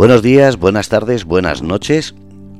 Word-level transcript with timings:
Buenos 0.00 0.22
días, 0.22 0.58
buenas 0.58 0.88
tardes, 0.88 1.26
buenas 1.26 1.60
noches. 1.60 2.14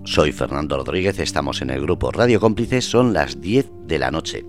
Soy 0.05 0.31
Fernando 0.31 0.77
Rodríguez, 0.77 1.19
estamos 1.21 1.63
en 1.63 1.71
el 1.71 1.81
grupo 1.81 2.13
Radio 2.13 2.39
Cómplices, 2.39 2.85
son 2.85 3.15
las 3.15 3.41
10 3.41 3.67
de 3.87 3.99
la 3.99 4.11
noche. 4.11 4.45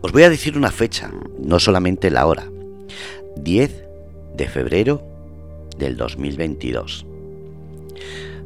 Os 0.00 0.10
voy 0.10 0.22
a 0.22 0.30
decir 0.30 0.56
una 0.56 0.70
fecha, 0.70 1.12
no 1.38 1.60
solamente 1.60 2.10
la 2.10 2.24
hora. 2.24 2.50
10 3.36 3.84
de 4.34 4.48
febrero 4.48 5.02
del 5.76 5.98
2022. 5.98 7.04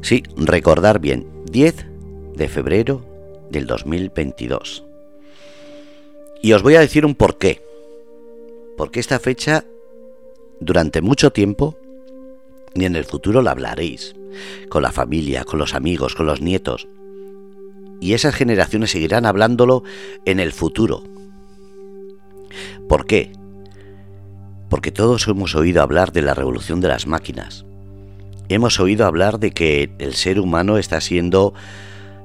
Sí, 0.01 0.23
recordar 0.35 0.99
bien, 0.99 1.25
10 1.49 1.85
de 2.35 2.49
febrero 2.49 3.05
del 3.49 3.65
2022. 3.65 4.83
Y 6.41 6.51
os 6.51 6.63
voy 6.63 6.75
a 6.75 6.81
decir 6.81 7.05
un 7.05 7.15
porqué. 7.15 7.61
Porque 8.75 8.99
esta 8.99 9.19
fecha, 9.19 9.63
durante 10.59 11.01
mucho 11.01 11.31
tiempo, 11.31 11.77
ni 12.75 12.85
en 12.85 12.95
el 12.95 13.05
futuro 13.05 13.41
la 13.41 13.51
hablaréis, 13.51 14.15
con 14.69 14.83
la 14.83 14.91
familia, 14.91 15.43
con 15.43 15.59
los 15.59 15.73
amigos, 15.73 16.15
con 16.15 16.25
los 16.25 16.41
nietos. 16.41 16.87
Y 18.01 18.13
esas 18.13 18.35
generaciones 18.35 18.91
seguirán 18.91 19.25
hablándolo 19.25 19.83
en 20.25 20.39
el 20.39 20.51
futuro. 20.51 21.03
¿Por 22.89 23.05
qué? 23.05 23.31
Porque 24.69 24.91
todos 24.91 25.27
hemos 25.27 25.55
oído 25.55 25.81
hablar 25.81 26.11
de 26.11 26.21
la 26.21 26.33
revolución 26.33 26.81
de 26.81 26.89
las 26.89 27.07
máquinas. 27.07 27.65
Hemos 28.49 28.79
oído 28.79 29.05
hablar 29.05 29.39
de 29.39 29.51
que 29.51 29.95
el 29.99 30.13
ser 30.15 30.39
humano 30.39 30.77
está 30.77 30.99
siendo 30.99 31.53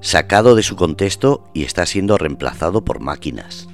sacado 0.01 0.55
de 0.55 0.63
su 0.63 0.77
contexto 0.77 1.45
y 1.55 1.65
está 1.65 1.87
siendo 1.87 2.19
reemplazado 2.19 2.85
por 2.85 3.01
máquinas. 3.01 3.69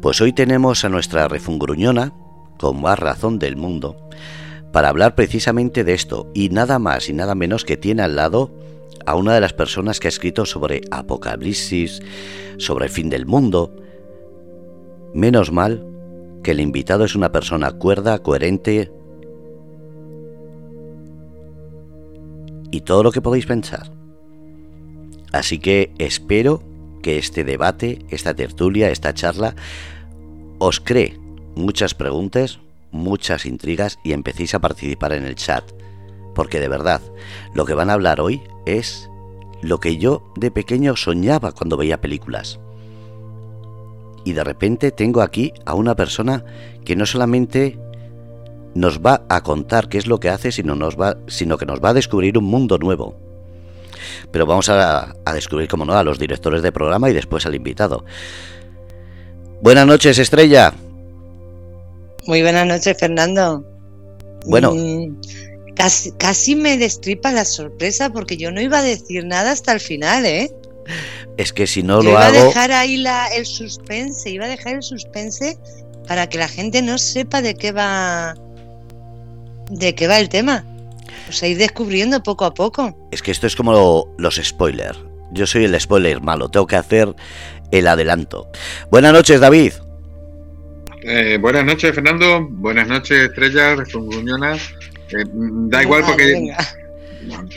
Pues 0.00 0.20
hoy 0.20 0.32
tenemos 0.32 0.84
a 0.84 0.88
nuestra 0.88 1.28
refungruñona, 1.28 2.12
con 2.58 2.80
más 2.80 2.98
razón 2.98 3.38
del 3.38 3.56
mundo, 3.56 3.96
para 4.72 4.88
hablar 4.88 5.14
precisamente 5.14 5.84
de 5.84 5.94
esto 5.94 6.30
y 6.34 6.48
nada 6.48 6.78
más 6.78 7.08
y 7.08 7.12
nada 7.12 7.34
menos 7.34 7.64
que 7.64 7.76
tiene 7.76 8.02
al 8.02 8.16
lado 8.16 8.50
a 9.06 9.14
una 9.14 9.34
de 9.34 9.40
las 9.40 9.52
personas 9.52 10.00
que 10.00 10.08
ha 10.08 10.10
escrito 10.10 10.46
sobre 10.46 10.82
Apocalipsis, 10.90 12.00
sobre 12.56 12.86
el 12.86 12.90
fin 12.90 13.10
del 13.10 13.26
mundo. 13.26 13.74
Menos 15.14 15.52
mal 15.52 15.86
que 16.42 16.52
el 16.52 16.60
invitado 16.60 17.04
es 17.04 17.14
una 17.14 17.32
persona 17.32 17.72
cuerda, 17.72 18.18
coherente 18.20 18.90
y 22.70 22.80
todo 22.80 23.02
lo 23.02 23.12
que 23.12 23.20
podéis 23.20 23.46
pensar. 23.46 23.92
Así 25.32 25.58
que 25.58 25.92
espero 25.98 26.62
que 27.02 27.18
este 27.18 27.44
debate, 27.44 27.98
esta 28.10 28.34
tertulia, 28.34 28.90
esta 28.90 29.12
charla 29.12 29.54
os 30.58 30.80
cree 30.80 31.18
muchas 31.54 31.94
preguntas, 31.94 32.60
muchas 32.92 33.46
intrigas 33.46 33.98
y 34.04 34.12
empecéis 34.12 34.54
a 34.54 34.60
participar 34.60 35.12
en 35.12 35.24
el 35.24 35.34
chat. 35.34 35.64
Porque 36.34 36.60
de 36.60 36.68
verdad, 36.68 37.00
lo 37.54 37.64
que 37.66 37.74
van 37.74 37.90
a 37.90 37.94
hablar 37.94 38.20
hoy 38.20 38.42
es 38.64 39.10
lo 39.62 39.80
que 39.80 39.96
yo 39.96 40.22
de 40.36 40.50
pequeño 40.50 40.96
soñaba 40.96 41.52
cuando 41.52 41.76
veía 41.76 42.00
películas. 42.00 42.60
Y 44.24 44.32
de 44.34 44.44
repente 44.44 44.92
tengo 44.92 45.20
aquí 45.20 45.52
a 45.66 45.74
una 45.74 45.96
persona 45.96 46.44
que 46.84 46.94
no 46.94 47.06
solamente 47.06 47.78
nos 48.74 49.00
va 49.00 49.24
a 49.28 49.42
contar 49.42 49.88
qué 49.88 49.98
es 49.98 50.06
lo 50.06 50.20
que 50.20 50.30
hace, 50.30 50.52
sino, 50.52 50.74
nos 50.74 50.96
va, 50.96 51.16
sino 51.26 51.58
que 51.58 51.66
nos 51.66 51.80
va 51.80 51.90
a 51.90 51.94
descubrir 51.94 52.38
un 52.38 52.44
mundo 52.44 52.78
nuevo. 52.78 53.16
Pero 54.30 54.46
vamos 54.46 54.68
a, 54.68 55.14
a 55.24 55.32
descubrir, 55.34 55.68
como 55.68 55.84
no, 55.84 55.94
a 55.94 56.04
los 56.04 56.18
directores 56.18 56.62
de 56.62 56.72
programa 56.72 57.10
y 57.10 57.12
después 57.12 57.46
al 57.46 57.54
invitado. 57.54 58.04
Buenas 59.60 59.86
noches, 59.86 60.18
Estrella. 60.18 60.72
Muy 62.26 62.42
buenas 62.42 62.66
noches, 62.66 62.96
Fernando. 62.98 63.64
Bueno. 64.46 64.72
Mm, 64.74 65.20
casi, 65.74 66.12
casi 66.12 66.54
me 66.54 66.76
destripa 66.78 67.32
la 67.32 67.44
sorpresa 67.44 68.10
porque 68.10 68.36
yo 68.36 68.50
no 68.52 68.60
iba 68.60 68.78
a 68.78 68.82
decir 68.82 69.24
nada 69.24 69.50
hasta 69.52 69.72
el 69.72 69.80
final, 69.80 70.24
¿eh? 70.26 70.52
Es 71.36 71.52
que 71.52 71.66
si 71.66 71.82
no 71.82 71.98
yo 71.98 72.04
lo 72.04 72.10
iba 72.10 72.26
hago... 72.26 72.38
a 72.38 72.44
dejar 72.44 72.72
ahí 72.72 72.96
la, 72.96 73.28
el 73.28 73.46
suspense, 73.46 74.30
iba 74.30 74.44
a 74.44 74.48
dejar 74.48 74.74
el 74.74 74.82
suspense 74.82 75.56
para 76.08 76.28
que 76.28 76.38
la 76.38 76.48
gente 76.48 76.82
no 76.82 76.98
sepa 76.98 77.40
de 77.42 77.54
qué 77.54 77.72
va 77.72 78.34
de 79.70 79.94
qué 79.94 80.06
va 80.08 80.18
el 80.18 80.28
tema. 80.28 80.66
O 81.28 81.32
sea, 81.32 81.48
ir 81.48 81.56
descubriendo 81.56 82.22
poco 82.22 82.44
a 82.44 82.52
poco. 82.52 82.96
Es 83.10 83.22
que 83.22 83.30
esto 83.30 83.46
es 83.46 83.54
como 83.56 83.72
lo- 83.72 84.08
los 84.18 84.36
spoilers. 84.42 84.98
Yo 85.32 85.46
soy 85.46 85.64
el 85.64 85.80
spoiler 85.80 86.20
malo, 86.20 86.50
tengo 86.50 86.66
que 86.66 86.76
hacer 86.76 87.14
el 87.70 87.86
adelanto. 87.86 88.50
Buenas 88.90 89.12
noches, 89.14 89.40
David. 89.40 89.72
Eh, 91.04 91.38
buenas 91.40 91.64
noches, 91.64 91.94
Fernando. 91.94 92.46
Buenas 92.48 92.86
noches, 92.88 93.18
Estrella, 93.28 93.74
Refungruñona. 93.76 94.54
Eh, 94.56 95.24
da 95.68 95.82
igual 95.82 96.04
porque, 96.06 96.26
venga. 96.26 96.56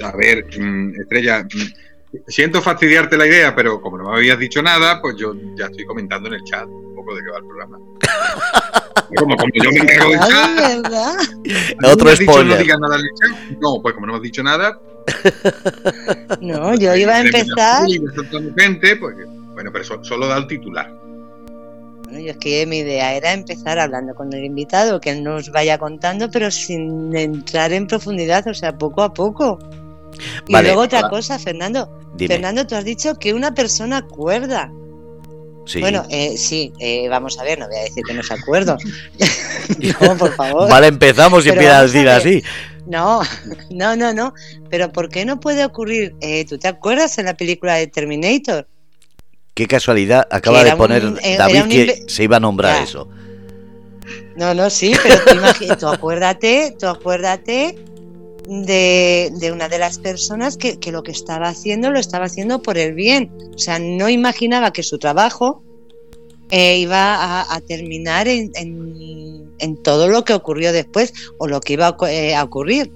a 0.04 0.16
ver, 0.18 0.46
mm, 0.60 1.02
Estrella, 1.02 1.44
mm, 1.44 2.20
siento 2.28 2.62
fastidiarte 2.62 3.18
la 3.18 3.28
idea, 3.28 3.56
pero 3.56 3.80
como 3.82 3.98
no 3.98 4.10
me 4.12 4.18
habías 4.18 4.40
dicho 4.40 4.62
nada, 4.62 5.02
pues 5.02 5.16
yo 5.18 5.34
ya 5.58 5.66
estoy 5.66 5.86
comentando 5.86 6.28
en 6.30 6.36
el 6.36 6.44
chat 6.44 6.66
un 6.66 6.96
poco 6.96 7.16
de 7.16 7.22
qué 7.24 7.30
va 7.32 7.38
el 7.38 7.46
programa. 7.46 7.80
Como, 9.18 9.38
como 9.38 9.52
yo 9.54 9.70
me 9.72 9.78
encargo 9.78 10.10
del 10.12 10.20
Ay, 10.20 10.30
chat, 10.32 10.82
¿verdad? 10.82 11.14
¿no 11.80 11.90
Otro 11.90 12.10
dicho 12.10 12.24
spoiler. 12.24 12.48
no 12.48 12.58
digas 12.58 12.80
nada 12.80 12.96
en 12.96 13.02
el 13.02 13.10
chat? 13.14 13.58
No, 13.62 13.80
pues 13.82 13.94
como 13.94 14.08
no 14.08 14.14
me 14.14 14.18
has 14.18 14.24
dicho 14.24 14.42
nada, 14.42 14.80
No, 16.42 16.74
yo 16.76 16.96
iba 16.96 17.14
a 17.14 17.22
empezar. 17.22 17.86
gente, 18.58 18.96
pues, 18.96 19.16
bueno, 19.54 19.70
pero 19.72 19.84
so- 19.86 20.04
solo 20.04 20.28
da 20.28 20.38
el 20.40 20.48
titular. 20.48 20.92
Bueno, 22.06 22.20
yo 22.20 22.32
es 22.32 22.38
que 22.38 22.66
mi 22.66 22.78
idea 22.78 23.14
era 23.16 23.34
empezar 23.34 23.80
hablando 23.80 24.14
con 24.14 24.32
el 24.32 24.46
invitado, 24.46 25.02
que 25.02 25.12
él 25.12 25.24
nos 25.24 25.52
vaya 25.52 25.78
contando, 25.78 26.30
pero 26.30 26.52
sin 26.52 27.16
entrar 27.16 27.74
en 27.74 27.88
profundidad, 27.88 28.48
o 28.48 28.54
sea, 28.54 28.78
poco 28.78 29.02
a 29.02 29.14
poco. 29.14 29.60
Y 30.48 30.54
luego 30.54 30.82
otra 30.82 31.10
cosa, 31.10 31.40
Fernando. 31.40 31.90
Dime. 32.16 32.36
Fernando, 32.36 32.66
tú 32.66 32.76
has 32.76 32.86
dicho 32.86 33.16
que 33.16 33.34
una 33.34 33.54
persona 33.54 34.02
cuerda. 34.04 34.72
Sí. 35.66 35.80
Bueno, 35.80 36.06
eh, 36.10 36.38
sí, 36.38 36.72
eh, 36.80 37.10
vamos 37.10 37.40
a 37.40 37.44
ver, 37.44 37.58
no 37.58 37.68
voy 37.68 37.78
a 37.78 37.84
decir 37.84 38.04
que 38.08 38.14
no 38.14 38.22
se 38.22 38.36
acuerdo. 38.36 38.78
no, 40.02 40.18
por 40.18 40.34
favor. 40.36 40.70
Vale, 40.70 40.88
empezamos 40.88 41.46
y 41.46 41.50
empieza 41.50 41.80
a 41.80 41.84
decir 41.84 42.08
así. 42.08 42.44
No, 42.86 43.22
no, 43.72 43.96
no, 43.96 44.14
no. 44.14 44.34
Pero 44.70 44.92
¿por 44.92 45.10
qué 45.10 45.26
no 45.26 45.40
puede 45.40 45.66
ocurrir? 45.66 46.16
Eh, 46.22 46.46
¿Tú 46.46 46.60
te 46.60 46.68
acuerdas 46.68 47.18
en 47.18 47.26
la 47.26 47.36
película 47.36 47.76
de 47.76 47.88
Terminator? 47.88 48.68
Qué 49.56 49.68
casualidad 49.68 50.28
acaba 50.30 50.64
de 50.64 50.76
poner 50.76 51.06
un- 51.06 51.20
eh, 51.24 51.38
David 51.38 51.64
que 51.70 52.04
se 52.08 52.24
iiba 52.24 52.38
a 52.38 52.40
nombrar 52.42 52.76
Ya. 52.78 52.84
eso. 52.84 53.08
No, 54.36 54.54
no, 54.54 54.70
sí, 54.70 54.94
pero 55.02 55.78
tú, 55.80 55.88
acuérdate, 55.88 56.76
tú 56.78 56.88
acuérdate 56.88 57.78
de, 58.48 59.32
de 59.34 59.52
una 59.54 59.70
de 59.70 59.80
las 59.80 59.98
personas 59.98 60.58
que, 60.58 60.78
que 60.78 60.92
lo 60.92 61.04
que 61.04 61.12
estaba 61.12 61.48
haciendo 61.48 61.90
lo 61.90 62.00
estaba 62.00 62.26
haciendo 62.26 62.62
por 62.62 62.78
el 62.78 62.94
bien. 62.94 63.32
O 63.56 63.58
sea, 63.58 63.80
no 63.80 64.10
imaginaba 64.10 64.74
que 64.74 64.84
su 64.84 65.00
trabajo 65.00 65.64
eh, 66.52 66.78
iba 66.78 67.16
a, 67.16 67.56
a 67.56 67.62
terminar 67.62 68.28
en, 68.28 68.52
en- 68.56 69.54
en 69.58 69.82
todo 69.82 70.10
lo 70.10 70.26
que 70.26 70.34
ocurrió 70.34 70.74
después 70.74 71.14
o 71.38 71.48
lo 71.48 71.62
que 71.62 71.74
iba 71.74 71.88
a, 71.88 72.12
eh, 72.12 72.36
a 72.36 72.44
ocurrir. 72.44 72.92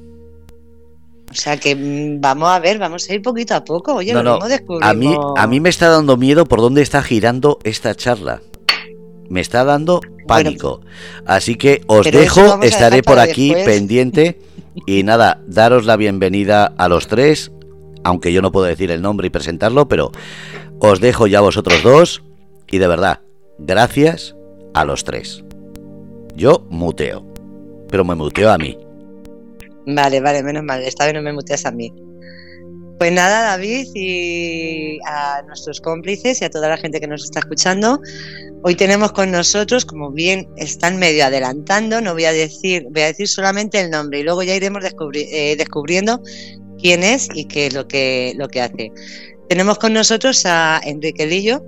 O 1.32 1.36
sea 1.36 1.58
que 1.58 1.76
mm, 1.76 2.22
vamos 2.22 2.50
a 2.50 2.60
ver, 2.60 2.80
vamos 2.80 3.10
a 3.10 3.14
ir 3.14 3.22
poquito 3.22 3.56
a 3.56 3.64
poco. 3.64 3.96
Oye, 3.96 4.14
No, 4.14 4.24
lo 4.24 4.32
no, 4.32 4.36
mismo 4.36 4.50
descubrimos. 4.50 4.90
A 4.90 4.94
mí, 4.94 5.16
a 5.38 5.48
mí 5.48 5.60
me 5.60 5.70
está 5.70 5.90
dando 5.90 6.18
miedo 6.18 6.46
por 6.46 6.62
dónde 6.62 6.82
está 6.82 7.02
girando 7.04 7.60
esta 7.64 7.96
charla. 7.96 8.42
Me 9.30 9.42
está 9.42 9.64
dando 9.64 10.02
pánico. 10.28 10.82
Así 11.26 11.56
que 11.56 11.82
os 11.88 12.10
dejo, 12.10 12.60
a 12.62 12.66
estaré 12.66 13.04
por 13.04 13.20
aquí 13.20 13.54
después. 13.54 13.66
pendiente. 13.78 14.40
Y 14.88 15.04
nada, 15.04 15.42
daros 15.48 15.86
la 15.86 15.98
bienvenida 15.98 16.66
a 16.78 16.88
los 16.88 17.08
tres. 17.08 17.52
Aunque 18.04 18.34
yo 18.34 18.42
no 18.42 18.52
puedo 18.52 18.66
decir 18.66 18.92
el 18.92 19.02
nombre 19.02 19.28
y 19.28 19.30
presentarlo, 19.30 19.88
pero 19.88 20.12
os 20.80 21.00
dejo 21.00 21.28
ya 21.28 21.42
vosotros 21.42 21.84
dos. 21.84 22.24
Y 22.72 22.78
de 22.80 22.88
verdad, 22.88 23.20
gracias 23.60 24.36
a 24.74 24.86
los 24.86 25.04
tres. 25.04 25.44
Yo 26.36 26.66
muteo. 26.70 27.26
Pero 27.90 28.06
me 28.06 28.16
muteo 28.16 28.52
a 28.52 28.58
mí. 28.58 28.78
Vale, 29.86 30.20
vale, 30.20 30.44
menos 30.44 30.64
mal. 30.64 30.84
Esta 30.84 31.06
vez 31.06 31.14
no 31.14 31.22
me 31.22 31.34
muteas 31.34 31.66
a 31.66 31.72
mí. 31.72 31.94
Pues 33.00 33.14
nada, 33.14 33.44
David, 33.52 33.88
y 33.96 35.00
a 35.08 35.42
nuestros 35.48 35.80
cómplices 35.80 36.42
y 36.42 36.46
a 36.46 36.50
toda 36.50 36.68
la 36.68 36.76
gente 36.78 37.00
que 37.00 37.08
nos 37.08 37.24
está 37.24 37.40
escuchando. 37.40 38.02
Hoy 38.62 38.76
tenemos 38.76 39.14
con 39.14 39.32
nosotros, 39.32 39.86
como 39.86 40.12
bien 40.12 40.50
están 40.58 40.98
medio 40.98 41.24
adelantando, 41.24 42.02
no 42.02 42.12
voy 42.12 42.26
a 42.26 42.34
decir, 42.34 42.86
voy 42.90 43.04
a 43.04 43.06
decir 43.06 43.30
solamente 43.30 43.80
el 43.80 43.90
nombre 43.90 44.20
y 44.20 44.24
luego 44.24 44.44
ya 44.44 44.54
iremos 44.54 44.84
descubri- 44.84 45.28
eh, 45.32 45.56
descubriendo 45.56 46.22
quién 46.78 47.04
es 47.04 47.30
y 47.34 47.46
qué 47.46 47.68
es 47.68 47.74
lo 47.74 47.88
que, 47.88 48.34
lo 48.36 48.50
que 48.50 48.60
hace. 48.62 48.92
Tenemos 49.48 49.80
con 49.80 49.94
nosotros 49.94 50.46
a 50.46 50.82
Enrique 50.84 51.26
Lillo, 51.26 51.64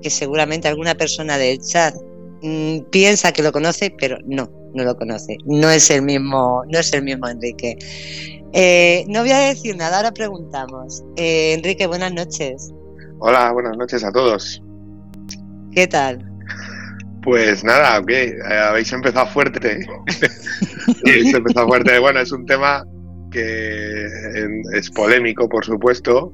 que 0.00 0.10
seguramente 0.10 0.68
alguna 0.68 0.94
persona 0.94 1.38
del 1.38 1.58
chat 1.60 1.96
mm, 2.42 2.90
piensa 2.90 3.32
que 3.32 3.42
lo 3.42 3.52
conoce, 3.52 3.94
pero 3.98 4.18
no, 4.24 4.50
no 4.74 4.84
lo 4.84 4.96
conoce. 4.96 5.36
No 5.44 5.70
es 5.70 5.90
el 5.90 6.02
mismo, 6.02 6.62
no 6.70 6.78
es 6.78 6.92
el 6.92 7.02
mismo 7.02 7.28
Enrique. 7.28 7.76
Eh, 8.52 9.04
no 9.08 9.20
voy 9.20 9.30
a 9.30 9.38
decir 9.38 9.76
nada, 9.76 9.98
ahora 9.98 10.12
preguntamos. 10.12 11.02
Eh, 11.16 11.54
Enrique, 11.54 11.86
buenas 11.86 12.12
noches. 12.12 12.70
Hola, 13.18 13.52
buenas 13.52 13.76
noches 13.76 14.04
a 14.04 14.12
todos. 14.12 14.62
¿Qué 15.72 15.86
tal? 15.86 16.28
Pues 17.22 17.62
nada, 17.62 18.00
ok, 18.00 18.10
habéis 18.50 18.92
empezado 18.92 19.26
fuerte. 19.28 19.86
habéis 21.06 21.32
empezado 21.32 21.68
fuerte. 21.68 21.98
Bueno, 21.98 22.20
es 22.20 22.32
un 22.32 22.44
tema 22.46 22.84
que 23.30 24.06
es 24.74 24.90
polémico, 24.90 25.48
por 25.48 25.64
supuesto, 25.64 26.32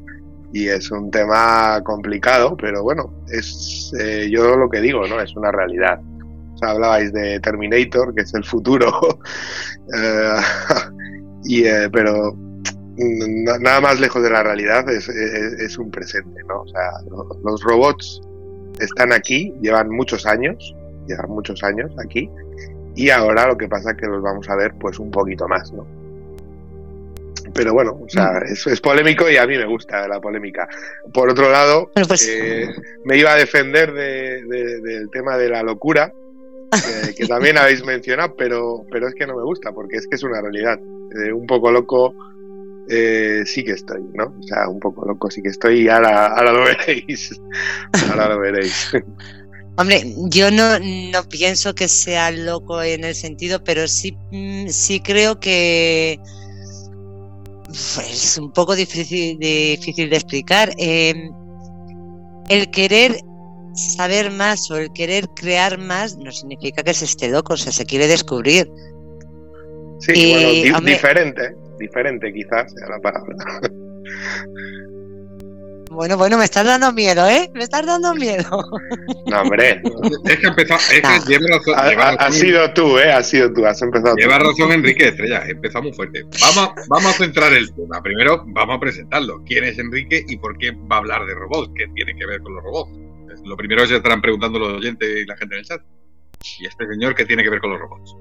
y 0.53 0.69
es 0.69 0.91
un 0.91 1.11
tema 1.11 1.83
complicado, 1.85 2.57
pero 2.57 2.83
bueno, 2.83 3.13
es 3.29 3.93
eh, 3.99 4.29
yo 4.31 4.57
lo 4.57 4.69
que 4.69 4.81
digo, 4.81 5.07
¿no? 5.07 5.21
Es 5.21 5.37
una 5.37 5.53
realidad. 5.53 6.01
O 6.55 6.59
sea, 6.59 6.71
hablabais 6.71 7.13
de 7.13 7.39
Terminator, 7.41 8.15
que 8.15 8.23
es 8.23 8.35
el 8.35 8.45
futuro, 8.45 9.21
eh, 9.95 10.37
y, 11.45 11.65
eh, 11.65 11.89
pero 11.93 12.37
nada 12.97 13.81
más 13.81 14.01
lejos 14.01 14.23
de 14.23 14.31
la 14.31 14.43
realidad 14.43 14.89
es, 14.91 15.09
es, 15.09 15.79
un 15.79 15.89
presente, 15.89 16.43
¿no? 16.49 16.63
O 16.63 16.69
sea, 16.69 16.91
los 17.45 17.63
robots 17.63 18.21
están 18.81 19.13
aquí, 19.13 19.55
llevan 19.63 19.89
muchos 19.89 20.27
años, 20.27 20.75
llevan 21.07 21.31
muchos 21.31 21.63
años 21.63 21.93
aquí, 22.05 22.29
y 22.97 23.11
ahora 23.11 23.47
lo 23.47 23.57
que 23.57 23.69
pasa 23.69 23.93
es 23.93 23.97
que 23.99 24.07
los 24.07 24.21
vamos 24.21 24.49
a 24.51 24.57
ver 24.57 24.75
pues 24.81 24.99
un 24.99 25.13
poquito 25.13 25.47
más, 25.47 25.73
¿no? 25.73 25.98
Pero 27.59 27.75
bueno, 27.75 27.99
o 28.01 28.09
sea, 28.09 28.35
mm. 28.35 28.71
es, 28.71 28.81
polémico 28.81 29.29
y 29.29 29.37
a 29.37 29.45
mí 29.45 29.57
me 29.57 29.67
gusta 29.67 30.07
la 30.07 30.21
polémica. 30.21 30.69
Por 31.13 31.29
otro 31.29 31.51
lado, 31.51 31.91
pues 32.07 32.29
eh, 32.29 32.69
me 33.05 33.19
iba 33.19 33.33
a 33.33 33.37
defender 33.37 33.93
del 33.93 35.11
tema 35.11 35.37
de 35.37 35.49
la 35.49 35.65
locura, 35.65 36.13
que, 37.17 37.27
también 37.27 37.59
habéis 37.59 37.85
mencionado, 37.85 38.37
pero, 38.37 38.85
pero 38.93 39.09
es 39.09 39.15
que 39.15 39.27
no 39.27 39.37
me 39.37 39.43
gusta, 39.43 39.73
porque 39.73 39.97
es 39.97 40.07
que 40.07 40.15
es 40.15 40.23
una 40.23 40.41
realidad. 40.41 40.79
Eh, 40.79 41.33
un 41.33 41.47
poco 41.47 41.73
loco 41.73 42.15
eh, 42.89 43.43
sí 43.45 43.65
que 43.65 43.73
estoy, 43.73 44.03
¿no? 44.15 44.37
O 44.39 44.43
sea, 44.45 44.69
un 44.69 44.79
poco 44.79 45.05
loco 45.05 45.29
sí 45.29 45.43
que 45.43 45.49
estoy 45.49 45.81
y 45.81 45.89
ahora, 45.89 46.29
ahora 46.29 46.53
lo 46.53 46.65
veréis. 46.87 47.41
ahora 48.09 48.29
lo 48.29 48.39
veréis. 48.39 48.93
Hombre, 49.77 50.05
yo 50.31 50.53
no, 50.53 50.79
no 50.79 51.29
pienso 51.29 51.75
que 51.75 51.89
sea 51.89 52.31
loco 52.31 52.83
en 52.83 53.03
el 53.03 53.17
sentido, 53.17 53.65
pero 53.65 53.89
sí, 53.89 54.17
mm, 54.31 54.69
sí 54.69 55.01
creo 55.01 55.41
que 55.41 56.21
es 57.71 58.39
un 58.39 58.53
poco 58.53 58.75
difícil, 58.75 59.39
difícil 59.39 60.11
de 60.11 60.17
explicar. 60.17 60.71
Em, 60.79 61.31
el 62.49 62.71
querer 62.71 63.17
saber 63.75 64.31
más 64.31 64.71
o 64.71 64.77
el 64.77 64.93
querer 64.93 65.29
crear 65.37 65.79
más 65.79 66.17
no 66.17 66.33
significa 66.33 66.83
que 66.83 66.95
se 66.95 67.05
esté 67.05 67.29
loco, 67.29 67.55
o 67.55 67.57
sea, 67.57 67.73
se 67.73 67.85
quiere 67.85 68.07
descubrir. 68.07 68.71
Sí, 70.01 70.33
bueno, 70.33 70.81
diferente, 70.81 71.57
diferente 71.79 72.33
quizás 72.33 72.73
sea 72.73 72.89
la 72.89 73.01
palabra. 73.01 73.37
Bueno, 75.91 76.17
bueno, 76.17 76.39
me 76.39 76.45
estás 76.45 76.65
dando 76.65 76.93
miedo, 76.93 77.27
¿eh? 77.29 77.51
Me 77.55 77.65
estás 77.65 77.85
dando 77.87 78.15
miedo. 78.15 78.63
No, 79.27 79.43
hombre. 79.43 79.83
Es 80.25 80.39
que 80.39 80.47
empezó. 80.47 80.75
Es 80.75 81.03
que 81.03 81.21
lleva 81.29 81.59
razón. 81.59 81.75
Ha, 82.19 82.31
sido 82.31 82.73
tú, 82.73 82.99
¿eh? 82.99 83.13
Has 83.13 83.29
sido 83.29 83.53
tú, 83.53 83.67
has 83.67 83.81
empezado 83.83 84.17
Lleva 84.17 84.39
razón, 84.39 84.73
Enrique 84.73 85.09
Estrella. 85.09 85.45
Empezamos 85.47 85.97
fuerte. 85.97 86.25
Vamos, 86.41 86.75
vamos 86.89 87.07
a 87.07 87.13
centrar 87.13 87.53
el 87.53 87.73
tema. 87.75 88.03
Primero, 88.03 88.45
vamos 88.47 88.77
a 88.77 88.81
presentarlo. 88.81 89.43
¿Quién 89.45 89.65
es 89.65 89.79
Enrique 89.79 90.25
y 90.27 90.37
por 90.37 90.57
qué 90.59 90.73
va 90.73 90.97
a 90.97 90.99
hablar 90.99 91.27
de 91.27 91.35
robots? 91.35 91.71
¿Qué 91.75 91.87
tiene 91.95 92.15
que 92.17 92.27
ver 92.27 92.41
con 92.41 92.55
los 92.55 92.65
robots? 92.65 92.91
Lo 93.45 93.57
primero 93.57 93.87
se 93.87 93.97
estarán 93.97 94.21
preguntando 94.21 94.59
los 94.59 94.75
oyentes 94.75 95.09
y 95.09 95.27
la 95.27 95.37
gente 95.37 95.55
en 95.55 95.61
el 95.61 95.67
chat. 95.67 95.81
¿Y 96.61 96.67
este 96.67 96.87
señor 96.87 97.15
qué 97.15 97.25
tiene 97.25 97.43
que 97.43 97.51
ver 97.51 97.61
con 97.61 97.71
los 97.71 97.81
robots? 97.81 98.17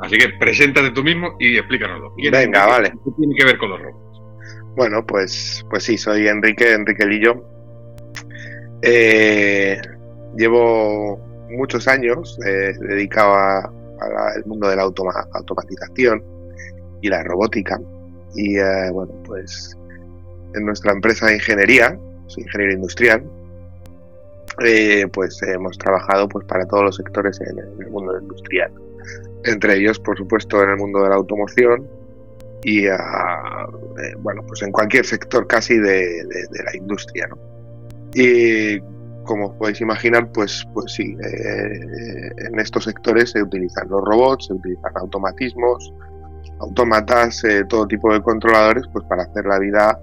Así 0.00 0.16
que 0.16 0.30
preséntate 0.30 0.90
tú 0.90 1.02
mismo 1.02 1.36
y 1.38 1.58
explícanoslo. 1.58 2.14
Venga, 2.16 2.66
vale. 2.66 2.90
¿Qué 2.90 3.10
tiene 3.18 3.34
que 3.34 3.44
ver 3.44 3.58
con 3.58 3.70
los 3.70 3.80
robots? 3.80 4.09
Bueno, 4.76 5.04
pues, 5.04 5.64
pues 5.68 5.84
sí, 5.84 5.98
soy 5.98 6.28
Enrique, 6.28 6.72
Enrique 6.72 7.04
Lillo. 7.04 7.44
Eh, 8.82 9.80
llevo 10.36 11.18
muchos 11.50 11.88
años 11.88 12.38
eh, 12.46 12.72
dedicado 12.80 13.34
al 13.34 14.44
mundo 14.46 14.68
de 14.68 14.76
la 14.76 14.82
automatización 14.82 16.22
y 17.02 17.08
la 17.08 17.22
robótica. 17.24 17.80
Y 18.34 18.58
eh, 18.58 18.90
bueno, 18.92 19.12
pues 19.26 19.76
en 20.54 20.64
nuestra 20.64 20.92
empresa 20.92 21.26
de 21.26 21.34
ingeniería, 21.34 21.98
soy 22.26 22.44
ingeniero 22.44 22.74
industrial, 22.74 23.24
pues 25.12 25.42
hemos 25.42 25.78
trabajado 25.78 26.28
pues 26.28 26.46
para 26.46 26.64
todos 26.66 26.84
los 26.84 26.96
sectores 26.96 27.40
en 27.40 27.58
el 27.58 27.90
mundo 27.90 28.18
industrial. 28.20 28.72
Entre 29.44 29.76
ellos, 29.76 29.98
por 29.98 30.16
supuesto, 30.16 30.62
en 30.62 30.70
el 30.70 30.76
mundo 30.76 31.02
de 31.02 31.08
la 31.08 31.16
automoción, 31.16 31.88
y 32.62 32.86
a, 32.86 32.96
eh, 32.96 34.14
bueno, 34.18 34.42
pues 34.46 34.62
en 34.62 34.72
cualquier 34.72 35.04
sector 35.04 35.46
casi 35.46 35.78
de, 35.78 36.22
la 36.64 36.76
industria. 36.76 37.28
¿no? 37.28 37.38
Y 38.14 38.80
como 39.24 39.56
podéis 39.56 39.80
imaginar, 39.80 40.30
pues, 40.32 40.66
pues 40.74 40.92
sí, 40.92 41.16
eh, 41.22 42.30
en 42.48 42.58
estos 42.58 42.84
sectores 42.84 43.30
se 43.30 43.42
utilizan 43.42 43.88
los 43.88 44.02
robots, 44.04 44.46
se 44.46 44.54
utilizan 44.54 44.92
automatismos, 44.96 45.92
autómatas, 46.60 47.44
eh, 47.44 47.64
todo 47.68 47.86
tipo 47.86 48.12
de 48.12 48.22
controladores, 48.22 48.84
pues 48.92 49.04
para 49.06 49.22
hacer 49.22 49.46
la 49.46 49.58
vida 49.58 49.98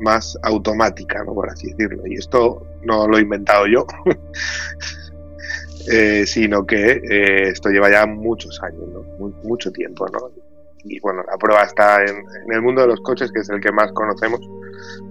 más 0.00 0.38
automática, 0.42 1.24
¿no? 1.24 1.34
por 1.34 1.50
así 1.50 1.72
decirlo. 1.72 2.06
Y 2.06 2.14
esto 2.14 2.64
no 2.84 3.08
lo 3.08 3.18
he 3.18 3.22
inventado 3.22 3.66
yo, 3.66 3.86
sino 6.26 6.66
que 6.66 7.00
esto 7.48 7.70
lleva 7.70 7.90
ya 7.90 8.06
muchos 8.06 8.62
años, 8.62 8.84
¿no? 8.92 9.02
mucho 9.42 9.72
tiempo. 9.72 10.06
¿no? 10.08 10.47
Y 10.88 11.00
bueno, 11.00 11.22
la 11.30 11.36
prueba 11.36 11.62
está 11.62 12.02
en, 12.02 12.24
el 12.50 12.62
mundo 12.62 12.82
de 12.82 12.88
los 12.88 13.00
coches, 13.00 13.30
que 13.32 13.40
es 13.40 13.48
el 13.50 13.60
que 13.60 13.72
más 13.72 13.92
conocemos, 13.92 14.40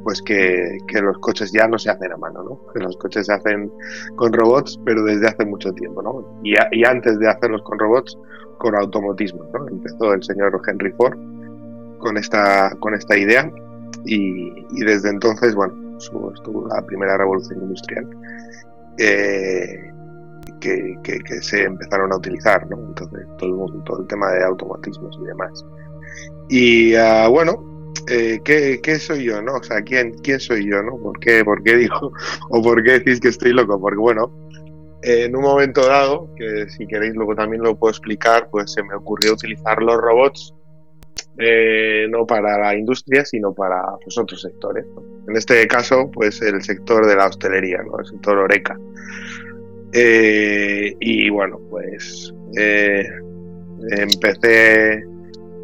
pues 0.03 0.21
que, 0.21 0.79
los 1.01 1.17
coches 1.19 1.51
ya 1.51 1.67
no 1.67 1.77
se 1.77 1.89
hacen 1.89 2.11
a 2.11 2.17
mano, 2.17 2.43
¿no? 2.43 2.73
Que 2.73 2.79
los 2.79 2.97
coches 2.97 3.27
se 3.27 3.33
hacen 3.33 3.71
con 4.15 4.33
robots, 4.33 4.79
pero 4.85 5.03
desde 5.03 5.27
hace 5.27 5.45
mucho 5.45 5.71
tiempo, 5.73 6.01
¿no? 6.01 6.39
Y, 6.43 6.83
antes 6.85 7.19
de 7.19 7.29
hacerlos 7.29 7.61
con 7.63 7.79
robots, 7.79 8.17
con 8.57 8.75
automotismo, 8.75 9.43
¿no? 9.53 9.67
Empezó 9.67 10.13
el 10.13 10.23
señor 10.23 10.59
Henry 10.67 10.91
Ford 10.93 11.17
con 11.99 12.17
esta, 12.17 12.71
con 12.79 12.93
esta 12.93 13.17
idea 13.17 13.51
y, 14.05 14.83
desde 14.85 15.09
entonces, 15.09 15.53
bueno, 15.55 15.97
estuvo 15.97 16.67
la 16.67 16.81
primera 16.85 17.17
revolución 17.17 17.61
industrial. 17.61 18.07
Eh, 18.97 19.91
que, 21.03 21.41
se 21.41 21.63
empezaron 21.63 22.11
a 22.11 22.17
utilizar, 22.17 22.69
¿no? 22.69 22.77
Entonces, 22.77 23.25
todo 23.37 23.65
el, 23.67 23.83
todo 23.83 24.01
el 24.01 24.07
tema 24.07 24.31
de 24.31 24.43
automatismos 24.43 25.17
y 25.21 25.25
demás. 25.25 25.65
Y 26.49 26.95
ah, 26.95 27.27
bueno, 27.27 27.93
eh, 28.09 28.39
¿qué, 28.43 28.99
soy 28.99 29.25
yo, 29.25 29.41
no? 29.41 29.55
O 29.55 29.63
sea, 29.63 29.81
¿quién, 29.81 30.13
quién 30.23 30.39
soy 30.39 30.69
yo, 30.69 30.81
no? 30.83 30.97
¿Por 30.97 31.19
qué, 31.19 31.43
¿Por 31.43 31.63
qué 31.63 31.75
digo, 31.77 32.11
o 32.49 32.61
por 32.61 32.83
qué 32.83 32.99
decís 32.99 33.19
que 33.19 33.29
estoy 33.29 33.53
loco? 33.53 33.79
Porque 33.79 33.97
bueno, 33.97 34.31
en 35.03 35.35
un 35.35 35.41
momento 35.41 35.85
dado, 35.85 36.33
que 36.35 36.69
si 36.69 36.87
queréis 36.87 37.15
luego 37.15 37.35
también 37.35 37.63
lo 37.63 37.77
puedo 37.77 37.91
explicar, 37.91 38.49
pues 38.49 38.73
se 38.73 38.83
me 38.83 38.95
ocurrió 38.95 39.33
utilizar 39.33 39.81
los 39.81 39.97
robots 39.97 40.53
eh, 41.39 42.07
no 42.09 42.25
para 42.25 42.57
la 42.57 42.75
industria, 42.75 43.23
sino 43.23 43.53
para 43.53 43.83
pues, 44.03 44.17
otros 44.17 44.41
sectores. 44.41 44.85
En 45.27 45.35
este 45.35 45.67
caso, 45.67 46.09
pues 46.11 46.41
el 46.41 46.63
sector 46.63 47.05
de 47.05 47.15
la 47.15 47.27
hostelería, 47.27 47.83
¿no? 47.83 47.99
el 47.99 48.05
sector 48.07 48.37
Oreca. 48.39 48.75
Eh, 49.93 50.95
y 50.99 51.29
bueno, 51.29 51.59
pues 51.69 52.33
eh, 52.57 53.07
empecé, 53.91 55.03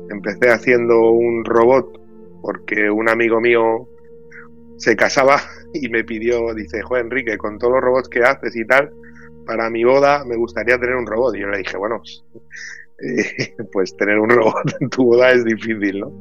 empecé 0.10 0.50
haciendo 0.50 1.12
un 1.12 1.44
robot 1.44 2.00
porque 2.42 2.90
un 2.90 3.10
amigo 3.10 3.40
mío 3.42 3.88
se 4.78 4.96
casaba 4.96 5.42
y 5.74 5.90
me 5.90 6.04
pidió, 6.04 6.54
dice, 6.54 6.82
Juan 6.82 7.06
Enrique, 7.06 7.38
con 7.38 7.58
todos 7.58 7.74
los 7.74 7.82
robots 7.82 8.10
que 8.10 8.24
haces 8.24 8.56
y 8.56 8.66
tal, 8.66 8.92
para 9.46 9.70
mi 9.70 9.84
boda 9.84 10.24
me 10.26 10.36
gustaría 10.36 10.80
tener 10.80 10.96
un 10.96 11.08
robot. 11.08 11.36
Y 11.36 11.40
yo 11.40 11.48
le 11.48 11.60
dije, 11.60 11.78
bueno, 11.78 12.02
eh, 13.00 13.56
pues 13.72 13.96
tener 13.98 14.20
un 14.20 14.30
robot 14.30 14.76
en 14.80 14.90
tu 14.90 15.06
boda 15.06 15.32
es 15.32 15.44
difícil, 15.46 16.02
¿no? 16.02 16.12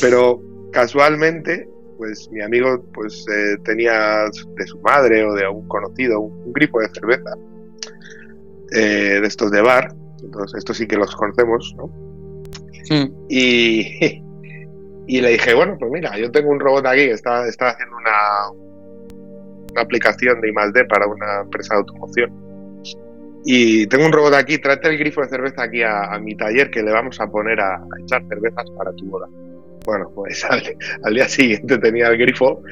Pero 0.00 0.40
casualmente 0.72 1.68
pues 1.98 2.30
mi 2.30 2.40
amigo 2.40 2.82
pues 2.94 3.26
eh, 3.28 3.56
tenía 3.64 4.24
de 4.56 4.66
su 4.66 4.78
madre 4.80 5.24
o 5.24 5.34
de 5.34 5.44
algún 5.44 5.68
conocido 5.68 6.20
un, 6.20 6.52
grifo 6.52 6.78
de 6.78 6.88
cerveza 6.88 7.36
eh, 8.72 9.18
de 9.20 9.26
estos 9.26 9.50
de 9.50 9.60
bar, 9.60 9.92
entonces 10.22 10.58
estos 10.58 10.76
sí 10.76 10.86
que 10.86 10.96
los 10.96 11.14
conocemos, 11.14 11.74
¿no? 11.76 11.90
Y, 13.28 13.86
y 15.06 15.20
le 15.20 15.30
dije, 15.30 15.54
bueno, 15.54 15.76
pues 15.78 15.90
mira, 15.90 16.16
yo 16.16 16.30
tengo 16.30 16.50
un 16.50 16.60
robot 16.60 16.86
aquí 16.86 17.06
que 17.06 17.12
está, 17.12 17.46
está 17.46 17.70
haciendo 17.70 17.96
una, 17.96 18.50
una 19.72 19.82
aplicación 19.82 20.40
de 20.40 20.48
I+.D. 20.48 20.84
para 20.86 21.06
una 21.06 21.40
empresa 21.42 21.74
de 21.74 21.80
automoción. 21.80 22.48
Y 23.44 23.86
tengo 23.86 24.06
un 24.06 24.12
robot 24.12 24.34
aquí, 24.34 24.58
tráete 24.58 24.88
el 24.88 24.98
grifo 24.98 25.22
de 25.22 25.28
cerveza 25.28 25.62
aquí 25.62 25.82
a, 25.82 26.18
mi 26.20 26.36
taller 26.36 26.70
que 26.70 26.82
le 26.82 26.92
vamos 26.92 27.20
a 27.20 27.26
poner 27.26 27.60
a 27.60 27.80
echar 28.02 28.22
cervezas 28.28 28.64
para 28.76 28.92
tu 28.92 29.06
boda. 29.06 29.26
Bueno, 29.84 30.10
pues 30.14 30.44
al, 31.02 31.14
día 31.14 31.28
siguiente 31.28 31.78
tenía 31.78 32.08
el 32.08 32.18
grifo 32.18 32.62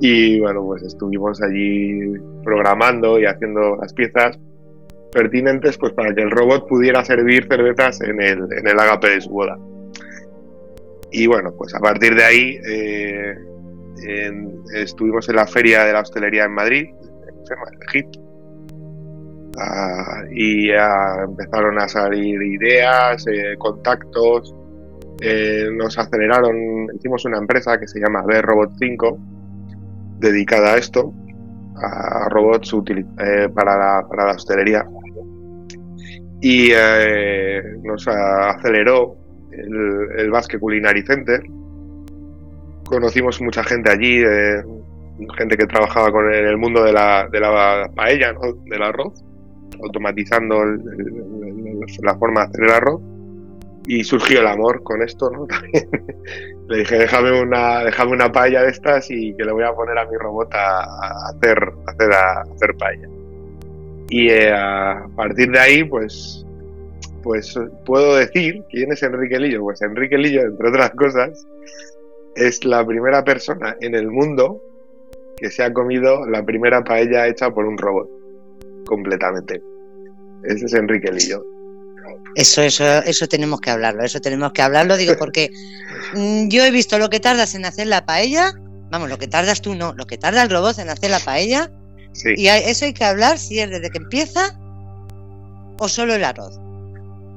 y 0.00 0.40
bueno, 0.40 0.64
pues 0.64 0.82
estuvimos 0.82 1.40
allí 1.42 2.12
programando 2.44 3.18
y 3.18 3.26
haciendo 3.26 3.76
las 3.76 3.92
piezas 3.92 4.38
pertinentes 5.12 5.78
pues 5.78 5.92
para 5.92 6.14
que 6.14 6.22
el 6.22 6.30
robot 6.30 6.68
pudiera 6.68 7.04
servir 7.04 7.46
cervezas 7.48 8.00
en 8.02 8.20
el, 8.20 8.38
en 8.52 8.68
el 8.68 8.78
agape 8.78 9.10
de 9.10 9.20
su 9.20 9.30
boda. 9.30 9.58
Y 11.10 11.26
bueno, 11.26 11.54
pues 11.56 11.74
a 11.74 11.80
partir 11.80 12.14
de 12.14 12.24
ahí 12.24 12.58
eh, 12.68 13.34
estuvimos 14.74 15.28
en 15.28 15.36
la 15.36 15.46
feria 15.46 15.84
de 15.84 15.92
la 15.92 16.00
hostelería 16.00 16.44
en 16.44 16.52
Madrid, 16.52 16.88
en 16.90 17.82
Egipto, 17.88 18.28
Ah, 19.60 20.22
y 20.30 20.70
empezaron 20.70 21.80
a 21.80 21.88
salir 21.88 22.40
ideas, 22.40 23.26
eh, 23.26 23.56
contactos, 23.58 24.54
eh, 25.20 25.68
nos 25.72 25.98
aceleraron, 25.98 26.88
hicimos 26.94 27.24
una 27.24 27.38
empresa 27.38 27.78
que 27.78 27.88
se 27.88 28.00
llama 28.00 28.22
B-Robot 28.26 28.72
5, 28.78 29.18
dedicada 30.18 30.74
a 30.74 30.78
esto, 30.78 31.12
a 31.76 32.28
robots 32.28 32.74
eh, 32.88 33.48
para, 33.54 33.76
la, 33.76 34.08
para 34.08 34.26
la 34.26 34.32
hostelería. 34.32 34.86
Y 36.40 36.70
nos 37.82 38.06
aceleró 38.06 39.16
el, 39.50 40.30
el 40.30 40.60
Culinary 40.60 41.02
Center. 41.02 41.42
Conocimos 42.84 43.40
mucha 43.40 43.64
gente 43.64 43.90
allí, 43.90 44.22
gente 45.36 45.56
que 45.56 45.66
trabajaba 45.66 46.12
con 46.12 46.32
el, 46.32 46.44
el 46.46 46.56
mundo 46.56 46.84
de 46.84 46.92
la, 46.92 47.28
de 47.30 47.40
la 47.40 47.90
paella, 47.94 48.32
¿no? 48.32 48.52
del 48.64 48.82
arroz 48.82 49.24
automatizando 49.82 50.64
la 52.02 52.18
forma 52.18 52.40
de 52.40 52.46
hacer 52.46 52.64
el 52.64 52.70
arroz 52.70 53.00
y 53.88 54.04
surgió 54.04 54.40
el 54.40 54.46
amor 54.46 54.82
con 54.82 55.02
esto, 55.02 55.30
¿no? 55.30 55.46
Le 56.68 56.76
dije, 56.76 56.98
déjame 56.98 57.40
una, 57.40 57.82
déjame 57.84 58.12
una 58.12 58.30
paella 58.30 58.62
de 58.62 58.68
estas 58.68 59.10
y 59.10 59.34
que 59.34 59.44
le 59.44 59.52
voy 59.52 59.64
a 59.64 59.72
poner 59.72 59.96
a 59.96 60.04
mi 60.04 60.18
robot 60.18 60.52
a, 60.52 61.28
hacer, 61.30 61.72
hacer, 61.86 62.12
hacer 62.12 62.76
paella. 62.76 63.08
Y 64.10 64.28
eh, 64.28 64.52
a 64.52 65.08
partir 65.16 65.50
de 65.50 65.58
ahí, 65.58 65.84
pues, 65.84 66.44
pues 67.22 67.58
puedo 67.86 68.16
decir 68.16 68.62
quién 68.68 68.92
es 68.92 69.02
Enrique 69.02 69.38
Lillo. 69.38 69.62
Pues 69.62 69.80
Enrique 69.80 70.18
Lillo, 70.18 70.42
entre 70.42 70.68
otras 70.68 70.90
cosas, 70.90 71.46
es 72.36 72.66
la 72.66 72.84
primera 72.84 73.24
persona 73.24 73.74
en 73.80 73.94
el 73.94 74.10
mundo 74.10 74.62
que 75.38 75.48
se 75.48 75.64
ha 75.64 75.72
comido 75.72 76.28
la 76.28 76.44
primera 76.44 76.84
paella 76.84 77.26
hecha 77.26 77.50
por 77.50 77.64
un 77.64 77.78
robot 77.78 78.10
completamente. 78.84 79.62
Ese 80.44 80.66
es 80.66 80.74
Enrique 80.74 81.10
Lillo. 81.10 81.42
Eso, 82.34 82.62
eso, 82.62 82.84
eso 83.04 83.26
tenemos 83.26 83.60
que 83.60 83.70
hablarlo, 83.70 84.04
eso 84.04 84.20
tenemos 84.20 84.52
que 84.52 84.62
hablarlo, 84.62 84.96
digo, 84.96 85.14
porque 85.18 85.50
mm, 86.14 86.48
yo 86.48 86.64
he 86.64 86.70
visto 86.70 86.98
lo 86.98 87.10
que 87.10 87.20
tardas 87.20 87.54
en 87.54 87.64
hacer 87.64 87.86
la 87.86 88.04
paella, 88.04 88.52
vamos, 88.90 89.08
lo 89.08 89.18
que 89.18 89.28
tardas 89.28 89.60
tú 89.62 89.74
no, 89.74 89.94
lo 89.94 90.06
que 90.06 90.18
tarda 90.18 90.42
el 90.42 90.50
robot 90.50 90.78
en 90.78 90.90
hacer 90.90 91.10
la 91.10 91.20
paella, 91.20 91.70
y 92.24 92.48
eso 92.48 92.84
hay 92.84 92.92
que 92.92 93.04
hablar 93.04 93.38
si 93.38 93.60
es 93.60 93.70
desde 93.70 93.90
que 93.90 93.98
empieza 93.98 94.58
o 95.78 95.88
solo 95.88 96.14
el 96.14 96.24
arroz. 96.24 96.58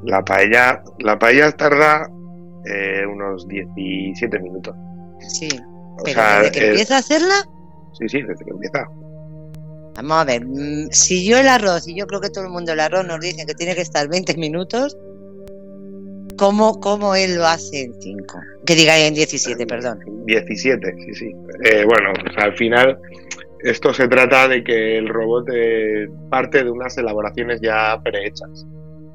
La 0.04 0.24
paella, 0.24 0.84
la 1.00 1.20
paella 1.20 1.52
tarda 1.52 2.10
eh, 2.66 3.06
unos 3.06 3.48
17 3.48 4.40
minutos. 4.40 4.76
Sí, 5.20 5.50
pero 6.04 6.22
desde 6.22 6.52
que 6.52 6.68
empieza 6.70 6.96
a 6.96 7.00
hacerla. 7.00 7.36
Sí, 7.94 8.10
sí, 8.10 8.22
desde 8.24 8.44
que 8.44 8.52
empieza. 8.52 8.88
Vamos 9.96 10.18
a 10.18 10.24
ver, 10.24 10.46
mm, 10.46 10.90
si 10.92 11.26
yo 11.28 11.38
el 11.38 11.48
arroz, 11.48 11.88
y 11.88 11.96
yo 11.96 12.08
creo 12.08 12.22
que 12.22 12.30
todo 12.30 12.46
el 12.46 12.50
mundo 12.50 12.74
el 12.74 12.80
arroz 12.80 13.06
nos 13.06 13.20
dice 13.20 13.46
que 13.46 13.54
tiene 13.54 13.76
que 13.76 13.82
estar 13.82 14.08
20 14.08 14.36
minutos, 14.38 14.98
¿cómo, 16.38 16.80
cómo 16.80 17.16
él 17.16 17.36
lo 17.36 17.46
hace 17.46 17.84
en 17.84 17.94
5? 18.00 18.40
Que 18.66 18.76
diga 18.76 18.98
en 18.98 19.14
17, 19.14 19.66
perdón. 19.68 20.00
17, 20.26 20.96
sí, 21.06 21.14
sí. 21.14 21.36
Eh, 21.66 21.84
bueno, 21.86 22.14
al 22.38 22.56
final 22.56 22.98
esto 23.64 23.94
se 23.94 24.08
trata 24.08 24.48
de 24.48 24.64
que 24.64 24.98
el 24.98 25.08
robot 25.08 25.48
eh, 25.54 26.08
parte 26.30 26.64
de 26.64 26.72
unas 26.72 26.98
elaboraciones 26.98 27.60
ya 27.62 28.00
prehechas. 28.04 28.66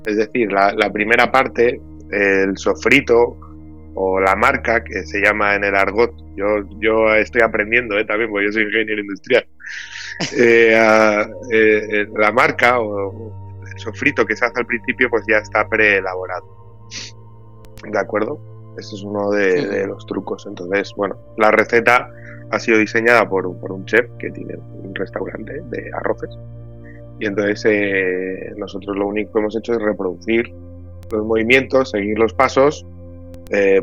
Es 0.05 0.17
decir, 0.17 0.53
la, 0.53 0.73
la 0.73 0.93
primera 0.93 1.33
parte, 1.33 1.81
el 2.13 2.57
sofrito 2.57 3.39
o 3.95 4.21
la 4.21 4.37
marca, 4.37 4.85
que 4.85 5.05
se 5.05 5.21
llama 5.21 5.57
en 5.57 5.65
el 5.65 5.75
argot, 5.75 6.13
yo, 6.37 6.47
yo 6.81 7.15
estoy 7.15 7.41
aprendiendo 7.41 7.99
¿eh? 7.99 8.05
también, 8.05 8.31
porque 8.31 8.47
yo 8.47 8.53
soy 8.53 8.65
ingeniero 8.65 9.01
industrial. 9.01 9.47
Eh, 10.19 11.27
eh, 11.53 12.07
la 12.17 12.33
marca 12.33 12.81
o 12.81 13.61
el 13.71 13.79
sofrito 13.79 14.25
que 14.25 14.37
se 14.37 14.47
hace 14.47 14.61
al 14.61 14.67
principio 14.67 15.11
pues 15.11 15.25
ya 15.29 15.39
está 15.39 15.69
preelaborado. 15.69 16.47
¿De 17.91 17.99
acuerdo? 17.99 18.39
Ese 18.79 18.97
es 18.97 19.03
uno 19.03 19.31
de, 19.31 19.87
los 19.87 20.07
trucos. 20.07 20.47
Entonces, 20.47 20.93
bueno, 20.97 21.17
la 21.37 21.51
receta 21.51 22.11
ha 22.51 22.59
sido 22.59 22.79
diseñada 22.79 23.29
por, 23.29 23.47
un 23.47 23.85
chef 23.87 24.07
que 24.19 24.31
tiene 24.31 24.57
un 24.57 24.95
restaurante 24.95 25.61
de 25.71 25.91
arroces. 25.95 26.31
Y 27.19 27.27
entonces 27.27 27.65
eh, 27.67 28.53
nosotros 28.57 28.97
lo 28.97 29.07
único 29.07 29.33
que 29.33 29.39
hemos 29.41 29.57
hecho 29.57 29.73
es 29.73 29.81
reproducir 29.81 30.53
los 31.11 31.25
movimientos, 31.25 31.91
seguir 31.91 32.19
los 32.19 32.35
pasos, 32.35 32.85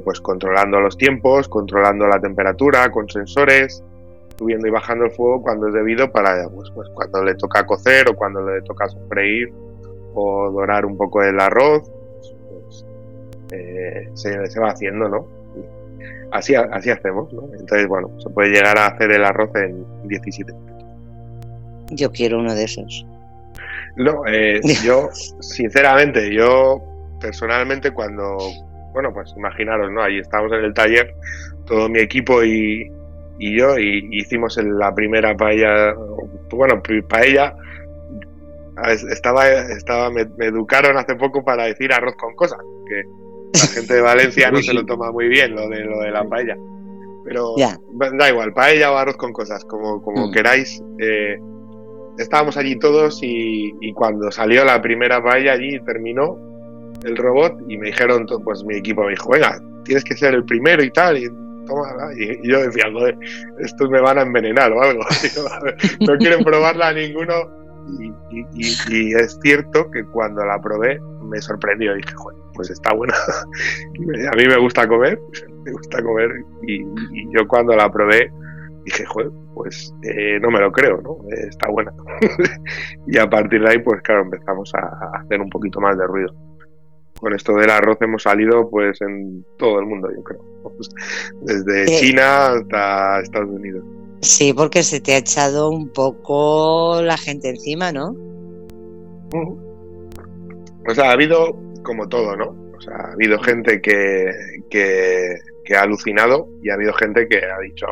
pues 0.03 0.19
controlando 0.19 0.81
los 0.81 0.97
tiempos, 0.97 1.47
controlando 1.47 2.05
la 2.05 2.19
temperatura 2.19 2.91
con 2.91 3.07
sensores, 3.07 3.81
subiendo 4.37 4.67
y 4.67 4.71
bajando 4.71 5.05
el 5.05 5.11
fuego 5.11 5.41
cuando 5.41 5.67
es 5.67 5.73
debido 5.73 6.11
para 6.11 6.47
pues, 6.49 6.69
pues, 6.73 6.89
cuando 6.89 7.23
le 7.23 7.35
toca 7.35 7.65
cocer 7.65 8.09
o 8.09 8.15
cuando 8.15 8.41
le 8.41 8.61
toca 8.61 8.87
sofreír 8.87 9.51
o 10.13 10.51
dorar 10.51 10.85
un 10.85 10.97
poco 10.97 11.23
el 11.23 11.39
arroz 11.39 11.83
pues, 12.49 12.85
eh, 13.51 14.09
se, 14.13 14.59
va 14.59 14.69
haciendo 14.69 15.07
no 15.07 15.27
así 16.31 16.55
así 16.55 16.89
hacemos 16.89 17.31
no 17.33 17.43
entonces 17.53 17.87
bueno 17.87 18.09
se 18.19 18.29
puede 18.29 18.49
llegar 18.49 18.77
a 18.77 18.87
hacer 18.87 19.11
el 19.11 19.23
arroz 19.23 19.51
en 19.55 19.85
17 20.07 20.51
minutos. 20.51 20.73
Yo 21.91 22.11
quiero 22.11 22.39
uno 22.39 22.55
de 22.55 22.63
esos. 22.63 23.05
No 23.97 24.25
eh, 24.25 24.59
yo 24.83 25.09
sinceramente 25.11 26.33
yo 26.33 26.81
personalmente 27.21 27.91
cuando 27.91 28.37
bueno 28.93 29.13
pues 29.13 29.33
imaginaros 29.37 29.91
no 29.91 30.01
ahí 30.01 30.19
estamos 30.19 30.51
en 30.51 30.65
el 30.65 30.73
taller 30.73 31.13
todo 31.65 31.87
mi 31.87 31.99
equipo 31.99 32.43
y, 32.43 32.91
y 33.39 33.57
yo 33.57 33.77
y 33.77 34.07
hicimos 34.11 34.57
la 34.57 34.93
primera 34.93 35.35
paella, 35.35 35.93
bueno, 36.51 36.81
paella, 37.07 37.55
estaba, 39.09 39.47
estaba 39.47 40.09
me, 40.09 40.21
educaron 40.39 40.97
hace 40.97 41.15
poco 41.15 41.43
para 41.43 41.65
decir 41.65 41.93
arroz 41.93 42.15
con 42.15 42.35
cosas, 42.35 42.59
que 42.87 43.03
la 43.53 43.67
gente 43.67 43.93
de 43.95 44.01
Valencia 44.01 44.51
no 44.51 44.61
se 44.61 44.73
lo 44.73 44.85
toma 44.85 45.11
muy 45.11 45.27
bien 45.27 45.55
lo 45.55 45.69
de 45.69 45.83
lo 45.83 45.99
de 45.99 46.11
la 46.11 46.23
paella. 46.25 46.57
Pero 47.25 47.55
da 48.17 48.29
igual, 48.29 48.53
paella 48.53 48.91
o 48.91 48.97
arroz 48.97 49.15
con 49.15 49.31
cosas, 49.31 49.63
como, 49.65 50.01
como 50.01 50.27
mm. 50.27 50.31
queráis. 50.31 50.83
Eh, 50.99 51.39
estábamos 52.17 52.57
allí 52.57 52.77
todos 52.77 53.23
y, 53.23 53.73
y, 53.79 53.93
cuando 53.93 54.29
salió 54.29 54.65
la 54.65 54.81
primera 54.81 55.23
paella 55.23 55.53
allí 55.53 55.79
terminó 55.85 56.37
el 57.03 57.15
robot 57.15 57.59
y 57.67 57.77
me 57.77 57.87
dijeron, 57.87 58.25
pues 58.43 58.63
mi 58.65 58.75
equipo 58.75 59.03
me 59.03 59.11
dijo, 59.11 59.29
venga, 59.31 59.59
tienes 59.85 60.03
que 60.03 60.15
ser 60.15 60.33
el 60.33 60.43
primero 60.45 60.83
y 60.83 60.91
tal. 60.91 61.17
Y 61.17 61.29
y, 62.17 62.49
yo 62.49 62.61
decía, 62.61 62.85
joder, 62.91 63.17
estos 63.59 63.89
me 63.89 64.01
van 64.01 64.17
a 64.17 64.21
envenenar 64.21 64.71
o 64.71 64.81
algo. 64.81 65.01
no 66.01 66.17
quieren 66.17 66.43
probarla 66.43 66.89
a 66.89 66.93
ninguno. 66.93 67.33
Y, 68.31 69.13
es 69.13 69.37
cierto 69.41 69.89
que 69.91 70.03
cuando 70.05 70.45
la 70.45 70.59
probé 70.61 70.99
me 71.23 71.41
sorprendió. 71.41 71.93
Dije, 71.95 72.13
joder, 72.15 72.39
pues 72.53 72.69
está 72.69 72.93
buena. 72.93 73.13
a 74.31 74.35
mí 74.35 74.47
me 74.47 74.57
gusta 74.57 74.87
comer, 74.87 75.19
me 75.63 75.71
gusta 75.71 76.01
comer. 76.01 76.31
Y, 76.67 76.83
yo 77.35 77.47
cuando 77.47 77.75
la 77.75 77.91
probé 77.91 78.31
dije, 78.85 79.05
joder, 79.05 79.31
pues 79.53 79.93
eh, 80.03 80.39
no 80.41 80.51
me 80.51 80.59
lo 80.59 80.71
creo, 80.71 81.01
¿no? 81.01 81.17
está 81.29 81.69
buena. 81.69 81.93
y 83.07 83.17
a 83.17 83.29
partir 83.29 83.61
de 83.61 83.69
ahí, 83.69 83.79
pues 83.79 84.01
claro, 84.01 84.23
empezamos 84.23 84.71
a 84.75 85.19
hacer 85.19 85.39
un 85.39 85.49
poquito 85.49 85.79
más 85.79 85.97
de 85.97 86.05
ruido 86.05 86.33
con 87.23 87.33
esto 87.33 87.53
del 87.55 87.69
arroz 87.69 87.97
hemos 88.01 88.23
salido 88.23 88.69
pues 88.69 88.99
en 89.01 89.45
todo 89.57 89.79
el 89.79 89.85
mundo, 89.85 90.09
yo 90.13 90.21
creo. 90.23 90.41
Desde 91.41 91.85
China 91.85 92.47
hasta 92.47 93.21
Estados 93.21 93.49
Unidos. 93.49 93.81
Sí, 94.19 94.51
porque 94.53 94.83
se 94.83 94.99
te 94.99 95.13
ha 95.13 95.19
echado 95.19 95.69
un 95.69 95.87
poco 95.87 97.01
la 97.01 97.15
gente 97.15 97.47
encima, 97.47 97.93
¿no? 97.93 98.13
O 100.85 100.93
sea, 100.93 101.11
ha 101.11 101.13
habido 101.13 101.57
como 101.83 102.09
todo, 102.09 102.35
¿no? 102.35 102.57
O 102.77 102.81
sea, 102.81 102.93
ha 102.93 103.13
habido 103.13 103.39
gente 103.39 103.81
que, 103.81 104.29
que, 104.69 105.37
ha 105.77 105.81
alucinado 105.81 106.49
y 106.61 106.71
ha 106.71 106.73
habido 106.73 106.91
gente 106.91 107.25
que 107.29 107.37
ha 107.37 107.59
dicho, 107.59 107.85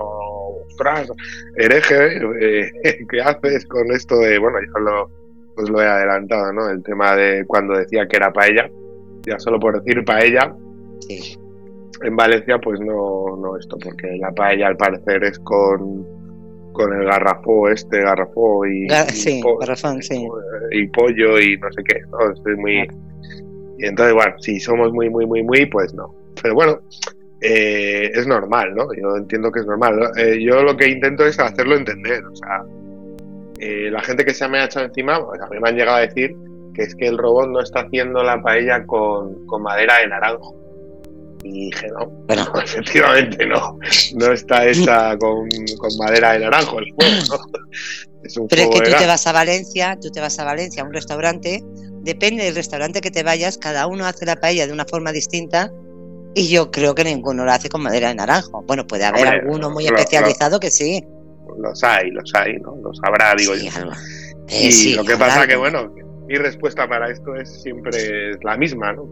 ostras, 0.68 1.10
hereje, 1.56 2.18
eh, 2.42 2.72
¿qué 3.10 3.22
haces 3.22 3.66
con 3.66 3.90
esto 3.94 4.18
de, 4.18 4.38
bueno, 4.40 4.58
yo 4.60 4.80
lo, 4.82 5.10
os 5.56 5.70
lo 5.70 5.82
he 5.82 5.88
adelantado, 5.88 6.52
¿no? 6.52 6.70
El 6.70 6.84
tema 6.84 7.16
de 7.16 7.46
cuando 7.48 7.78
decía 7.78 8.06
que 8.10 8.18
era 8.18 8.34
paella 8.34 8.70
ya 9.26 9.40
solo 9.40 9.60
por 9.60 9.82
decir 9.82 10.04
paella. 10.04 10.56
En 12.04 12.16
Valencia, 12.16 12.60
pues 12.60 12.80
no, 12.80 13.38
no 13.38 13.58
esto, 13.58 13.78
porque 13.78 14.18
la 14.18 14.32
paella 14.32 14.68
al 14.68 14.78
parecer 14.78 15.24
es 15.24 15.38
con, 15.40 16.04
con 16.74 16.94
el 16.94 17.06
garrafó 17.06 17.70
este, 17.70 18.02
garrafó 18.02 18.66
y, 18.66 18.88
sí, 19.10 19.42
garrafón, 19.60 20.02
sí. 20.02 20.28
y 20.72 20.88
pollo 20.88 21.40
y 21.40 21.58
no 21.58 21.72
sé 21.72 21.84
qué, 21.84 22.00
¿no? 22.12 22.32
Estoy 22.32 22.56
muy... 22.58 22.88
Y 23.78 23.86
entonces, 23.86 24.14
bueno, 24.14 24.34
si 24.40 24.60
somos 24.60 24.92
muy, 24.94 25.10
muy, 25.10 25.26
muy, 25.26 25.44
muy, 25.44 25.66
pues 25.66 25.94
no. 25.94 26.14
Pero 26.42 26.56
bueno, 26.56 26.80
eh, 27.42 28.12
es 28.14 28.28
normal, 28.28 28.76
¿no? 28.76 28.94
Yo 28.94 29.18
entiendo 29.18 29.52
que 29.52 29.60
es 29.60 29.66
normal. 29.66 30.12
Eh, 30.18 30.40
yo 30.44 30.62
lo 30.64 30.78
que 30.78 30.90
intento 30.90 31.26
es 31.26 31.40
hacerlo 31.40 31.76
entender, 31.76 32.24
o 32.26 32.36
sea, 32.36 32.64
eh, 33.60 33.90
la 33.92 34.02
gente 34.02 34.24
que 34.24 34.34
se 34.34 34.48
me 34.48 34.60
ha 34.60 34.66
echado 34.66 34.86
encima, 34.86 35.24
pues 35.26 35.42
a 35.42 35.48
mí 35.48 35.58
me 35.60 35.70
han 35.70 35.76
llegado 35.76 35.98
a 35.98 36.02
decir 36.02 36.36
que 36.74 36.84
es 36.84 36.96
que 36.96 37.08
el 37.08 37.18
robot 37.18 37.50
no 37.50 37.62
está 37.62 37.82
haciendo 37.82 38.24
la 38.24 38.42
paella 38.42 38.86
con, 38.86 39.46
madera 39.62 40.00
de 40.00 40.08
naranjo. 40.08 40.56
Y 41.44 41.72
dije, 41.72 41.88
no, 41.88 42.08
bueno, 42.28 42.46
efectivamente 42.64 43.46
no, 43.46 43.80
no 44.16 44.32
está 44.32 44.68
hecha 44.68 45.18
con, 45.18 45.48
madera 45.98 46.34
de 46.34 46.40
naranjo 46.40 46.80
el 46.80 46.94
fuego, 46.94 47.44
Pero 48.50 48.62
es 48.62 48.70
que 48.70 48.82
tú 48.82 48.98
te 48.98 49.08
vas 49.08 49.26
a 49.26 49.32
Valencia, 49.32 49.98
tú 50.00 50.12
te 50.12 50.22
vas 50.22 50.38
a 50.38 50.44
Valencia 50.44 50.84
a 50.84 50.86
un 50.86 50.94
restaurante, 50.94 51.64
depende 52.02 52.44
del 52.44 52.54
restaurante 52.54 53.02
que 53.02 53.10
te 53.10 53.24
vayas, 53.24 53.58
cada 53.58 53.88
uno 53.88 54.06
hace 54.06 54.28
la 54.28 54.36
paella 54.36 54.68
de 54.68 54.74
una 54.74 54.86
forma 54.86 55.12
distinta 55.12 55.72
y 56.34 56.50
yo 56.50 56.72
creo 56.72 56.96
que 56.96 57.04
ninguno 57.04 57.44
lo 57.44 57.52
hace 57.52 57.68
con 57.70 57.82
madera 57.82 58.10
de 58.10 58.16
naranjo. 58.16 58.64
Bueno, 58.64 58.88
puede 58.88 59.06
haber 59.06 59.28
alguno 59.28 59.70
muy 59.70 59.86
especializado 59.86 60.60
que 60.60 60.72
sí. 60.72 61.04
Los 61.58 61.84
hay, 61.84 62.10
los 62.12 62.32
hay, 62.36 62.54
¿no? 62.58 62.76
Los 62.82 63.00
habrá, 63.04 63.36
digo 63.36 63.56
yo. 63.56 63.70
Eh, 64.48 64.70
y 64.72 64.94
lo 64.94 65.04
que 65.04 65.18
pasa 65.18 65.46
que, 65.46 65.56
bueno, 65.56 65.94
mi 66.32 66.38
respuesta 66.38 66.88
para 66.88 67.10
esto 67.10 67.36
es 67.36 67.62
siempre 67.62 68.38
la 68.44 68.58
misma, 68.58 68.94
¿no? 68.94 69.08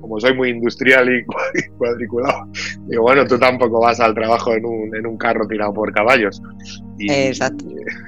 Como 0.00 0.20
soy 0.20 0.34
muy 0.34 0.50
industrial 0.50 1.08
y 1.08 1.24
cuadriculado, 1.78 2.46
digo, 2.86 3.02
bueno, 3.02 3.26
tú 3.26 3.38
tampoco 3.38 3.80
vas 3.80 4.00
al 4.00 4.14
trabajo 4.14 4.52
en 4.54 4.64
un, 4.64 4.96
en 4.96 5.06
un 5.06 5.16
carro 5.16 5.46
tirado 5.46 5.72
por 5.72 5.92
caballos. 5.92 6.42
Y, 6.98 7.10
Exacto. 7.10 7.64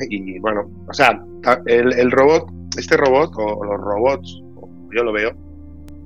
Y, 0.08 0.38
bueno, 0.38 0.70
o 0.86 0.92
sea, 0.92 1.22
el, 1.66 1.92
el 1.98 2.10
robot, 2.10 2.48
este 2.78 2.96
robot 2.96 3.32
o 3.36 3.64
los 3.64 3.80
robots, 3.80 4.42
yo 4.94 5.04
lo 5.04 5.12
veo, 5.12 5.34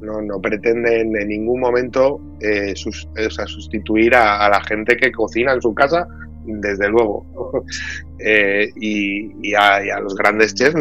no, 0.02 0.20
no 0.22 0.40
pretenden 0.40 1.14
en 1.16 1.28
ningún 1.28 1.60
momento 1.60 2.20
eh, 2.40 2.74
sustituir 2.74 4.14
a, 4.14 4.48
la 4.48 4.62
gente 4.64 4.96
que 4.96 5.12
cocina 5.12 5.52
en 5.52 5.60
su 5.60 5.74
casa, 5.74 6.06
desde 6.44 6.88
luego. 6.88 7.26
Eh, 8.22 8.70
y, 8.76 9.54
a, 9.54 9.98
los 9.98 10.14
grandes 10.14 10.54
chefs 10.54 10.76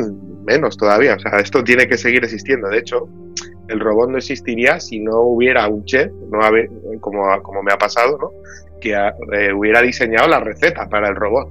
menos 0.49 0.77
todavía. 0.77 1.15
O 1.15 1.19
sea, 1.19 1.39
esto 1.39 1.63
tiene 1.63 1.87
que 1.87 1.97
seguir 1.97 2.23
existiendo. 2.23 2.69
De 2.69 2.79
hecho, 2.79 3.07
el 3.67 3.79
robot 3.79 4.09
no 4.09 4.17
existiría 4.17 4.79
si 4.79 4.99
no 4.99 5.21
hubiera 5.21 5.67
un 5.67 5.85
chef, 5.85 6.11
no 6.31 6.39
como, 6.99 7.41
como 7.43 7.63
me 7.63 7.71
ha 7.71 7.77
pasado, 7.77 8.17
¿no? 8.17 8.31
que 8.79 8.93
eh, 8.93 9.53
hubiera 9.53 9.81
diseñado 9.81 10.27
la 10.27 10.39
receta 10.39 10.89
para 10.89 11.09
el 11.09 11.15
robot. 11.15 11.49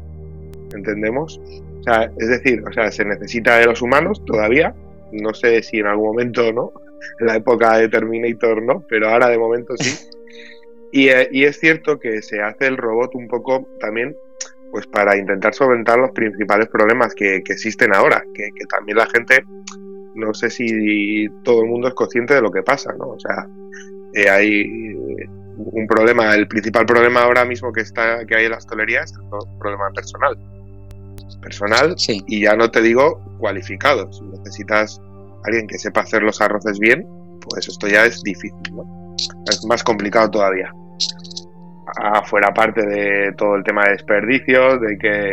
¿Entendemos? 0.74 1.40
O 1.80 1.82
sea, 1.82 2.10
es 2.18 2.28
decir, 2.28 2.62
o 2.68 2.72
sea, 2.72 2.90
se 2.90 3.04
necesita 3.04 3.58
de 3.58 3.66
los 3.66 3.82
humanos 3.82 4.24
todavía. 4.24 4.74
No 5.12 5.32
sé 5.32 5.62
si 5.62 5.78
en 5.78 5.86
algún 5.86 6.08
momento 6.08 6.52
no, 6.52 6.72
en 7.20 7.26
la 7.26 7.36
época 7.36 7.78
de 7.78 7.88
Terminator 7.88 8.62
no, 8.62 8.84
pero 8.88 9.08
ahora 9.08 9.28
de 9.28 9.38
momento 9.38 9.74
sí. 9.76 10.08
Eh, 10.90 11.28
y, 11.30 11.44
es 11.44 11.60
cierto 11.60 12.00
que 12.00 12.22
se 12.22 12.40
hace 12.40 12.66
el 12.66 12.78
robot 12.78 13.14
un 13.14 13.28
poco 13.28 13.68
también 13.78 14.16
pues 14.70 14.86
para 14.86 15.16
intentar 15.16 15.54
solventar 15.54 15.98
los 15.98 16.10
principales 16.10 16.68
problemas 16.68 17.14
que, 17.14 17.36
existen 17.36 17.94
ahora, 17.94 18.22
que, 18.34 18.50
también 18.68 18.98
la 18.98 19.06
gente, 19.06 19.44
no 20.14 20.34
sé 20.34 20.50
si 20.50 21.28
todo 21.42 21.62
el 21.62 21.68
mundo 21.68 21.88
es 21.88 21.94
consciente 21.94 22.34
de 22.34 22.42
lo 22.42 22.50
que 22.50 22.62
pasa, 22.62 22.92
¿no? 22.98 23.08
O 23.08 23.18
sea, 23.18 23.46
eh, 24.14 24.28
hay 24.28 24.94
un 25.56 25.86
problema, 25.86 26.34
el 26.34 26.46
principal 26.48 26.86
problema 26.86 27.22
ahora 27.22 27.44
mismo 27.44 27.72
que 27.72 27.80
está 27.80 28.24
que 28.26 28.36
hay 28.36 28.44
en 28.44 28.52
las 28.52 28.66
tolerías 28.66 29.10
es 29.10 29.18
un 29.18 29.58
problema 29.58 29.90
personal. 29.94 30.36
Personal 31.42 31.94
y 32.06 32.40
ya 32.42 32.56
no 32.56 32.70
te 32.70 32.80
digo 32.80 33.20
cualificado. 33.38 34.12
Si 34.12 34.22
necesitas 34.24 35.00
alguien 35.44 35.66
que 35.66 35.78
sepa 35.78 36.00
hacer 36.00 36.22
los 36.22 36.40
arroces 36.40 36.78
bien, 36.78 37.06
pues 37.48 37.68
esto 37.68 37.86
ya 37.86 38.04
es 38.06 38.22
difícil, 38.22 38.54
¿no? 38.72 39.14
Es 39.48 39.64
más 39.66 39.82
complicado 39.82 40.30
todavía. 40.30 40.72
Afuera 41.96 42.52
parte 42.52 42.84
de 42.86 43.32
todo 43.36 43.56
el 43.56 43.64
tema 43.64 43.84
de 43.84 43.92
desperdicios, 43.92 44.80
de 44.80 44.98
que 44.98 45.32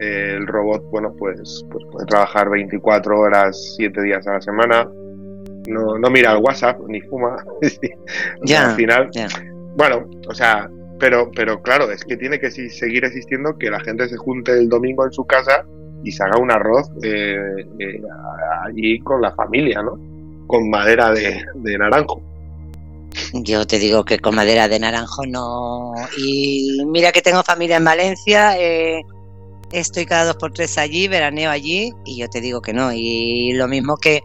eh, 0.00 0.34
el 0.36 0.46
robot, 0.46 0.84
bueno, 0.90 1.14
pues, 1.18 1.64
pues 1.70 1.84
puede 1.90 2.06
trabajar 2.06 2.50
24 2.50 3.18
horas, 3.18 3.74
7 3.76 4.02
días 4.02 4.26
a 4.26 4.34
la 4.34 4.40
semana, 4.40 4.88
no, 5.68 5.98
no 5.98 6.10
mira 6.10 6.32
el 6.32 6.38
WhatsApp, 6.38 6.80
ni 6.88 7.00
fuma. 7.02 7.36
ya, 8.44 8.70
al 8.70 8.76
final, 8.76 9.10
bueno, 9.76 10.08
o 10.28 10.34
sea, 10.34 10.70
pero, 10.98 11.30
pero 11.34 11.62
claro, 11.62 11.90
es 11.90 12.04
que 12.04 12.16
tiene 12.16 12.38
que 12.38 12.50
seguir 12.50 13.04
existiendo 13.04 13.56
que 13.58 13.70
la 13.70 13.80
gente 13.80 14.08
se 14.08 14.16
junte 14.16 14.52
el 14.52 14.68
domingo 14.68 15.04
en 15.04 15.12
su 15.12 15.24
casa 15.24 15.64
y 16.02 16.12
se 16.12 16.22
haga 16.22 16.38
un 16.38 16.50
arroz 16.50 16.90
eh, 17.02 17.36
eh, 17.78 18.00
allí 18.64 18.98
con 19.00 19.20
la 19.20 19.32
familia, 19.34 19.82
¿no? 19.82 19.98
Con 20.46 20.68
madera 20.68 21.12
de, 21.12 21.42
naranjo. 21.78 22.22
Yo 23.32 23.66
te 23.66 23.78
digo 23.78 24.04
que 24.04 24.18
con 24.18 24.34
madera 24.34 24.68
de 24.68 24.78
naranjo 24.78 25.26
no. 25.26 25.92
Y 26.18 26.84
mira 26.86 27.12
que 27.12 27.22
tengo 27.22 27.42
familia 27.42 27.76
en 27.76 27.84
Valencia, 27.84 28.58
eh, 28.58 29.02
estoy 29.72 30.06
cada 30.06 30.26
dos 30.26 30.36
por 30.36 30.52
tres 30.52 30.78
allí, 30.78 31.08
veraneo 31.08 31.50
allí, 31.50 31.92
y 32.04 32.18
yo 32.18 32.28
te 32.28 32.40
digo 32.40 32.60
que 32.60 32.72
no. 32.72 32.92
Y 32.92 33.52
lo 33.52 33.68
mismo 33.68 33.96
que 33.96 34.22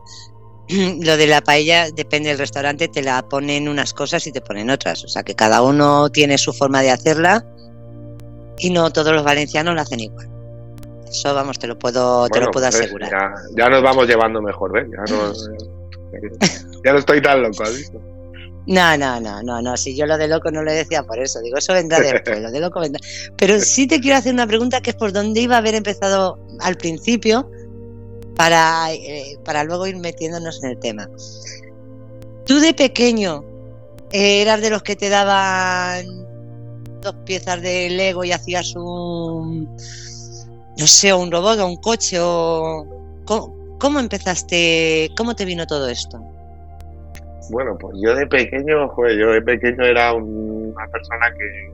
lo 0.69 1.17
de 1.17 1.27
la 1.27 1.41
paella, 1.41 1.91
depende 1.91 2.29
del 2.29 2.37
restaurante, 2.37 2.87
te 2.87 3.01
la 3.01 3.27
ponen 3.27 3.67
unas 3.67 3.93
cosas 3.93 4.25
y 4.27 4.31
te 4.31 4.41
ponen 4.41 4.69
otras. 4.69 5.03
O 5.03 5.07
sea 5.07 5.23
que 5.23 5.35
cada 5.35 5.61
uno 5.61 6.09
tiene 6.09 6.37
su 6.37 6.53
forma 6.53 6.81
de 6.81 6.91
hacerla 6.91 7.45
y 8.57 8.69
no 8.69 8.91
todos 8.91 9.13
los 9.13 9.23
valencianos 9.23 9.75
la 9.75 9.81
hacen 9.81 9.99
igual. 9.99 10.29
Eso, 11.07 11.33
vamos, 11.33 11.59
te 11.59 11.67
lo 11.67 11.77
puedo, 11.77 12.27
te 12.29 12.39
lo 12.39 12.51
puedo 12.51 12.67
pues, 12.67 12.75
asegurar. 12.75 13.35
Ya, 13.55 13.69
nos 13.69 13.83
vamos 13.83 14.07
llevando 14.07 14.41
mejor, 14.41 14.73
¿ves? 14.73 14.87
Ya 14.89 15.15
no, 15.15 15.33
ya 16.83 16.93
no 16.93 16.99
estoy 16.99 17.21
tan 17.21 17.41
loco, 17.41 17.63
¿has 17.63 17.77
visto? 17.77 18.14
No, 18.67 18.97
no, 18.97 19.19
no, 19.19 19.43
no, 19.43 19.61
no. 19.61 19.77
Si 19.77 19.95
yo 19.95 20.05
lo 20.05 20.17
de 20.17 20.27
loco 20.27 20.49
no 20.51 20.63
lo 20.63 20.71
decía 20.71 21.03
por 21.03 21.19
eso, 21.19 21.39
digo, 21.41 21.57
eso 21.57 21.73
vendrá 21.73 21.99
después, 21.99 22.41
lo 22.41 22.51
de 22.51 22.59
loco 22.59 22.79
vendrá. 22.79 22.99
Pero 23.37 23.59
sí 23.59 23.87
te 23.87 23.99
quiero 23.99 24.17
hacer 24.17 24.33
una 24.33 24.47
pregunta 24.47 24.81
que 24.81 24.91
es 24.91 24.95
por 24.95 25.13
dónde 25.13 25.41
iba 25.41 25.55
a 25.55 25.59
haber 25.59 25.75
empezado 25.75 26.39
al 26.61 26.75
principio 26.75 27.49
para, 28.35 28.91
eh, 28.93 29.37
para 29.45 29.63
luego 29.63 29.87
ir 29.87 29.97
metiéndonos 29.97 30.63
en 30.63 30.71
el 30.71 30.79
tema. 30.79 31.09
Tú 32.45 32.59
de 32.59 32.73
pequeño 32.73 33.43
eh, 34.11 34.41
eras 34.41 34.61
de 34.61 34.69
los 34.69 34.83
que 34.83 34.95
te 34.95 35.09
daban 35.09 36.05
dos 37.01 37.15
piezas 37.25 37.61
de 37.61 37.89
Lego 37.89 38.23
y 38.23 38.31
hacías 38.31 38.75
un 38.75 39.69
no 40.77 40.87
sé, 40.87 41.13
un 41.13 41.31
robot 41.31 41.59
o 41.59 41.67
un 41.67 41.77
coche 41.77 42.17
o... 42.19 42.85
¿Cómo, 43.25 43.99
empezaste, 43.99 45.11
cómo 45.17 45.35
te 45.35 45.45
vino 45.45 45.65
todo 45.67 45.89
esto? 45.89 46.19
Bueno, 47.51 47.77
pues 47.77 47.95
yo 48.01 48.15
de 48.15 48.27
pequeño, 48.27 48.87
joder, 48.89 49.17
yo 49.17 49.31
de 49.31 49.41
pequeño 49.41 49.83
era 49.83 50.13
una 50.13 50.87
persona 50.87 51.31
que 51.31 51.71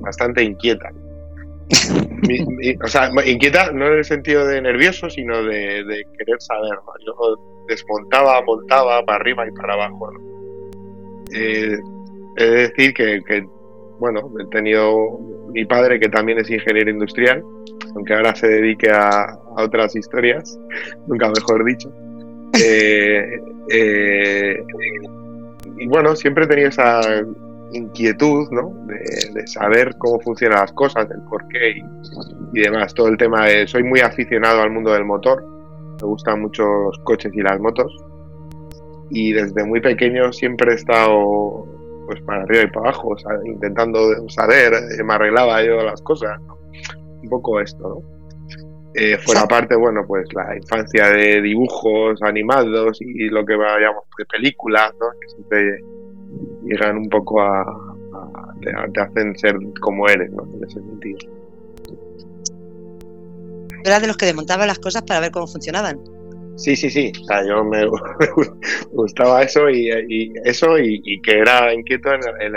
bastante 0.00 0.42
inquieta. 0.42 0.90
o 2.82 2.88
sea, 2.88 3.10
inquieta 3.26 3.72
no 3.72 3.86
en 3.88 3.98
el 3.98 4.04
sentido 4.04 4.46
de 4.46 4.62
nervioso, 4.62 5.10
sino 5.10 5.42
de, 5.42 6.04
querer 6.16 6.40
saber. 6.40 6.78
Yo 7.06 7.36
desmontaba, 7.68 8.42
montaba 8.42 9.04
para 9.04 9.18
arriba 9.20 9.46
y 9.46 9.50
para 9.52 9.74
abajo. 9.74 10.10
Eh, 11.34 11.78
es 12.36 12.50
decir, 12.50 12.94
que, 12.94 13.20
que, 13.26 13.46
bueno, 13.98 14.32
he 14.40 14.46
tenido 14.46 15.18
mi 15.52 15.64
padre 15.64 15.98
que 15.98 16.08
también 16.08 16.38
es 16.38 16.50
ingeniero 16.50 16.90
industrial 16.90 17.42
aunque 17.94 18.14
ahora 18.14 18.34
se 18.34 18.46
dedique 18.48 18.90
a, 18.90 19.38
otras 19.56 19.96
historias, 19.96 20.58
nunca 21.08 21.30
mejor 21.30 21.64
dicho. 21.64 21.92
Eh, 22.54 23.40
eh, 23.70 24.64
y 25.78 25.86
bueno, 25.86 26.16
siempre 26.16 26.44
he 26.44 26.48
tenido 26.48 26.68
esa 26.68 27.00
inquietud, 27.72 28.48
¿no? 28.50 28.74
De, 28.86 29.46
saber 29.46 29.94
cómo 29.98 30.18
funcionan 30.20 30.60
las 30.60 30.72
cosas, 30.72 31.08
el 31.10 31.20
porqué 31.28 31.70
y, 31.70 31.82
y, 32.54 32.62
demás. 32.62 32.94
Todo 32.94 33.08
el 33.08 33.16
tema 33.16 33.46
de. 33.46 33.66
Soy 33.66 33.82
muy 33.82 34.00
aficionado 34.00 34.62
al 34.62 34.70
mundo 34.70 34.92
del 34.92 35.04
motor, 35.04 35.44
me 36.00 36.06
gustan 36.06 36.40
mucho 36.40 36.64
los 36.64 36.98
coches 37.04 37.32
y 37.34 37.42
las 37.42 37.60
motos. 37.60 37.92
Y 39.10 39.32
desde 39.32 39.64
muy 39.64 39.80
pequeño 39.80 40.32
siempre 40.32 40.72
he 40.72 40.74
estado 40.74 41.66
pues 42.06 42.20
para 42.22 42.42
arriba 42.42 42.62
y 42.62 42.66
para 42.68 42.88
abajo, 42.88 43.14
intentando 43.44 44.28
saber, 44.28 44.72
eh, 44.72 45.04
me 45.04 45.14
arreglaba 45.14 45.62
yo 45.62 45.82
las 45.82 46.00
cosas. 46.02 46.40
¿no? 46.46 46.58
un 47.22 47.28
poco 47.28 47.60
esto, 47.60 47.88
¿no? 47.88 48.17
Eh, 48.94 49.18
fuera 49.18 49.42
aparte, 49.42 49.76
bueno, 49.76 50.04
pues 50.06 50.26
la 50.32 50.56
infancia 50.56 51.08
de 51.10 51.42
dibujos 51.42 52.20
animados 52.22 53.00
y 53.00 53.28
lo 53.28 53.44
que 53.44 53.54
vayamos 53.54 54.04
de 54.16 54.24
películas, 54.24 54.92
¿no? 54.98 55.06
Que 55.20 55.28
siempre 55.28 55.84
llegan 56.64 56.96
un 56.96 57.08
poco 57.08 57.40
a, 57.42 57.64
te, 58.60 59.00
hacen 59.00 59.38
ser 59.38 59.56
como 59.80 60.08
eres, 60.08 60.30
¿no? 60.32 60.44
En 60.54 60.64
ese 60.64 60.80
sentido. 60.80 61.18
Era 63.84 64.00
de 64.00 64.06
los 64.06 64.16
que 64.16 64.26
desmontaban 64.26 64.66
las 64.66 64.78
cosas 64.78 65.02
para 65.02 65.20
ver 65.20 65.30
cómo 65.30 65.46
funcionaban. 65.46 66.00
Sí, 66.56 66.74
sí, 66.74 66.90
sí. 66.90 67.12
O 67.22 67.24
sea, 67.24 67.46
yo 67.46 67.64
me, 67.64 67.86
gustaba 68.92 69.42
eso 69.42 69.70
y, 69.70 69.90
eso 70.44 70.76
y, 70.78 71.20
que 71.22 71.38
era 71.38 71.72
inquieto 71.72 72.10
en, 72.12 72.56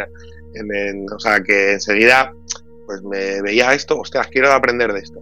en, 0.54 1.06
o 1.14 1.20
sea, 1.20 1.42
que 1.42 1.74
enseguida 1.74 2.34
pues 2.88 3.04
me 3.04 3.42
veía 3.42 3.74
esto, 3.74 4.00
ostras, 4.00 4.28
quiero 4.28 4.52
aprender 4.52 4.92
de 4.92 5.00
esto. 5.00 5.22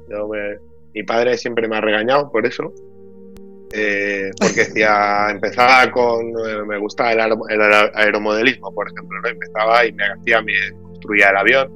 Mi 0.93 1.03
padre 1.03 1.37
siempre 1.37 1.67
me 1.67 1.77
ha 1.77 1.81
regañado 1.81 2.31
por 2.31 2.45
eso, 2.45 2.73
eh, 3.73 4.31
porque 4.39 4.65
decía, 4.65 5.27
empezaba 5.29 5.91
con, 5.91 6.27
eh, 6.29 6.63
me 6.67 6.77
gustaba 6.79 7.11
el, 7.13 7.19
aeromodelismo, 7.93 8.73
por 8.73 8.87
ejemplo, 8.87 9.19
¿no? 9.21 9.29
empezaba 9.29 9.85
y 9.85 9.93
me 9.93 10.05
hacía, 10.05 10.41
me 10.41 10.53
construía 10.83 11.29
el 11.29 11.37
avión, 11.37 11.71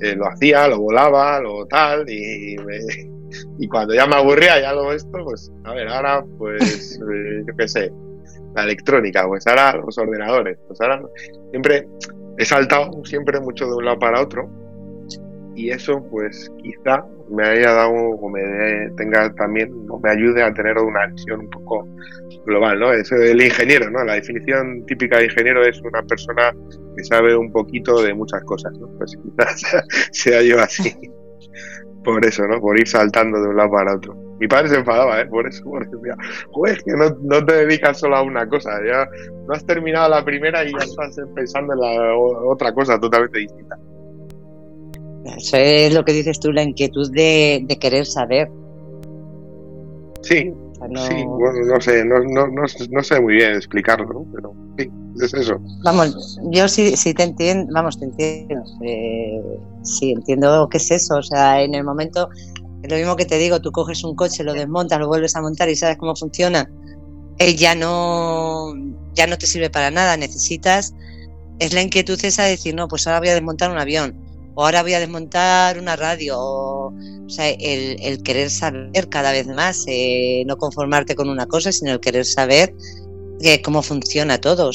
eh, 0.00 0.14
lo 0.14 0.28
hacía, 0.28 0.68
lo 0.68 0.80
volaba, 0.80 1.40
lo 1.40 1.66
tal, 1.66 2.08
y, 2.08 2.56
y 3.58 3.68
cuando 3.68 3.94
ya 3.94 4.06
me 4.06 4.16
aburría 4.16 4.60
ya 4.60 4.72
lo 4.72 4.92
esto, 4.92 5.24
pues, 5.24 5.50
a 5.64 5.74
ver, 5.74 5.88
ahora, 5.88 6.24
pues, 6.38 6.98
yo 7.46 7.56
qué 7.56 7.68
sé, 7.68 7.92
la 8.54 8.64
electrónica, 8.64 9.26
pues 9.26 9.46
ahora 9.46 9.76
los 9.76 9.96
ordenadores, 9.98 10.58
pues 10.66 10.80
ahora 10.80 11.02
siempre 11.50 11.86
he 12.38 12.44
saltado 12.44 12.90
siempre 13.04 13.38
mucho 13.40 13.66
de 13.66 13.74
un 13.74 13.84
lado 13.84 13.98
para 13.98 14.20
otro 14.20 14.48
y 15.54 15.70
eso 15.70 16.04
pues 16.10 16.50
quizá 16.62 17.04
me 17.30 17.46
haya 17.46 17.72
dado 17.72 17.92
o 17.92 18.28
me 18.28 18.90
tenga 18.96 19.32
también 19.34 19.70
o 19.88 19.98
me 19.98 20.10
ayude 20.10 20.42
a 20.42 20.52
tener 20.52 20.78
una 20.78 21.06
visión 21.06 21.40
un 21.40 21.50
poco 21.50 21.88
global, 22.44 22.78
¿no? 22.78 22.92
Es 22.92 23.10
el 23.12 23.42
ingeniero, 23.42 23.90
¿no? 23.90 24.04
La 24.04 24.14
definición 24.14 24.84
típica 24.86 25.18
de 25.18 25.24
ingeniero 25.24 25.64
es 25.64 25.80
una 25.82 26.02
persona 26.02 26.54
que 26.96 27.04
sabe 27.04 27.36
un 27.36 27.50
poquito 27.50 28.00
de 28.02 28.14
muchas 28.14 28.42
cosas, 28.44 28.72
¿no? 28.78 28.88
Pues 28.96 29.16
quizás 29.22 29.62
sea 30.12 30.42
yo 30.42 30.60
así. 30.60 30.94
Por 32.04 32.24
eso, 32.24 32.46
¿no? 32.46 32.60
Por 32.60 32.78
ir 32.78 32.86
saltando 32.86 33.40
de 33.40 33.48
un 33.48 33.56
lado 33.56 33.70
para 33.70 33.96
otro. 33.96 34.14
Mi 34.38 34.46
padre 34.46 34.68
se 34.68 34.76
enfadaba, 34.76 35.20
¿eh? 35.20 35.26
Por 35.26 35.46
eso, 35.48 35.64
porque 35.64 35.88
decía, 35.96 36.14
joder, 36.52 36.78
que 36.84 36.92
no, 36.92 37.16
no, 37.22 37.44
te 37.44 37.66
dedicas 37.66 37.98
solo 37.98 38.16
a 38.16 38.22
una 38.22 38.46
cosa, 38.48 38.70
ya 38.86 39.08
no 39.48 39.54
has 39.54 39.64
terminado 39.66 40.10
la 40.10 40.24
primera 40.24 40.62
y 40.62 40.72
ya 40.72 40.84
estás 40.84 41.16
pensando 41.34 41.72
en 41.72 41.80
la 41.80 42.16
otra 42.16 42.72
cosa 42.72 43.00
totalmente 43.00 43.40
distinta. 43.40 43.76
Eso 45.36 45.56
es 45.56 45.92
lo 45.92 46.04
que 46.04 46.12
dices 46.12 46.40
tú, 46.40 46.52
la 46.52 46.62
inquietud 46.62 47.10
de, 47.12 47.64
de 47.64 47.78
querer 47.78 48.06
saber. 48.06 48.50
Sí, 50.22 50.52
sí, 51.08 51.24
bueno, 51.24 51.60
no 51.66 51.80
sé, 51.80 52.04
no, 52.04 52.18
no, 52.20 52.48
no, 52.48 53.02
sé 53.02 53.20
muy 53.20 53.34
bien 53.34 53.54
explicarlo, 53.54 54.26
pero 54.34 54.54
sí, 54.76 54.90
es 55.22 55.34
eso. 55.34 55.58
Vamos, 55.84 56.38
yo 56.50 56.68
sí, 56.68 56.96
sí 56.96 57.14
te 57.14 57.22
entiendo, 57.22 57.72
vamos, 57.72 57.98
te 57.98 58.06
entiendo. 58.06 58.62
Eh, 58.82 59.40
sí, 59.82 60.12
entiendo 60.12 60.68
qué 60.70 60.78
es 60.78 60.90
eso. 60.90 61.16
O 61.16 61.22
sea, 61.22 61.62
en 61.62 61.74
el 61.74 61.84
momento, 61.84 62.28
es 62.82 62.90
lo 62.90 62.96
mismo 62.96 63.16
que 63.16 63.24
te 63.24 63.38
digo, 63.38 63.60
tú 63.60 63.72
coges 63.72 64.04
un 64.04 64.16
coche, 64.16 64.44
lo 64.44 64.52
desmontas, 64.52 64.98
lo 64.98 65.08
vuelves 65.08 65.36
a 65.36 65.42
montar 65.42 65.68
y 65.68 65.76
sabes 65.76 65.96
cómo 65.96 66.14
funciona. 66.16 66.68
Eh, 67.38 67.54
ya 67.54 67.74
no 67.74 68.74
ya 69.16 69.26
no 69.26 69.36
te 69.38 69.46
sirve 69.46 69.70
para 69.70 69.90
nada, 69.90 70.16
necesitas, 70.16 70.94
es 71.58 71.72
la 71.72 71.82
inquietud 71.82 72.22
esa 72.22 72.44
de 72.44 72.50
decir, 72.50 72.74
no, 72.74 72.86
pues 72.86 73.06
ahora 73.06 73.18
voy 73.18 73.30
a 73.30 73.34
desmontar 73.34 73.70
un 73.70 73.78
avión, 73.78 74.14
o 74.56 74.64
ahora 74.64 74.82
voy 74.82 74.94
a 74.94 75.00
desmontar 75.00 75.78
una 75.78 75.96
radio, 75.96 76.36
o, 76.38 76.94
sea, 77.28 77.50
el, 77.50 78.22
querer 78.22 78.48
saber 78.48 79.08
cada 79.10 79.30
vez 79.30 79.46
más, 79.46 79.84
eh, 79.86 80.44
no 80.46 80.56
conformarte 80.56 81.14
con 81.14 81.28
una 81.28 81.46
cosa, 81.46 81.70
sino 81.72 81.92
el 81.92 82.00
querer 82.00 82.24
saber 82.24 82.72
eh, 83.42 83.60
cómo 83.60 83.82
funciona 83.82 84.38
todo. 84.38 84.70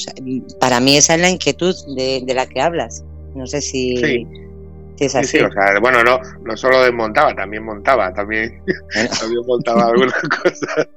para 0.59 0.79
mí 0.79 0.97
esa 0.97 1.15
es 1.15 1.21
la 1.21 1.31
inquietud 1.31 1.75
de, 1.95 2.23
la 2.33 2.45
que 2.45 2.61
hablas. 2.61 3.03
No 3.33 3.47
sé 3.47 3.59
si, 3.61 4.27
es 4.99 5.15
así. 5.15 5.39
bueno, 5.81 6.03
no, 6.03 6.19
no 6.43 6.55
solo 6.55 6.83
desmontaba, 6.83 7.33
también 7.33 7.63
montaba, 7.63 8.13
también, 8.13 8.61
también 9.19 9.41
montaba 9.47 9.87
algunas 9.87 10.21
cosas, 10.43 10.87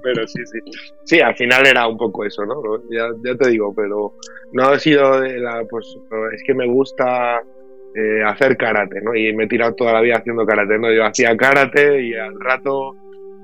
pero 0.00 0.28
sí, 0.28 0.38
sí. 0.46 0.58
Sí, 1.06 1.20
al 1.20 1.34
final 1.34 1.66
era 1.66 1.88
un 1.88 1.96
poco 1.96 2.24
eso, 2.24 2.46
¿no? 2.46 2.62
Ya, 2.88 3.08
ya 3.24 3.36
te 3.36 3.50
digo, 3.50 3.74
pero 3.74 4.14
no 4.52 4.68
ha 4.68 4.78
sido 4.78 5.22
de 5.22 5.40
la, 5.40 5.64
pues, 5.68 5.86
es 6.34 6.42
que 6.46 6.54
me 6.54 6.68
gusta 6.68 7.42
eh, 7.98 8.22
hacer 8.24 8.56
karate, 8.56 9.00
¿no? 9.00 9.12
Y 9.12 9.32
me 9.34 9.44
he 9.44 9.48
tirado 9.48 9.74
toda 9.74 9.92
la 9.92 10.00
vida 10.00 10.18
haciendo 10.18 10.46
karate, 10.46 10.78
¿no? 10.78 10.92
Yo 10.92 11.04
hacía 11.04 11.36
karate 11.36 12.00
y 12.00 12.14
al 12.14 12.38
rato 12.38 12.94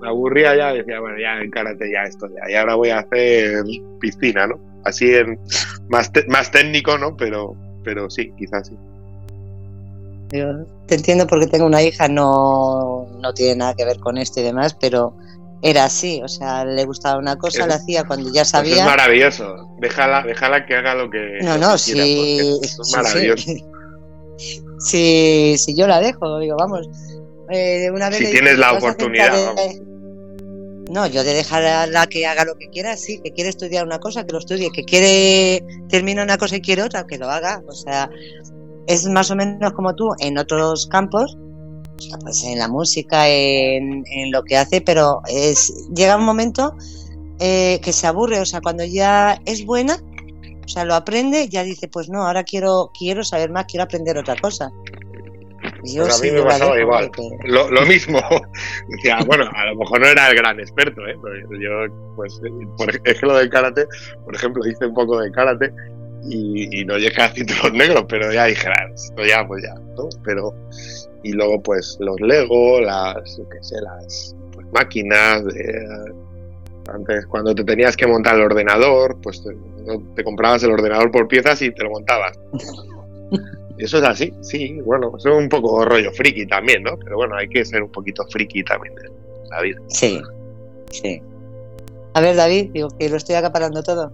me 0.00 0.06
aburría 0.06 0.54
ya, 0.54 0.72
decía, 0.72 1.00
bueno, 1.00 1.18
ya 1.18 1.40
en 1.40 1.50
karate 1.50 1.90
ya 1.90 2.02
esto 2.02 2.28
ya, 2.28 2.48
y 2.48 2.54
ahora 2.54 2.76
voy 2.76 2.90
a 2.90 3.00
hacer 3.00 3.64
piscina, 3.98 4.46
¿no? 4.46 4.60
Así 4.84 5.12
en 5.12 5.40
más, 5.88 6.12
más 6.28 6.52
técnico, 6.52 6.96
¿no? 6.98 7.16
Pero, 7.16 7.56
pero 7.82 8.08
sí, 8.08 8.32
quizás 8.38 8.68
sí. 8.68 8.76
Yo 10.30 10.64
te 10.86 10.94
entiendo 10.94 11.26
porque 11.26 11.48
tengo 11.48 11.66
una 11.66 11.82
hija, 11.82 12.06
no, 12.06 13.08
no 13.20 13.34
tiene 13.34 13.56
nada 13.56 13.74
que 13.74 13.84
ver 13.84 13.98
con 13.98 14.18
esto 14.18 14.38
y 14.38 14.44
demás, 14.44 14.76
pero 14.80 15.16
era 15.62 15.86
así, 15.86 16.20
o 16.22 16.28
sea, 16.28 16.64
le 16.64 16.84
gustaba 16.84 17.18
una 17.18 17.36
cosa, 17.36 17.66
la 17.66 17.74
hacía 17.74 18.04
cuando 18.04 18.30
ya 18.32 18.44
sabía. 18.44 18.76
es 18.76 18.84
maravilloso, 18.84 19.68
déjala, 19.80 20.22
déjala 20.22 20.64
que 20.64 20.76
haga 20.76 20.94
lo 20.94 21.10
que. 21.10 21.38
No, 21.42 21.58
no, 21.58 21.76
sí, 21.76 21.98
es 22.62 22.78
maravilloso. 22.94 23.50
si, 24.78 25.56
si 25.58 25.74
yo 25.76 25.86
la 25.86 26.00
dejo, 26.00 26.38
digo, 26.38 26.56
vamos. 26.58 26.88
Eh, 27.50 27.90
una 27.90 28.08
vez 28.08 28.18
si 28.18 28.30
tienes 28.30 28.58
la 28.58 28.72
oportunidad. 28.72 29.32
no, 30.90 31.06
yo 31.06 31.24
de 31.24 31.34
dejar 31.34 31.64
a 31.64 31.86
la 31.86 32.06
que 32.06 32.26
haga 32.26 32.44
lo 32.44 32.56
que 32.56 32.68
quiera, 32.68 32.96
sí, 32.96 33.20
que 33.22 33.32
quiere 33.32 33.50
estudiar 33.50 33.84
una 33.84 33.98
cosa, 33.98 34.24
que 34.24 34.32
lo 34.32 34.38
estudie, 34.38 34.70
que 34.72 34.84
quiere 34.84 35.64
terminar 35.88 36.24
una 36.24 36.38
cosa 36.38 36.56
y 36.56 36.60
quiere 36.60 36.82
otra, 36.82 37.06
que 37.06 37.18
lo 37.18 37.30
haga. 37.30 37.62
O 37.68 37.72
sea, 37.72 38.10
es 38.86 39.06
más 39.06 39.30
o 39.30 39.36
menos 39.36 39.72
como 39.72 39.94
tú 39.94 40.10
en 40.18 40.38
otros 40.38 40.86
campos, 40.86 41.36
pues 42.20 42.44
en 42.44 42.58
la 42.58 42.68
música, 42.68 43.28
en, 43.28 44.04
en, 44.06 44.32
lo 44.32 44.42
que 44.42 44.56
hace, 44.56 44.80
pero 44.80 45.20
es 45.28 45.72
llega 45.94 46.16
un 46.16 46.24
momento 46.24 46.74
eh, 47.38 47.80
que 47.82 47.92
se 47.92 48.06
aburre, 48.06 48.40
o 48.40 48.46
sea, 48.46 48.60
cuando 48.60 48.84
ya 48.84 49.40
es 49.44 49.64
buena, 49.64 49.98
o 50.64 50.68
sea, 50.68 50.84
lo 50.84 50.94
aprende, 50.94 51.48
ya 51.48 51.62
dice, 51.62 51.88
pues 51.88 52.08
no, 52.08 52.26
ahora 52.26 52.44
quiero, 52.44 52.90
quiero 52.96 53.24
saber 53.24 53.50
más, 53.50 53.66
quiero 53.66 53.84
aprender 53.84 54.16
otra 54.16 54.36
cosa. 54.36 54.70
Yo 55.84 56.04
pues 56.04 56.18
a 56.18 56.22
mí 56.22 56.30
me 56.30 56.42
pasaba 56.42 56.78
igual. 56.78 57.10
Lo, 57.44 57.70
lo, 57.70 57.86
mismo. 57.86 58.20
Decía, 58.88 59.18
bueno, 59.26 59.48
a 59.54 59.66
lo 59.66 59.76
mejor 59.76 60.00
no 60.00 60.06
era 60.06 60.30
el 60.30 60.36
gran 60.36 60.60
experto, 60.60 61.06
¿eh? 61.06 61.16
Pero 61.22 61.60
yo, 61.60 62.14
pues, 62.16 62.40
por 62.76 62.90
ejemplo, 62.90 63.36
del 63.36 63.50
karate, 63.50 63.86
por 64.24 64.34
ejemplo, 64.34 64.66
hice 64.66 64.86
un 64.86 64.94
poco 64.94 65.20
de 65.20 65.30
karate 65.32 65.72
y, 66.28 66.80
y 66.80 66.84
no 66.84 66.96
llegué 66.96 67.22
a 67.22 67.28
cinturos 67.30 67.72
negros, 67.72 68.04
pero 68.08 68.32
ya 68.32 68.46
dije, 68.46 68.68
ah, 68.68 68.88
esto 68.94 69.24
ya, 69.24 69.46
pues 69.46 69.62
ya, 69.62 69.74
¿no? 69.74 70.08
Pero, 70.24 70.54
y 71.22 71.32
luego, 71.32 71.62
pues, 71.62 71.96
los 72.00 72.20
Lego, 72.20 72.80
las, 72.80 73.40
qué 73.50 73.62
sé, 73.62 73.76
las 73.82 74.34
pues, 74.52 74.66
máquinas, 74.72 75.44
de, 75.44 76.14
antes, 76.92 77.26
cuando 77.26 77.54
te 77.54 77.64
tenías 77.64 77.96
que 77.96 78.06
montar 78.06 78.36
el 78.36 78.42
ordenador, 78.42 79.18
pues 79.22 79.42
te, 79.42 80.24
comprabas 80.24 80.62
el 80.62 80.72
ordenador 80.72 81.10
por 81.10 81.28
piezas 81.28 81.60
y 81.62 81.70
te 81.70 81.82
lo 81.82 81.90
montabas. 81.90 82.38
Y 83.78 83.84
eso 83.84 83.98
es 83.98 84.04
así, 84.04 84.32
sí, 84.42 84.80
bueno, 84.84 85.12
es 85.16 85.24
un 85.24 85.48
poco 85.48 85.84
rollo 85.84 86.12
friki 86.12 86.46
también, 86.46 86.82
¿no? 86.82 86.98
Pero 86.98 87.16
bueno, 87.16 87.36
hay 87.36 87.48
que 87.48 87.64
ser 87.64 87.82
un 87.82 87.90
poquito 87.90 88.24
friki 88.30 88.62
también 88.64 88.94
en 89.04 89.50
la 89.50 89.60
vida. 89.62 89.80
Sí, 89.88 90.20
sí. 90.90 91.22
A 92.14 92.20
ver, 92.20 92.36
David, 92.36 92.70
digo 92.72 92.88
que 92.96 93.08
lo 93.08 93.16
estoy 93.16 93.34
acaparando 93.34 93.82
todo. 93.82 94.12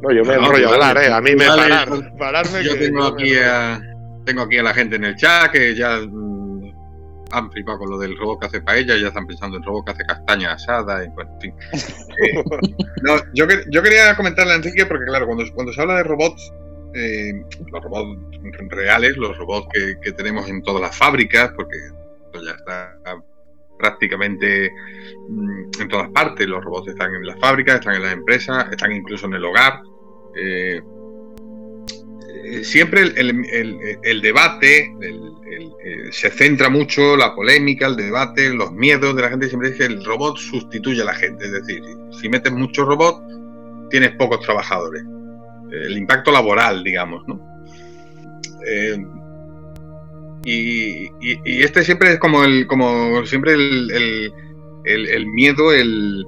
No, 0.00 0.12
yo 0.12 0.24
me 0.24 0.36
no, 0.36 0.44
enrollo 0.44 0.68
a 0.68 0.74
hablar, 0.74 0.98
¿eh? 0.98 1.12
A 1.12 1.20
mí 1.20 1.34
me 1.34 1.46
parar, 1.46 2.16
pararme. 2.16 2.62
Yo 2.62 2.78
tengo, 2.78 3.04
aquí 3.04 3.34
a, 3.34 3.80
tengo 4.24 4.42
aquí 4.42 4.58
a 4.58 4.62
la 4.62 4.72
gente 4.72 4.96
en 4.96 5.04
el 5.04 5.16
chat 5.16 5.50
que 5.50 5.74
ya 5.74 6.00
han 7.32 7.50
flipado 7.50 7.78
con 7.78 7.90
lo 7.90 7.98
del 7.98 8.16
robot 8.16 8.40
que 8.40 8.46
hace 8.46 8.60
paella, 8.60 8.96
ya 8.96 9.08
están 9.08 9.26
pensando 9.26 9.56
en 9.56 9.62
robot 9.62 9.86
que 9.86 9.92
hace 9.92 10.04
castaña 10.04 10.52
asada, 10.52 11.04
y 11.04 11.08
bueno, 11.08 11.30
en 11.34 11.40
fin. 11.40 11.54
Eh, 12.20 12.42
no, 13.04 13.14
yo, 13.32 13.46
yo, 13.70 13.80
quería 13.80 14.16
comentarle 14.16 14.52
a 14.52 14.56
Enrique, 14.56 14.86
porque 14.86 15.04
claro, 15.04 15.26
cuando, 15.26 15.44
cuando 15.54 15.72
se 15.72 15.80
habla 15.80 15.98
de 15.98 16.02
robots, 16.02 16.52
eh, 16.94 17.32
los 17.70 17.84
robots 17.84 18.18
reales, 18.70 19.16
los 19.16 19.38
robots 19.38 19.68
que, 20.02 20.12
tenemos 20.12 20.48
en 20.48 20.60
todas 20.62 20.82
las 20.82 20.96
fábricas, 20.96 21.52
porque 21.54 21.76
esto 21.76 22.44
ya 22.44 22.50
está 22.52 22.98
prácticamente 23.78 24.72
mm, 25.28 25.80
en 25.80 25.88
todas 25.88 26.10
partes, 26.10 26.48
los 26.48 26.64
robots 26.64 26.88
están 26.88 27.14
en 27.14 27.24
las 27.24 27.38
fábricas, 27.38 27.76
están 27.76 27.94
en 27.94 28.02
las 28.02 28.12
empresas, 28.14 28.66
están 28.72 28.90
incluso 28.90 29.26
en 29.26 29.34
el 29.34 29.44
hogar. 29.44 29.80
Eh, 30.34 30.82
siempre 32.62 33.02
el, 33.02 34.20
debate 34.22 34.92
se 36.10 36.30
centra 36.30 36.68
mucho, 36.68 37.16
la 37.16 37.34
polémica, 37.34 37.86
el 37.86 37.96
debate, 37.96 38.50
los 38.50 38.72
miedos 38.72 39.14
de 39.16 39.22
la 39.22 39.30
gente. 39.30 39.48
Siempre 39.48 39.70
dice 39.70 39.86
el 39.86 40.04
robot 40.04 40.36
sustituye 40.36 41.02
a 41.02 41.06
la 41.06 41.14
gente. 41.14 41.44
Es 41.44 41.52
decir, 41.52 41.82
si 42.20 42.28
metes 42.28 42.52
muchos 42.52 42.86
robots, 42.86 43.20
tienes 43.90 44.12
pocos 44.12 44.40
trabajadores. 44.40 45.02
El 45.70 45.96
impacto 45.96 46.32
laboral, 46.32 46.82
digamos, 46.82 47.26
¿no? 47.26 47.40
Eh, 48.66 48.98
y, 50.44 51.10
este 51.44 51.84
siempre 51.84 52.12
es 52.12 52.18
como 52.18 52.44
el, 52.44 52.66
como 52.66 53.24
siempre 53.26 53.54
el 53.54 55.26
miedo, 55.26 55.72
el, 55.72 56.24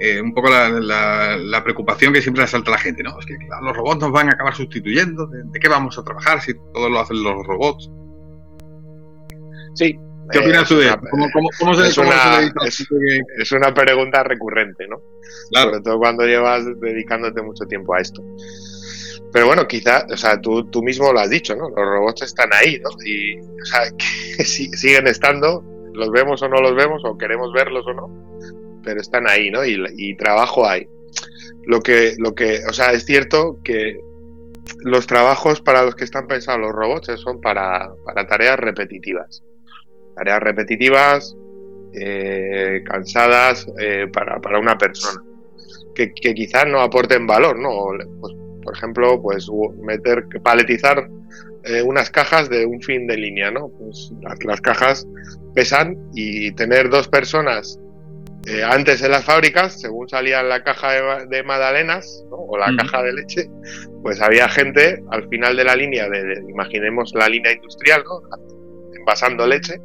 eh, 0.00 0.20
un 0.20 0.34
poco 0.34 0.50
la, 0.50 1.62
preocupación 1.62 2.12
que 2.12 2.20
siempre 2.20 2.42
asalta 2.42 2.70
a 2.70 2.74
la 2.74 2.80
gente, 2.80 3.02
¿no? 3.02 3.18
Es 3.18 3.26
que 3.26 3.36
los 3.62 3.76
robots 3.76 4.00
nos 4.00 4.12
van 4.12 4.28
a 4.28 4.32
acabar 4.32 4.54
sustituyendo, 4.54 5.26
¿de, 5.26 5.60
qué 5.60 5.68
vamos 5.68 5.98
a 5.98 6.04
trabajar 6.04 6.40
si 6.40 6.54
todo 6.72 6.88
lo 6.88 7.00
hacen 7.00 7.22
los 7.22 7.46
robots? 7.46 7.90
Sí. 9.74 9.98
¿Qué 10.32 10.38
opinas 10.38 10.66
tú 10.66 10.78
de 10.78 10.86
eso? 10.86 10.98
¿Cómo, 11.60 11.74
se, 11.74 11.86
es, 11.86 11.98
una, 11.98 12.40
es, 13.38 13.52
una 13.52 13.74
pregunta 13.74 14.22
recurrente, 14.22 14.88
¿no? 14.88 14.96
Claro. 15.50 15.70
Sobre 15.70 15.82
todo 15.82 15.98
cuando 15.98 16.24
llevas 16.24 16.64
dedicándote 16.80 17.42
mucho 17.42 17.66
tiempo 17.66 17.94
a 17.94 18.00
esto. 18.00 18.22
Pero 19.32 19.46
bueno, 19.46 19.66
quizá, 19.66 20.06
o 20.10 20.16
sea, 20.16 20.40
tú, 20.40 20.64
tú 20.70 20.82
mismo 20.82 21.12
lo 21.12 21.20
has 21.20 21.28
dicho, 21.28 21.54
¿no? 21.54 21.68
Los 21.68 21.76
robots 21.76 22.22
están 22.22 22.48
ahí, 22.54 22.80
¿no? 22.80 22.90
Y, 23.04 23.38
o 23.38 23.64
sea, 23.64 23.80
que 24.36 24.44
siguen 24.44 25.06
estando, 25.06 25.62
los 25.92 26.10
vemos 26.10 26.42
o 26.42 26.48
no 26.48 26.60
los 26.60 26.74
vemos, 26.74 27.02
o 27.04 27.18
queremos 27.18 27.52
verlos 27.52 27.86
o 27.86 27.92
no, 27.92 28.08
pero 28.84 29.00
están 29.00 29.28
ahí, 29.28 29.50
¿no? 29.50 29.64
Y, 29.64 30.16
trabajo 30.16 30.66
hay. 30.66 30.86
Lo 31.66 31.80
que, 31.80 32.14
lo 32.18 32.34
que, 32.34 32.60
o 32.68 32.72
sea, 32.72 32.92
es 32.92 33.04
cierto 33.04 33.58
que 33.64 33.98
los 34.80 35.06
trabajos 35.06 35.60
para 35.60 35.82
los 35.82 35.94
que 35.94 36.04
están 36.04 36.26
pensados 36.26 36.60
los 36.60 36.72
robots 36.72 37.10
son 37.20 37.40
para, 37.40 37.90
tareas 38.28 38.58
repetitivas. 38.58 39.42
Tareas 40.14 40.40
repetitivas, 40.40 41.36
eh, 41.94 42.82
cansadas 42.84 43.66
eh, 43.80 44.06
para, 44.12 44.58
una 44.58 44.76
persona. 44.76 45.22
Que, 45.94 46.12
quizás 46.12 46.66
no 46.66 46.80
aporten 46.80 47.26
valor, 47.26 47.58
¿no? 47.58 47.70
Pues, 48.20 48.34
por 48.62 48.76
ejemplo, 48.76 49.20
pues 49.20 49.48
meter, 49.82 50.26
paletizar 50.42 51.08
eh, 51.66 51.82
unas 51.82 52.10
cajas 52.10 52.50
de 52.50 52.66
un 52.66 52.82
fin 52.82 53.06
de 53.06 53.16
línea, 53.16 53.50
¿no? 53.50 53.68
Pues 53.68 54.12
las, 54.44 54.60
cajas 54.60 55.06
pesan 55.54 55.96
y 56.14 56.52
tener 56.52 56.90
dos 56.90 57.08
personas 57.08 57.78
eh, 58.46 58.62
antes 58.62 59.02
en 59.02 59.10
las 59.10 59.24
fábricas, 59.24 59.80
según 59.80 60.08
salía 60.08 60.42
la 60.42 60.62
caja 60.62 60.92
de, 60.92 61.26
de 61.26 61.42
magdalenas 61.42 62.24
o 62.30 62.58
la 62.58 62.74
caja 62.76 63.02
de 63.02 63.12
leche, 63.12 63.50
pues 64.02 64.20
había 64.20 64.48
gente 64.48 65.02
al 65.10 65.28
final 65.28 65.56
de 65.56 65.64
la 65.64 65.74
línea, 65.74 66.08
de, 66.08 66.42
imaginemos 66.48 67.12
la 67.14 67.28
línea 67.28 67.52
industrial, 67.52 68.04
¿no? 68.04 68.20
envasando 68.98 69.46
leche, 69.46 69.80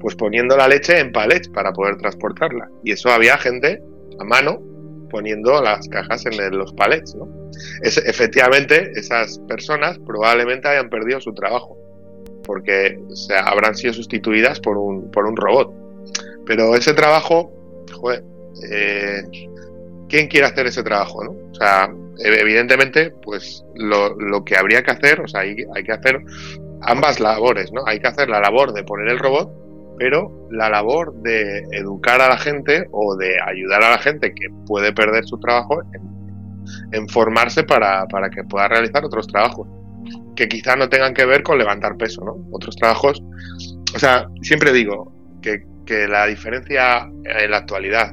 pues 0.00 0.14
poniendo 0.14 0.56
la 0.56 0.68
leche 0.68 0.98
en 0.98 1.12
palets 1.12 1.48
para 1.48 1.72
poder 1.72 1.96
transportarla. 1.98 2.70
Y 2.84 2.92
eso 2.92 3.10
había 3.10 3.36
gente 3.36 3.82
a 4.18 4.24
mano 4.24 4.62
poniendo 5.10 5.60
las 5.60 5.86
cajas 5.88 6.24
en 6.26 6.56
los 6.56 6.72
palets. 6.72 7.14
¿no? 7.14 7.28
Es, 7.82 7.98
efectivamente, 7.98 8.92
esas 8.94 9.38
personas 9.40 9.98
probablemente 10.06 10.68
hayan 10.68 10.88
perdido 10.88 11.20
su 11.20 11.34
trabajo 11.34 11.76
porque 12.44 12.98
se 13.14 13.34
habrán 13.34 13.74
sido 13.74 13.92
sustituidas 13.92 14.58
por 14.60 14.78
un, 14.78 15.10
por 15.10 15.26
un 15.26 15.36
robot. 15.36 15.72
Pero 16.46 16.74
ese 16.74 16.94
trabajo, 16.94 17.52
joder, 17.92 18.24
eh, 18.70 19.22
¿quién 20.08 20.28
quiere 20.28 20.46
hacer 20.46 20.66
ese 20.66 20.82
trabajo? 20.82 21.24
¿no? 21.24 21.30
O 21.30 21.54
sea, 21.54 21.92
evidentemente, 22.18 23.12
pues 23.22 23.64
lo, 23.74 24.14
lo, 24.16 24.44
que 24.44 24.56
habría 24.56 24.82
que 24.82 24.90
hacer, 24.90 25.20
o 25.20 25.28
sea, 25.28 25.40
hay, 25.40 25.56
hay 25.74 25.84
que 25.84 25.92
hacer 25.92 26.20
ambas 26.82 27.20
labores, 27.20 27.72
¿no? 27.72 27.82
Hay 27.86 28.00
que 28.00 28.08
hacer 28.08 28.28
la 28.28 28.40
labor 28.40 28.72
de 28.72 28.84
poner 28.84 29.08
el 29.08 29.18
robot 29.18 29.60
pero 30.00 30.48
la 30.50 30.70
labor 30.70 31.12
de 31.16 31.58
educar 31.72 32.22
a 32.22 32.28
la 32.30 32.38
gente 32.38 32.88
o 32.90 33.16
de 33.16 33.34
ayudar 33.46 33.84
a 33.84 33.90
la 33.90 33.98
gente 33.98 34.32
que 34.32 34.46
puede 34.66 34.94
perder 34.94 35.26
su 35.26 35.38
trabajo 35.38 35.82
en, 36.92 37.06
formarse 37.10 37.64
para, 37.64 38.06
que 38.34 38.42
pueda 38.44 38.66
realizar 38.66 39.04
otros 39.04 39.26
trabajos 39.26 39.68
que 40.34 40.48
quizá 40.48 40.74
no 40.74 40.88
tengan 40.88 41.12
que 41.12 41.26
ver 41.26 41.42
con 41.42 41.58
levantar 41.58 41.98
peso, 41.98 42.24
¿no? 42.24 42.38
Otros 42.50 42.76
trabajos, 42.76 43.22
o 43.94 43.98
sea, 43.98 44.26
siempre 44.40 44.72
digo 44.72 45.12
que, 45.42 45.66
la 45.90 46.26
diferencia 46.26 47.10
en 47.24 47.50
la 47.50 47.58
actualidad 47.58 48.12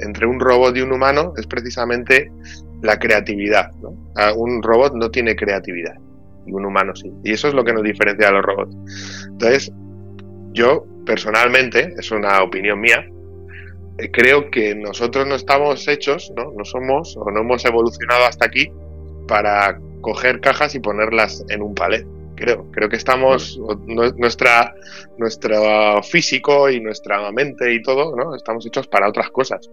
entre 0.00 0.26
un 0.26 0.40
robot 0.40 0.76
y 0.76 0.80
un 0.80 0.92
humano 0.92 1.34
es 1.36 1.46
precisamente 1.46 2.30
la 2.82 2.98
creatividad. 2.98 3.70
Un 4.36 4.62
robot 4.62 4.94
no 4.94 5.10
tiene 5.10 5.36
creatividad 5.36 5.94
y 6.46 6.52
un 6.52 6.64
humano 6.64 6.94
sí. 6.94 7.12
Y 7.24 7.32
eso 7.32 7.48
es 7.48 7.54
lo 7.54 7.64
que 7.64 7.72
nos 7.72 7.82
diferencia 7.82 8.28
a 8.28 8.32
los 8.32 8.42
robots. 8.42 8.76
Entonces, 9.26 9.72
yo, 10.52 10.86
personalmente, 11.06 11.94
es 11.98 12.10
una 12.10 12.42
opinión 12.42 12.80
mía, 12.80 13.04
eh, 13.98 14.10
creo 14.10 14.50
que 14.50 14.74
nosotros 14.74 15.26
no 15.26 15.34
estamos 15.34 15.86
hechos, 15.88 16.32
¿no? 16.36 16.52
No 16.56 16.64
somos 16.64 17.16
o 17.16 17.30
no 17.30 17.40
hemos 17.40 17.64
evolucionado 17.64 18.24
hasta 18.26 18.46
aquí 18.46 18.70
para 19.28 19.78
coger 20.00 20.40
cajas 20.40 20.74
y 20.74 20.80
ponerlas 20.80 21.44
en 21.48 21.62
un 21.62 21.74
palet. 21.74 22.06
Creo, 22.36 22.70
creo 22.72 22.88
que 22.88 22.96
estamos, 22.96 23.60
nuestra, 24.16 24.74
nuestro 25.18 26.02
físico 26.02 26.68
y 26.68 26.80
nuestra 26.80 27.30
mente 27.30 27.72
y 27.72 27.82
todo, 27.82 28.16
¿no? 28.16 28.34
Estamos 28.34 28.66
hechos 28.66 28.88
para 28.88 29.08
otras 29.08 29.30
cosas. 29.30 29.70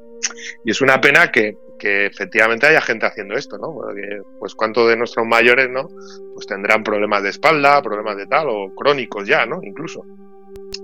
Y 0.64 0.72
es 0.72 0.82
una 0.82 1.02
pena 1.02 1.32
que, 1.32 1.58
que 1.80 2.06
efectivamente 2.06 2.68
haya 2.68 2.82
gente 2.82 3.08
haciendo 3.08 3.36
esto, 3.36 3.58
¿no? 3.58 3.74
Porque, 3.74 4.22
pues 4.40 4.54
cuánto 4.54 4.88
de 4.88 4.96
nuestros 4.96 5.26
mayores, 5.26 5.70
¿no? 5.70 5.90
Pues 6.36 6.46
tendrán 6.46 6.84
problemas 6.84 7.24
de 7.24 7.30
espalda, 7.30 7.82
problemas 7.82 8.18
de 8.18 8.28
tal, 8.28 8.48
o 8.50 8.76
crónicos 8.76 9.28
ya, 9.28 9.48
¿no? 9.48 9.60
Incluso. 9.64 10.06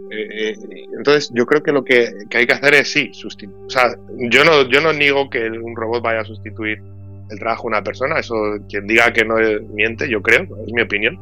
Eh, 0.10 0.56
entonces, 0.98 1.30
yo 1.34 1.46
creo 1.46 1.62
que 1.62 1.72
lo 1.72 1.84
que, 1.84 2.14
hay 2.34 2.48
que 2.48 2.54
hacer 2.54 2.74
es 2.74 2.92
sí, 2.92 3.10
sustituir. 3.14 3.66
O 3.68 3.70
sea, 3.70 3.96
yo 4.32 4.44
no, 4.44 4.68
yo 4.70 4.82
no 4.82 4.94
niego 4.94 5.30
que 5.30 5.50
un 5.50 5.76
robot 5.76 6.02
vaya 6.02 6.22
a 6.22 6.26
sustituir 6.26 6.82
el 7.30 7.40
trabajo 7.40 7.64
de 7.64 7.68
una 7.68 7.84
persona. 7.84 8.20
Eso, 8.20 8.36
quien 8.70 8.88
diga 8.88 9.14
que 9.14 9.26
no 9.26 9.36
miente, 9.74 10.10
yo 10.10 10.22
creo, 10.22 10.44
es 10.66 10.74
mi 10.74 10.82
opinión. 10.82 11.20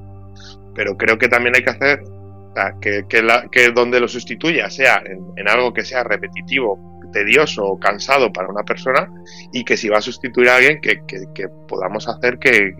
Pero 0.75 0.97
creo 0.97 1.17
que 1.17 1.27
también 1.27 1.55
hay 1.55 1.63
que 1.63 1.69
hacer 1.71 2.03
que, 2.81 3.05
que, 3.51 3.71
donde 3.71 3.99
lo 3.99 4.07
sustituya 4.07 4.69
sea 4.69 5.03
en, 5.05 5.47
algo 5.47 5.73
que 5.73 5.83
sea 5.83 6.03
repetitivo, 6.03 6.79
tedioso 7.11 7.63
o 7.65 7.79
cansado 7.79 8.31
para 8.31 8.49
una 8.49 8.63
persona 8.63 9.09
y 9.51 9.63
que 9.63 9.77
si 9.77 9.89
va 9.89 9.97
a 9.97 10.01
sustituir 10.01 10.49
a 10.49 10.57
alguien, 10.57 10.79
que, 10.81 10.99
podamos 11.67 12.07
hacer 12.07 12.39
que, 12.39 12.73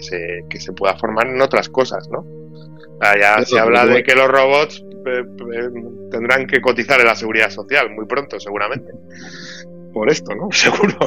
se, 0.00 0.44
que 0.48 0.60
se 0.60 0.72
pueda 0.72 0.96
formar 0.96 1.28
en 1.28 1.40
otras 1.40 1.68
cosas, 1.68 2.08
¿no? 2.10 2.24
ya 3.20 3.42
se 3.44 3.58
habla 3.58 3.86
de 3.86 4.02
que 4.02 4.14
los 4.14 4.28
robots 4.28 4.82
tendrán 6.10 6.46
que 6.46 6.60
cotizar 6.60 7.00
en 7.00 7.06
la 7.06 7.14
seguridad 7.14 7.50
social 7.50 7.90
muy 7.90 8.06
pronto, 8.06 8.40
seguramente. 8.40 8.92
Por 9.92 10.10
esto, 10.10 10.34
¿no? 10.34 10.48
Seguro. 10.52 10.98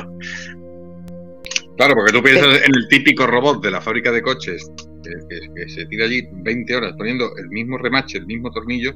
Claro, 1.78 1.96
porque 1.96 2.12
tú 2.12 2.22
piensas 2.22 2.62
en 2.64 2.72
el 2.76 2.88
típico 2.90 3.28
robot 3.28 3.64
de 3.64 3.72
la 3.72 3.82
fábrica 3.82 4.12
de 4.12 4.22
coches 4.22 4.72
que, 5.04 5.70
se 5.70 5.86
tira 5.86 6.06
allí 6.06 6.28
20 6.32 6.76
horas 6.76 6.94
poniendo 6.98 7.36
el 7.38 7.50
mismo 7.50 7.78
remache, 7.78 8.18
el 8.18 8.26
mismo 8.26 8.52
tornillo. 8.52 8.94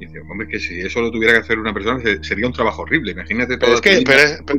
Y 0.00 0.06
dice, 0.06 0.20
hombre, 0.30 0.46
que 0.46 0.60
si 0.60 0.80
eso 0.80 1.00
lo 1.00 1.10
tuviera 1.10 1.32
que 1.32 1.40
hacer 1.40 1.58
una 1.58 1.74
persona 1.74 2.00
sería 2.22 2.46
un 2.46 2.52
trabajo 2.52 2.82
horrible. 2.82 3.12
Imagínate 3.12 3.56
todas 3.56 3.84
las 3.84 4.02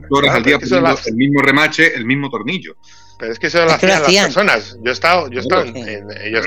horas 0.10 0.36
al 0.36 0.44
día 0.44 0.60
poniendo 0.60 1.00
el 1.06 1.16
mismo 1.16 1.42
remache, 1.42 1.96
el 1.96 2.06
mismo 2.06 2.30
tornillo. 2.30 2.76
Pero 3.20 3.34
es 3.34 3.40
que 3.40 3.48
eso 3.48 3.66
lo 3.66 3.72
hacían, 3.72 4.02
las 4.02 4.26
personas. 4.26 4.78
Yo 4.82 4.90
he 4.90 4.94
estado, 4.94 5.30
yo 5.30 5.40
he 5.40 5.42
estado, 5.42 5.66
en, 5.66 5.76
yo 5.76 6.40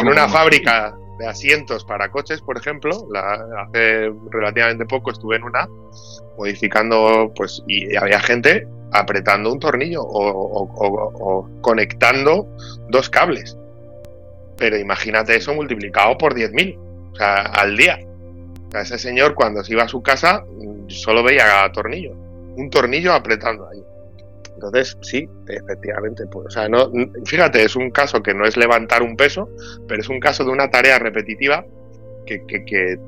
en, 0.00 0.08
una 0.08 0.28
fábrica 0.28 0.96
de 1.18 1.26
asientos 1.26 1.84
para 1.84 2.10
coches, 2.10 2.40
por 2.40 2.56
ejemplo. 2.56 3.06
hace 3.58 4.12
relativamente 4.30 4.86
poco 4.86 5.10
estuve 5.10 5.36
en 5.36 5.44
una 5.44 5.68
modificando, 6.36 7.32
pues, 7.34 7.62
y 7.66 7.94
había 7.96 8.20
gente 8.20 8.66
apretando 8.92 9.52
un 9.52 9.58
tornillo 9.58 10.02
o, 10.04 11.48
conectando 11.60 12.46
dos 12.88 13.08
cables. 13.08 13.56
Pero 14.56 14.76
imagínate 14.76 15.36
eso 15.36 15.54
multiplicado 15.54 16.16
por 16.18 16.34
10.000, 16.34 16.78
o 17.12 17.16
sea, 17.16 17.42
al 17.42 17.76
día. 17.76 17.98
O 18.74 18.78
ese 18.78 18.98
señor 18.98 19.34
cuando 19.34 19.62
se 19.64 19.72
iba 19.72 19.82
a 19.82 19.88
su 19.88 20.02
casa 20.02 20.44
solo 20.88 21.22
veía 21.22 21.70
tornillo, 21.72 22.12
un 22.12 22.70
tornillo 22.70 23.12
apretando 23.12 23.68
ahí. 23.68 23.82
Entonces, 24.54 24.96
sí, 25.00 25.28
efectivamente, 25.48 26.24
pues, 26.30 26.46
o 26.46 26.50
sea, 26.50 26.68
no, 26.68 26.90
fíjate, 27.24 27.64
es 27.64 27.74
un 27.74 27.90
caso 27.90 28.22
que 28.22 28.34
no 28.34 28.44
es 28.44 28.56
levantar 28.56 29.02
un 29.02 29.16
peso, 29.16 29.48
pero 29.88 30.00
es 30.00 30.08
un 30.08 30.20
caso 30.20 30.44
de 30.44 30.50
una 30.50 30.70
tarea 30.70 30.98
repetitiva 30.98 31.64
que, 32.26 32.44
que, 32.46 32.98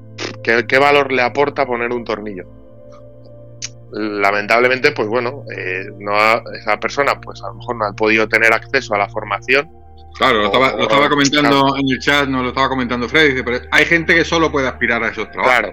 ¿qué 0.42 0.78
valor 0.78 1.12
le 1.12 1.22
aporta 1.22 1.66
poner 1.66 1.92
un 1.92 2.04
tornillo? 2.04 2.44
Lamentablemente, 3.92 4.90
pues 4.92 5.06
bueno, 5.06 5.44
eh, 5.56 5.84
no 5.98 6.12
esa 6.52 6.78
persona, 6.80 7.20
pues 7.20 7.40
a 7.42 7.48
lo 7.48 7.54
mejor 7.54 7.76
no 7.76 7.84
ha 7.86 7.92
podido 7.92 8.28
tener 8.28 8.52
acceso 8.52 8.94
a 8.94 8.98
la 8.98 9.08
formación. 9.08 9.70
Claro, 10.18 10.38
lo 10.38 10.46
estaba, 10.46 10.72
lo 10.72 10.82
estaba 10.82 11.08
comentando 11.08 11.76
en 11.76 11.88
el 11.88 11.98
chat, 11.98 12.28
no 12.28 12.42
lo 12.42 12.48
estaba 12.48 12.68
comentando 12.68 13.08
Freddy, 13.08 13.42
pero 13.42 13.58
hay 13.70 13.84
gente 13.84 14.14
que 14.14 14.24
solo 14.24 14.50
puede 14.50 14.66
aspirar 14.66 15.02
a 15.02 15.08
esos 15.08 15.30
trabajos. 15.30 15.60
Claro, 15.60 15.72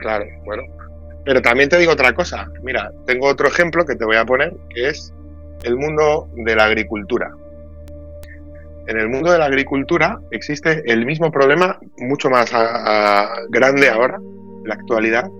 claro, 0.00 0.24
bueno. 0.44 0.62
Pero 1.24 1.42
también 1.42 1.68
te 1.68 1.78
digo 1.78 1.92
otra 1.92 2.12
cosa. 2.12 2.48
Mira, 2.62 2.90
tengo 3.06 3.26
otro 3.26 3.48
ejemplo 3.48 3.84
que 3.84 3.96
te 3.96 4.04
voy 4.04 4.16
a 4.16 4.24
poner, 4.24 4.54
que 4.74 4.88
es 4.88 5.12
el 5.64 5.76
mundo 5.76 6.28
de 6.34 6.56
la 6.56 6.64
agricultura. 6.64 7.30
En 8.86 8.98
el 8.98 9.08
mundo 9.08 9.30
de 9.30 9.38
la 9.38 9.44
agricultura 9.44 10.20
existe 10.30 10.82
el 10.90 11.06
mismo 11.06 11.30
problema, 11.30 11.78
mucho 11.98 12.30
más 12.30 12.50
grande 13.50 13.88
ahora, 13.88 14.16
en 14.16 14.68
la 14.68 14.74
actualidad, 14.74 15.30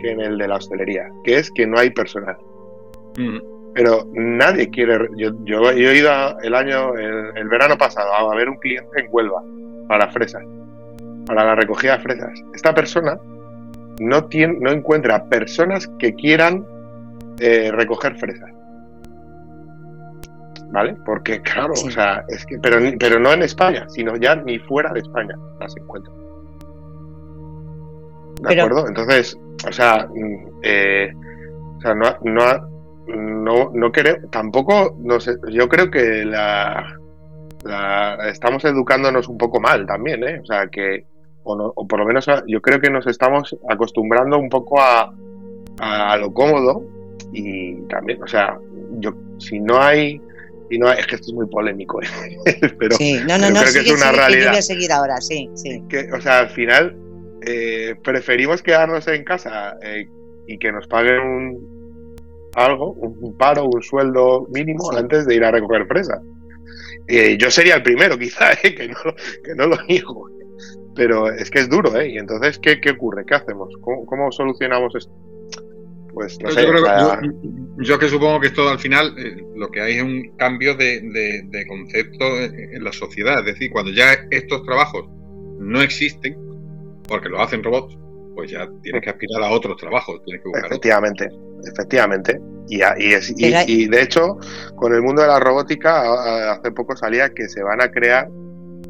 que 0.00 0.10
en 0.10 0.20
el 0.20 0.38
de 0.38 0.48
la 0.48 0.56
hostelería, 0.56 1.08
que 1.24 1.36
es 1.36 1.50
que 1.50 1.66
no 1.66 1.78
hay 1.78 1.90
personal. 1.90 2.36
Mm. 3.16 3.38
Pero 3.74 4.08
nadie 4.12 4.68
quiere. 4.70 5.08
Yo, 5.16 5.30
yo, 5.44 5.70
he 5.70 5.96
ido 5.96 6.10
el 6.40 6.54
año, 6.54 6.94
el, 6.96 7.48
verano 7.48 7.78
pasado, 7.78 8.12
a 8.12 8.34
ver 8.34 8.48
un 8.48 8.56
cliente 8.56 9.00
en 9.00 9.06
Huelva 9.10 9.42
para 9.86 10.10
fresas, 10.10 10.42
para 11.26 11.44
la 11.44 11.54
recogida 11.54 11.96
de 11.96 12.02
fresas. 12.02 12.32
Esta 12.54 12.74
persona 12.74 13.16
no, 14.00 14.24
tiene, 14.24 14.58
no 14.60 14.72
encuentra 14.72 15.28
personas 15.28 15.88
que 15.98 16.14
quieran 16.14 16.66
eh, 17.38 17.70
recoger 17.72 18.16
fresas. 18.16 18.50
¿vale? 20.70 20.96
Porque, 21.04 21.40
claro, 21.42 21.72
o 21.72 21.90
sea, 21.90 22.24
es 22.28 22.46
que, 22.46 22.58
pero, 22.58 22.78
pero 22.98 23.18
no 23.18 23.32
en 23.32 23.42
España, 23.42 23.86
sino 23.88 24.16
ya 24.16 24.36
ni 24.36 24.58
fuera 24.58 24.92
de 24.92 25.00
España 25.00 25.36
las 25.60 25.76
encuentro. 25.76 26.12
¿De 28.42 28.58
acuerdo? 28.58 28.88
Entonces, 28.88 29.38
o 29.68 29.72
sea, 29.72 30.08
mm, 30.08 30.60
eh, 30.62 31.12
o 31.76 31.80
sea, 31.80 31.94
no, 31.94 32.16
no, 32.22 32.70
no, 33.06 33.70
no 33.74 33.92
creo, 33.92 34.16
tampoco, 34.30 34.96
no 34.98 35.20
sé, 35.20 35.36
yo 35.50 35.68
creo 35.68 35.90
que 35.90 36.24
la, 36.24 36.96
estamos 38.26 38.64
educándonos 38.64 39.28
un 39.28 39.36
poco 39.36 39.60
mal 39.60 39.86
también, 39.86 40.24
¿eh? 40.24 40.40
O 40.40 40.46
sea, 40.46 40.66
que, 40.68 41.04
o, 41.50 41.56
no, 41.56 41.72
o 41.74 41.86
por 41.86 41.98
lo 41.98 42.06
menos 42.06 42.26
yo 42.46 42.60
creo 42.60 42.80
que 42.80 42.90
nos 42.90 43.06
estamos 43.06 43.56
acostumbrando 43.68 44.38
un 44.38 44.48
poco 44.48 44.80
a, 44.80 45.14
a 45.78 46.16
lo 46.16 46.32
cómodo 46.32 46.82
y 47.32 47.74
también, 47.88 48.22
o 48.22 48.26
sea, 48.26 48.58
yo, 48.98 49.12
si 49.38 49.60
no 49.60 49.80
hay 49.80 50.20
y 50.70 50.78
no 50.78 50.90
es 50.92 51.06
que 51.06 51.16
esto 51.16 51.28
es 51.28 51.34
muy 51.34 51.46
polémico, 51.46 52.00
¿eh? 52.00 52.08
pero, 52.78 52.96
sí, 52.96 53.18
no, 53.26 53.38
no, 53.38 53.50
no, 53.50 53.60
creo 53.60 53.72
que 53.72 53.90
es 53.90 53.96
una 53.96 54.12
realidad. 54.12 54.50
voy 54.50 54.58
a 54.58 54.62
seguir 54.62 54.92
ahora, 54.92 55.20
sí, 55.20 55.50
sí. 55.54 55.82
Que, 55.88 56.12
o 56.12 56.20
sea, 56.20 56.40
al 56.40 56.50
final 56.50 56.96
eh, 57.44 57.96
preferimos 58.04 58.62
quedarnos 58.62 59.08
en 59.08 59.24
casa 59.24 59.76
eh, 59.82 60.08
y 60.46 60.58
que 60.58 60.70
nos 60.70 60.86
paguen 60.86 61.20
un 61.20 61.80
algo, 62.54 62.92
un 62.92 63.36
paro, 63.36 63.64
un 63.64 63.82
sueldo 63.82 64.46
mínimo 64.50 64.90
antes 64.92 65.26
de 65.26 65.36
ir 65.36 65.44
a 65.44 65.50
recoger 65.50 65.86
fresas. 65.86 66.20
Eh, 67.06 67.36
yo 67.38 67.50
sería 67.50 67.76
el 67.76 67.82
primero, 67.82 68.16
quizá, 68.18 68.54
que, 68.56 68.88
no, 69.04 69.14
que 69.44 69.54
no 69.56 69.66
lo 69.66 69.82
niego. 69.88 70.28
Pero 71.00 71.32
es 71.32 71.50
que 71.50 71.60
es 71.60 71.70
duro, 71.70 71.98
¿eh? 71.98 72.10
Y 72.10 72.18
entonces, 72.18 72.58
¿qué, 72.58 72.78
qué 72.78 72.90
ocurre? 72.90 73.24
¿Qué 73.24 73.34
hacemos? 73.34 73.74
¿Cómo, 73.80 74.04
cómo 74.04 74.30
solucionamos 74.30 74.94
esto? 74.94 75.10
Pues 76.12 76.38
no 76.42 76.50
sé, 76.50 76.66
yo, 77.78 77.98
que 77.98 78.08
supongo 78.08 78.38
que 78.38 78.48
esto 78.48 78.68
al 78.68 78.78
final 78.78 79.14
eh, 79.16 79.42
lo 79.56 79.70
que 79.70 79.80
hay 79.80 79.94
es 79.94 80.02
un 80.02 80.36
cambio 80.36 80.74
de, 80.74 81.00
de, 81.00 81.66
concepto 81.66 82.26
en 82.38 82.84
la 82.84 82.92
sociedad. 82.92 83.38
Es 83.38 83.46
decir, 83.46 83.70
cuando 83.70 83.92
ya 83.92 84.12
estos 84.30 84.62
trabajos 84.64 85.06
no 85.58 85.80
existen, 85.80 86.36
porque 87.08 87.30
lo 87.30 87.40
hacen 87.40 87.64
robots, 87.64 87.96
pues 88.34 88.50
ya 88.50 88.68
tienes 88.82 89.00
que 89.00 89.08
aspirar 89.08 89.42
a 89.42 89.52
otros 89.52 89.78
trabajos. 89.78 90.20
Tienes 90.26 90.42
que 90.42 90.48
buscar 90.50 90.66
efectivamente, 90.66 91.28
efectivamente. 91.72 92.38
Y, 92.68 92.82
y, 93.38 93.88
de 93.88 94.02
hecho, 94.02 94.36
con 94.76 94.92
el 94.92 95.00
mundo 95.00 95.22
de 95.22 95.28
la 95.28 95.40
robótica, 95.40 96.52
hace 96.52 96.70
poco 96.72 96.94
salía 96.94 97.30
que 97.30 97.48
se 97.48 97.62
van 97.62 97.80
a 97.80 97.90
crear, 97.90 98.28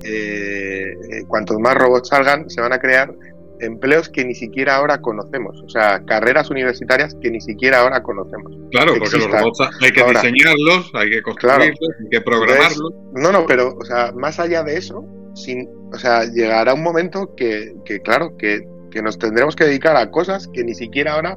eh, 0.02 0.92
eh, 0.92 1.24
cuantos 1.28 1.58
más 1.58 1.74
robots 1.74 2.08
salgan, 2.08 2.48
se 2.48 2.60
van 2.60 2.72
a 2.72 2.78
crear 2.78 3.12
empleos 3.60 4.08
que 4.08 4.24
ni 4.24 4.34
siquiera 4.34 4.76
ahora 4.76 5.00
conocemos, 5.00 5.60
o 5.62 5.68
sea, 5.68 6.02
carreras 6.04 6.50
universitarias 6.50 7.14
que 7.20 7.30
ni 7.30 7.40
siquiera 7.40 7.80
ahora 7.80 8.02
conocemos. 8.02 8.52
Claro, 8.70 8.94
porque 8.98 9.18
los 9.18 9.30
robots 9.30 9.60
hay 9.80 9.92
que 9.92 10.04
diseñarlos, 10.04 10.90
hay 10.94 11.10
que 11.10 11.22
construirlos, 11.22 11.78
hay 12.00 12.08
que 12.10 12.20
programarlos. 12.20 12.94
no, 13.12 13.32
no, 13.32 13.46
pero, 13.46 13.76
o 13.78 13.84
sea, 13.84 14.12
más 14.12 14.40
allá 14.40 14.62
de 14.62 14.76
eso, 14.76 15.04
sin, 15.34 15.68
o 15.92 15.98
sea, 15.98 16.24
llegará 16.24 16.74
un 16.74 16.82
momento 16.82 17.34
que, 17.36 17.74
que 17.84 18.00
claro, 18.00 18.36
que, 18.36 18.66
que, 18.90 19.02
nos 19.02 19.18
tendremos 19.18 19.56
que 19.56 19.64
dedicar 19.64 19.96
a 19.96 20.10
cosas 20.10 20.48
que 20.52 20.64
ni 20.64 20.74
siquiera 20.74 21.14
ahora 21.14 21.36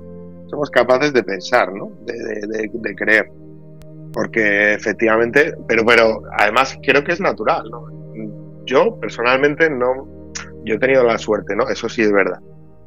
somos 0.50 0.70
capaces 0.70 1.14
de 1.14 1.24
pensar, 1.24 1.74
¿no? 1.74 1.92
De, 2.06 2.14
de, 2.14 2.70
de, 2.72 2.96
creer. 2.96 3.30
Porque 4.14 4.74
efectivamente, 4.74 5.54
pero, 5.68 5.84
pero 5.86 6.22
además 6.38 6.78
creo 6.84 7.04
que 7.04 7.14
es 7.14 7.20
natural, 7.20 7.64
¿no? 7.70 8.03
Yo 8.66 9.00
personalmente 9.00 9.70
no, 9.70 10.08
yo 10.66 10.76
he 10.76 10.80
tenido 10.80 11.04
la 11.04 11.18
suerte, 11.18 11.56
¿no? 11.56 11.68
Eso 11.70 11.90
sí 11.90 12.02
es 12.02 12.12
verdad. 12.12 12.40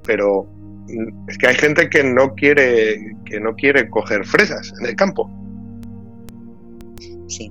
Pero 0.04 0.44
mm, 0.88 1.28
es 1.28 1.38
que 1.38 1.46
hay 1.48 1.54
gente 1.54 1.88
que 1.90 2.02
no 2.02 2.34
quiere, 2.34 3.14
que 3.24 3.40
no 3.40 3.54
quiere 3.54 3.88
coger 3.90 4.24
fresas 4.24 4.72
en 4.80 4.86
el 4.86 4.96
campo. 4.96 5.30
Sí. 7.28 7.50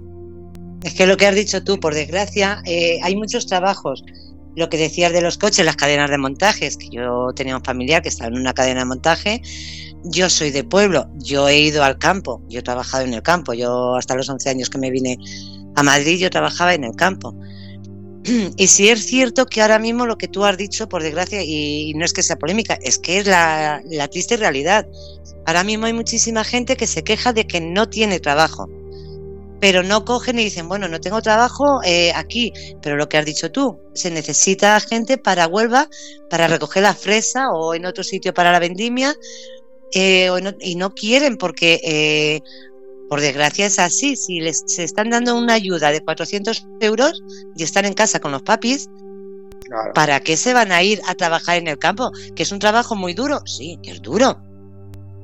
Es 0.83 0.93
que 0.93 1.05
lo 1.05 1.17
que 1.17 1.27
has 1.27 1.35
dicho 1.35 1.63
tú, 1.63 1.79
por 1.79 1.93
desgracia, 1.93 2.61
eh, 2.65 2.99
hay 3.03 3.15
muchos 3.15 3.47
trabajos. 3.47 4.03
Lo 4.55 4.69
que 4.69 4.77
decías 4.77 5.11
de 5.11 5.21
los 5.21 5.37
coches, 5.37 5.65
las 5.65 5.75
cadenas 5.75 6.09
de 6.09 6.17
montajes, 6.17 6.77
que 6.77 6.89
yo 6.89 7.33
tenía 7.35 7.57
un 7.57 7.63
familiar 7.63 8.01
que 8.01 8.09
estaba 8.09 8.29
en 8.29 8.39
una 8.39 8.53
cadena 8.53 8.81
de 8.81 8.85
montaje. 8.85 9.41
Yo 10.05 10.29
soy 10.29 10.51
de 10.51 10.63
pueblo, 10.63 11.09
yo 11.15 11.49
he 11.49 11.59
ido 11.59 11.83
al 11.83 11.97
campo, 11.97 12.41
yo 12.47 12.59
he 12.59 12.63
trabajado 12.63 13.03
en 13.03 13.13
el 13.13 13.21
campo. 13.21 13.53
Yo 13.53 13.95
hasta 13.95 14.15
los 14.15 14.29
11 14.29 14.49
años 14.49 14.69
que 14.69 14.77
me 14.77 14.91
vine 14.91 15.17
a 15.75 15.83
Madrid, 15.83 16.19
yo 16.19 16.29
trabajaba 16.29 16.73
en 16.73 16.85
el 16.85 16.95
campo. 16.95 17.35
Y 18.57 18.67
si 18.67 18.89
es 18.89 19.05
cierto 19.05 19.45
que 19.45 19.61
ahora 19.61 19.79
mismo 19.79 20.05
lo 20.05 20.17
que 20.17 20.27
tú 20.27 20.45
has 20.45 20.57
dicho, 20.57 20.89
por 20.89 21.03
desgracia, 21.03 21.41
y 21.43 21.93
no 21.95 22.05
es 22.05 22.13
que 22.13 22.23
sea 22.23 22.37
polémica, 22.37 22.77
es 22.81 22.97
que 22.97 23.19
es 23.19 23.27
la, 23.27 23.81
triste 24.11 24.37
realidad. 24.37 24.87
Ahora 25.45 25.63
mismo 25.63 25.85
hay 25.85 25.93
muchísima 25.93 26.43
gente 26.43 26.75
que 26.75 26.87
se 26.87 27.03
queja 27.03 27.33
de 27.33 27.45
que 27.45 27.61
no 27.61 27.87
tiene 27.89 28.19
trabajo, 28.19 28.67
pero 29.59 29.83
no 29.83 30.05
cogen 30.05 30.39
y 30.39 30.45
dicen, 30.45 30.67
bueno, 30.67 30.87
no 30.87 30.99
tengo 30.99 31.21
trabajo 31.21 31.81
eh, 31.83 32.11
aquí, 32.15 32.51
pero 32.81 32.95
lo 32.95 33.07
que 33.07 33.17
has 33.17 33.25
dicho 33.25 33.51
tú, 33.51 33.79
se 33.93 34.09
necesita 34.09 34.79
gente 34.79 35.17
para 35.17 35.47
Huelva, 35.47 35.87
para 36.29 36.47
recoger 36.47 36.83
la 36.83 36.93
fresa 36.93 37.51
o 37.51 37.75
en 37.75 37.85
otro 37.85 38.03
sitio 38.03 38.33
para 38.33 38.51
la 38.51 38.59
vendimia, 38.59 39.15
eh, 39.93 40.29
y 40.59 40.75
no 40.75 40.95
quieren 40.95 41.37
porque 41.37 41.79
eh, 41.83 42.41
por 43.09 43.21
desgracia 43.21 43.65
es 43.65 43.79
así. 43.79 44.15
Si 44.15 44.39
les 44.39 44.63
se 44.65 44.83
están 44.83 45.09
dando 45.09 45.35
una 45.35 45.53
ayuda 45.53 45.91
de 45.91 46.01
400 46.01 46.67
euros 46.79 47.23
y 47.55 47.63
están 47.63 47.85
en 47.85 47.93
casa 47.93 48.19
con 48.19 48.31
los 48.31 48.41
papis, 48.41 48.89
¿para 49.93 50.19
qué 50.19 50.37
se 50.37 50.53
van 50.53 50.71
a 50.71 50.83
ir 50.83 51.01
a 51.07 51.15
trabajar 51.15 51.57
en 51.57 51.67
el 51.67 51.77
campo? 51.77 52.11
Que 52.35 52.43
es 52.43 52.51
un 52.51 52.59
trabajo 52.59 52.95
muy 52.95 53.13
duro. 53.13 53.41
Sí, 53.45 53.79
es 53.83 54.01
duro. 54.01 54.41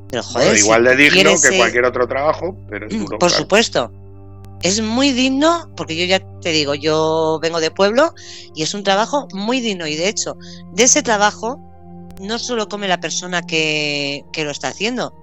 Pero 0.09 0.23
joder. 0.23 0.57
igual 0.57 0.83
de 0.83 0.95
digno 0.95 1.31
que 1.41 1.57
cualquier 1.57 1.85
otro 1.85 2.07
trabajo, 2.07 2.57
pero 2.69 2.87
es 2.87 2.93
mm, 2.93 2.99
duro. 2.99 3.19
Por 3.19 3.31
supuesto. 3.31 3.91
Es 4.61 4.79
muy 4.79 5.11
digno, 5.11 5.73
porque 5.75 5.95
yo 5.95 6.05
ya 6.05 6.19
te 6.41 6.51
digo, 6.51 6.75
yo 6.75 7.39
vengo 7.41 7.59
de 7.59 7.71
pueblo 7.71 8.13
y 8.53 8.61
es 8.61 8.75
un 8.75 8.83
trabajo 8.83 9.27
muy 9.33 9.59
digno. 9.59 9.87
Y 9.87 9.95
de 9.95 10.07
hecho, 10.07 10.37
de 10.73 10.83
ese 10.83 11.01
trabajo 11.01 11.59
no 12.21 12.37
solo 12.37 12.69
come 12.69 12.87
la 12.87 12.99
persona 12.99 13.41
que, 13.41 14.23
que 14.31 14.43
lo 14.43 14.51
está 14.51 14.67
haciendo, 14.67 15.15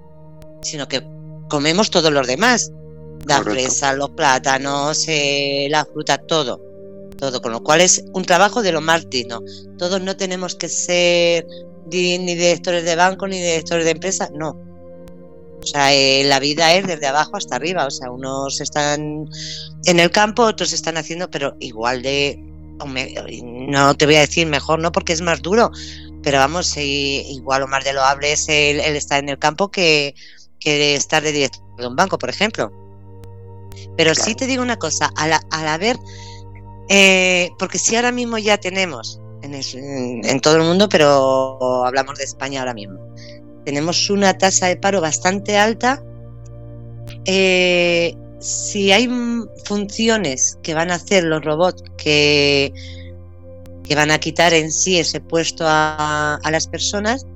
sino 0.61 0.89
que 0.89 1.07
comemos 1.49 1.91
todos 1.91 2.13
los 2.13 2.27
demás. 2.27 2.71
La 3.27 3.43
fresa, 3.43 3.93
los 3.95 4.11
plátanos, 4.11 5.05
eh, 5.09 5.67
la 5.71 5.85
fruta, 5.85 6.19
todo. 6.19 6.61
Todo, 7.19 7.43
con 7.43 7.53
lo 7.53 7.63
cual 7.63 7.81
es 7.81 8.05
un 8.15 8.25
trabajo 8.25 8.63
de 8.63 8.73
lo 8.73 8.81
más 8.81 9.11
digno. 9.11 9.43
Todos 9.77 10.01
no 10.01 10.17
tenemos 10.17 10.55
que 10.55 10.69
ser 10.69 11.45
ni 11.91 12.19
directores 12.19 12.85
de 12.85 12.95
banco 12.95 13.27
ni 13.27 13.39
directores 13.39 13.85
de 13.85 13.91
empresa, 13.91 14.31
no. 14.35 14.51
O 15.61 15.67
sea, 15.67 15.93
eh, 15.93 16.23
la 16.25 16.39
vida 16.39 16.75
es 16.75 16.87
desde 16.87 17.07
abajo 17.07 17.37
hasta 17.37 17.57
arriba. 17.57 17.87
O 17.87 17.91
sea, 17.91 18.11
unos 18.11 18.61
están 18.61 19.29
en 19.85 20.01
el 20.01 20.11
campo, 20.11 20.45
otros 20.45 20.73
están 20.73 20.97
haciendo, 20.97 21.31
pero 21.31 21.57
igual 21.61 22.03
de. 22.03 22.39
No 23.43 23.95
te 23.95 24.07
voy 24.07 24.15
a 24.15 24.21
decir 24.21 24.47
mejor, 24.47 24.79
no, 24.79 24.93
porque 24.93 25.13
es 25.13 25.21
más 25.21 25.43
duro. 25.43 25.73
Pero 26.23 26.39
vamos, 26.39 26.77
igual 26.77 27.63
o 27.63 27.67
más 27.67 27.85
de 27.85 27.93
lo 27.93 28.03
hable 28.03 28.33
es 28.33 28.49
el, 28.49 28.81
el 28.81 28.97
estar 28.97 29.19
en 29.19 29.29
el 29.29 29.39
campo 29.39 29.71
que, 29.71 30.15
que 30.59 30.95
estar 30.95 31.23
de 31.23 31.33
director 31.33 31.65
de 31.77 31.87
un 31.87 31.97
banco, 31.97 32.19
por 32.19 32.31
ejemplo. 32.31 32.73
Pero 33.97 34.15
sí 34.15 34.35
te 34.35 34.47
digo 34.47 34.63
una 34.63 34.77
cosa, 34.77 35.11
al, 35.17 35.33
al 35.33 35.69
haber, 35.69 35.97
eh, 36.89 37.51
porque 37.59 37.79
si 37.79 37.97
ahora 37.97 38.13
mismo 38.13 38.39
ya 38.39 38.59
tenemos 38.59 39.21
en, 39.43 40.41
todo 40.41 40.57
el 40.57 40.63
mundo, 40.63 40.89
pero 40.89 41.85
hablamos 41.85 42.19
de 42.19 42.25
España 42.25 42.61
ahora 42.61 42.75
mismo, 42.75 42.99
tenemos 43.65 44.09
una 44.11 44.37
tasa 44.39 44.67
de 44.67 44.77
paro 44.77 45.01
bastante 45.01 45.59
alta. 45.59 46.03
Eh, 47.25 48.17
si 48.41 48.93
hay 48.93 49.09
funciones 49.65 50.59
que 50.63 50.75
van 50.75 50.91
a 50.91 50.95
hacer 50.95 51.25
los 51.25 51.45
robots 51.45 51.83
que, 51.97 52.73
que 53.85 53.95
van 53.95 54.11
a 54.11 54.19
quitar 54.19 54.55
en 54.55 54.73
sí 54.73 54.99
ese 54.99 55.21
puesto 55.21 55.65
a, 55.67 56.37
a 56.37 56.51
las 56.51 56.69
personas, 56.69 57.27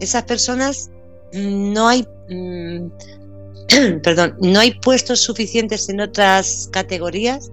esas 0.00 0.24
personas 0.24 0.90
no 1.32 1.88
hay 1.88 2.06
mm, 2.28 2.88
perdón, 4.02 4.36
no 4.40 4.60
hay 4.60 4.72
puestos 4.80 5.20
suficientes 5.20 5.88
en 5.88 6.00
otras 6.00 6.68
categorías 6.72 7.50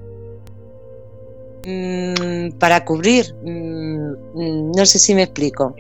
mm, 1.66 2.58
para 2.60 2.84
cubrir. 2.86 3.34
Mm, 3.44 4.72
no 4.72 4.86
sé 4.86 5.00
si 5.00 5.16
me 5.16 5.24
explico. 5.24 5.76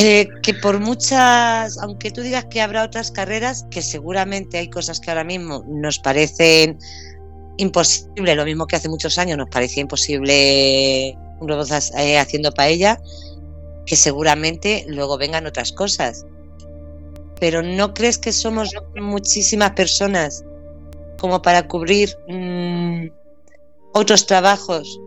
Eh, 0.00 0.28
que 0.42 0.54
por 0.54 0.78
muchas, 0.78 1.76
aunque 1.78 2.12
tú 2.12 2.20
digas 2.20 2.44
que 2.44 2.60
habrá 2.60 2.84
otras 2.84 3.10
carreras, 3.10 3.66
que 3.68 3.82
seguramente 3.82 4.58
hay 4.58 4.70
cosas 4.70 5.00
que 5.00 5.10
ahora 5.10 5.24
mismo 5.24 5.64
nos 5.66 5.98
parecen 5.98 6.78
imposible, 7.56 8.36
lo 8.36 8.44
mismo 8.44 8.66
que 8.68 8.76
hace 8.76 8.88
muchos 8.88 9.18
años 9.18 9.38
nos 9.38 9.48
parecía 9.48 9.80
imposible 9.80 11.18
un 11.40 11.48
robot 11.48 11.68
eh, 11.98 12.16
haciendo 12.16 12.52
paella, 12.52 13.00
que 13.88 13.96
seguramente 13.96 14.84
luego 14.86 15.16
vengan 15.16 15.46
otras 15.46 15.72
cosas. 15.72 16.26
Pero 17.40 17.62
¿no 17.62 17.94
crees 17.94 18.18
que 18.18 18.32
somos 18.32 18.70
muchísimas 18.96 19.70
personas 19.70 20.44
como 21.18 21.40
para 21.40 21.66
cubrir 21.66 22.10
mm, 22.28 23.06
otros 23.94 24.26
trabajos 24.26 25.00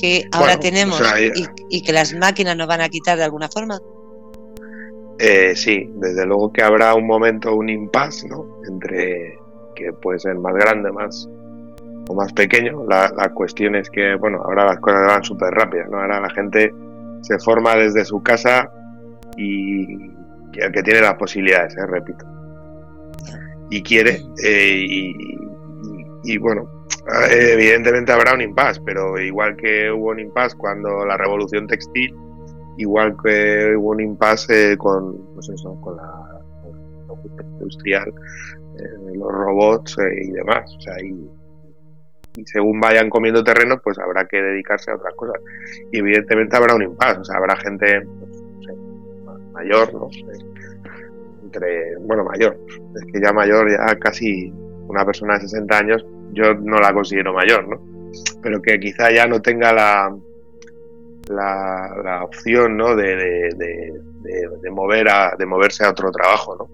que 0.00 0.26
ahora 0.32 0.58
tenemos 0.58 1.00
y, 1.68 1.82
que 1.82 1.92
las 1.92 2.14
máquinas 2.14 2.56
nos 2.56 2.66
van 2.66 2.80
a 2.80 2.88
quitar 2.88 3.18
de 3.18 3.24
alguna 3.24 3.48
forma? 3.48 3.78
Eh, 5.18 5.54
sí, 5.54 5.88
desde 5.96 6.24
luego 6.24 6.52
que 6.52 6.62
habrá 6.62 6.94
un 6.94 7.06
momento, 7.06 7.54
un 7.54 7.68
impasse, 7.68 8.26
¿no? 8.28 8.60
Entre 8.66 9.38
que 9.76 9.92
puede 9.92 10.18
ser 10.20 10.36
más 10.36 10.54
grande, 10.54 10.90
más 10.90 11.28
o 12.08 12.14
más 12.14 12.32
pequeño. 12.32 12.84
La, 12.88 13.12
la 13.16 13.32
cuestión 13.34 13.74
es 13.74 13.90
que, 13.90 14.14
bueno, 14.16 14.40
ahora 14.42 14.64
las 14.64 14.80
cosas 14.80 15.06
van 15.06 15.22
súper 15.22 15.50
rápidas, 15.50 15.88
¿no? 15.90 16.00
Ahora 16.00 16.20
la 16.20 16.30
gente 16.30 16.72
se 17.24 17.38
forma 17.38 17.74
desde 17.74 18.04
su 18.04 18.22
casa 18.22 18.70
y 19.36 19.84
el 20.56 20.72
que 20.72 20.82
tiene 20.82 21.00
las 21.00 21.14
posibilidades, 21.14 21.76
¿eh? 21.76 21.86
repito. 21.86 22.24
Y 23.70 23.82
quiere, 23.82 24.20
eh, 24.44 24.84
y, 26.22 26.38
bueno, 26.38 26.86
evidentemente 27.30 28.12
habrá 28.12 28.34
un 28.34 28.42
impasse, 28.42 28.80
pero 28.84 29.18
igual 29.18 29.56
que 29.56 29.90
hubo 29.90 30.10
un 30.10 30.20
impasse 30.20 30.56
cuando 30.56 31.04
la 31.04 31.16
revolución 31.16 31.66
textil, 31.66 32.14
igual 32.76 33.16
que 33.22 33.74
hubo 33.76 33.90
un 33.90 34.00
impasse 34.00 34.76
con, 34.76 35.34
pues 35.34 35.48
eso, 35.48 35.80
con 35.80 35.96
la, 35.96 36.34
industrial, 37.52 38.12
eh, 38.78 39.16
los 39.16 39.32
robots 39.32 39.96
y 39.98 40.30
demás. 40.30 40.72
O 40.76 40.80
sea, 40.80 40.94
y, 41.02 41.28
y 42.36 42.44
según 42.46 42.80
vayan 42.80 43.08
comiendo 43.08 43.44
terreno, 43.44 43.80
pues 43.82 43.98
habrá 43.98 44.26
que 44.26 44.42
dedicarse 44.42 44.90
a 44.90 44.96
otras 44.96 45.14
cosas. 45.14 45.40
Y 45.92 45.98
evidentemente 45.98 46.56
habrá 46.56 46.74
un 46.74 46.82
impasse, 46.82 47.20
o 47.20 47.24
sea, 47.24 47.36
habrá 47.36 47.56
gente 47.56 48.02
pues, 48.02 48.78
mayor, 49.52 49.94
¿no? 49.94 50.08
Entre, 51.44 51.96
bueno, 52.00 52.24
mayor, 52.24 52.58
es 52.68 53.12
que 53.12 53.20
ya 53.20 53.32
mayor, 53.32 53.70
ya 53.70 53.96
casi 53.98 54.52
una 54.88 55.04
persona 55.04 55.34
de 55.34 55.42
60 55.42 55.78
años, 55.78 56.06
yo 56.32 56.54
no 56.54 56.78
la 56.78 56.92
considero 56.92 57.32
mayor, 57.32 57.68
¿no? 57.68 57.80
Pero 58.42 58.60
que 58.60 58.78
quizá 58.80 59.12
ya 59.12 59.26
no 59.26 59.40
tenga 59.40 59.72
la, 59.72 60.16
la, 61.28 62.24
opción, 62.24 62.76
¿no? 62.76 62.96
De, 62.96 63.14
de, 63.16 64.70
mover 64.70 65.08
a, 65.08 65.36
de 65.38 65.46
moverse 65.46 65.84
a 65.84 65.90
otro 65.90 66.10
trabajo, 66.10 66.56
¿no? 66.56 66.68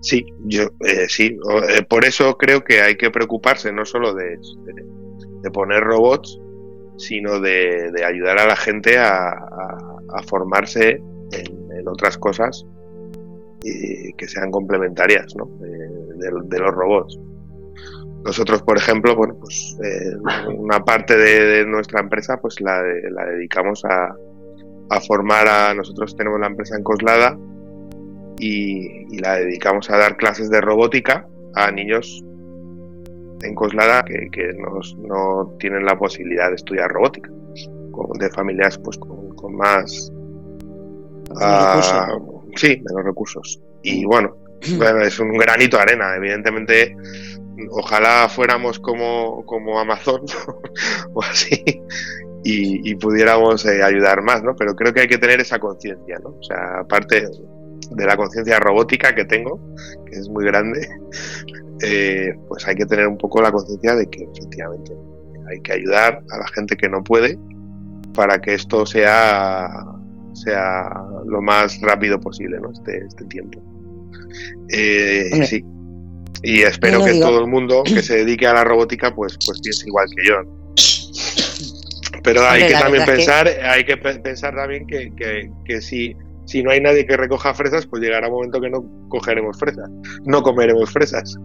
Sí, 0.00 0.24
yo 0.44 0.64
eh, 0.86 1.06
sí. 1.08 1.36
Eh, 1.68 1.82
por 1.82 2.04
eso 2.04 2.36
creo 2.36 2.62
que 2.62 2.80
hay 2.80 2.96
que 2.96 3.10
preocuparse 3.10 3.72
no 3.72 3.84
solo 3.84 4.14
de, 4.14 4.38
poner 5.52 5.82
robots, 5.82 6.40
sino 6.96 7.40
de, 7.40 7.90
ayudar 8.06 8.38
a 8.38 8.46
la 8.46 8.56
gente 8.56 8.98
a, 8.98 9.34
formarse 10.26 11.00
en, 11.32 11.88
otras 11.88 12.18
cosas 12.18 12.66
y 13.62 14.12
que 14.14 14.28
sean 14.28 14.50
complementarias 14.50 15.34
¿no? 15.36 15.46
de, 15.58 16.58
los 16.58 16.74
robots. 16.74 17.18
Nosotros, 18.24 18.62
por 18.62 18.76
ejemplo, 18.76 19.16
bueno, 19.16 19.36
pues 19.40 19.76
eh, 19.82 20.16
una 20.56 20.84
parte 20.84 21.16
de, 21.16 21.64
nuestra 21.64 22.00
empresa 22.00 22.36
pues 22.40 22.60
la, 22.60 22.82
la 23.10 23.24
dedicamos 23.26 23.84
a, 23.84 24.14
a 24.90 25.00
formar 25.00 25.48
a 25.48 25.74
nosotros 25.74 26.16
tenemos 26.16 26.40
la 26.40 26.46
empresa 26.46 26.76
en 26.76 26.82
Coslada 26.82 27.38
y, 28.38 29.18
la 29.20 29.36
dedicamos 29.36 29.90
a 29.90 29.96
dar 29.96 30.16
clases 30.16 30.50
de 30.50 30.60
robótica 30.60 31.26
a 31.54 31.70
niños 31.70 32.24
en 33.42 33.54
Coslada 33.54 34.04
que, 34.04 34.52
no 34.98 35.56
tienen 35.58 35.84
la 35.84 35.98
posibilidad 35.98 36.48
de 36.48 36.56
estudiar 36.56 36.90
robótica, 36.90 37.30
de 38.18 38.30
familias 38.30 38.78
pues 38.78 38.98
con, 38.98 39.56
más... 39.56 40.12
Uh, 41.30 42.42
sí, 42.56 42.82
menos 42.88 43.04
recursos. 43.04 43.60
Y 43.82 44.04
bueno, 44.04 44.36
bueno, 44.78 45.00
es 45.00 45.18
un 45.18 45.32
granito 45.32 45.76
de 45.76 45.82
arena. 45.82 46.14
Evidentemente, 46.16 46.96
ojalá 47.70 48.28
fuéramos 48.28 48.78
como, 48.78 49.44
como 49.44 49.78
Amazon 49.78 50.22
o 51.12 51.22
así 51.22 51.82
y, 52.44 52.94
pudiéramos 52.96 53.64
eh, 53.66 53.82
ayudar 53.82 54.22
más, 54.22 54.42
¿no? 54.42 54.54
Pero 54.56 54.74
creo 54.74 54.92
que 54.92 55.00
hay 55.02 55.08
que 55.08 55.18
tener 55.18 55.40
esa 55.40 55.58
conciencia, 55.58 56.18
¿no? 56.22 56.30
O 56.30 56.42
sea, 56.42 56.80
aparte 56.80 57.26
de 57.90 58.06
la 58.06 58.16
conciencia 58.16 58.58
robótica 58.60 59.14
que 59.14 59.24
tengo, 59.24 59.60
que 60.06 60.18
es 60.18 60.28
muy 60.28 60.44
grande, 60.44 60.88
eh, 61.82 62.34
pues 62.48 62.66
hay 62.66 62.76
que 62.76 62.86
tener 62.86 63.06
un 63.06 63.18
poco 63.18 63.40
la 63.40 63.52
conciencia 63.52 63.94
de 63.94 64.08
que 64.08 64.24
efectivamente 64.24 64.92
hay 65.50 65.60
que 65.60 65.72
ayudar 65.72 66.22
a 66.30 66.38
la 66.38 66.48
gente 66.48 66.76
que 66.76 66.88
no 66.88 67.02
puede 67.02 67.38
para 68.14 68.40
que 68.40 68.54
esto 68.54 68.84
sea, 68.84 69.70
sea 70.34 70.90
lo 71.26 71.40
más 71.40 71.80
rápido 71.80 72.20
posible, 72.20 72.58
¿no? 72.60 72.72
Este, 72.72 72.98
este 73.06 73.24
tiempo. 73.26 73.62
Eh, 74.70 75.46
sí. 75.46 75.64
Y 76.42 76.62
espero 76.62 77.04
que 77.04 77.14
todo 77.14 77.40
el 77.40 77.46
mundo 77.48 77.82
que 77.82 78.02
se 78.02 78.18
dedique 78.18 78.46
a 78.46 78.54
la 78.54 78.64
robótica 78.64 79.14
pues, 79.14 79.36
pues 79.44 79.60
piense 79.60 79.86
igual 79.86 80.08
que 80.14 80.28
yo. 80.28 80.36
Pero 82.22 82.46
hay 82.46 82.68
que 82.68 82.74
también 82.74 83.04
pensar, 83.04 83.48
hay 83.48 83.84
que 83.84 83.96
pensar 83.96 84.54
también 84.54 84.86
que, 84.86 85.12
que, 85.16 85.50
que 85.64 85.80
si 85.80 86.14
si 86.48 86.62
no 86.62 86.70
hay 86.70 86.80
nadie 86.80 87.04
que 87.04 87.14
recoja 87.14 87.52
fresas, 87.52 87.86
pues 87.86 88.00
llegará 88.00 88.28
un 88.28 88.32
momento 88.32 88.58
que 88.58 88.70
no 88.70 88.82
cogeremos 89.10 89.58
fresas, 89.58 89.90
no 90.24 90.42
comeremos 90.42 90.90
fresas. 90.90 91.36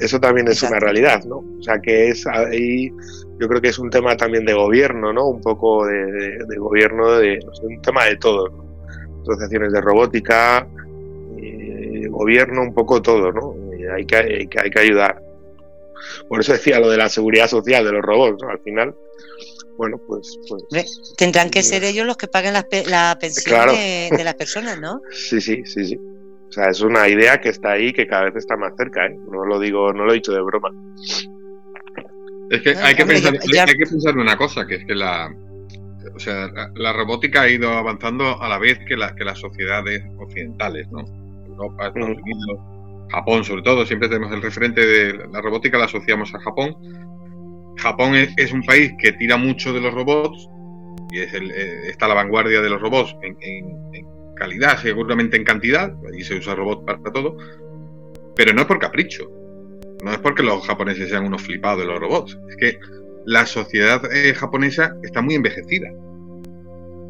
Eso 0.00 0.18
también 0.18 0.48
es 0.48 0.62
una 0.62 0.80
realidad, 0.80 1.22
¿no? 1.24 1.44
O 1.58 1.62
sea 1.62 1.78
que 1.82 2.08
es 2.08 2.26
ahí, 2.26 2.90
yo 3.38 3.46
creo 3.46 3.60
que 3.60 3.68
es 3.68 3.78
un 3.78 3.90
tema 3.90 4.16
también 4.16 4.46
de 4.46 4.54
gobierno, 4.54 5.12
¿no? 5.12 5.26
Un 5.26 5.42
poco 5.42 5.84
de, 5.84 6.38
gobierno, 6.56 7.18
de, 7.18 7.38
un 7.62 7.82
tema 7.82 8.06
de 8.06 8.16
todo, 8.16 8.48
¿no? 8.48 8.64
Asociaciones 9.20 9.70
de 9.70 9.82
robótica, 9.82 10.66
eh, 11.36 12.06
gobierno, 12.08 12.62
un 12.62 12.72
poco 12.72 13.02
todo, 13.02 13.30
¿no? 13.30 13.54
hay, 13.94 14.06
que, 14.06 14.16
hay, 14.16 14.46
que, 14.46 14.60
hay 14.60 14.70
que 14.70 14.80
ayudar. 14.80 15.20
Por 16.26 16.40
eso 16.40 16.52
decía 16.52 16.80
lo 16.80 16.88
de 16.88 16.96
la 16.96 17.10
seguridad 17.10 17.48
social 17.48 17.84
de 17.84 17.92
los 17.92 18.02
robots, 18.02 18.42
¿no? 18.42 18.48
Al 18.48 18.60
final 18.60 18.94
bueno, 19.78 19.96
pues... 20.06 20.38
pues 20.48 21.14
Tendrán 21.16 21.50
que 21.50 21.62
ser 21.62 21.84
ellos 21.84 22.04
los 22.04 22.16
que 22.16 22.26
paguen 22.26 22.52
la, 22.52 22.66
la 22.86 23.16
pensión 23.18 23.68
de, 23.68 24.24
las 24.24 24.34
personas, 24.34 24.78
¿no? 24.78 25.00
Sí, 25.12 25.40
sí, 25.40 25.62
sí, 25.64 25.86
sí. 25.86 25.96
O 26.48 26.52
sea, 26.52 26.68
es 26.68 26.80
una 26.80 27.08
idea 27.08 27.40
que 27.40 27.50
está 27.50 27.72
ahí, 27.72 27.92
que 27.92 28.06
cada 28.06 28.24
vez 28.24 28.36
está 28.36 28.56
más 28.56 28.72
cerca, 28.76 29.06
¿eh? 29.06 29.16
No 29.30 29.44
lo 29.44 29.60
digo, 29.60 29.92
no 29.92 30.04
lo 30.04 30.12
he 30.12 30.16
dicho 30.16 30.32
de 30.32 30.40
broma. 30.40 30.70
Es 32.50 32.62
que, 32.62 32.70
hay, 32.70 32.94
que 32.94 33.04
pensar, 33.06 33.34
hay 33.34 33.74
que 33.74 33.86
pensar 33.86 34.16
una 34.16 34.36
cosa, 34.36 34.66
que 34.66 34.76
es 34.76 34.84
que 34.86 34.94
la, 34.94 35.30
o 36.14 36.18
sea, 36.18 36.50
la, 36.74 36.92
robótica 36.92 37.42
ha 37.42 37.48
ido 37.48 37.70
avanzando 37.70 38.40
a 38.42 38.48
la 38.48 38.58
vez 38.58 38.78
que, 38.88 38.96
la, 38.96 39.14
que 39.14 39.24
las 39.24 39.38
sociedades 39.38 40.02
occidentales, 40.18 40.88
¿no? 40.90 41.04
Europa, 41.46 41.88
Estados 41.88 42.16
Unidos, 42.16 42.58
Japón 43.10 43.44
sobre 43.44 43.62
todo, 43.62 43.86
siempre 43.86 44.08
tenemos 44.08 44.32
el 44.32 44.42
referente 44.42 44.84
de 44.84 45.28
la 45.28 45.40
robótica, 45.40 45.78
la 45.78 45.84
asociamos 45.84 46.34
a 46.34 46.40
Japón, 46.40 46.74
Japón 47.78 48.14
es, 48.14 48.52
un 48.52 48.62
país 48.62 48.92
que 48.98 49.12
tira 49.12 49.36
mucho 49.36 49.72
de 49.72 49.80
los 49.80 49.94
robots 49.94 50.48
y 51.10 51.20
es 51.20 51.32
eh, 51.32 51.88
está 51.88 52.06
a 52.06 52.08
la 52.08 52.14
vanguardia 52.14 52.60
de 52.60 52.68
los 52.68 52.80
robots 52.80 53.16
en, 53.22 53.36
calidad, 54.34 54.80
seguramente 54.80 55.36
en 55.36 55.44
cantidad, 55.44 55.92
allí 56.08 56.22
se 56.22 56.36
usa 56.36 56.54
robot 56.54 56.84
para 56.84 56.98
todo, 57.12 57.36
pero 58.36 58.52
no 58.52 58.60
es 58.60 58.66
por 58.68 58.78
capricho, 58.78 59.28
no 60.04 60.12
es 60.12 60.18
porque 60.18 60.44
los 60.44 60.64
japoneses 60.64 61.08
sean 61.08 61.26
unos 61.26 61.42
flipados 61.42 61.80
de 61.80 61.86
los 61.86 61.98
robots, 61.98 62.38
es 62.48 62.56
que 62.56 62.78
la 63.26 63.46
sociedad 63.46 64.00
eh, 64.14 64.32
japonesa 64.34 64.94
está 65.02 65.22
muy 65.22 65.34
envejecida. 65.34 65.90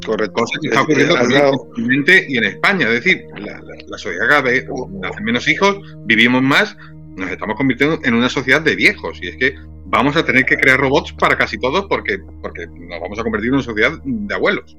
Correcto. 0.06 0.32
Cosa 0.32 0.58
que 0.62 0.68
está 0.68 0.82
ocurriendo 0.82 1.58
continente 1.58 2.24
y 2.28 2.38
en 2.38 2.44
España. 2.44 2.86
Es 2.88 3.04
decir, 3.04 3.26
la, 3.36 3.60
la 3.86 3.98
sociedad 3.98 4.28
cada 4.28 4.42
vez 4.42 4.64
hace 5.02 5.20
menos 5.22 5.46
hijos, 5.48 5.78
vivimos 6.06 6.40
más, 6.40 6.76
nos 7.18 7.30
estamos 7.30 7.56
convirtiendo 7.56 7.98
en 8.02 8.14
una 8.14 8.28
sociedad 8.28 8.60
de 8.62 8.76
viejos. 8.76 9.18
Y 9.22 9.28
es 9.28 9.36
que 9.36 9.54
vamos 9.86 10.16
a 10.16 10.24
tener 10.24 10.44
que 10.44 10.56
crear 10.56 10.78
robots 10.78 11.12
para 11.12 11.36
casi 11.36 11.58
todos 11.58 11.86
porque, 11.86 12.18
porque 12.42 12.66
nos 12.66 13.00
vamos 13.00 13.18
a 13.18 13.22
convertir 13.22 13.48
en 13.48 13.54
una 13.54 13.62
sociedad 13.62 13.92
de 14.04 14.34
abuelos. 14.34 14.76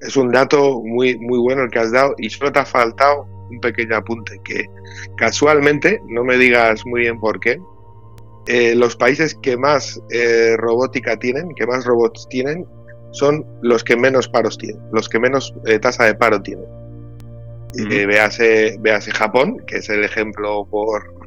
Es 0.00 0.16
un 0.16 0.30
dato 0.30 0.80
muy, 0.84 1.18
muy 1.18 1.38
bueno 1.38 1.64
el 1.64 1.70
que 1.70 1.78
has 1.80 1.92
dado 1.92 2.14
y 2.18 2.30
solo 2.30 2.52
te 2.52 2.60
ha 2.60 2.64
faltado 2.64 3.26
un 3.50 3.60
pequeño 3.60 3.96
apunte, 3.96 4.40
que 4.44 4.66
casualmente, 5.16 6.00
no 6.08 6.24
me 6.24 6.36
digas 6.36 6.84
muy 6.86 7.02
bien 7.02 7.18
por 7.18 7.40
qué, 7.40 7.58
eh, 8.46 8.74
los 8.74 8.96
países 8.96 9.34
que 9.42 9.56
más 9.56 10.00
eh, 10.10 10.56
robótica 10.56 11.16
tienen, 11.18 11.54
que 11.54 11.66
más 11.66 11.84
robots 11.84 12.26
tienen, 12.30 12.64
son 13.10 13.44
los 13.62 13.84
que 13.84 13.96
menos 13.96 14.28
paros 14.28 14.58
tienen, 14.58 14.80
los 14.92 15.08
que 15.08 15.18
menos 15.18 15.54
eh, 15.66 15.78
tasa 15.78 16.04
de 16.04 16.14
paro 16.14 16.40
tienen. 16.42 16.64
y 17.74 18.06
véase, 18.06 18.78
Japón, 19.12 19.58
que 19.66 19.76
es 19.76 19.88
el 19.90 20.04
ejemplo 20.04 20.66
por... 20.70 21.18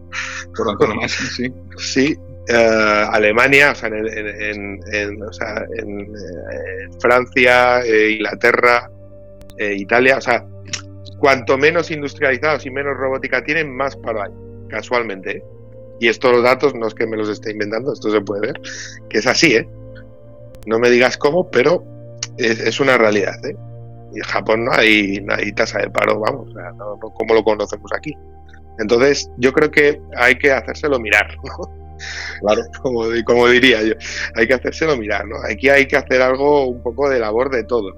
Por 0.55 1.09
sí. 1.09 1.53
Sí, 1.77 2.17
eh, 2.47 3.05
Alemania, 3.11 3.71
o 3.71 3.75
sea, 3.75 3.89
en, 3.89 4.79
eh, 4.91 5.09
Francia, 6.99 7.81
eh, 7.81 8.11
Inglaterra, 8.17 8.89
Italia, 9.57 10.17
o 10.17 10.21
sea, 10.21 10.43
cuanto 11.19 11.55
menos 11.55 11.91
industrializados 11.91 12.65
y 12.65 12.71
menos 12.71 12.97
robótica 12.97 13.43
tienen, 13.43 13.75
más 13.75 13.95
para 13.95 14.23
hay, 14.23 14.31
casualmente. 14.69 15.43
Y 15.99 16.07
estos 16.07 16.41
datos 16.41 16.73
no 16.73 16.87
es 16.87 16.95
que 16.95 17.05
me 17.05 17.15
los 17.15 17.29
esté 17.29 17.51
inventando, 17.51 17.93
esto 17.93 18.09
se 18.09 18.21
puede 18.21 18.41
ver, 18.41 18.61
que 19.07 19.19
es 19.19 19.27
así, 19.27 19.53
¿eh? 19.53 19.69
No 20.65 20.79
me 20.79 20.89
digas 20.89 21.15
cómo, 21.15 21.51
pero 21.51 21.83
es, 22.37 22.79
una 22.79 22.97
realidad, 22.97 23.35
¿eh? 23.45 23.55
Y 24.15 24.19
Japón 24.21 24.65
no 24.65 24.71
hay, 24.73 25.23
tasa 25.55 25.77
de 25.77 25.91
paro, 25.91 26.19
vamos, 26.19 26.49
o 26.49 26.53
sea, 26.53 26.71
como 27.13 27.35
lo 27.35 27.43
conocemos 27.43 27.91
aquí. 27.95 28.15
Entonces, 28.81 29.29
yo 29.37 29.53
creo 29.53 29.71
que 29.71 30.01
hay 30.17 30.35
que 30.37 30.51
hacérselo 30.51 30.99
mirar, 30.99 31.27
¿no? 31.43 31.81
Claro, 32.41 32.63
como, 32.81 33.03
como 33.25 33.47
diría 33.47 33.83
yo, 33.83 33.93
hay 34.35 34.47
que 34.47 34.55
hacérselo 34.55 34.97
mirar, 34.97 35.27
¿no? 35.27 35.35
Aquí 35.47 35.69
hay 35.69 35.85
que 35.85 35.97
hacer 35.97 36.19
algo 36.19 36.65
un 36.65 36.81
poco 36.81 37.07
de 37.07 37.19
labor 37.19 37.51
de 37.51 37.63
todos. 37.63 37.93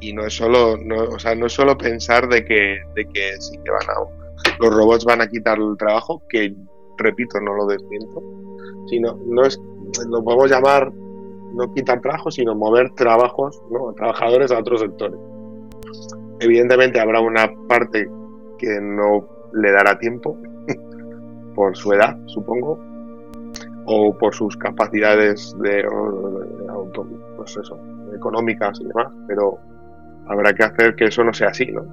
Y 0.00 0.12
no 0.12 0.26
es 0.26 0.34
solo, 0.34 0.76
no, 0.76 1.04
o 1.04 1.18
sea, 1.18 1.34
no 1.34 1.46
es 1.46 1.54
solo 1.54 1.78
pensar 1.78 2.28
de 2.28 2.44
que, 2.44 2.76
de 2.94 3.06
que 3.06 3.32
sí 3.40 3.58
que 3.64 3.70
van 3.70 3.88
a, 3.88 3.94
los 4.60 4.74
robots 4.74 5.06
van 5.06 5.22
a 5.22 5.26
quitar 5.26 5.56
el 5.58 5.74
trabajo, 5.78 6.22
que 6.28 6.54
repito, 6.98 7.40
no 7.40 7.54
lo 7.54 7.66
desmiento, 7.66 8.22
sino 8.88 9.18
no 9.26 9.46
es, 9.46 9.58
lo 10.08 10.22
podemos 10.22 10.50
llamar 10.50 10.92
no 11.54 11.72
quitar 11.72 12.00
trabajo, 12.00 12.30
sino 12.30 12.54
mover 12.54 12.90
trabajos, 12.94 13.60
¿no? 13.70 13.92
trabajadores 13.94 14.50
a 14.52 14.58
otros 14.58 14.80
sectores. 14.80 15.18
Evidentemente 16.40 17.00
habrá 17.00 17.20
una 17.20 17.50
parte 17.68 18.08
que 18.58 18.80
no 18.80 19.26
le 19.52 19.72
dará 19.72 19.98
tiempo 19.98 20.36
por 21.54 21.76
su 21.76 21.92
edad, 21.92 22.16
supongo, 22.26 22.78
o 23.86 24.16
por 24.16 24.34
sus 24.34 24.56
capacidades 24.56 25.56
de, 25.60 25.82
auto, 26.68 27.06
pues 27.36 27.56
eso, 27.56 27.78
económicas 28.14 28.78
y 28.80 28.84
demás, 28.86 29.12
pero 29.26 29.58
habrá 30.28 30.52
que 30.52 30.62
hacer 30.62 30.94
que 30.94 31.06
eso 31.06 31.24
no 31.24 31.32
sea 31.32 31.48
así, 31.48 31.66
¿no? 31.66 31.86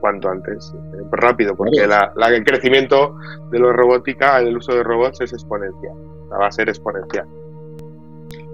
cuanto 0.00 0.28
antes, 0.28 0.72
eh, 0.74 1.02
rápido, 1.10 1.56
porque 1.56 1.86
la, 1.86 2.12
el 2.28 2.44
crecimiento 2.44 3.16
de 3.50 3.58
la 3.58 3.72
robótica, 3.72 4.38
el 4.38 4.56
uso 4.56 4.74
de 4.74 4.84
robots 4.84 5.20
es 5.20 5.32
exponencial, 5.32 5.94
va 6.30 6.46
a 6.46 6.52
ser 6.52 6.68
exponencial. 6.68 7.26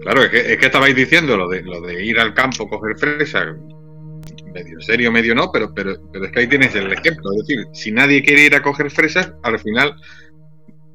Claro, 0.01 0.23
es 0.23 0.31
que, 0.31 0.53
es 0.53 0.59
que 0.59 0.67
estabais 0.67 0.95
diciendo 0.95 1.37
lo 1.37 1.49
de, 1.49 1.63
lo 1.63 1.81
de 1.83 2.05
ir 2.05 2.19
al 2.19 2.33
campo, 2.33 2.69
coger 2.69 2.97
fresa, 2.97 3.55
medio 4.53 4.81
serio, 4.81 5.13
medio 5.13 5.35
no, 5.35 5.51
pero, 5.53 5.73
pero, 5.75 5.97
pero 6.13 6.25
es 6.27 6.33
que 6.33 6.41
ahí 6.41 6.47
tienes 6.47 6.75
el 6.75 6.93
ejemplo. 6.93 7.33
Es 7.33 7.47
decir, 7.47 7.67
si 7.73 7.93
nadie 7.93 8.23
quiere 8.23 8.45
ir 8.45 8.55
a 8.55 8.63
coger 8.63 8.91
fresas, 8.91 9.33
al 9.43 9.59
final 9.59 9.95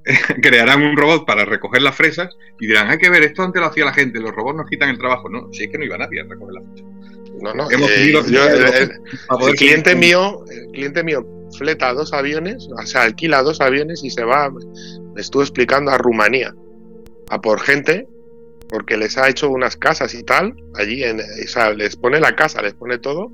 crearán 0.42 0.82
un 0.82 0.98
robot 0.98 1.26
para 1.26 1.46
recoger 1.46 1.82
las 1.82 1.96
fresas 1.96 2.30
y 2.60 2.68
dirán, 2.68 2.90
hay 2.90 2.98
que 2.98 3.10
ver, 3.10 3.24
esto 3.24 3.44
antes 3.44 3.62
lo 3.62 3.68
hacía 3.68 3.86
la 3.86 3.94
gente, 3.94 4.20
los 4.20 4.32
robots 4.32 4.58
nos 4.58 4.70
quitan 4.70 4.90
el 4.90 4.98
trabajo. 4.98 5.30
No, 5.30 5.52
si 5.52 5.64
es 5.64 5.72
que 5.72 5.78
no 5.78 5.86
iba 5.86 5.98
nadie 5.98 6.22
a 6.22 6.24
recoger 6.24 6.54
las 6.54 6.64
fresas. 6.66 6.94
No, 7.42 7.54
no, 7.54 7.70
eh, 7.70 7.76
el, 7.76 9.56
cliente 9.56 9.96
mío, 9.96 10.46
el 10.50 10.68
cliente 10.72 11.04
mío 11.04 11.26
fleta 11.58 11.94
dos 11.94 12.14
aviones, 12.14 12.70
o 12.72 12.86
sea, 12.86 13.04
alquila 13.04 13.42
dos 13.42 13.60
aviones 13.60 14.04
y 14.04 14.10
se 14.10 14.24
va, 14.24 14.50
le 14.50 15.22
estuve 15.22 15.44
explicando 15.44 15.92
a 15.92 15.98
Rumanía, 15.98 16.56
a 17.30 17.42
por 17.42 17.60
gente, 17.60 18.08
porque 18.70 18.98
les 18.98 19.18
ha 19.18 19.30
hecho 19.30 19.50
unas 19.50 19.76
casas 19.76 20.14
y 20.14 20.24
tal, 20.24 20.56
allí, 20.76 21.04
en, 21.04 21.20
o 21.20 21.48
sea, 21.48 21.72
les 21.74 21.96
pone 21.96 22.20
la 22.20 22.36
casa, 22.36 22.62
les 22.62 22.74
pone 22.74 22.98
todo, 22.98 23.32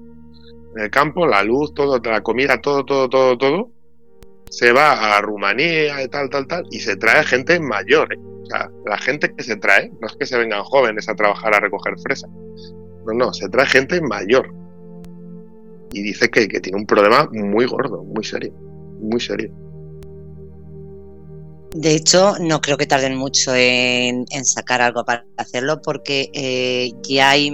en 0.76 0.84
el 0.84 0.89
campo, 0.89 1.26
la 1.26 1.43
luz, 1.43 1.74
todo, 1.74 1.99
la 1.99 2.22
comida, 2.22 2.61
todo, 2.61 2.86
todo, 2.86 3.09
todo, 3.09 3.38
todo, 3.38 3.72
se 4.49 4.72
va 4.72 5.17
a 5.17 5.22
Rumanía 5.22 6.03
y 6.03 6.07
tal, 6.07 6.30
tal, 6.30 6.47
tal, 6.47 6.65
y 6.72 6.80
se 6.80 6.95
trae 6.95 7.24
gente 7.24 7.59
mayor, 7.59 8.13
¿eh? 8.13 8.20
o 8.20 8.45
sea, 8.45 8.70
la 8.86 8.97
gente 8.97 9.34
que 9.36 9.43
se 9.43 9.55
trae, 9.57 9.91
no 10.01 10.07
es 10.07 10.15
que 10.15 10.26
se 10.26 10.38
vengan 10.38 10.63
jóvenes 10.63 11.07
a 11.07 11.15
trabajar 11.15 11.53
a 11.53 11.59
recoger 11.59 11.97
fresa, 11.99 12.28
no, 12.28 13.13
no, 13.13 13.34
se 13.34 13.47
trae 13.49 13.65
gente 13.65 14.01
mayor. 14.01 14.53
Y 15.91 16.03
dice 16.03 16.30
que, 16.30 16.47
tiene 16.47 16.78
un 16.78 16.86
problema 16.86 17.28
muy 17.32 17.65
gordo, 17.65 18.03
muy 18.03 18.24
serio, 18.24 18.53
muy 18.99 19.20
serio. 19.20 19.51
De 21.72 21.93
hecho, 21.93 22.34
no 22.39 22.61
creo 22.61 22.78
que 22.78 22.86
tarden 22.86 23.15
mucho 23.15 23.53
en, 23.55 24.26
sacar 24.43 24.82
algo 24.82 25.03
para 25.05 25.26
hacerlo 25.38 25.82
porque 25.82 26.30
eh, 26.34 26.91
ya 27.07 27.32
hay 27.32 27.51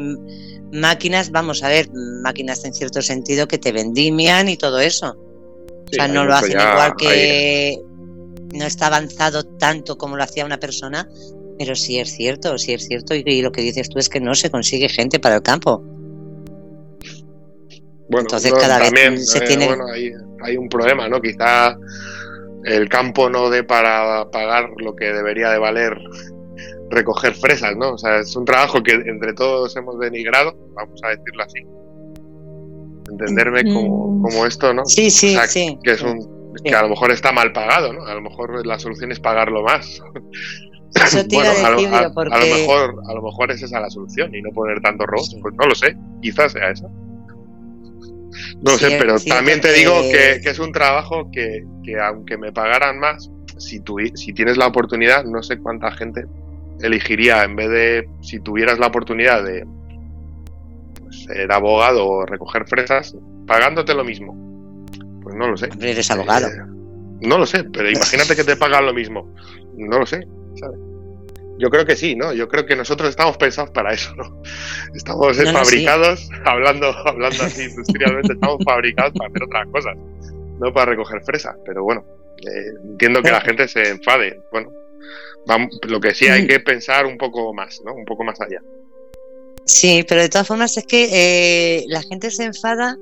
máquinas, 0.75 1.31
vamos 1.31 1.63
a 1.63 1.69
ver, 1.69 1.89
máquinas 1.93 2.63
en 2.65 2.73
cierto 2.73 3.01
sentido 3.01 3.47
que 3.47 3.57
te 3.57 3.71
vendimian 3.71 4.49
y 4.49 4.57
todo 4.57 4.79
eso. 4.79 5.15
o 5.17 5.93
sea, 5.93 6.07
no 6.07 6.25
lo 6.25 6.35
hacen 6.35 6.59
igual 6.59 6.93
que 6.97 7.79
no 8.53 8.65
está 8.65 8.87
avanzado 8.87 9.43
tanto 9.43 9.97
como 9.97 10.17
lo 10.17 10.23
hacía 10.23 10.45
una 10.45 10.59
persona, 10.59 11.09
pero 11.57 11.75
sí 11.75 11.99
es 11.99 12.11
cierto, 12.11 12.57
sí 12.57 12.73
es 12.73 12.85
cierto. 12.87 13.15
Y, 13.15 13.41
lo 13.41 13.51
que 13.51 13.61
dices 13.61 13.89
tú 13.89 13.99
es 13.99 14.09
que 14.09 14.19
no 14.19 14.35
se 14.35 14.49
consigue 14.49 14.89
gente 14.89 15.19
para 15.19 15.35
el 15.35 15.41
campo. 15.41 15.81
Bueno, 18.07 18.21
Entonces 18.21 18.53
cada 18.53 18.77
vez 18.79 19.29
se 19.29 19.39
eh, 19.39 19.47
tiene... 19.47 19.67
bueno, 19.67 19.87
hay, 19.87 20.11
hay, 20.43 20.57
un 20.57 20.69
problema, 20.69 21.09
¿no? 21.09 21.19
Quizá 21.19 21.75
el 22.65 22.87
campo 22.87 23.29
no 23.29 23.49
dé 23.49 23.63
para 23.63 24.29
pagar 24.29 24.69
lo 24.77 24.95
que 24.95 25.05
debería 25.05 25.49
de 25.49 25.57
valer 25.57 25.97
recoger 26.89 27.33
fresas, 27.33 27.75
¿no? 27.75 27.93
O 27.93 27.97
sea, 27.97 28.19
es 28.19 28.35
un 28.35 28.45
trabajo 28.45 28.81
que 28.83 28.93
entre 28.93 29.33
todos 29.33 29.75
hemos 29.75 29.99
denigrado, 29.99 30.55
vamos 30.73 30.99
a 31.03 31.09
decirlo 31.09 31.43
así. 31.43 31.59
Entenderme 33.09 33.63
como, 33.63 34.07
mm. 34.07 34.21
como 34.23 34.45
esto, 34.45 34.73
¿no? 34.73 34.85
Sí, 34.85 35.11
sí, 35.11 35.37
sí. 35.47 35.77
Que 35.83 35.91
es 35.91 36.01
un 36.01 36.35
que 36.63 36.73
a 36.73 36.81
lo 36.81 36.89
mejor 36.89 37.11
está 37.11 37.31
mal 37.31 37.51
pagado, 37.51 37.93
¿no? 37.93 38.05
A 38.05 38.13
lo 38.13 38.21
mejor 38.21 38.65
la 38.65 38.79
solución 38.79 39.11
es 39.11 39.19
pagarlo 39.19 39.63
más. 39.63 40.01
Eso 40.95 41.27
te 41.27 41.37
a, 41.37 41.71
lo, 41.71 41.81
mejor, 41.81 42.29
a 43.09 43.13
lo 43.13 43.21
mejor 43.21 43.51
es 43.51 43.61
esa 43.61 43.81
la 43.81 43.89
solución 43.89 44.33
y 44.33 44.41
no 44.41 44.49
poner 44.51 44.79
tantos 44.79 45.05
robots. 45.07 45.35
Pues 45.41 45.53
no 45.55 45.67
lo 45.67 45.75
sé, 45.75 45.93
quizás 46.21 46.53
sea 46.53 46.69
eso. 46.69 46.89
No 48.61 48.71
lo 48.71 48.77
sé, 48.77 48.95
pero 48.97 49.19
también 49.19 49.59
te 49.59 49.73
digo 49.73 49.93
que, 50.03 50.35
es 50.35 50.57
un 50.57 50.71
trabajo 50.71 51.29
que, 51.33 51.65
aunque 52.01 52.37
me 52.37 52.53
pagaran 52.53 52.97
más, 52.97 53.29
si, 53.57 53.81
tú, 53.81 53.97
si 54.13 54.31
tienes 54.31 54.55
la 54.55 54.67
oportunidad, 54.67 55.25
no 55.25 55.43
sé 55.43 55.57
cuánta 55.57 55.91
gente 55.91 56.27
elegiría 56.81 57.43
en 57.43 57.55
vez 57.55 57.69
de, 57.69 58.09
si 58.21 58.39
tuvieras 58.39 58.79
la 58.79 58.87
oportunidad 58.87 59.43
de 59.43 59.65
pues, 60.99 61.23
ser 61.23 61.51
abogado 61.51 62.07
o 62.07 62.25
recoger 62.25 62.67
fresas, 62.67 63.15
pagándote 63.47 63.93
lo 63.93 64.03
mismo. 64.03 64.35
Pues 65.21 65.35
no 65.35 65.47
lo 65.47 65.57
sé. 65.57 65.69
Eres 65.79 66.11
abogado. 66.11 66.47
Eh, 66.47 66.75
no 67.21 67.37
lo 67.37 67.45
sé, 67.45 67.63
pero 67.63 67.89
imagínate 67.89 68.35
que 68.35 68.43
te 68.43 68.55
pagan 68.55 68.85
lo 68.85 68.93
mismo. 68.93 69.33
No 69.75 69.99
lo 69.99 70.05
sé. 70.05 70.27
Yo 71.57 71.69
creo 71.69 71.85
que 71.85 71.95
sí, 71.95 72.15
¿no? 72.15 72.33
Yo 72.33 72.49
creo 72.49 72.65
que 72.65 72.75
nosotros 72.75 73.09
estamos 73.09 73.37
pensados 73.37 73.71
para 73.71 73.93
eso, 73.93 74.13
¿no? 74.15 74.41
Estamos 74.93 75.37
fabricados, 75.37 76.29
hablando, 76.43 76.87
hablando 77.07 77.43
así 77.43 77.63
industrialmente, 77.63 78.33
estamos 78.33 78.57
fabricados 78.65 79.13
para 79.13 79.29
hacer 79.29 79.43
otras 79.43 79.67
cosas, 79.67 79.95
no 80.59 80.73
para 80.73 80.91
recoger 80.91 81.23
fresas. 81.23 81.55
Pero 81.65 81.83
bueno, 81.83 82.03
eh, 82.39 82.73
entiendo 82.83 83.21
que 83.21 83.31
la 83.31 83.41
gente 83.41 83.67
se 83.69 83.89
enfade. 83.89 84.41
Bueno, 84.51 84.69
lo 85.87 85.99
que 85.99 86.15
sí 86.15 86.27
hay 86.27 86.47
que 86.47 86.59
pensar 86.59 87.05
un 87.05 87.17
poco 87.17 87.53
más, 87.53 87.81
¿no? 87.85 87.93
Un 87.93 88.05
poco 88.05 88.23
más 88.23 88.39
allá. 88.41 88.61
Sí, 89.65 90.05
pero 90.07 90.21
de 90.21 90.29
todas 90.29 90.47
formas 90.47 90.77
es 90.77 90.85
que 90.85 91.09
eh, 91.11 91.85
la 91.87 92.01
gente 92.03 92.29
se 92.31 92.43
enfada 92.43 92.97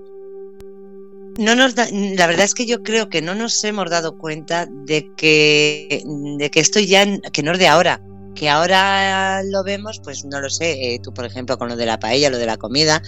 no 1.38 1.56
nos 1.56 1.76
la 1.76 2.28
verdad 2.28 2.46
es 2.46 2.54
que 2.54 2.66
yo 2.66 2.84
creo 2.84 3.10
que 3.10 3.22
no 3.22 3.36
nos 3.36 3.64
hemos 3.64 3.90
dado 3.90 4.18
cuenta 4.18 4.68
de 4.70 5.10
que, 5.16 6.04
de 6.38 6.50
que 6.50 6.60
esto 6.60 6.80
ya 6.80 7.06
que 7.32 7.44
no 7.44 7.54
es 7.54 7.60
de 7.60 7.68
ahora, 7.68 8.02
que 8.36 8.50
ahora 8.50 9.42
lo 9.44 9.64
vemos, 9.64 10.00
pues 10.04 10.26
no 10.26 10.40
lo 10.40 10.50
sé, 10.50 10.72
eh, 10.94 11.00
tú 11.02 11.14
por 11.14 11.26
ejemplo 11.26 11.58
con 11.58 11.70
lo 11.70 11.76
de 11.76 11.86
la 11.86 12.00
paella, 12.00 12.30
lo 12.30 12.38
de 12.38 12.46
la 12.46 12.58
comida, 12.58 13.02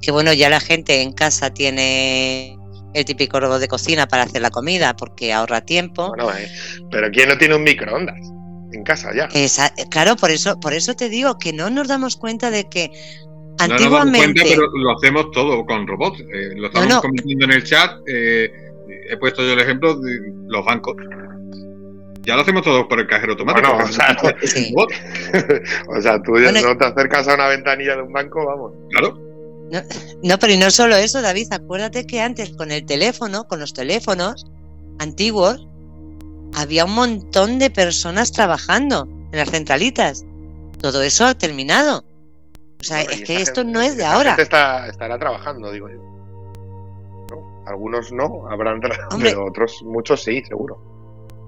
que 0.00 0.10
bueno, 0.10 0.32
ya 0.32 0.50
la 0.50 0.60
gente 0.60 1.02
en 1.02 1.12
casa 1.12 1.50
tiene 1.50 2.58
el 2.98 3.04
típico 3.04 3.40
robot 3.40 3.60
de 3.60 3.68
cocina 3.68 4.06
para 4.06 4.24
hacer 4.24 4.42
la 4.42 4.50
comida 4.50 4.94
porque 4.96 5.32
ahorra 5.32 5.60
tiempo. 5.60 6.08
Bueno, 6.08 6.30
eh, 6.36 6.50
pero 6.90 7.10
¿quién 7.10 7.28
no 7.28 7.38
tiene 7.38 7.54
un 7.54 7.62
microondas? 7.62 8.18
En 8.72 8.82
casa 8.84 9.10
ya. 9.14 9.28
claro, 9.90 10.16
por 10.16 10.30
eso, 10.30 10.60
por 10.60 10.74
eso 10.74 10.94
te 10.94 11.08
digo 11.08 11.38
que 11.38 11.54
no 11.54 11.70
nos 11.70 11.88
damos 11.88 12.16
cuenta 12.16 12.50
de 12.50 12.68
que 12.68 12.90
Antiguamente. 13.58 14.42
pero 14.44 14.68
lo 14.68 14.96
hacemos 14.96 15.30
todo 15.32 15.64
con 15.66 15.86
robots. 15.86 16.20
Eh, 16.20 16.54
lo 16.56 16.68
estamos 16.68 17.00
comentando 17.00 17.44
en 17.46 17.52
el 17.52 17.64
chat. 17.64 17.90
Eh, 18.06 18.50
he 19.10 19.16
puesto 19.16 19.42
yo 19.42 19.52
el 19.52 19.60
ejemplo 19.60 19.96
de 19.96 20.32
los 20.46 20.64
bancos. 20.64 20.96
Ya 22.22 22.36
lo 22.36 22.42
hacemos 22.42 22.62
todo 22.62 22.86
por 22.86 23.00
el 23.00 23.06
cajero 23.06 23.32
automático. 23.32 23.72
o, 23.76 23.86
sea, 23.88 24.16
o, 25.88 26.00
sea, 26.00 26.22
tú 26.22 26.32
no 26.32 26.76
te 26.76 26.84
acercas 26.84 27.26
a 27.28 27.34
una 27.34 27.48
ventanilla 27.48 27.96
de 27.96 28.02
un 28.02 28.12
banco, 28.12 28.44
vamos. 28.44 28.72
Claro. 28.90 29.27
No, 29.70 29.82
no, 30.22 30.38
pero 30.38 30.52
y 30.52 30.56
no 30.56 30.70
solo 30.70 30.96
eso, 30.96 31.20
David. 31.20 31.48
Acuérdate 31.52 32.06
que 32.06 32.20
antes 32.20 32.50
con 32.50 32.70
el 32.70 32.86
teléfono, 32.86 33.46
con 33.46 33.60
los 33.60 33.74
teléfonos 33.74 34.46
antiguos, 34.98 35.66
había 36.54 36.84
un 36.84 36.94
montón 36.94 37.58
de 37.58 37.70
personas 37.70 38.32
trabajando 38.32 39.06
en 39.32 39.38
las 39.38 39.50
centralitas. 39.50 40.24
Todo 40.80 41.02
eso 41.02 41.26
ha 41.26 41.34
terminado. 41.34 42.04
O 42.80 42.84
sea, 42.84 43.02
es 43.02 43.22
que 43.22 43.40
esto 43.42 43.64
no 43.64 43.80
es 43.80 43.96
de 43.96 44.04
ahora. 44.04 44.36
Está, 44.38 44.86
estará 44.88 45.18
trabajando, 45.18 45.70
digo 45.72 45.88
yo. 45.88 45.98
Algunos 47.66 48.12
no, 48.12 48.48
habrán 48.48 48.80
pero 49.20 49.46
otros, 49.46 49.82
muchos 49.84 50.22
sí, 50.22 50.42
seguro. 50.44 50.80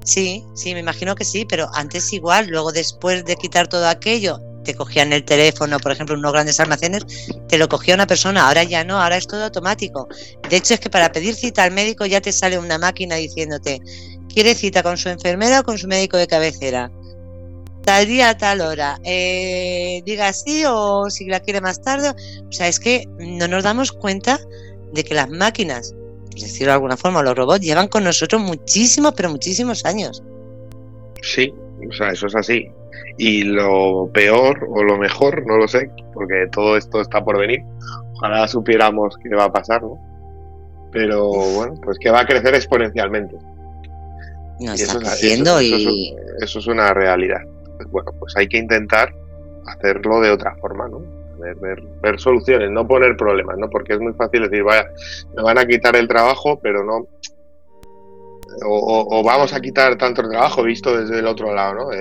Sí, 0.04 0.44
sí, 0.54 0.74
me 0.74 0.80
imagino 0.80 1.14
que 1.14 1.24
sí, 1.24 1.44
pero 1.44 1.68
antes 1.74 2.12
igual, 2.12 2.48
luego 2.48 2.72
después 2.72 3.24
de 3.24 3.36
quitar 3.36 3.68
todo 3.68 3.88
aquello, 3.88 4.38
te 4.64 4.74
cogían 4.74 5.12
el 5.12 5.24
teléfono, 5.24 5.78
por 5.78 5.92
ejemplo, 5.92 6.16
unos 6.16 6.32
grandes 6.32 6.60
almacenes, 6.60 7.04
te 7.48 7.58
lo 7.58 7.68
cogía 7.68 7.94
una 7.94 8.06
persona, 8.06 8.46
ahora 8.46 8.62
ya 8.64 8.84
no, 8.84 9.00
ahora 9.00 9.16
es 9.16 9.26
todo 9.26 9.44
automático. 9.44 10.08
De 10.48 10.56
hecho, 10.56 10.74
es 10.74 10.80
que 10.80 10.90
para 10.90 11.12
pedir 11.12 11.34
cita 11.34 11.64
al 11.64 11.72
médico 11.72 12.06
ya 12.06 12.20
te 12.20 12.32
sale 12.32 12.58
una 12.58 12.78
máquina 12.78 13.16
diciéndote, 13.16 13.80
¿quiere 14.32 14.54
cita 14.54 14.82
con 14.82 14.96
su 14.96 15.08
enfermera 15.08 15.60
o 15.60 15.64
con 15.64 15.78
su 15.78 15.88
médico 15.88 16.16
de 16.16 16.26
cabecera? 16.26 16.90
tal 17.84 18.06
día 18.06 18.36
tal 18.36 18.60
hora, 18.60 19.00
eh, 19.04 20.02
diga 20.04 20.32
sí 20.32 20.64
o 20.66 21.10
si 21.10 21.26
la 21.26 21.40
quiere 21.40 21.60
más 21.60 21.82
tarde. 21.82 22.10
O 22.10 22.52
sea, 22.52 22.68
es 22.68 22.78
que 22.80 23.06
no 23.18 23.48
nos 23.48 23.64
damos 23.64 23.92
cuenta 23.92 24.38
de 24.92 25.04
que 25.04 25.14
las 25.14 25.28
máquinas, 25.28 25.94
por 26.30 26.40
decirlo 26.40 26.66
de 26.66 26.74
alguna 26.74 26.96
forma, 26.96 27.22
los 27.22 27.36
robots 27.36 27.64
llevan 27.64 27.88
con 27.88 28.04
nosotros 28.04 28.40
muchísimos, 28.40 29.14
pero 29.16 29.30
muchísimos 29.30 29.84
años. 29.84 30.22
Sí, 31.22 31.52
o 31.88 31.92
sea, 31.92 32.10
eso 32.10 32.26
es 32.26 32.34
así. 32.34 32.70
Y 33.18 33.44
lo 33.44 34.10
peor 34.12 34.66
o 34.68 34.82
lo 34.82 34.96
mejor, 34.98 35.46
no 35.46 35.56
lo 35.56 35.68
sé, 35.68 35.90
porque 36.14 36.48
todo 36.52 36.76
esto 36.76 37.00
está 37.00 37.24
por 37.24 37.38
venir. 37.38 37.62
Ojalá 38.14 38.46
supiéramos 38.48 39.16
qué 39.22 39.34
va 39.34 39.44
a 39.44 39.52
pasar, 39.52 39.82
¿no? 39.82 39.98
Pero 40.92 41.28
bueno, 41.28 41.74
pues 41.82 41.98
que 41.98 42.10
va 42.10 42.20
a 42.20 42.26
crecer 42.26 42.54
exponencialmente. 42.54 43.36
No 44.58 44.72
está 44.72 44.98
creciendo 44.98 45.60
y... 45.62 46.14
eso 46.40 46.58
es 46.58 46.66
una 46.66 46.92
realidad 46.92 47.40
bueno, 47.88 48.12
pues 48.18 48.36
hay 48.36 48.48
que 48.48 48.58
intentar 48.58 49.12
hacerlo 49.66 50.20
de 50.20 50.30
otra 50.30 50.54
forma, 50.56 50.88
¿no? 50.88 51.02
Ver, 51.38 51.82
ver, 52.02 52.20
soluciones, 52.20 52.70
no 52.70 52.86
poner 52.86 53.16
problemas, 53.16 53.56
¿no? 53.56 53.70
Porque 53.70 53.94
es 53.94 54.00
muy 54.00 54.12
fácil 54.12 54.42
decir, 54.42 54.62
vaya, 54.62 54.90
me 55.34 55.42
van 55.42 55.56
a 55.56 55.64
quitar 55.64 55.96
el 55.96 56.06
trabajo, 56.06 56.60
pero 56.60 56.84
no. 56.84 57.06
O, 58.66 59.22
vamos 59.24 59.54
a 59.54 59.60
quitar 59.60 59.96
tanto 59.96 60.20
el 60.20 60.28
trabajo 60.28 60.62
visto 60.62 60.94
desde 60.94 61.20
el 61.20 61.26
otro 61.26 61.54
lado, 61.54 61.74
¿no? 61.74 61.92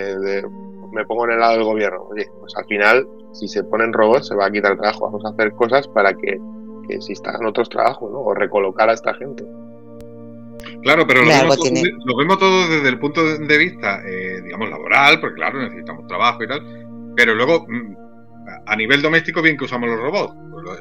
Me 0.91 1.05
pongo 1.05 1.25
en 1.25 1.33
el 1.33 1.39
lado 1.39 1.53
del 1.53 1.63
gobierno. 1.63 2.03
Oye, 2.09 2.29
pues 2.39 2.55
al 2.55 2.65
final, 2.65 3.07
si 3.33 3.47
se 3.47 3.63
ponen 3.63 3.93
robots, 3.93 4.27
se 4.27 4.35
va 4.35 4.45
a 4.45 4.51
quitar 4.51 4.73
el 4.73 4.77
trabajo. 4.77 5.05
Vamos 5.05 5.23
a 5.25 5.29
hacer 5.29 5.53
cosas 5.53 5.87
para 5.87 6.13
que, 6.13 6.39
que 6.87 6.95
existan 6.95 7.45
otros 7.45 7.69
trabajos, 7.69 8.11
¿no? 8.11 8.19
O 8.19 8.33
recolocar 8.33 8.89
a 8.89 8.93
esta 8.93 9.13
gente. 9.13 9.45
Claro, 10.81 11.05
pero 11.05 11.21
lo, 11.23 12.17
vemos 12.17 12.39
todo, 12.39 12.67
desde 12.69 12.89
el 12.89 12.99
punto 12.99 13.23
de 13.37 13.57
vista, 13.57 14.01
eh, 14.05 14.41
digamos, 14.43 14.69
laboral, 14.69 15.19
porque 15.19 15.35
claro, 15.35 15.61
necesitamos 15.61 16.07
trabajo 16.07 16.43
y 16.43 16.47
tal, 16.47 16.61
pero 17.15 17.35
luego, 17.35 17.65
mm, 17.67 17.95
a 18.65 18.75
nivel 18.75 19.01
doméstico, 19.01 19.41
bien 19.41 19.57
que 19.57 19.65
usamos 19.65 19.89
los 19.89 19.99
robots. 19.99 20.33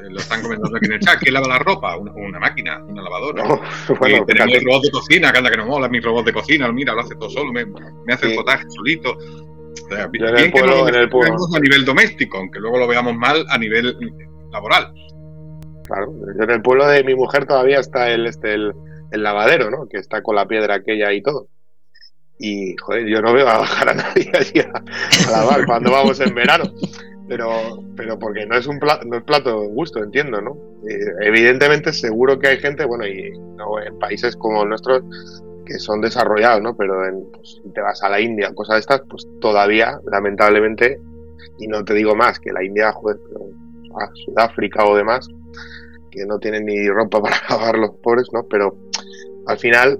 lo, 0.09 0.19
están 0.19 0.41
comentando 0.41 0.77
aquí 0.77 0.85
en 0.85 0.93
el 0.93 0.99
chat. 0.99 1.19
¿Quién 1.19 1.33
lava 1.33 1.47
la 1.47 1.59
ropa? 1.59 1.97
Una, 1.97 2.39
máquina, 2.39 2.83
una 2.83 3.01
lavadora. 3.01 3.43
bueno, 3.99 4.25
tenemos 4.25 4.53
el 4.53 4.65
robot 4.65 4.83
de 4.83 4.91
cocina, 4.91 5.31
que 5.31 5.37
anda 5.37 5.51
que 5.51 5.57
no 5.57 5.65
mola, 5.65 5.89
mi 5.89 5.99
robot 5.99 6.25
de 6.25 6.33
cocina, 6.33 6.71
mira, 6.71 6.93
lo 6.93 7.01
hace 7.01 7.15
todo 7.15 7.29
solo, 7.29 7.51
me, 7.51 7.65
hace 8.13 8.31
el 8.31 8.35
potaje 8.35 8.65
solito. 8.69 9.17
O 9.73 9.95
sea, 9.95 10.07
bien 10.07 10.25
el 10.25 10.51
que 10.51 10.61
no 10.61 10.67
lo 10.67 10.85
a 10.85 11.59
nivel 11.59 11.85
doméstico, 11.85 12.37
aunque 12.37 12.59
luego 12.59 12.77
lo 12.77 12.87
veamos 12.87 13.15
mal 13.15 13.45
a 13.49 13.57
nivel 13.57 13.95
laboral. 14.51 14.93
Claro, 15.85 16.13
en 16.39 16.49
el 16.51 16.61
pueblo 16.61 16.87
de 16.87 17.03
mi 17.03 17.15
mujer 17.15 17.45
todavía 17.45 17.79
está 17.79 18.11
el, 18.11 18.27
este, 18.27 18.53
el, 18.53 18.73
lavadero, 19.11 19.71
¿no? 19.71 19.87
Que 19.87 19.97
está 19.97 20.21
con 20.21 20.35
la 20.35 20.47
piedra 20.47 20.75
aquella 20.75 21.11
y 21.11 21.21
todo. 21.21 21.47
Y, 22.37 22.75
joder, 22.77 23.07
yo 23.07 23.21
no 23.21 23.33
veo 23.33 23.47
a 23.49 23.57
bajar 23.57 23.89
a 23.89 23.93
nadie 23.95 24.31
allí 24.37 24.59
a, 24.59 25.31
lavar 25.31 25.65
cuando 25.65 25.91
vamos 25.91 26.19
en 26.19 26.33
verano. 26.35 26.65
Pero, 27.27 27.83
pero 27.95 28.17
porque 28.17 28.45
no 28.45 28.57
es 28.57 28.65
un 28.65 28.79
plato, 28.79 29.05
no 29.05 29.17
es 29.17 29.23
plato 29.23 29.61
de 29.61 29.67
gusto, 29.67 30.03
entiendo, 30.03 30.41
¿no? 30.41 30.57
Eh, 30.87 31.27
evidentemente 31.27 31.93
seguro 31.93 32.39
que 32.39 32.47
hay 32.47 32.57
gente, 32.57 32.85
bueno, 32.85 33.05
y 33.05 33.31
¿no? 33.55 33.79
en 33.79 33.97
países 33.99 34.35
como 34.35 34.63
el 34.63 34.69
nuestro 34.69 35.03
que 35.69 35.77
son 35.77 36.01
desarrollados, 36.01 36.61
¿no? 36.61 36.75
Pero 36.75 37.05
en, 37.05 37.23
pues, 37.31 37.61
te 37.73 37.81
vas 37.81 38.01
a 38.01 38.09
la 38.09 38.19
India, 38.19 38.53
cosas 38.55 38.75
de 38.75 38.79
estas, 38.79 39.01
pues 39.07 39.27
todavía, 39.39 39.99
lamentablemente, 40.11 40.99
y 41.59 41.67
no 41.67 41.85
te 41.85 41.93
digo 41.93 42.15
más, 42.15 42.39
que 42.39 42.51
la 42.51 42.63
India, 42.63 42.91
joder, 42.91 43.17
a 43.99 44.09
Sudáfrica 44.25 44.83
o 44.85 44.95
demás, 44.95 45.27
que 46.09 46.25
no 46.25 46.39
tienen 46.39 46.65
ni 46.65 46.87
ropa 46.87 47.21
para 47.21 47.37
lavar 47.49 47.77
los 47.77 47.91
pobres, 48.01 48.27
¿no? 48.33 48.43
Pero 48.49 48.75
al 49.45 49.59
final, 49.59 49.99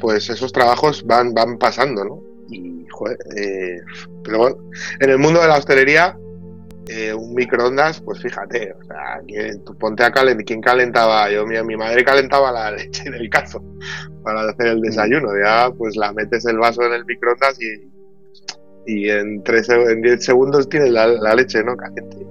pues 0.00 0.30
esos 0.30 0.52
trabajos 0.52 1.04
van, 1.04 1.34
van 1.34 1.58
pasando, 1.58 2.04
¿no? 2.04 2.22
Y, 2.48 2.86
joder, 2.88 3.18
eh, 3.36 3.80
pero 4.22 4.38
bueno, 4.38 4.56
en 5.00 5.10
el 5.10 5.18
mundo 5.18 5.40
de 5.40 5.48
la 5.48 5.58
hostelería, 5.58 6.16
eh, 6.92 7.14
un 7.14 7.34
microondas, 7.34 8.00
pues 8.00 8.20
fíjate, 8.20 8.72
o 8.72 8.84
sea, 8.84 9.20
tú 9.64 9.78
ponte 9.78 10.02
a 10.02 10.10
calentar, 10.10 10.44
¿quién 10.44 10.60
calentaba? 10.60 11.30
Yo, 11.30 11.46
mi, 11.46 11.62
mi 11.62 11.76
madre 11.76 12.04
calentaba 12.04 12.50
la 12.50 12.70
leche 12.76 13.04
en 13.06 13.14
el 13.14 13.30
cazo 13.30 13.62
para 14.24 14.42
hacer 14.42 14.66
el 14.66 14.80
desayuno, 14.80 15.28
ya 15.40 15.70
pues 15.70 15.96
la 15.96 16.12
metes 16.12 16.44
el 16.46 16.58
vaso 16.58 16.82
en 16.82 16.92
el 16.94 17.04
microondas 17.04 17.58
y, 17.60 17.90
y 18.86 19.08
en, 19.08 19.42
tres, 19.44 19.68
en 19.68 20.02
10 20.02 20.24
segundos 20.24 20.68
tienes 20.68 20.90
la, 20.90 21.06
la 21.06 21.34
leche, 21.34 21.62
¿no? 21.62 21.76
Caliente. 21.76 22.26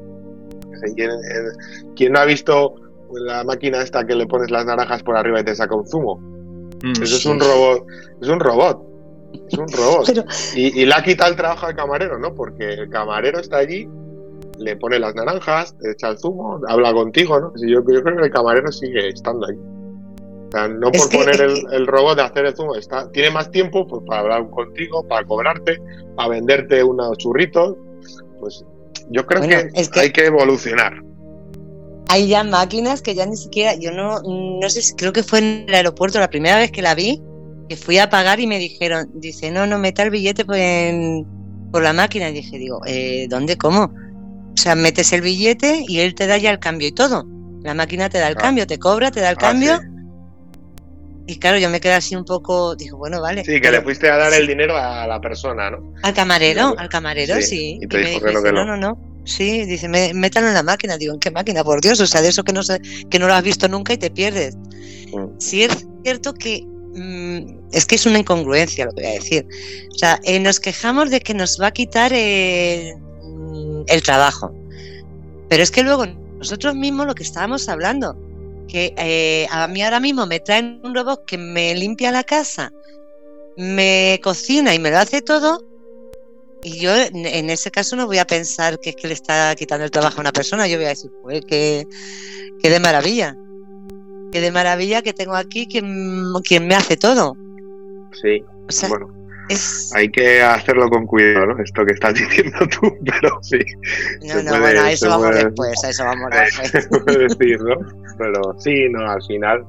¿Quién, 1.95 2.14
no 2.14 2.20
ha 2.20 2.26
visto 2.26 2.76
la 3.14 3.43
máquina 3.43 3.82
esta 3.82 4.05
que 4.05 4.16
le 4.16 4.28
pones 4.28 4.51
las 4.51 4.66
naranjas 4.66 5.03
por 5.03 5.18
arriba 5.18 5.39
y 5.39 5.43
te 5.43 5.55
saca 5.55 5.76
un 5.76 5.88
zumo? 5.88 6.18
Mm, 6.84 7.01
Eso 7.01 7.16
es 7.16 7.26
un 7.26 7.39
robot. 7.39 7.86
Es 8.22 8.28
un 8.28 8.39
robot. 8.39 8.84
Es 9.47 9.57
un 9.57 9.68
robot. 9.68 10.26
Y, 10.55 10.86
le 10.86 10.93
ha 10.93 11.03
quitado 11.03 11.30
el 11.32 11.38
trabajo 11.38 11.66
al 11.66 11.76
camarero, 11.76 12.20
¿no? 12.20 12.34
Porque 12.34 12.74
el 12.74 12.89
camarero 12.89 13.39
está 13.39 13.57
allí, 13.57 13.88
le 14.60 14.76
pone 14.76 14.99
las 14.99 15.16
naranjas, 15.16 15.76
te 15.78 15.91
echa 15.91 16.10
el 16.10 16.18
zumo, 16.18 16.60
habla 16.68 16.93
contigo, 16.93 17.39
¿no? 17.39 17.53
Yo, 17.66 17.84
creo 17.84 18.03
que 18.03 18.10
el 18.10 18.32
camarero 18.32 18.72
sigue 18.72 19.07
estando 19.07 19.47
ahí. 19.47 19.55
O 19.55 20.51
sea, 20.51 20.68
no 20.68 20.91
por 20.91 21.10
poner 21.10 21.41
el, 21.72 21.88
robot 21.88 22.18
de 22.18 22.24
hacer 22.24 22.45
el 22.45 22.55
zumo, 22.55 22.76
está, 22.76 23.10
tiene 23.12 23.32
más 23.32 23.49
tiempo 23.51 23.88
pues, 23.88 24.03
para 24.05 24.22
hablar 24.22 24.49
contigo, 24.49 25.07
para 25.07 25.26
cobrarte, 25.26 25.80
para 26.16 26.30
venderte 26.30 26.84
unos 26.84 27.18
churritos. 27.18 27.78
Pues 28.39 28.64
yo 29.10 29.26
creo 29.26 29.41
que, 29.41 29.72
hay 29.99 30.12
que 30.12 30.26
evolucionar. 30.26 30.93
Hay 32.10 32.28
ya 32.28 32.43
máquinas 32.43 33.01
que 33.01 33.14
ya 33.14 33.26
ni 33.26 33.38
siquiera, 33.38 33.76
yo 33.76 33.91
no, 33.91 34.20
no 34.24 34.70
sé 34.70 34.82
si 34.82 34.95
creo 34.95 35.14
que 35.14 35.24
fue 35.24 35.39
en 35.39 35.66
el 35.68 35.76
aeropuerto 35.76 36.20
la 36.20 36.30
primera 36.30 36.57
vez 36.57 36.72
que 36.72 36.82
la 36.82 36.95
vi, 36.95 37.22
que 37.70 37.76
fui 37.76 37.99
a 37.99 38.10
pagar 38.10 38.39
y 38.39 38.47
me 38.47 38.57
dijeron, 38.57 39.12
dice, 39.14 39.51
no, 39.51 39.68
no, 39.68 39.78
meta 39.78 40.01
el 40.01 40.10
billete 40.10 40.43
por, 40.43 40.57
por 41.72 41.84
la 41.84 41.93
máquina. 41.93 42.30
Y 42.30 42.34
dije, 42.34 42.57
digo, 42.57 42.82
eh, 42.88 43.28
¿dónde, 43.30 43.57
cómo? 43.57 43.93
O 44.60 44.62
sea, 44.62 44.76
metes 44.76 45.14
el 45.14 45.22
billete 45.22 45.86
y 45.88 46.01
él 46.01 46.14
te 46.16 46.28
da 46.28 46.38
ya 46.38 46.51
el 46.51 46.60
cambio 46.60 46.89
y 46.89 46.91
todo. 46.91 47.26
La 47.64 47.74
máquina 47.74 48.10
te 48.10 48.18
da 48.18 48.28
el 48.28 48.36
ah. 48.38 48.41
cambio, 48.41 48.68
te 48.68 48.78
cobra, 48.78 49.10
te 49.10 49.22
da 49.22 49.30
el 49.30 49.38
ah, 49.38 49.39
cambio. 49.39 49.80
Y 51.28 51.38
claro, 51.39 51.60
yo 51.60 51.70
me 51.70 51.80
quedé 51.80 51.93
así 51.93 52.14
un 52.14 52.26
poco, 52.26 52.76
digo, 52.76 52.97
bueno, 52.97 53.22
vale. 53.22 53.45
Sí, 53.45 53.62
que 53.62 53.72
le 53.72 53.82
fuiste 53.82 54.10
a 54.10 54.18
dar 54.18 54.34
el 54.34 54.47
dinero 54.47 54.76
a 54.76 55.07
la 55.07 55.22
persona, 55.22 55.72
¿no? 55.72 55.93
Al 56.03 56.14
camarero, 56.14 56.76
al 56.78 56.89
camarero, 56.89 57.41
sí. 57.41 57.80
Y, 57.82 57.88
te 57.88 57.99
dijo 57.99 58.20
que 58.26 58.34
no, 58.34 58.51
no, 58.51 58.66
no, 58.66 58.76
no. 58.76 59.22
Sí, 59.24 59.64
dice, 59.64 59.88
métalo 59.88 60.49
en 60.49 60.53
la 60.53 60.64
máquina. 60.64 60.97
Digo, 60.97 61.14
¿en 61.14 61.22
qué 61.22 61.32
máquina? 61.32 61.64
Por 61.64 61.80
Dios, 61.80 62.01
o 62.01 62.07
sea, 62.07 62.22
de 62.22 62.28
eso 62.28 62.43
que 62.43 62.51
no, 62.51 62.60
que 63.10 63.18
no 63.18 63.28
lo 63.28 63.34
has 63.34 63.43
visto 63.43 63.70
nunca 63.70 63.93
y 63.93 63.97
te 63.97 64.12
pierdes. 64.12 64.57
Mm. 65.14 65.38
Sí 65.38 65.64
es 65.64 65.88
cierto 66.03 66.34
que 66.34 66.66
mm, 66.66 67.70
es 67.72 67.86
que 67.86 67.95
es 67.95 68.05
una 68.05 68.20
incongruencia 68.20 68.84
lo 68.84 68.91
que 68.91 69.03
voy 69.03 69.12
a 69.12 69.14
decir. 69.14 69.47
O 69.95 69.97
sea, 69.97 70.20
eh, 70.26 70.38
nos 70.41 70.60
quejamos 70.60 71.12
de 71.12 71.22
que 71.22 71.34
nos 71.34 71.62
va 71.62 71.68
a 71.68 71.72
quitar 71.72 72.12
el, 72.12 72.95
el 73.88 74.03
trabajo. 74.03 74.53
Pero 75.49 75.64
es 75.64 75.72
que 75.72 75.84
luego 75.84 76.05
nosotros 76.38 76.76
mismos 76.76 77.07
lo 77.07 77.16
que 77.16 77.24
estábamos 77.24 77.68
hablando, 77.70 78.16
que 78.68 78.93
eh, 78.97 79.47
a 79.49 79.68
mí 79.68 79.82
ahora 79.82 79.99
mismo 79.99 80.26
me 80.26 80.39
traen 80.39 80.80
un 80.84 80.93
robot 80.93 81.26
que 81.26 81.38
me 81.38 81.74
limpia 81.76 82.12
la 82.12 82.24
casa, 82.24 82.72
me 83.57 84.20
cocina 84.24 84.74
y 84.74 84.80
me 84.80 84.91
lo 84.91 84.99
hace 84.99 85.22
todo, 85.22 85.64
y 86.64 86.80
yo 86.80 86.91
en 86.95 87.49
ese 87.49 87.72
caso 87.72 87.95
no 87.95 88.05
voy 88.05 88.18
a 88.18 88.28
pensar 88.28 88.80
que 88.80 88.91
es 88.91 88.95
que 88.95 89.07
le 89.07 89.14
está 89.14 89.55
quitando 89.55 89.86
el 89.86 89.91
trabajo 89.91 90.18
a 90.18 90.22
una 90.22 90.32
persona, 90.32 90.68
yo 90.68 90.78
voy 90.78 90.86
a 90.86 90.89
decir, 90.89 91.12
pues 91.24 91.41
que, 91.45 91.88
que 92.62 92.70
de 92.70 92.80
maravilla, 92.80 93.38
que 94.32 94.41
de 94.41 94.51
maravilla 94.51 95.01
que 95.01 95.14
tengo 95.14 95.36
aquí 95.36 95.68
quien, 95.68 96.34
quien 96.43 96.68
me 96.68 96.76
hace 96.76 96.97
todo. 96.97 97.38
Sí, 98.22 98.43
bueno. 98.89 99.07
Hay 99.95 100.10
que 100.10 100.41
hacerlo 100.41 100.89
con 100.89 101.06
cuidado, 101.06 101.47
¿no? 101.47 101.64
Esto 101.64 101.86
que 101.86 101.93
estás 101.93 102.14
diciendo 102.16 102.60
tú, 102.80 102.95
pero 103.04 103.41
sí. 103.41 103.60
No, 104.28 104.43
no, 104.43 104.60
bueno, 104.60 104.82
a 104.82 104.91
eso 104.91 105.10
vamos 105.10 105.36
después, 105.36 105.84
a 105.84 105.89
eso 105.89 106.04
vamos 106.06 106.30
después. 106.32 106.88
puede 107.06 107.28
decir, 107.28 107.60
¿no? 107.62 107.76
Pero 108.18 108.41
sí, 108.60 108.89
no, 108.89 109.10
al 109.10 109.24
final 109.24 109.66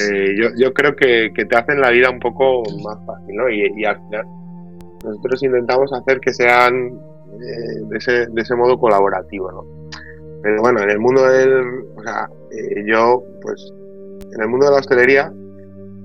eh, 0.00 0.34
yo, 0.38 0.48
yo 0.56 0.72
creo 0.72 0.94
que, 0.94 1.32
que, 1.34 1.46
te 1.46 1.56
hacen 1.56 1.80
la 1.80 1.90
vida 1.90 2.10
un 2.10 2.20
poco 2.20 2.62
más 2.82 2.98
fácil, 3.06 3.34
¿no? 3.34 3.48
Y, 3.48 3.72
y 3.76 3.84
al 3.84 3.96
final 3.96 4.26
nosotros 5.04 5.42
intentamos 5.42 5.92
hacer 5.92 6.20
que 6.20 6.34
sean 6.34 7.00
eh, 7.40 7.80
de, 7.88 7.96
ese, 7.96 8.26
de 8.26 8.42
ese 8.42 8.54
modo 8.54 8.78
colaborativo, 8.78 9.50
¿no? 9.50 9.64
Pero 10.42 10.60
bueno, 10.60 10.82
en 10.82 10.90
el 10.90 10.98
mundo 10.98 11.24
del, 11.26 11.84
o 11.96 12.02
sea, 12.02 12.28
eh, 12.52 12.84
yo, 12.86 13.22
pues, 13.42 13.72
en 14.32 14.42
el 14.42 14.48
mundo 14.48 14.66
de 14.66 14.72
la 14.72 14.78
hostelería, 14.78 15.32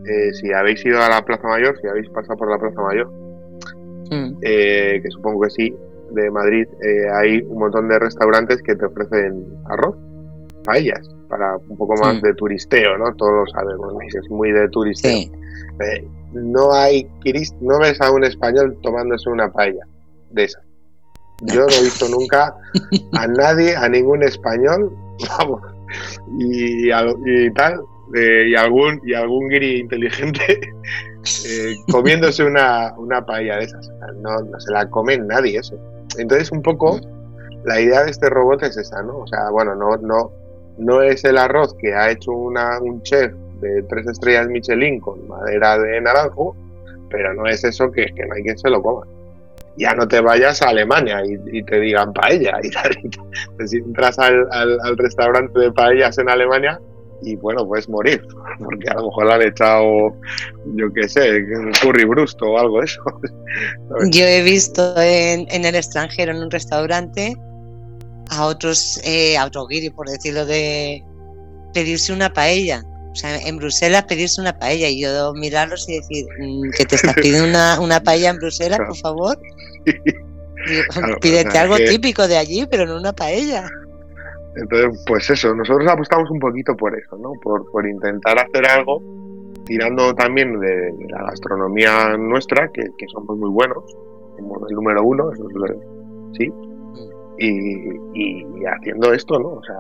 eh, 0.06 0.34
si 0.34 0.52
habéis 0.54 0.86
ido 0.86 1.02
a 1.02 1.10
la 1.10 1.24
Plaza 1.24 1.48
Mayor, 1.48 1.78
si 1.82 1.88
habéis 1.88 2.10
pasado 2.10 2.38
por 2.38 2.50
la 2.50 2.58
Plaza 2.58 2.82
Mayor, 2.82 3.12
mm. 4.12 4.40
que 4.42 5.10
supongo 5.10 5.42
que 5.42 5.50
sí, 5.50 5.76
de 6.12 6.30
Madrid, 6.30 6.68
hay 7.16 7.42
un 7.42 7.60
montón 7.60 7.88
de 7.88 7.98
restaurantes 7.98 8.62
que 8.62 8.76
te 8.76 8.86
ofrecen 8.86 9.46
arroz, 9.66 9.96
paellas, 10.64 11.10
para 11.28 11.58
un 11.58 11.78
poco 11.78 11.96
más 11.96 12.22
de 12.22 12.34
turisteo, 12.36 12.98
¿no? 12.98 13.14
Todos 13.16 13.34
lo 13.34 13.48
sabemos, 13.48 13.94
es 14.08 14.30
muy 14.30 14.52
de 14.52 14.70
turisteo. 14.70 15.12
Sí 15.12 15.32
no 16.34 16.74
hay, 16.74 17.08
no 17.62 17.80
ves 17.80 18.02
a 18.02 18.12
un 18.12 18.24
español 18.24 18.78
tomándose 18.82 19.30
una 19.30 19.52
paella 19.52 19.86
de 20.32 20.46
esa. 20.46 20.60
Yo 21.42 21.62
no 21.62 21.72
he 21.72 21.84
visto 21.84 22.08
nunca 22.10 22.56
a 23.14 23.28
nadie, 23.28 23.76
a 23.76 23.88
ningún 23.90 24.24
español, 24.24 24.92
vamos, 25.40 25.62
y, 26.40 26.90
tal, 27.54 27.82
eh, 28.16 28.50
y 28.50 28.56
algún 28.56 29.02
y 29.06 29.14
algún 29.14 29.50
guiri 29.50 29.80
inteligente 29.80 30.44
eh, 31.48 31.76
comiéndose 31.92 32.44
una, 32.44 32.94
una 32.98 33.26
paella 33.26 33.58
de 33.58 33.66
esas. 33.66 33.90
No, 34.22 34.40
no 34.40 34.60
se 34.60 34.72
la 34.72 34.90
come 34.90 35.18
nadie 35.18 35.60
eso. 35.60 35.78
Entonces, 36.18 36.52
un 36.52 36.62
poco 36.62 37.00
la 37.66 37.80
idea 37.80 38.04
de 38.04 38.12
este 38.12 38.30
robot 38.30 38.64
es 38.64 38.78
esa, 38.78 39.02
¿no? 39.02 39.20
O 39.20 39.28
sea, 39.28 39.50
bueno, 39.50 39.76
no, 39.76 39.98
no, 39.98 40.32
no 40.78 41.02
es 41.02 41.24
el 41.24 41.38
arroz 41.38 41.74
que 41.76 41.94
ha 41.94 42.12
hecho 42.12 42.32
un 42.32 43.02
chef 43.04 43.34
de 43.62 43.84
tres 43.84 44.08
estrellas 44.08 44.48
Michelin 44.48 45.00
con 45.00 45.28
madera 45.28 45.80
de 45.80 46.02
naranjo, 46.02 46.56
pero 47.10 47.34
no 47.34 47.48
es 47.48 47.64
eso 47.64 47.92
que, 47.92 48.06
que 48.14 48.26
no 48.26 48.36
hay 48.36 48.44
quien 48.44 48.58
se 48.58 48.70
lo 48.70 48.82
coma. 48.82 49.08
Ya 49.76 49.94
no 49.96 50.08
te 50.08 50.20
vayas 50.20 50.62
a 50.62 50.70
Alemania 50.70 51.24
y, 51.26 51.64
te 51.64 51.80
digan 51.80 52.14
paella 52.14 52.60
y. 52.62 52.70
Si 53.68 53.78
entras 53.78 54.20
al, 54.20 54.48
al, 54.52 54.98
restaurante 54.98 55.58
de 55.60 55.72
paellas 55.72 56.18
en 56.20 56.30
Alemania 56.30 56.80
y 57.24 57.36
bueno, 57.36 57.68
puedes 57.68 57.90
morir, 57.90 58.26
porque 58.60 58.90
a 58.90 58.96
lo 58.96 59.08
mejor 59.08 59.28
le 59.28 59.34
han 59.34 59.42
echado, 59.42 60.16
yo 60.76 60.94
qué 60.94 61.08
sé, 61.08 61.46
curry 61.82 62.06
brusto 62.06 62.46
o 62.46 62.58
algo 62.58 62.80
de 62.80 62.86
eso. 62.86 63.02
Yo 64.12 64.26
he 64.26 64.42
visto 64.42 65.00
en, 65.00 65.46
en 65.52 65.66
el 65.66 65.76
extranjero, 65.76 66.32
en 66.32 66.42
un 66.42 66.50
restaurante, 66.50 67.38
a 68.32 68.46
otros, 68.46 69.00
eh, 69.04 69.38
a 69.38 69.46
otro 69.46 69.68
guiri, 69.68 69.92
por 69.92 70.10
decirlo 70.10 70.46
de 70.48 71.04
pedirse 71.74 72.12
una 72.12 72.34
paella 72.34 72.84
o 73.14 73.16
sea, 73.16 73.38
en 73.38 73.58
Bruselas 73.58 74.06
pedirse 74.06 74.42
una 74.42 74.58
paella 74.58 74.90
y 74.90 75.02
yo 75.02 75.34
mirarlos 75.36 75.88
y 75.88 75.98
decir, 75.98 76.26
mm, 76.40 76.72
que 76.76 76.86
te 76.86 76.96
estás 76.96 77.14
pidiendo 77.14 77.44
una, 77.44 77.80
una 77.80 78.02
paella 78.02 78.32
en 78.32 78.38
Bruselas, 78.38 78.80
por 78.88 78.98
favor. 78.98 79.40
pídete 81.22 81.58
algo 81.58 81.78
típico 81.78 82.28
de 82.28 82.38
allí, 82.38 82.66
pero 82.66 82.88
no 82.88 82.98
una 82.98 83.14
paella. 83.14 83.70
Entonces, 84.56 85.04
pues 85.08 85.30
eso, 85.30 85.54
nosotros 85.56 85.90
apostamos 85.90 86.30
un 86.30 86.40
poquito 86.40 86.76
por 86.76 86.98
eso, 86.98 87.18
¿no? 87.18 87.34
Por, 87.42 87.88
intentar 87.88 88.38
hacer 88.38 88.66
algo 88.68 89.02
tirando 89.66 90.14
también 90.14 90.60
de, 90.60 90.94
la 91.10 91.24
gastronomía 91.24 92.18
nuestra, 92.18 92.70
que, 92.72 92.84
somos 93.12 93.38
muy 93.38 93.50
buenos, 93.50 93.84
somos 94.38 94.70
el 94.70 94.76
número 94.76 95.04
uno, 95.04 95.32
eso 95.32 95.48
es 95.50 95.56
lo, 95.56 95.66
sí, 96.34 96.52
y, 97.38 98.66
haciendo 98.66 99.14
esto, 99.14 99.40
¿no? 99.40 99.50
O 99.50 99.64
sea, 99.64 99.78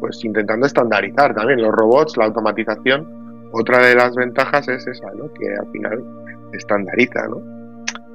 pues 0.00 0.24
intentando 0.24 0.66
estandarizar 0.66 1.34
también 1.34 1.60
los 1.60 1.72
robots, 1.72 2.16
la 2.16 2.26
automatización. 2.26 3.06
Otra 3.52 3.84
de 3.84 3.94
las 3.94 4.14
ventajas 4.14 4.68
es 4.68 4.86
esa, 4.86 5.10
¿no? 5.16 5.32
Que 5.34 5.52
al 5.54 5.70
final 5.72 6.04
estandariza, 6.52 7.26
¿no? 7.28 7.42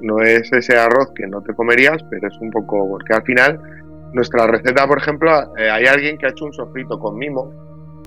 No 0.00 0.20
es 0.20 0.50
ese 0.52 0.76
arroz 0.76 1.12
que 1.14 1.26
no 1.26 1.42
te 1.42 1.54
comerías, 1.54 2.02
pero 2.10 2.28
es 2.28 2.38
un 2.40 2.50
poco, 2.50 2.88
porque 2.88 3.14
al 3.14 3.22
final 3.22 3.60
nuestra 4.12 4.46
receta, 4.46 4.86
por 4.86 4.98
ejemplo, 4.98 5.30
eh, 5.56 5.70
hay 5.70 5.86
alguien 5.86 6.18
que 6.18 6.26
ha 6.26 6.30
hecho 6.30 6.44
un 6.44 6.52
sofrito 6.52 6.98
con 6.98 7.16
mimo, 7.16 7.52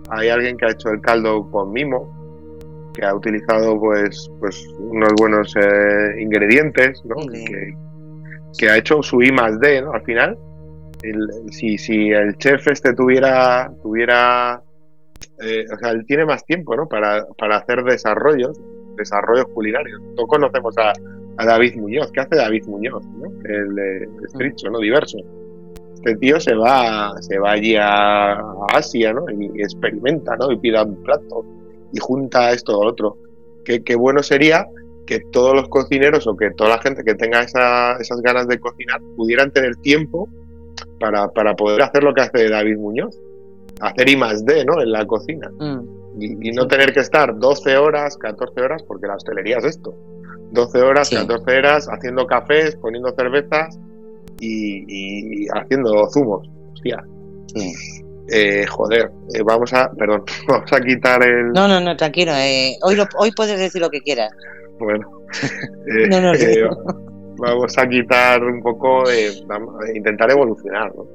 hay 0.10 0.30
alguien 0.30 0.58
que 0.58 0.66
ha 0.66 0.72
hecho 0.72 0.90
el 0.90 1.02
caldo 1.02 1.50
con 1.52 1.72
mimo, 1.72 2.92
que 2.94 3.06
ha 3.06 3.14
utilizado 3.14 3.80
pues, 3.80 4.30
pues 4.40 4.68
unos 4.80 5.14
buenos 5.18 5.56
eh, 5.56 6.22
ingredientes, 6.22 7.04
¿no? 7.06 7.16
Que, 8.58 8.70
ha 8.70 8.78
hecho 8.78 9.04
su 9.04 9.22
I 9.22 9.32
más 9.32 9.60
D, 9.60 9.82
¿no? 9.82 9.94
Al 9.94 10.02
final, 10.02 10.38
si, 11.52 11.78
si 11.78 12.10
el 12.10 12.36
chef 12.38 12.68
este 12.68 12.94
tuviera, 12.94 13.72
tuviera 13.82 14.62
eh, 15.42 15.66
o 15.72 15.78
sea, 15.78 15.92
él 15.92 16.06
tiene 16.06 16.26
más 16.26 16.46
tiempo, 16.46 16.76
¿no? 16.76 16.88
Para, 16.88 17.26
para 17.38 17.58
hacer 17.58 17.84
desarrollos, 17.84 18.60
desarrollos 18.98 19.46
culinarios. 19.54 20.02
Todos 20.16 20.30
conocemos 20.30 20.76
a, 20.78 20.94
David 21.46 21.78
Muñoz. 21.78 22.12
¿Qué 22.12 22.20
hace 22.20 22.36
David 22.36 22.66
Muñoz? 22.66 23.06
¿no? 23.06 23.28
El 23.46 23.74
de 23.74 24.10
Estricho, 24.26 24.70
¿no? 24.70 24.80
Diverso. 24.80 25.18
Este 26.00 26.16
tío 26.16 26.40
se 26.40 26.56
va, 26.56 27.12
se 27.22 27.38
va 27.40 27.52
allí 27.52 27.76
a 27.76 28.40
Asia, 28.74 29.12
¿no? 29.14 29.26
Y 29.30 29.62
experimenta, 29.62 30.36
¿no? 30.38 30.50
Y 30.52 30.58
pide 30.58 30.82
un 30.82 30.96
plato 31.04 31.46
y 31.92 32.00
junta 32.00 32.52
esto 32.52 32.80
o 32.80 32.88
otro. 32.88 33.18
Qué, 33.66 33.84
qué 33.84 33.96
bueno 33.96 34.24
sería 34.24 34.66
que 35.06 35.20
todos 35.32 35.54
los 35.54 35.68
cocineros 35.68 36.26
o 36.28 36.38
que 36.38 36.52
toda 36.52 36.70
la 36.70 36.82
gente 36.82 37.04
que 37.04 37.16
tenga 37.16 37.42
esas 37.42 38.22
ganas 38.22 38.48
de 38.48 38.60
cocinar 38.60 39.02
pudieran 39.18 39.52
tener 39.52 39.76
tiempo 39.78 40.30
para, 41.00 41.28
para, 41.30 41.56
poder 41.56 41.82
hacer 41.82 42.04
lo 42.04 42.14
que 42.14 42.22
hace 42.22 42.48
David 42.48 42.78
Muñoz, 42.78 43.20
hacer 43.82 44.08
I 44.08 44.16
más 44.16 44.46
D 44.46 44.64
¿no? 44.66 44.82
en 44.82 44.92
la 44.92 45.06
cocina. 45.06 45.50
Mm. 45.60 46.00
Y, 46.22 46.52
no 46.52 46.68
tener 46.68 46.94
que 46.94 47.00
estar 47.00 47.38
12 47.38 47.78
horas, 47.78 48.18
14 48.18 48.62
horas, 48.62 48.84
porque 48.84 49.08
la 49.08 49.16
hostelería 49.16 49.58
es 49.58 49.66
esto. 49.66 49.96
12 50.52 50.82
horas, 50.82 51.10
14 51.10 51.58
horas 51.58 51.88
haciendo 51.90 52.26
cafés, 52.26 52.76
poniendo 52.76 53.12
cervezas 53.12 53.80
y, 54.40 55.48
haciendo 55.50 56.10
zumos. 56.10 56.50
Hostia. 56.74 57.04
Eh, 58.32 58.66
joder, 58.68 59.12
eh, 59.34 59.42
vamos 59.44 59.74
a, 59.74 59.92
perdón, 59.92 60.24
vamos 60.48 60.72
a 60.72 60.80
quitar 60.80 61.24
el... 61.24 61.52
No, 61.52 61.68
no, 61.68 61.80
no, 61.80 61.98
tranquilo, 61.98 62.32
eh, 62.36 62.78
hoy, 62.84 62.96
hoy 63.18 63.32
puedes 63.32 63.58
decir 63.58 63.82
lo 63.82 63.90
que 63.90 64.02
quieras. 64.02 64.32
Bueno, 64.78 65.10
vamos 67.38 67.78
a 67.78 67.88
quitar 67.88 68.44
un 68.44 68.62
poco, 68.62 69.04
intentar 69.94 70.32
evolucionar, 70.32 70.96
¿no? 70.96 71.08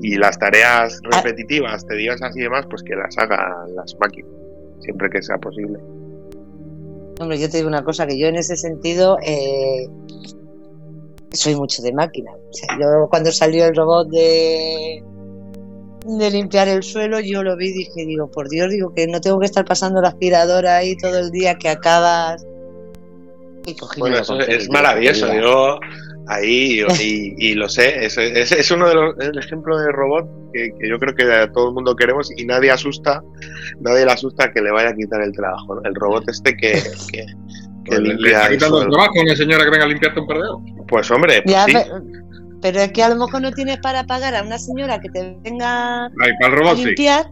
Y 0.00 0.16
las 0.16 0.38
tareas 0.38 0.98
ah. 1.04 1.18
repetitivas, 1.18 1.86
tediosas 1.86 2.34
y 2.34 2.40
demás, 2.40 2.64
pues 2.70 2.82
que 2.82 2.96
las 2.96 3.16
hagan 3.18 3.74
las 3.76 3.94
máquinas, 4.00 4.32
siempre 4.80 5.10
que 5.10 5.22
sea 5.22 5.36
posible. 5.36 5.78
Hombre, 7.20 7.38
yo 7.38 7.50
te 7.50 7.58
digo 7.58 7.68
una 7.68 7.84
cosa, 7.84 8.06
que 8.06 8.18
yo 8.18 8.28
en 8.28 8.36
ese 8.36 8.56
sentido 8.56 9.18
soy 11.32 11.54
mucho 11.54 11.82
de 11.82 11.92
máquina. 11.92 12.32
O 12.32 12.52
sea, 12.52 12.76
yo 12.80 13.08
cuando 13.08 13.30
salió 13.32 13.66
el 13.66 13.76
robot 13.76 14.08
de, 14.08 15.02
de 16.04 16.30
limpiar 16.30 16.68
el 16.68 16.82
suelo, 16.82 17.20
yo 17.20 17.42
lo 17.42 17.56
vi 17.56 17.68
y 17.68 17.72
dije, 17.72 18.06
digo, 18.06 18.30
por 18.30 18.48
Dios, 18.48 18.70
digo 18.70 18.92
que 18.94 19.06
no 19.06 19.20
tengo 19.20 19.38
que 19.38 19.46
estar 19.46 19.64
pasando 19.64 20.00
la 20.00 20.08
aspiradora 20.08 20.78
ahí 20.78 20.96
todo 20.96 21.18
el 21.18 21.30
día 21.30 21.56
que 21.56 21.68
acabas. 21.68 22.44
Y 23.66 23.76
bueno, 23.98 24.18
eso 24.18 24.40
es 24.40 24.70
maravilloso. 24.70 25.32
Yo 25.34 25.78
ahí 26.26 26.84
y, 27.00 27.54
lo 27.54 27.68
sé, 27.68 28.04
es, 28.04 28.16
es, 28.16 28.70
uno 28.70 28.88
de 28.88 28.94
los 28.94 29.18
el 29.18 29.38
ejemplo 29.38 29.76
de 29.78 29.90
robot 29.90 30.28
que, 30.52 30.72
yo 30.88 30.98
creo 30.98 31.14
que 31.14 31.24
todo 31.52 31.68
el 31.68 31.74
mundo 31.74 31.96
queremos 31.96 32.30
y 32.36 32.44
nadie 32.44 32.70
asusta, 32.70 33.22
nadie 33.80 34.04
le 34.04 34.12
asusta 34.12 34.52
que 34.52 34.60
le 34.60 34.70
vaya 34.70 34.90
a 34.90 34.94
quitar 34.94 35.20
el 35.22 35.32
trabajo. 35.32 35.82
El 35.84 35.94
robot 35.94 36.28
este 36.28 36.56
que, 36.56 36.80
que, 37.12 37.26
pues 37.90 38.20
¿Le 38.20 38.30
está 38.30 38.48
quitando 38.48 38.82
el 38.82 38.90
trabajo 38.90 39.18
a 39.18 39.22
una 39.22 39.36
señora 39.36 39.64
que 39.64 39.70
venga 39.70 39.84
a 39.84 39.88
limpiarte 39.88 40.20
un 40.20 40.26
perdeo? 40.26 40.62
Pues 40.88 41.10
hombre, 41.10 41.42
pues 41.42 41.56
sí. 41.66 41.72
pero, 42.62 42.80
es 42.80 42.92
que 42.92 43.02
a 43.02 43.08
lo 43.08 43.16
mejor 43.16 43.42
no 43.42 43.52
tienes 43.52 43.78
para 43.78 44.04
pagar 44.04 44.34
a 44.34 44.42
una 44.42 44.58
señora 44.58 45.00
que 45.00 45.08
te 45.08 45.36
venga 45.42 46.06
a 46.06 46.74
limpiar. 46.74 47.30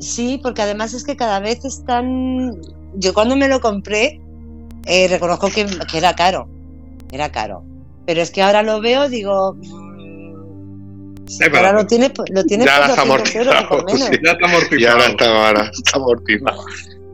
Sí. 0.00 0.40
porque 0.42 0.62
además 0.62 0.94
es 0.94 1.04
que 1.04 1.16
cada 1.16 1.40
vez 1.40 1.64
están. 1.64 2.60
Yo 2.94 3.14
cuando 3.14 3.36
me 3.36 3.48
lo 3.48 3.60
compré, 3.60 4.20
eh, 4.86 5.08
reconozco 5.08 5.48
que, 5.50 5.66
era 5.94 6.14
caro. 6.14 6.48
Era 7.12 7.30
caro. 7.30 7.62
Pero 8.06 8.22
es 8.22 8.30
que 8.30 8.42
ahora 8.42 8.62
lo 8.62 8.80
veo, 8.80 9.08
digo. 9.08 9.54
Mm, 9.54 10.34
ahora 11.54 11.72
lo 11.72 11.86
tienes, 11.86 12.12
lo 12.32 12.44
tienes 12.44 12.66
ya 12.66 12.80
por 12.80 12.90
está 12.90 13.02
amortizado. 13.02 13.86
ya 14.22 14.32
está 14.32 14.46
amortizado. 14.46 14.98
Ya 14.98 15.06
está, 15.06 15.46
ahora 15.46 15.70
está 15.72 15.98
amortizado. 15.98 16.64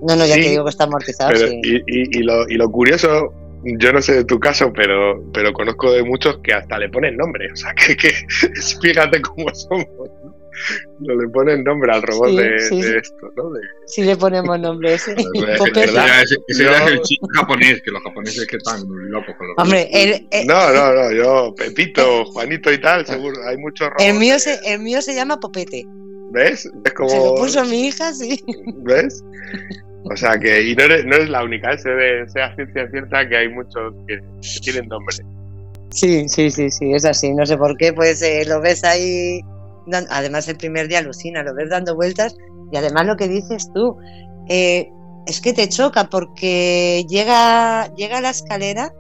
No, 0.03 0.17
no, 0.17 0.27
ya 0.27 0.35
te 0.35 0.51
digo 0.51 0.65
que 0.65 0.71
está 0.71 0.85
amortizado. 0.85 1.33
y, 1.63 2.23
lo, 2.23 2.71
curioso, 2.71 3.33
yo 3.65 3.93
no 3.93 4.03
sé 4.03 4.15
de 4.15 4.25
tu 4.25 4.39
caso, 4.39 4.73
pero, 4.73 5.23
pero 5.33 5.53
conozco 5.53 5.93
de 5.93 6.03
muchos 6.03 6.39
que 6.43 6.53
hasta 6.53 6.79
le 6.79 6.89
ponen 6.89 7.17
nombre. 7.17 7.51
O 7.53 7.57
sea, 7.57 7.75
que, 7.87 7.97
que 7.97 8.13
fíjate 8.83 9.21
cómo 9.23 9.55
somos. 9.55 9.87
¿no? 9.97 10.37
le 11.01 11.29
ponen 11.29 11.65
nombre 11.65 11.93
al 11.93 12.03
robot 12.03 12.31
de, 12.31 12.57
esto, 12.57 13.33
¿no? 13.37 13.53
Sí, 13.87 14.03
le 14.03 14.17
ponemos 14.17 14.59
nombre. 14.59 14.99
Sí. 14.99 15.13
ese, 15.15 16.37
es 16.49 16.61
el 16.61 17.01
chico 17.03 17.29
japonés, 17.35 17.83
que 17.83 17.91
los 17.91 18.03
japoneses 18.03 18.47
que 18.47 18.57
están 18.57 18.81
locos 18.87 19.35
con 19.37 19.49
los 19.49 19.57
Hombre, 19.59 19.89
el, 19.93 20.47
No, 20.47 20.73
no, 20.73 20.95
no, 20.95 21.13
yo, 21.13 21.55
Pepito, 21.55 22.25
Juanito 22.27 22.73
y 22.73 22.81
tal, 22.81 23.07
seguro, 23.07 23.37
hay 23.47 23.57
muchos 23.59 23.89
robots. 23.89 24.05
El 24.05 24.19
mío 24.19 24.39
se, 24.39 24.59
el 24.65 24.81
mío 24.81 25.03
se 25.03 25.15
llama 25.15 25.39
Popete. 25.39 25.87
¿Ves? 26.33 26.69
Es 26.85 26.93
como... 26.93 27.09
Se 27.09 27.17
lo 27.17 27.35
puso 27.35 27.65
mi 27.65 27.87
hija, 27.87 28.13
sí. 28.13 28.43
¿Ves? 28.79 29.23
O 30.11 30.17
sea 30.17 30.39
que, 30.39 30.63
y 30.63 30.77
no 30.77 30.85
eres, 30.85 31.05
no 31.05 31.17
es 31.17 31.29
la 31.29 31.43
única, 31.43 31.73
¿eh? 31.73 31.79
se 31.79 32.29
sea 32.29 32.55
ciencia 32.55 32.89
cierta 32.91 33.29
que 33.29 33.37
hay 33.37 33.49
muchos 33.49 33.93
que, 34.07 34.21
tienen 34.63 34.89
nombre. 34.89 35.17
Sí, 35.91 36.29
sí, 36.29 36.51
sí, 36.51 36.71
sí, 36.71 36.93
es 36.93 37.05
así. 37.05 37.33
No 37.33 37.45
sé 37.45 37.57
por 37.57 37.77
qué, 37.77 37.93
pues 37.93 38.23
eh, 38.23 38.45
lo 38.47 38.61
ves 38.61 38.85
ahí. 38.85 39.41
Además, 40.11 40.47
el 40.49 40.57
primer 40.57 40.89
día 40.89 40.99
alucina, 40.99 41.43
lo 41.43 41.55
ves 41.55 41.71
dando 41.71 41.97
vueltas. 41.97 42.37
Y 42.71 42.77
además, 42.77 43.07
lo 43.07 43.17
que 43.17 43.29
dices 43.29 43.69
tú, 43.75 43.97
eh, 44.49 44.89
es 45.27 45.41
que 45.41 45.53
te 45.53 45.69
choca 45.69 46.05
porque 46.05 47.05
llega, 47.09 47.93
llega 47.95 48.19
a 48.19 48.21
la 48.21 48.31
escalera. 48.31 48.93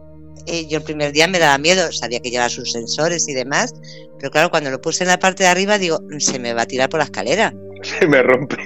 Yo 0.69 0.79
el 0.79 0.85
primer 0.85 1.13
día 1.13 1.27
me 1.27 1.39
daba 1.39 1.59
miedo, 1.59 1.91
sabía 1.93 2.21
que 2.21 2.31
llevaba 2.31 2.49
sus 2.49 2.73
sensores 2.73 3.29
y 3.29 3.35
demás, 3.35 3.75
pero 4.19 4.31
claro, 4.31 4.51
cuando 4.51 4.71
lo 4.71 4.81
puse 4.81 5.05
en 5.05 5.09
la 5.09 5.19
parte 5.19 5.43
de 5.43 5.49
arriba, 5.49 5.79
digo, 5.79 6.01
se 6.19 6.39
me 6.39 6.55
va 6.55 6.63
a 6.63 6.67
tirar 6.67 6.89
por 6.89 6.99
la 6.99 7.05
escalera. 7.05 7.53
Se 7.83 8.07
me 8.07 8.23
rompe 8.23 8.57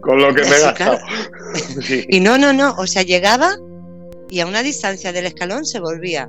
con 0.00 0.20
lo 0.20 0.34
que 0.34 0.42
me 0.42 0.56
he 0.56 0.60
gastado. 0.60 0.98
Y 2.08 2.20
no, 2.20 2.38
no, 2.38 2.52
no, 2.52 2.74
o 2.78 2.86
sea, 2.86 3.02
llegaba 3.02 3.56
y 4.30 4.40
a 4.40 4.46
una 4.46 4.62
distancia 4.62 5.12
del 5.12 5.26
escalón 5.26 5.64
se 5.64 5.78
volvía. 5.78 6.28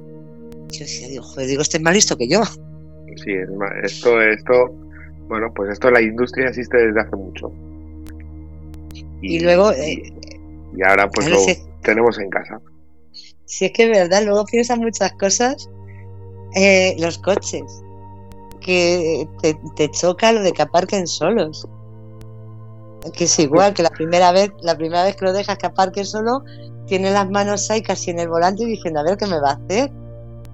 Yo 0.72 0.80
decía, 0.80 1.08
digo, 1.08 1.24
joder, 1.24 1.48
digo, 1.48 1.62
este 1.62 1.78
es 1.78 1.84
más 1.84 1.93
listo 1.93 2.18
que 2.18 2.28
yo. 2.28 2.43
Sí, 3.24 3.34
esto, 3.84 4.22
esto, 4.22 4.76
bueno, 5.28 5.52
pues 5.56 5.72
esto 5.72 5.89
la 5.89 6.02
industria 6.02 6.50
existe 6.50 6.78
desde 6.78 7.02
hace 7.02 7.16
mucho. 7.16 7.52
Y, 9.22 9.39
luego... 9.39 9.72
Eh, 9.72 10.04
y 10.76 10.84
ahora 10.84 11.10
pues 11.10 11.30
lo 11.30 11.39
tenemos 11.82 12.20
en 12.20 12.30
casa. 12.30 12.60
Si 13.48 13.66
es 13.66 13.72
que 13.72 13.86
es 13.86 13.89
verdad, 13.89 14.22
luego 14.24 14.45
piensan 14.45 14.80
muchas 14.80 15.12
cosas. 15.14 15.68
Eh, 16.56 16.95
los 17.00 17.18
coches, 17.18 17.84
que 18.62 19.28
te, 19.41 19.58
te 19.76 19.89
choca 19.89 20.32
lo 20.32 20.41
de 20.41 20.52
que 20.54 20.62
aparquen 20.62 21.08
solos 21.08 21.68
que 23.12 23.26
es 23.26 23.39
igual 23.39 23.74
que 23.74 23.84
la 23.84 23.89
primera 23.89 24.32
vez, 24.32 24.52
la 24.62 24.78
primera 24.78 25.04
vez 25.04 25.16
que 25.16 25.26
lo 25.26 25.34
dejas 25.34 25.58
que 25.58 25.66
aparque 25.66 26.04
solo, 26.06 26.43
tiene 26.86 27.12
las 27.12 27.30
manos 27.30 27.70
ahí 27.70 27.82
casi 27.82 28.12
en 28.12 28.20
el 28.20 28.30
volante 28.30 28.64
y 28.64 28.68
diciendo 28.68 29.00
a 29.00 29.04
ver 29.04 29.18
qué 29.18 29.28
me 29.28 29.39
va 29.39 29.52
a 29.52 29.54
hacer. 29.54 29.91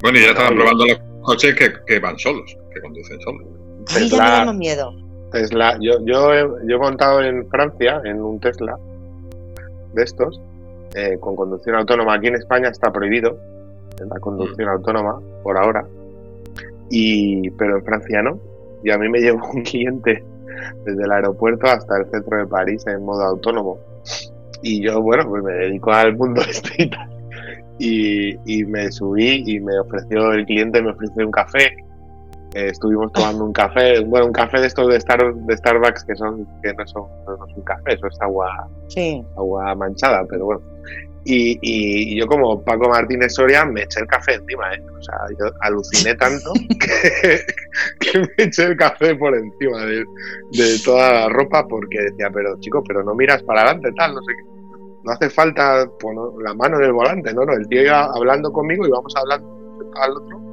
Bueno, 0.01 0.19
y 0.19 0.21
ya 0.21 0.29
estaban 0.29 0.55
probando 0.55 0.85
los 0.85 0.99
coches 1.21 1.55
que, 1.55 1.99
van 1.99 2.17
solos, 2.17 2.57
que 2.73 2.81
conducen 2.81 3.19
solos. 3.21 3.47
Ahí 3.95 4.09
ya 4.09 4.45
me 4.45 4.53
miedo. 4.53 4.93
Tesla, 5.31 5.77
yo, 5.81 5.93
yo, 6.05 6.33
he, 6.33 6.41
yo 6.67 6.75
he 6.75 6.79
montado 6.79 7.21
en 7.21 7.47
Francia 7.49 8.01
en 8.05 8.21
un 8.21 8.39
Tesla 8.39 8.77
de 9.93 10.03
estos 10.03 10.39
eh, 10.95 11.17
con 11.19 11.35
conducción 11.35 11.75
autónoma. 11.75 12.15
Aquí 12.15 12.27
en 12.27 12.35
España 12.35 12.69
está 12.69 12.91
prohibido 12.91 13.37
la 13.99 14.19
conducción 14.19 14.67
mm. 14.67 14.71
autónoma 14.71 15.21
por 15.43 15.57
ahora, 15.57 15.85
y 16.89 17.49
pero 17.51 17.77
en 17.77 17.85
Francia 17.85 18.21
no. 18.21 18.39
Y 18.83 18.91
a 18.91 18.97
mí 18.97 19.09
me 19.09 19.19
llevó 19.21 19.49
un 19.53 19.63
cliente 19.63 20.23
desde 20.85 21.03
el 21.03 21.11
aeropuerto 21.11 21.67
hasta 21.67 21.97
el 21.97 22.09
centro 22.09 22.37
de 22.37 22.47
París 22.47 22.85
en 22.87 23.03
modo 23.03 23.23
autónomo. 23.23 23.79
Y 24.61 24.81
yo, 24.81 25.01
bueno, 25.01 25.27
pues 25.27 25.43
me 25.43 25.53
dedico 25.53 25.91
al 25.91 26.15
mundo 26.15 26.41
este 26.49 26.89
y 27.79 28.37
Y, 28.45 28.65
me 28.65 28.91
subí 28.91 29.43
y 29.45 29.59
me 29.59 29.77
ofreció, 29.79 30.31
el 30.31 30.45
cliente 30.45 30.81
me 30.81 30.91
ofreció 30.91 31.25
un 31.25 31.31
café. 31.31 31.75
Eh, 32.55 32.67
estuvimos 32.69 33.11
tomando 33.13 33.45
un 33.45 33.53
café, 33.53 33.99
bueno, 34.01 34.27
un 34.27 34.31
café 34.31 34.61
de 34.61 34.67
estos 34.67 34.87
de, 34.87 34.97
Star, 34.97 35.33
de 35.33 35.57
Starbucks 35.57 36.03
que 36.03 36.15
son 36.15 36.47
que 36.61 36.71
no 36.73 36.85
son, 36.85 37.07
no, 37.25 37.47
es 37.47 37.55
un 37.55 37.63
café, 37.63 37.93
eso 37.93 38.05
es 38.05 38.21
agua, 38.21 38.69
agua 39.35 39.75
manchada, 39.75 40.23
pero 40.29 40.45
bueno. 40.45 40.61
Y, 41.25 41.57
y 41.61 42.19
yo 42.19 42.27
como 42.27 42.61
Paco 42.63 42.89
Martínez 42.89 43.33
Soria 43.33 43.65
me 43.65 43.83
eché 43.83 44.01
el 44.01 44.07
café 44.07 44.33
encima, 44.33 44.71
¿eh? 44.73 44.83
O 44.99 45.01
sea, 45.01 45.15
yo 45.39 45.45
aluciné 45.61 46.13
tanto 46.15 46.51
que, 46.79 47.45
que 47.99 48.19
me 48.19 48.43
eché 48.43 48.65
el 48.65 48.77
café 48.77 49.15
por 49.15 49.33
encima 49.35 49.85
de, 49.85 50.05
de 50.51 50.79
toda 50.85 51.11
la 51.11 51.29
ropa 51.29 51.65
porque 51.67 52.01
decía, 52.01 52.29
pero 52.31 52.59
chico, 52.59 52.83
pero 52.85 53.03
no 53.03 53.15
miras 53.15 53.41
para 53.43 53.61
adelante, 53.61 53.91
tal, 53.97 54.13
no 54.13 54.21
sé 54.21 54.33
qué. 54.37 54.43
No 55.05 55.11
hace 55.11 55.29
falta 55.29 55.89
poner 55.99 56.23
la 56.43 56.53
mano 56.53 56.77
en 56.77 56.83
el 56.83 56.93
volante, 56.93 57.33
no, 57.33 57.45
no, 57.45 57.53
el 57.53 57.67
tío 57.67 57.81
iba 57.81 58.05
hablando 58.05 58.51
conmigo 58.51 58.85
y 58.85 58.91
vamos 58.91 59.13
hablando 59.15 59.47
al 60.01 60.11
otro, 60.11 60.52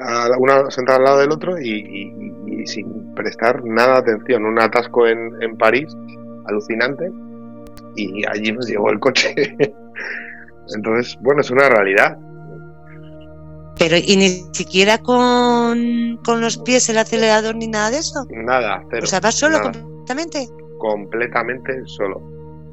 a 0.00 0.28
uno 0.38 0.70
sentado 0.70 0.98
al 0.98 1.04
lado 1.04 1.18
del 1.20 1.30
otro 1.32 1.58
y, 1.60 1.70
y- 1.70 2.62
y 2.62 2.66
sin 2.66 3.14
prestar 3.14 3.64
nada 3.64 4.00
de 4.02 4.12
atención. 4.12 4.44
Un 4.44 4.58
atasco 4.60 5.06
en, 5.06 5.30
en 5.42 5.56
París, 5.56 5.86
alucinante, 6.46 7.10
y 7.96 8.24
allí 8.28 8.52
nos 8.52 8.66
llegó 8.68 8.90
el 8.90 9.00
coche. 9.00 9.34
Entonces, 10.74 11.16
bueno, 11.20 11.40
es 11.40 11.50
una 11.50 11.68
realidad. 11.68 12.18
Pero 13.78 13.96
y 13.96 14.16
ni 14.16 14.28
siquiera 14.52 14.98
con, 14.98 16.18
con 16.24 16.40
los 16.40 16.56
pies 16.58 16.88
el 16.88 16.98
acelerador 16.98 17.56
ni 17.56 17.68
nada 17.68 17.90
de 17.90 17.98
eso. 17.98 18.26
Nada, 18.30 18.82
cero. 18.90 19.02
o 19.04 19.06
sea, 19.06 19.20
vas 19.20 19.34
solo 19.34 19.58
nada. 19.58 19.72
completamente. 19.72 20.48
completamente 20.78 21.82
solo. 21.84 22.20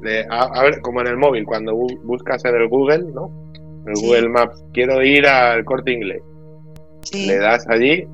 De- 0.00 0.26
a, 0.30 0.44
a 0.44 0.62
ver, 0.62 0.80
como 0.80 1.00
en 1.02 1.06
el 1.08 1.16
móvil, 1.16 1.44
cuando 1.44 1.72
bu- 1.74 2.00
buscas 2.04 2.44
en 2.46 2.54
el 2.56 2.68
Google, 2.68 3.04
¿no? 3.14 3.30
En 3.84 3.90
el 3.90 3.96
Sí. 3.96 4.06
Google 4.06 4.28
Maps, 4.30 4.64
quiero 4.72 5.02
ir 5.02 5.26
al 5.26 5.64
corte 5.64 5.92
inglés. 5.92 6.22
Sí. 7.04 7.26
Le 7.26 7.36
das 7.36 7.66
allí, 7.68 8.06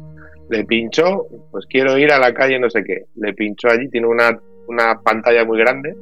le 0.50 0.64
pinchó, 0.64 1.26
pues 1.50 1.64
quiero 1.66 1.96
ir 1.96 2.10
a 2.12 2.18
la 2.18 2.34
calle 2.34 2.58
no 2.58 2.68
sé 2.68 2.82
qué. 2.84 3.06
Le 3.16 3.32
pinchó 3.34 3.68
allí, 3.68 3.88
tiene 3.88 4.06
una, 4.06 4.38
una 4.66 5.00
pantalla 5.00 5.44
muy 5.44 5.58
grande, 5.58 5.94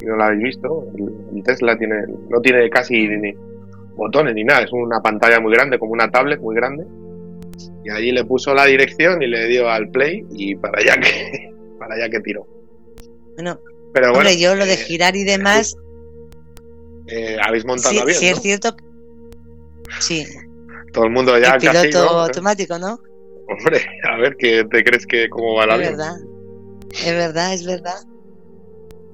y 0.00 0.06
no 0.06 0.16
la 0.16 0.26
habéis 0.26 0.42
visto. 0.42 0.86
El, 0.96 1.42
Tesla 1.42 1.76
tiene, 1.76 1.96
no 2.28 2.40
tiene 2.40 2.70
casi 2.70 3.08
ni, 3.08 3.32
botones 3.96 4.34
ni 4.34 4.44
nada, 4.44 4.62
es 4.62 4.72
una 4.72 5.00
pantalla 5.00 5.40
muy 5.40 5.52
grande, 5.52 5.78
como 5.78 5.92
una 5.92 6.10
tablet 6.10 6.40
muy 6.40 6.54
grande. 6.54 6.84
Y 7.84 7.90
allí 7.90 8.12
le 8.12 8.24
puso 8.24 8.54
la 8.54 8.64
dirección 8.66 9.22
y 9.22 9.26
le 9.26 9.48
dio 9.48 9.68
al 9.68 9.88
play 9.90 10.24
y 10.30 10.54
para 10.54 10.78
allá 10.78 11.00
que, 11.00 11.52
para 11.78 11.96
allá 11.96 12.08
que 12.08 12.20
tiró. 12.20 12.46
Bueno, 13.34 13.58
Pero 13.92 14.08
bueno, 14.08 14.18
hombre, 14.18 14.38
yo 14.38 14.54
lo 14.54 14.64
de 14.64 14.74
eh, 14.74 14.76
girar 14.76 15.16
y 15.16 15.24
demás, 15.24 15.76
eh, 17.08 17.36
habéis 17.42 17.64
montado 17.64 17.94
sí, 17.94 18.00
avión, 18.00 18.18
sí 18.18 18.30
¿no? 18.30 18.36
es 18.36 18.42
cierto. 18.42 18.76
Sí, 19.98 20.26
Todo 20.92 21.04
el 21.04 21.10
mundo 21.10 21.38
ya 21.38 21.54
el 21.54 21.62
casi, 21.62 21.88
piloto 21.88 22.04
¿no? 22.12 22.20
automático, 22.20 22.78
¿no? 22.78 22.98
Hombre, 23.48 23.80
a 24.10 24.16
ver, 24.18 24.36
¿qué 24.38 24.64
te 24.70 24.84
crees 24.84 25.06
que 25.06 25.28
cómo 25.28 25.54
va 25.54 25.64
el 25.64 25.70
Es 25.70 25.74
avión? 25.76 25.90
verdad. 25.96 26.16
Es 26.92 27.12
verdad, 27.14 27.54
es 27.54 27.66
verdad. 27.66 27.96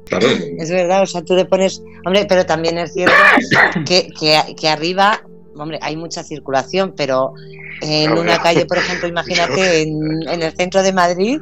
Claro, 0.06 0.26
Es 0.58 0.70
verdad, 0.70 1.02
o 1.02 1.06
sea, 1.06 1.22
tú 1.22 1.34
le 1.34 1.44
pones. 1.44 1.82
Hombre, 2.06 2.26
pero 2.28 2.44
también 2.46 2.78
es 2.78 2.92
cierto 2.94 3.14
que, 3.86 4.08
que, 4.18 4.40
que 4.58 4.68
arriba, 4.68 5.20
hombre, 5.56 5.78
hay 5.82 5.96
mucha 5.96 6.22
circulación, 6.24 6.94
pero 6.96 7.34
en 7.82 8.12
una 8.12 8.38
calle, 8.40 8.64
por 8.66 8.78
ejemplo, 8.78 9.06
imagínate 9.08 9.82
en, 9.82 10.28
en 10.28 10.42
el 10.42 10.52
centro 10.56 10.82
de 10.82 10.92
Madrid, 10.92 11.40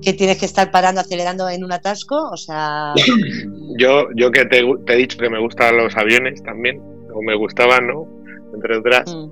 que 0.00 0.12
tienes 0.12 0.38
que 0.38 0.46
estar 0.46 0.70
parando, 0.70 1.00
acelerando 1.00 1.48
en 1.48 1.64
un 1.64 1.72
atasco, 1.72 2.30
o 2.30 2.36
sea. 2.36 2.94
Yo, 3.76 4.06
yo 4.14 4.30
que 4.30 4.44
te, 4.46 4.62
te 4.86 4.92
he 4.92 4.96
dicho 4.96 5.18
que 5.18 5.28
me 5.28 5.40
gustan 5.40 5.76
los 5.76 5.96
aviones 5.96 6.42
también, 6.44 6.80
o 7.12 7.22
me 7.22 7.34
gustaban, 7.34 7.88
¿no? 7.88 8.06
Entre 8.54 8.78
otras, 8.78 9.14
mm. 9.14 9.30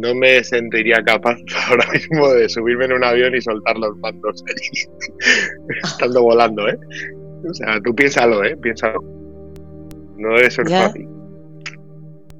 no 0.00 0.14
me 0.14 0.42
sentiría 0.44 1.02
capaz 1.04 1.36
ahora 1.68 1.86
mismo 1.92 2.28
de 2.32 2.48
subirme 2.48 2.84
en 2.86 2.92
un 2.92 3.04
avión 3.04 3.34
y 3.34 3.40
soltar 3.40 3.76
los 3.76 3.96
mandos 3.98 4.42
estando 5.84 6.22
volando, 6.22 6.68
¿eh? 6.68 6.78
O 7.48 7.54
sea, 7.54 7.80
tú 7.84 7.94
piénsalo, 7.94 8.44
¿eh? 8.44 8.56
Piénsalo. 8.56 9.02
No 10.16 10.36
debe 10.36 10.50
ser 10.50 10.68
Ya. 10.68 10.82
fácil. 10.86 11.08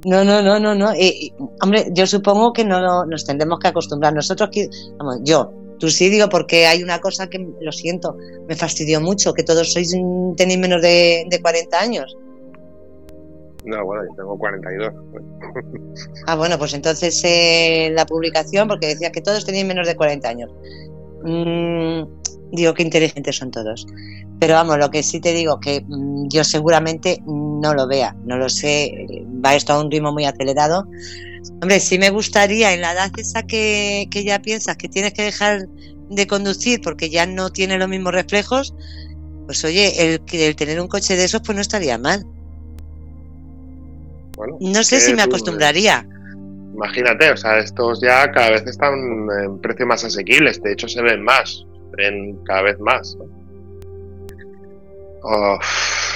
No, 0.04 0.24
no, 0.24 0.42
no, 0.42 0.58
no, 0.58 0.74
no. 0.74 0.94
Y- 0.94 1.26
y, 1.26 1.34
hombre, 1.62 1.86
yo 1.92 2.06
supongo 2.06 2.52
que 2.52 2.64
no 2.64 2.80
no- 2.80 3.04
nos 3.06 3.24
tendremos 3.24 3.58
que 3.60 3.68
acostumbrar. 3.68 4.12
Nosotros, 4.14 4.50
que, 4.52 4.68
vamos, 4.98 5.20
yo, 5.24 5.52
tú 5.78 5.88
sí 5.88 6.08
digo, 6.08 6.28
porque 6.28 6.66
hay 6.66 6.82
una 6.82 7.00
cosa 7.00 7.28
que, 7.28 7.44
lo 7.60 7.72
siento, 7.72 8.16
me 8.48 8.54
fastidió 8.56 9.00
mucho, 9.00 9.32
que 9.32 9.42
todos 9.44 9.72
sois 9.72 9.90
tenéis 10.36 10.58
menos 10.60 10.82
de, 10.82 11.24
de 11.28 11.40
40 11.40 11.80
años. 11.80 12.16
No, 13.64 13.84
bueno, 13.84 14.04
yo 14.08 14.16
tengo 14.16 14.38
42. 14.38 14.92
Ah, 16.26 16.36
bueno, 16.36 16.58
pues 16.58 16.74
entonces 16.74 17.20
eh, 17.24 17.90
la 17.94 18.06
publicación, 18.06 18.66
porque 18.66 18.88
decías 18.88 19.12
que 19.12 19.20
todos 19.20 19.44
tenéis 19.44 19.66
menos 19.66 19.86
de 19.86 19.94
40 19.94 20.28
años. 20.28 20.50
Mm, 21.24 22.02
digo 22.52 22.74
que 22.74 22.82
inteligentes 22.82 23.36
son 23.36 23.50
todos. 23.50 23.86
Pero 24.40 24.54
vamos, 24.54 24.78
lo 24.78 24.90
que 24.90 25.02
sí 25.02 25.20
te 25.20 25.32
digo, 25.32 25.60
que 25.60 25.84
mm, 25.86 26.28
yo 26.28 26.44
seguramente 26.44 27.22
no 27.26 27.74
lo 27.74 27.86
vea, 27.86 28.16
no 28.24 28.36
lo 28.36 28.48
sé, 28.48 29.06
va 29.44 29.54
esto 29.54 29.72
a 29.72 29.80
un 29.80 29.90
ritmo 29.90 30.12
muy 30.12 30.24
acelerado. 30.24 30.86
Hombre, 31.60 31.80
sí 31.80 31.98
me 31.98 32.10
gustaría 32.10 32.72
en 32.72 32.80
la 32.80 32.92
edad 32.92 33.10
esa 33.16 33.42
que, 33.44 34.08
ya 34.12 34.40
piensas 34.40 34.76
que 34.76 34.88
tienes 34.88 35.12
que 35.12 35.22
dejar 35.22 35.68
de 36.10 36.26
conducir 36.26 36.80
porque 36.82 37.10
ya 37.10 37.26
no 37.26 37.50
tiene 37.50 37.78
los 37.78 37.88
mismos 37.88 38.12
reflejos, 38.12 38.74
pues 39.46 39.64
oye, 39.64 40.14
el, 40.14 40.22
el 40.32 40.56
tener 40.56 40.80
un 40.80 40.88
coche 40.88 41.16
de 41.16 41.24
esos 41.24 41.42
pues 41.42 41.54
no 41.54 41.62
estaría 41.62 41.98
mal. 41.98 42.24
Bueno, 44.36 44.56
No 44.60 44.82
sé 44.82 45.00
si 45.00 45.12
me 45.12 45.22
tú, 45.22 45.30
acostumbraría. 45.30 46.06
Imagínate, 46.74 47.30
o 47.30 47.36
sea, 47.36 47.58
estos 47.58 48.00
ya 48.00 48.30
cada 48.32 48.50
vez 48.50 48.66
están 48.66 48.94
en 49.44 49.60
precios 49.60 49.86
más 49.86 50.04
asequibles, 50.04 50.62
de 50.62 50.72
hecho 50.72 50.88
se 50.88 51.02
ven 51.02 51.22
más, 51.22 51.66
se 51.90 51.96
ven 51.96 52.38
cada 52.44 52.62
vez 52.62 52.80
más. 52.80 53.16
¿no? 53.16 53.24
Oh, 55.24 55.58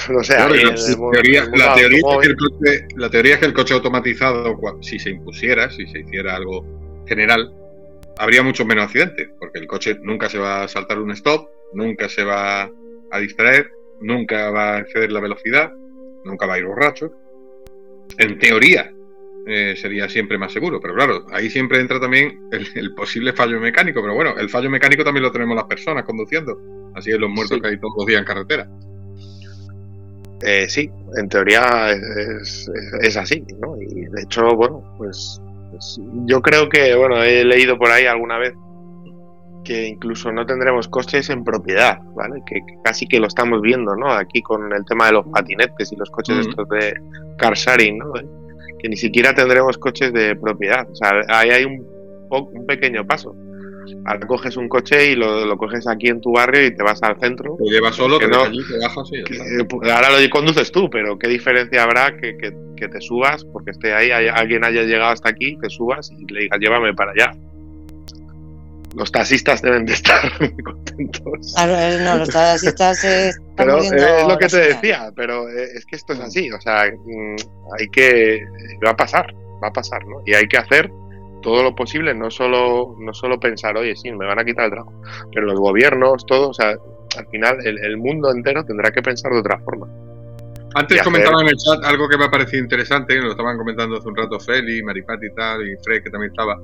no 0.09 0.23
sé, 0.23 0.35
Claro, 0.35 0.53
la, 0.55 1.11
teoría, 1.11 1.45
la 1.53 1.75
es 1.75 1.81
que 1.81 2.27
el 2.27 2.35
coche, 2.35 2.87
la 2.95 3.09
teoría 3.09 3.33
es 3.35 3.39
que 3.39 3.45
el 3.45 3.53
coche 3.53 3.73
automatizado, 3.73 4.57
si 4.81 4.99
se 4.99 5.11
impusiera, 5.11 5.69
si 5.69 5.85
se 5.87 5.99
hiciera 5.99 6.35
algo 6.35 6.65
general, 7.07 7.53
habría 8.17 8.43
muchos 8.43 8.65
menos 8.65 8.85
accidentes, 8.85 9.29
porque 9.39 9.59
el 9.59 9.67
coche 9.67 9.97
nunca 10.01 10.29
se 10.29 10.39
va 10.39 10.63
a 10.63 10.67
saltar 10.67 10.99
un 10.99 11.11
stop, 11.11 11.47
nunca 11.73 12.09
se 12.09 12.23
va 12.23 12.69
a 13.11 13.19
distraer, 13.19 13.71
nunca 14.01 14.49
va 14.49 14.75
a 14.75 14.79
exceder 14.79 15.11
la 15.11 15.19
velocidad, 15.19 15.71
nunca 16.25 16.45
va 16.45 16.55
a 16.55 16.59
ir 16.59 16.65
borracho. 16.65 17.11
En 18.17 18.39
teoría 18.39 18.91
eh, 19.45 19.75
sería 19.77 20.09
siempre 20.09 20.37
más 20.37 20.51
seguro, 20.51 20.79
pero 20.81 20.93
claro, 20.95 21.25
ahí 21.31 21.49
siempre 21.49 21.79
entra 21.79 21.99
también 21.99 22.39
el, 22.51 22.67
el 22.75 22.93
posible 22.95 23.33
fallo 23.33 23.59
mecánico, 23.59 24.01
pero 24.01 24.13
bueno, 24.13 24.35
el 24.37 24.49
fallo 24.49 24.69
mecánico 24.69 25.03
también 25.03 25.23
lo 25.23 25.31
tenemos 25.31 25.55
las 25.55 25.65
personas 25.65 26.03
conduciendo, 26.03 26.59
así 26.95 27.11
es 27.11 27.19
los 27.19 27.29
muertos 27.29 27.57
Sí. 27.57 27.61
que 27.61 27.67
hay 27.69 27.79
todos 27.79 27.93
los 27.97 28.05
días 28.05 28.19
en 28.19 28.25
carretera. 28.25 28.67
Eh, 30.43 30.67
sí, 30.69 30.89
en 31.17 31.29
teoría 31.29 31.91
es, 31.91 32.69
es- 32.69 32.93
es 33.01 33.17
así, 33.17 33.43
¿no? 33.59 33.75
Y 33.81 34.05
de 34.05 34.21
hecho, 34.21 34.43
bueno, 34.55 34.83
pues, 34.97 35.41
pues 35.71 35.99
yo 36.25 36.41
creo 36.41 36.69
que, 36.69 36.93
bueno, 36.95 37.23
he 37.23 37.43
leído 37.43 37.77
por 37.77 37.89
ahí 37.89 38.05
alguna 38.05 38.37
vez 38.37 38.53
que 39.67 39.85
incluso 39.87 40.31
no 40.31 40.45
tendremos 40.45 40.87
coches 40.87 41.29
en 41.29 41.43
propiedad, 41.43 41.99
¿vale? 42.15 42.41
Que, 42.47 42.55
que 42.65 42.73
casi 42.83 43.05
que 43.05 43.19
lo 43.19 43.27
estamos 43.27 43.61
viendo, 43.61 43.95
¿no? 43.95 44.11
Aquí 44.11 44.41
con 44.41 44.71
el 44.73 44.85
tema 44.85 45.07
de 45.07 45.11
los 45.13 45.25
patinetes 45.27 45.91
y 45.91 45.95
los 45.97 46.09
coches 46.09 46.37
Mm. 46.37 46.49
estos 46.49 46.69
de 46.69 46.93
car 47.37 47.53
sharing, 47.55 47.97
¿no? 47.97 48.13
Que 48.79 48.87
ni 48.89 48.95
siquiera 48.95 49.33
tendremos 49.33 49.77
coches 49.77 50.13
de 50.13 50.35
propiedad. 50.35 50.87
O 50.89 50.95
sea, 50.95 51.11
ahí 51.29 51.49
hay 51.49 51.65
un, 51.65 51.85
po- 52.29 52.49
un 52.53 52.65
pequeño 52.65 53.05
paso. 53.05 53.35
Ahora 54.05 54.25
coges 54.27 54.55
un 54.57 54.67
coche 54.69 55.11
y 55.11 55.15
lo, 55.15 55.45
lo 55.45 55.57
coges 55.57 55.87
aquí 55.87 56.07
en 56.07 56.19
tu 56.21 56.31
barrio 56.33 56.65
y 56.65 56.71
te 56.75 56.83
vas 56.83 57.01
al 57.03 57.17
centro 57.19 57.55
Te 57.57 57.69
llevas 57.71 57.95
solo, 57.95 58.19
Que 58.19 58.25
te 58.27 58.31
no- 58.31 58.43
allí, 58.43 58.59
te 58.67 58.77
bajas 58.79 59.09
y 59.11 59.23
que, 59.23 59.35
eh, 59.35 59.67
pu- 59.67 59.89
ahora 59.91 60.09
lo 60.09 60.29
conduces 60.29 60.71
tú, 60.71 60.89
pero 60.89 61.17
¿qué 61.17 61.27
diferencia 61.29 61.83
habrá 61.83 62.11
que, 62.17 62.37
que- 62.37 62.53
que 62.75 62.87
te 62.89 62.99
subas 63.01 63.43
porque 63.45 63.71
esté 63.71 63.93
ahí, 63.93 64.11
alguien 64.11 64.63
haya 64.63 64.83
llegado 64.83 65.11
hasta 65.11 65.29
aquí, 65.29 65.57
te 65.61 65.69
subas 65.69 66.11
y 66.11 66.31
le 66.33 66.41
digas 66.41 66.59
llévame 66.59 66.93
para 66.93 67.11
allá? 67.11 67.31
Los 68.95 69.11
taxistas 69.11 69.61
deben 69.61 69.85
de 69.85 69.93
estar 69.93 70.31
muy 70.39 70.55
contentos. 70.63 71.53
Ah, 71.57 71.67
no, 71.99 72.17
los 72.17 72.29
taxistas 72.29 73.03
están 73.03 73.43
Pero 73.57 73.81
eh, 73.81 74.21
es 74.21 74.27
lo 74.27 74.37
que 74.37 74.47
te 74.47 74.57
decía, 74.57 75.11
pero 75.15 75.49
eh, 75.49 75.69
es 75.75 75.85
que 75.85 75.95
esto 75.95 76.13
es 76.13 76.19
así, 76.19 76.51
o 76.51 76.61
sea, 76.61 76.85
mm, 76.85 77.35
hay 77.79 77.87
que, 77.89 78.45
va 78.85 78.91
a 78.91 78.95
pasar, 78.95 79.33
va 79.63 79.67
a 79.67 79.73
pasar, 79.73 80.05
¿no? 80.05 80.21
Y 80.25 80.33
hay 80.33 80.47
que 80.47 80.57
hacer 80.57 80.91
todo 81.41 81.63
lo 81.63 81.75
posible, 81.75 82.13
no 82.13 82.29
solo, 82.29 82.95
no 82.99 83.13
solo 83.13 83.39
pensar, 83.39 83.77
oye, 83.77 83.95
sí, 83.95 84.11
me 84.11 84.25
van 84.25 84.39
a 84.39 84.45
quitar 84.45 84.65
el 84.65 84.71
trabajo, 84.71 84.93
pero 85.33 85.45
los 85.45 85.59
gobiernos, 85.59 86.25
todo, 86.25 86.49
o 86.49 86.53
sea, 86.53 86.75
al 87.17 87.27
final 87.31 87.57
el, 87.65 87.83
el 87.83 87.97
mundo 87.97 88.31
entero 88.31 88.63
tendrá 88.63 88.91
que 88.91 89.01
pensar 89.01 89.31
de 89.31 89.39
otra 89.39 89.59
forma. 89.59 89.87
Antes 90.75 90.97
y 90.99 91.03
comentaba 91.03 91.41
en 91.41 91.47
el 91.49 91.55
chat 91.57 91.83
algo 91.85 92.07
que 92.09 92.17
me 92.17 92.25
ha 92.25 92.29
parecido 92.31 92.61
interesante, 92.61 93.15
lo 93.17 93.31
estaban 93.31 93.57
comentando 93.57 93.97
hace 93.97 94.07
un 94.07 94.15
rato 94.15 94.39
Feli, 94.39 94.83
Maripati 94.83 95.27
y 95.27 95.33
tal, 95.33 95.67
y 95.67 95.75
Fred 95.83 96.03
que 96.03 96.09
también 96.09 96.31
estaba. 96.31 96.59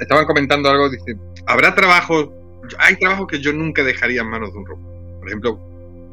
Estaban 0.00 0.24
comentando 0.26 0.68
algo, 0.70 0.88
dice, 0.90 1.14
¿habrá 1.46 1.74
trabajos? 1.74 2.30
Hay 2.78 2.96
trabajos 2.96 3.26
que 3.28 3.38
yo 3.40 3.52
nunca 3.52 3.84
dejaría 3.84 4.22
en 4.22 4.28
manos 4.28 4.52
de 4.52 4.58
un 4.58 4.66
robot. 4.66 5.18
Por 5.20 5.28
ejemplo, 5.28 5.60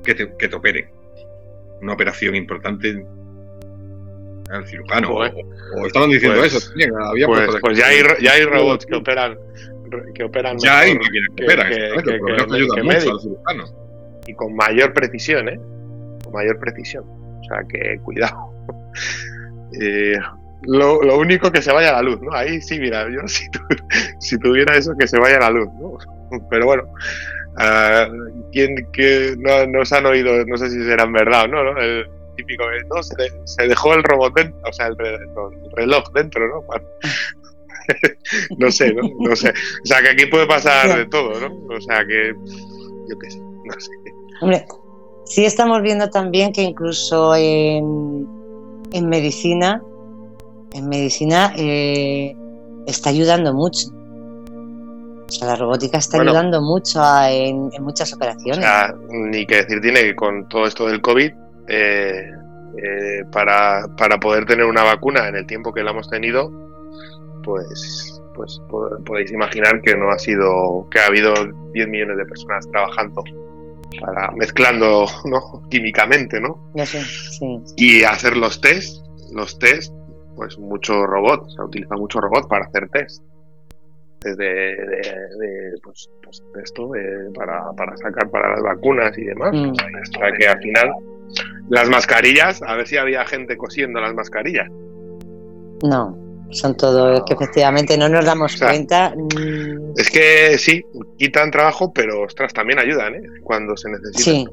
que 0.04 0.14
te, 0.16 0.36
que 0.38 0.48
te 0.50 0.56
operen. 0.56 0.90
Una 1.82 1.94
operación 1.94 2.36
importante 2.36 3.04
al 4.50 4.68
cirujano. 4.68 5.08
Joder. 5.08 5.34
o, 5.78 5.82
o 5.82 5.88
estaban 5.88 6.10
diciendo 6.10 6.38
Pues- 6.40 6.54
eso. 6.54 6.68
también, 6.70 6.92
había 7.02 7.26
Pues, 7.28 7.50
pues 7.62 7.78
ya 7.78 7.88
hay, 7.88 7.98
ya 8.22 8.34
hay 8.34 8.44
robots 8.44 8.86
que 8.86 8.96
operan, 8.96 9.38
que 10.14 10.24
operan 10.26 10.58
Ya 10.60 10.80
hay 10.80 10.94
máquinas 10.98 11.30
que 11.30 11.36
que- 11.38 11.44
operan, 11.46 11.70
que- 11.70 11.76
exactamente, 11.88 12.36
que- 12.36 12.56
ayudan 12.56 12.68
mucho 12.68 12.76
al 12.76 12.86
médicos. 12.86 13.22
cirujano. 13.24 13.64
y 14.28 14.34
con 14.36 14.56
mayor 14.56 14.94
precisión, 14.94 15.50
¿eh? 15.50 15.60
Con 16.24 16.34
mayor 16.34 16.60
precisión. 16.60 17.04
O 17.42 17.44
sea 17.44 17.64
que 17.70 18.00
cuidado. 18.00 18.54
Eh, 19.80 20.20
lo, 20.64 21.18
único 21.18 21.52
que 21.52 21.62
se 21.62 21.72
vaya 21.72 21.94
la 21.94 22.02
luz, 22.02 22.22
¿no? 22.22 22.34
Ahí 22.34 22.62
sí, 22.62 22.80
mira, 22.80 23.08
yo 23.10 23.22
si, 23.28 23.46
si 24.20 24.38
tuviera 24.38 24.76
eso, 24.76 24.94
que 24.98 25.08
se 25.08 25.20
vaya 25.20 25.40
la 25.40 25.50
luz, 25.50 25.70
¿no? 25.80 25.98
Pero 26.50 26.66
bueno, 26.66 26.84
uh, 27.58 28.50
¿quién 28.52 28.76
que 28.92 29.36
no, 29.38 29.66
nos 29.68 29.92
han 29.92 30.06
oído? 30.06 30.46
No 30.46 30.58
sé 30.58 30.70
si 30.70 30.84
serán 30.84 31.14
verdad 31.14 31.46
o 31.46 31.48
no, 31.48 31.64
¿no? 31.64 31.80
El 31.80 32.06
típico 32.38 32.64
¿no? 32.94 33.04
Se, 33.04 33.68
dejó 33.68 33.94
el 33.94 34.04
robot 34.04 34.34
o 34.64 34.74
sea, 34.74 34.88
el, 34.88 34.96
reloj 35.76 36.12
dentro, 36.14 36.48
¿no? 36.48 36.64
no 38.58 38.72
sé, 38.72 38.94
¿no? 38.94 39.02
No 39.20 39.36
sé. 39.36 39.50
O 39.50 39.86
sea, 39.86 40.02
que 40.02 40.10
aquí 40.10 40.26
puede 40.28 40.48
pasar 40.48 40.96
de 40.98 41.06
todo, 41.08 41.40
¿no? 41.40 41.76
O 41.76 41.82
sea, 41.82 42.06
que 42.06 42.34
yo 43.10 43.20
qué 43.20 43.32
sé, 43.32 43.40
no 43.40 43.80
sé. 43.80 43.92
Hombre, 44.42 44.66
sí 45.32 45.46
estamos 45.46 45.82
viendo 45.82 46.10
también 46.10 46.52
que 46.52 46.62
incluso 46.62 47.34
en, 47.36 48.28
en 48.92 49.10
medicina, 49.10 49.82
en 50.74 50.90
medicina 50.90 51.54
eh, 51.58 52.36
está 52.86 53.12
ayudando 53.12 53.54
mucho. 53.54 53.88
O 55.28 55.34
sea, 55.34 55.48
la 55.48 55.56
robótica 55.56 56.00
está 56.00 56.22
ayudando 56.22 56.62
mucho 56.62 57.02
en, 57.30 57.70
muchas 57.80 58.14
operaciones. 58.14 58.60
O 58.60 58.62
sea, 58.62 58.94
ni 59.10 59.46
que 59.46 59.58
decir 59.58 59.80
tiene 59.80 60.02
que 60.02 60.16
con 60.16 60.50
todo 60.50 60.66
esto 60.66 60.88
del 60.88 61.00
COVID, 61.00 61.32
eh, 61.70 62.30
eh, 62.84 63.24
para, 63.32 63.88
para, 63.96 64.20
poder 64.20 64.46
tener 64.46 64.66
una 64.66 64.84
vacuna 64.84 65.30
en 65.30 65.38
el 65.38 65.48
tiempo 65.48 65.72
que 65.72 65.84
la 65.84 65.92
hemos 65.92 66.10
tenido, 66.10 66.52
pues, 67.44 68.22
pues 68.36 68.62
podéis 69.06 69.32
imaginar 69.32 69.82
que 69.82 69.96
no 69.96 70.10
ha 70.10 70.20
sido, 70.20 70.86
que 70.92 71.00
ha 71.00 71.06
habido 71.06 71.34
10 71.74 71.88
millones 71.88 72.18
de 72.18 72.26
personas 72.26 72.70
trabajando 72.70 73.24
para 74.00 74.32
mezclando 74.32 75.06
¿no? 75.26 75.68
químicamente, 75.70 76.40
¿no? 76.40 76.72
sí. 76.86 77.60
Y 77.78 78.04
hacer 78.04 78.38
los 78.38 78.62
test, 78.62 79.06
los 79.34 79.58
test, 79.60 79.94
pues 80.36 80.58
mucho 80.58 81.06
robot, 81.06 81.50
se 81.50 81.62
utiliza 81.62 81.96
mucho 81.96 82.20
robot 82.20 82.48
para 82.48 82.66
hacer 82.66 82.90
test 82.90 83.24
desde 84.22 84.44
de, 84.46 85.80
pues, 85.84 86.10
pues 86.24 86.44
esto 86.64 86.92
para, 87.34 87.72
para, 87.76 87.98
sacar 87.98 88.30
para 88.30 88.52
las 88.52 88.62
vacunas 88.62 89.18
y 89.18 89.24
demás. 89.24 89.52
Mm. 89.54 89.74
Hasta 90.02 90.32
que 90.38 90.48
al 90.48 90.60
final 90.60 90.92
las 91.70 91.90
mascarillas, 91.90 92.62
a 92.62 92.76
ver 92.76 92.88
si 92.88 92.98
había 92.98 93.26
gente 93.26 93.58
cosiendo 93.58 94.00
las 94.00 94.14
mascarillas. 94.14 94.70
No, 95.84 96.16
son 96.52 96.76
todo 96.76 97.24
que 97.26 97.34
efectivamente 97.34 97.98
no 97.98 98.10
nos 98.10 98.26
damos 98.26 98.58
cuenta. 98.58 99.14
Mm. 99.16 99.94
Es 99.98 100.10
que 100.10 100.58
sí, 100.58 100.84
quitan 101.18 101.52
trabajo, 101.52 101.92
pero 101.94 102.24
ostras, 102.24 102.54
también 102.54 102.80
ayudan 102.80 103.16
¿eh? 103.16 103.22
cuando 103.44 103.76
se 103.78 103.90
necesita. 103.90 104.24
Sí. 104.24 104.48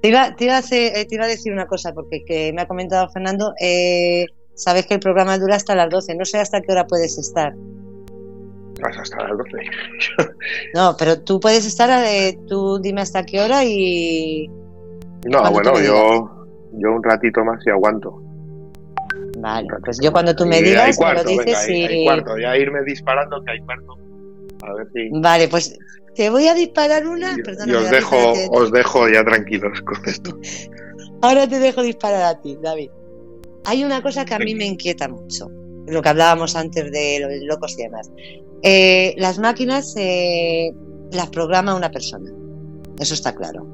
Te 0.00 0.08
iba, 0.08 0.34
te, 0.34 0.44
iba 0.44 0.56
a 0.56 0.60
eh, 0.60 1.06
te 1.08 1.14
iba, 1.14 1.24
a 1.24 1.28
decir 1.28 1.52
una 1.52 1.66
cosa, 1.66 1.92
porque 1.92 2.24
que 2.24 2.52
me 2.52 2.62
ha 2.62 2.66
comentado 2.66 3.08
Fernando, 3.10 3.54
eh, 3.60 4.26
Sabes 4.54 4.86
que 4.86 4.94
el 4.94 5.00
programa 5.00 5.38
dura 5.38 5.56
hasta 5.56 5.74
las 5.74 5.88
12, 5.90 6.14
no 6.14 6.24
sé 6.24 6.38
hasta 6.38 6.60
qué 6.60 6.72
hora 6.72 6.86
puedes 6.86 7.16
estar. 7.18 7.54
Pues 8.80 8.98
hasta 8.98 9.28
las 9.28 9.38
12. 9.38 9.50
no, 10.74 10.94
pero 10.98 11.20
tú 11.20 11.40
puedes 11.40 11.66
estar, 11.66 11.90
eh, 12.06 12.38
tú 12.48 12.78
dime 12.78 13.00
hasta 13.00 13.24
qué 13.24 13.40
hora 13.40 13.64
y... 13.64 14.48
No, 15.24 15.50
bueno, 15.50 15.80
yo, 15.80 16.46
yo 16.72 16.92
un 16.92 17.02
ratito 17.02 17.44
más 17.44 17.64
y 17.66 17.70
aguanto. 17.70 18.22
Vale, 19.42 19.68
pues 19.84 19.98
yo 20.00 20.12
cuando 20.12 20.36
tú 20.36 20.46
me 20.46 20.62
digas, 20.62 20.96
me 21.00 21.14
lo 21.14 21.24
dices 21.24 21.68
y... 21.68 21.84
Hay, 21.84 22.04
cuarto, 22.04 22.38
ya 22.38 22.56
irme 22.56 22.84
disparando 22.84 23.42
que 23.42 23.50
hay 23.50 23.58
cuarto. 23.60 23.98
A 24.62 24.74
ver 24.74 24.86
si... 24.94 25.08
Vale, 25.20 25.48
pues 25.48 25.76
te 26.14 26.30
voy 26.30 26.46
a 26.46 26.54
disparar 26.54 27.04
una. 27.06 27.34
Y, 27.66 27.72
os, 27.72 27.90
dejo, 27.90 28.32
os 28.52 28.70
dejo 28.70 29.08
ya 29.08 29.24
tranquilos 29.24 29.80
con 29.82 29.96
esto. 30.06 30.38
Ahora 31.22 31.48
te 31.48 31.58
dejo 31.58 31.82
disparar 31.82 32.22
a 32.22 32.40
ti, 32.40 32.56
David. 32.62 32.90
Hay 33.64 33.82
una 33.82 34.00
cosa 34.00 34.24
que 34.24 34.34
a 34.34 34.38
mí 34.38 34.54
me 34.54 34.64
inquieta 34.64 35.08
mucho, 35.08 35.50
lo 35.86 36.02
que 36.02 36.08
hablábamos 36.08 36.54
antes 36.54 36.92
de 36.92 37.18
los 37.20 37.30
locos 37.44 37.76
y 37.78 37.82
demás. 37.82 38.10
Eh, 38.62 39.14
las 39.18 39.38
máquinas 39.40 39.94
eh, 39.96 40.72
las 41.10 41.30
programa 41.30 41.74
una 41.74 41.90
persona, 41.90 42.30
eso 43.00 43.14
está 43.14 43.34
claro. 43.34 43.66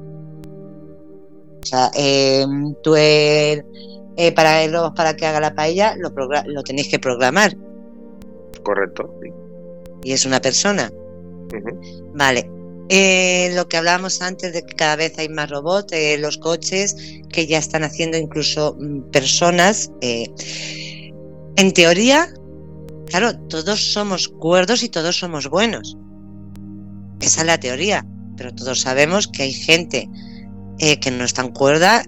O 1.63 1.67
sea, 1.67 1.91
em, 1.95 2.75
tú 2.83 2.95
eh, 4.21 4.33
para 4.33 4.65
el 4.65 4.75
para 4.97 5.15
que 5.15 5.27
haga 5.27 5.39
la 5.39 5.55
paella 5.55 5.95
lo, 5.97 6.13
lo 6.47 6.63
tenéis 6.65 6.89
que 6.89 6.99
programar. 6.99 7.57
Correcto. 8.65 9.15
Y 10.03 10.13
es 10.13 10.27
una 10.27 10.41
persona. 10.41 10.91
Vale. 12.15 12.51
Eh, 12.89 13.53
lo 13.55 13.69
que 13.69 13.77
hablábamos 13.77 14.21
antes 14.21 14.53
de 14.53 14.63
que 14.63 14.75
cada 14.75 14.97
vez 14.97 15.17
hay 15.19 15.29
más 15.29 15.49
robots, 15.51 15.93
eh, 15.93 16.19
los 16.19 16.37
coches 16.37 16.97
que 17.29 17.47
ya 17.47 17.59
están 17.59 17.85
haciendo 17.85 18.17
incluso 18.17 18.77
mm, 18.81 19.03
personas. 19.13 19.93
En 20.01 21.73
teoría, 21.73 22.29
claro, 23.07 23.39
todos 23.49 23.93
somos 23.93 24.27
cuerdos 24.27 24.83
y 24.83 24.89
todos 24.89 25.17
somos 25.17 25.49
buenos. 25.49 25.97
Esa 27.21 27.43
es 27.43 27.47
la 27.47 27.61
teoría, 27.61 28.05
pero 28.37 28.53
todos 28.53 28.81
sabemos 28.81 29.29
que 29.29 29.45
hay 29.45 29.53
gente 29.53 30.09
que 30.79 31.11
no 31.13 31.25
está 31.25 31.43
en 31.43 31.53
cuerda 31.53 32.05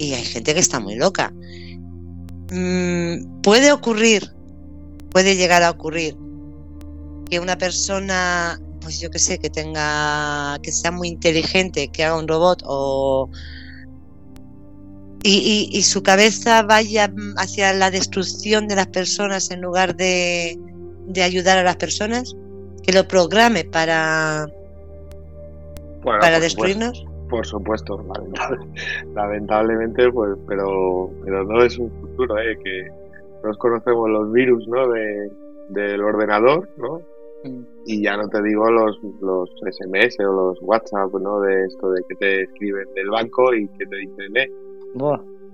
y 0.00 0.14
hay 0.14 0.24
gente 0.24 0.54
que 0.54 0.60
está 0.60 0.80
muy 0.80 0.96
loca. 0.96 1.30
Mm, 2.50 3.42
puede 3.42 3.70
ocurrir, 3.70 4.32
puede 5.10 5.36
llegar 5.36 5.62
a 5.62 5.70
ocurrir 5.70 6.16
que 7.28 7.38
una 7.38 7.58
persona 7.58 8.58
pues 8.80 8.98
yo 8.98 9.10
que 9.10 9.18
sé, 9.18 9.38
que 9.38 9.50
tenga, 9.50 10.58
que 10.62 10.72
sea 10.72 10.90
muy 10.90 11.08
inteligente, 11.08 11.88
que 11.88 12.02
haga 12.02 12.16
un 12.16 12.26
robot 12.26 12.62
o 12.64 13.28
y, 15.22 15.82
su 15.82 16.02
cabeza 16.02 16.62
vaya 16.62 17.12
hacia 17.36 17.74
la 17.74 17.90
destrucción 17.90 18.68
de 18.68 18.76
las 18.76 18.86
personas 18.86 19.50
en 19.50 19.60
lugar 19.60 19.94
de, 19.94 20.58
ayudar 21.22 21.58
a 21.58 21.62
las 21.62 21.76
personas, 21.76 22.34
que 22.82 22.94
lo 22.94 23.06
programe 23.06 23.66
para, 23.66 24.46
para 26.02 26.40
destruirnos. 26.40 27.04
Por 27.30 27.46
supuesto, 27.46 28.04
lamentablemente, 29.14 30.10
pues, 30.10 30.36
pero, 30.46 31.10
pero 31.24 31.44
no 31.44 31.62
es 31.62 31.78
un 31.78 31.90
futuro, 32.00 32.38
¿eh? 32.38 32.58
que 32.62 32.88
nos 33.44 33.56
conocemos 33.58 34.10
los 34.10 34.32
virus, 34.32 34.66
¿no? 34.68 34.88
De, 34.88 35.30
del 35.70 36.02
ordenador, 36.02 36.68
¿no? 36.76 37.00
Y 37.86 38.02
ya 38.02 38.18
no 38.18 38.28
te 38.28 38.42
digo 38.42 38.70
los, 38.70 38.98
los 39.22 39.48
SMS 39.62 40.20
o 40.20 40.32
los 40.32 40.58
WhatsApp, 40.60 41.10
¿no? 41.14 41.40
De 41.40 41.64
esto 41.64 41.90
de 41.90 42.02
que 42.08 42.14
te 42.16 42.42
escriben 42.42 42.86
del 42.94 43.08
banco 43.08 43.54
y 43.54 43.66
que 43.68 43.86
te 43.86 43.96
dicen, 43.96 44.36
eh, 44.36 44.50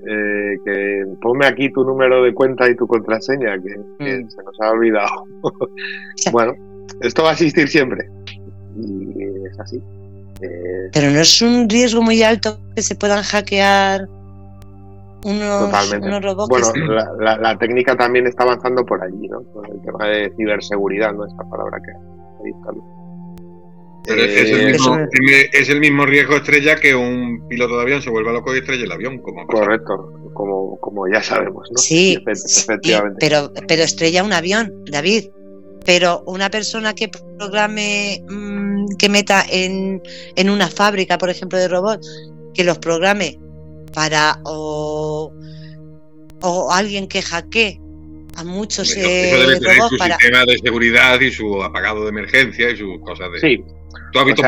eh 0.09 0.59
que 0.65 1.05
ponme 1.21 1.47
aquí 1.47 1.71
tu 1.71 1.85
número 1.85 2.25
de 2.25 2.35
cuenta 2.35 2.69
y 2.69 2.75
tu 2.75 2.89
contraseña, 2.89 3.57
que, 3.63 3.79
mm. 3.79 4.29
se 4.29 4.43
nos 4.43 4.61
ha 4.61 4.73
olvidado. 4.73 5.25
bueno, 6.33 6.55
esto 7.03 7.23
va 7.23 7.31
a 7.31 7.33
existir 7.33 7.69
siempre. 7.69 8.09
Y 8.75 9.23
es 9.47 9.61
así. 9.61 9.81
Eh, 10.41 10.91
Pero 10.93 11.11
no 11.11 11.21
es 11.21 11.41
un 11.43 11.69
riesgo 11.69 12.03
muy 12.03 12.23
alto 12.23 12.59
que 12.75 12.83
se 12.83 12.95
puedan 12.95 13.23
hackear 13.23 14.07
Totalmente. 15.23 16.09
bueno, 16.49 16.73
la, 17.19 17.59
técnica 17.59 17.97
también 17.97 18.29
está 18.29 18.45
avanzando 18.45 18.85
por 18.85 19.03
allí, 19.03 19.27
¿no? 19.29 19.43
Con 19.53 19.67
el 19.67 19.83
tema 19.83 20.07
de 20.07 20.33
ciberseguridad, 20.37 21.13
¿no? 21.15 21.27
Esta 21.27 21.43
palabra 21.51 21.79
que 21.85 21.93
Pero 24.05 24.23
es, 24.23 24.51
el 24.51 24.73
mismo, 24.73 24.99
es, 25.53 25.69
el 25.69 25.81
mismo, 25.81 26.07
riesgo 26.07 26.37
estrella 26.37 26.77
que 26.77 26.95
un 26.95 27.45
piloto 27.49 27.77
de 27.77 27.83
avión 27.83 28.03
se 28.03 28.11
vuelva 28.11 28.33
loco 28.33 28.55
y 28.55 28.59
estrella 28.59 28.85
el 28.85 28.93
avión. 28.93 29.19
Como 29.19 29.45
Correcto, 29.49 30.13
como, 30.33 30.79
como 30.79 31.09
ya 31.09 31.21
sabemos, 31.21 31.69
¿no? 31.73 31.79
Sí, 31.79 32.23
efectivamente. 32.25 33.17
pero, 33.19 33.53
pero 33.67 33.83
estrella 33.83 34.23
un 34.23 34.33
avión, 34.33 34.73
David. 34.85 35.25
Pero 35.85 36.23
una 36.27 36.51
persona 36.51 36.95
que 36.95 37.09
programe, 37.37 38.23
mm, 38.29 38.56
que 38.99 39.09
meta 39.09 39.45
en, 39.49 40.03
en 40.37 40.51
una 40.51 40.69
fábrica, 40.69 41.19
por 41.19 41.31
ejemplo, 41.31 41.59
de 41.59 41.69
robots, 41.69 42.09
que 42.55 42.65
los 42.65 42.79
programe 42.79 43.39
para 43.93 44.39
o, 44.45 45.33
o 46.43 46.73
alguien 46.73 47.09
que 47.09 47.23
hackee 47.23 47.81
a 48.37 48.45
muchos 48.45 48.95
eh, 48.97 49.31
eso 49.31 49.49
debe 49.49 49.61
tener 49.61 49.83
su 49.83 49.97
sistema 49.97 50.45
de 50.45 50.59
seguridad 50.59 51.21
y 51.21 51.31
su 51.31 51.63
apagado 51.63 52.03
de 52.03 52.11
emergencia 52.11 52.71
y 52.71 52.77
sus 52.77 53.01
cosas 53.01 53.33
de 53.33 53.41
sí. 53.41 53.65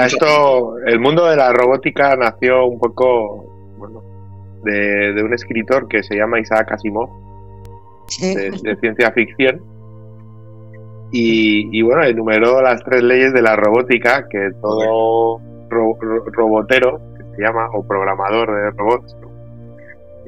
Esto 0.06 0.78
el 0.86 1.00
mundo 1.00 1.26
de 1.26 1.36
la 1.36 1.52
robótica 1.52 2.16
nació 2.16 2.66
un 2.66 2.78
poco 2.78 3.74
bueno 3.78 4.02
de, 4.64 5.22
un 5.22 5.32
escritor 5.34 5.88
que 5.88 6.02
se 6.02 6.16
llama 6.16 6.40
Isaac 6.40 6.72
Asimov 6.72 7.08
de, 8.20 8.76
ciencia 8.80 9.12
ficción 9.12 9.62
y, 11.10 11.82
bueno 11.82 12.04
enumeró 12.04 12.60
las 12.60 12.82
tres 12.84 13.02
leyes 13.02 13.32
de 13.32 13.42
la 13.42 13.56
robótica 13.56 14.28
que 14.28 14.50
todo 14.60 15.40
robotero 15.70 17.00
que 17.16 17.24
se 17.36 17.42
llama 17.42 17.68
o 17.72 17.86
programador 17.86 18.54
de 18.54 18.70
robots 18.70 19.16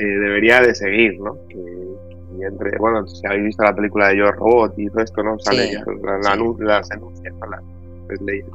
debería 0.04 0.60
de 0.60 0.74
seguir, 0.74 1.20
¿no? 1.20 1.36
Que, 1.48 2.46
entre, 2.46 2.78
bueno, 2.78 3.06
si 3.06 3.26
habéis 3.26 3.44
visto 3.44 3.62
la 3.62 3.74
película 3.74 4.08
de 4.08 4.18
Yo 4.18 4.32
Robot 4.32 4.78
y 4.78 4.88
todo 4.88 5.02
esto, 5.02 5.22
¿no? 5.22 5.38
Sale 5.38 5.72
ya 5.72 5.84
las 6.60 6.90
enuncias, 6.90 7.34
las 8.08 8.20
leyes 8.22 8.46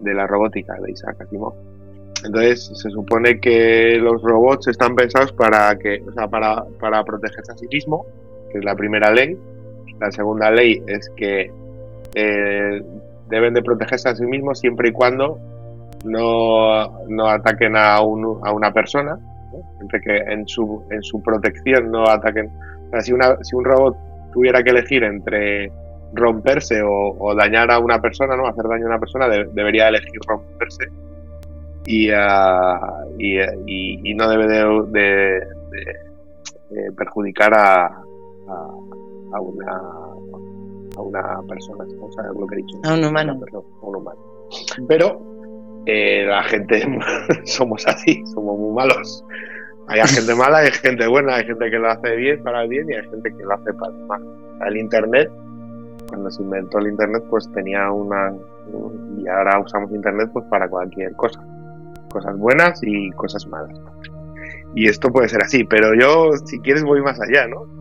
de 0.00 0.14
la 0.14 0.26
robótica 0.26 0.74
de 0.80 0.92
Isaac 0.92 1.20
Asimov. 1.20 1.54
entonces 2.24 2.70
se 2.72 2.90
supone 2.90 3.40
que 3.40 3.98
los 4.00 4.22
robots 4.22 4.68
están 4.68 4.94
pensados 4.94 5.32
para 5.32 5.76
que, 5.76 6.02
o 6.06 6.12
sea, 6.12 6.28
para, 6.28 6.64
para 6.80 7.04
protegerse 7.04 7.52
a 7.52 7.56
sí 7.56 7.66
mismo, 7.66 8.06
que 8.50 8.58
es 8.58 8.64
la 8.64 8.74
primera 8.74 9.12
ley. 9.12 9.36
La 10.00 10.10
segunda 10.10 10.50
ley 10.50 10.82
es 10.86 11.10
que 11.16 11.50
eh, 12.14 12.82
deben 13.28 13.54
de 13.54 13.62
protegerse 13.62 14.08
a 14.08 14.14
sí 14.14 14.24
mismos 14.24 14.58
siempre 14.58 14.88
y 14.88 14.92
cuando 14.92 15.38
no, 16.04 17.06
no 17.08 17.28
ataquen 17.28 17.76
a, 17.76 18.00
un, 18.00 18.40
a 18.44 18.52
una 18.52 18.72
persona, 18.72 19.18
entre 19.80 20.00
que 20.00 20.16
en 20.16 20.46
su, 20.46 20.84
en 20.90 21.02
su 21.02 21.22
protección 21.22 21.90
no 21.90 22.04
ataquen. 22.08 22.50
si, 23.00 23.12
una, 23.12 23.36
si 23.42 23.56
un 23.56 23.64
robot 23.64 23.96
tuviera 24.32 24.62
que 24.62 24.70
elegir 24.70 25.04
entre 25.04 25.70
romperse 26.12 26.80
o, 26.82 27.34
dañar 27.34 27.70
a 27.70 27.78
una 27.78 28.00
persona, 28.00 28.36
no 28.36 28.46
hacer 28.46 28.64
daño 28.64 28.84
a 28.84 28.88
una 28.88 29.00
persona, 29.00 29.28
debería 29.28 29.88
elegir 29.88 30.20
romperse. 30.26 30.86
Y, 31.86 32.10
ah, 32.10 33.04
y, 33.18 33.38
y, 34.10 34.14
no 34.14 34.28
debe 34.28 34.46
de, 34.90 35.40
perjudicar 36.96 37.54
a, 37.54 37.86
a, 37.86 38.68
una 39.40 39.82
a 40.96 41.02
una 41.02 41.42
persona, 41.48 41.84
lo 42.38 42.46
que 42.46 42.54
he 42.54 42.58
dicho. 42.58 42.78
A 42.84 42.94
un 42.94 43.04
humano. 43.04 43.40
un 43.82 43.96
humano. 43.96 44.18
Pero 44.88 45.20
eh, 45.86 46.24
la 46.26 46.42
gente 46.44 46.82
somos 47.44 47.86
así, 47.86 48.22
somos 48.26 48.58
muy 48.58 48.74
malos. 48.74 49.24
Hay 49.88 50.00
gente 50.06 50.34
mala, 50.34 50.58
hay 50.58 50.70
gente 50.70 51.06
buena, 51.06 51.36
hay 51.36 51.46
gente 51.46 51.70
que 51.70 51.78
lo 51.78 51.88
hace 51.88 52.14
bien 52.16 52.42
para 52.42 52.62
el 52.62 52.68
bien 52.68 52.90
y 52.90 52.94
hay 52.94 53.08
gente 53.08 53.34
que 53.34 53.42
lo 53.42 53.54
hace 53.54 53.72
para 53.72 53.92
el 53.92 54.06
mal. 54.06 54.22
El 54.66 54.76
Internet, 54.76 55.30
cuando 56.08 56.30
se 56.30 56.42
inventó 56.42 56.78
el 56.78 56.88
Internet, 56.88 57.24
pues 57.30 57.50
tenía 57.52 57.90
una... 57.90 58.34
Y 59.16 59.26
ahora 59.28 59.60
usamos 59.60 59.90
Internet 59.92 60.28
pues 60.32 60.44
para 60.50 60.68
cualquier 60.68 61.14
cosa. 61.14 61.42
Cosas 62.12 62.36
buenas 62.36 62.78
y 62.82 63.10
cosas 63.12 63.46
malas. 63.46 63.80
Y 64.74 64.88
esto 64.88 65.10
puede 65.10 65.28
ser 65.28 65.42
así, 65.42 65.64
pero 65.64 65.94
yo, 65.98 66.32
si 66.44 66.60
quieres, 66.60 66.84
voy 66.84 67.00
más 67.00 67.18
allá, 67.18 67.46
¿no? 67.46 67.77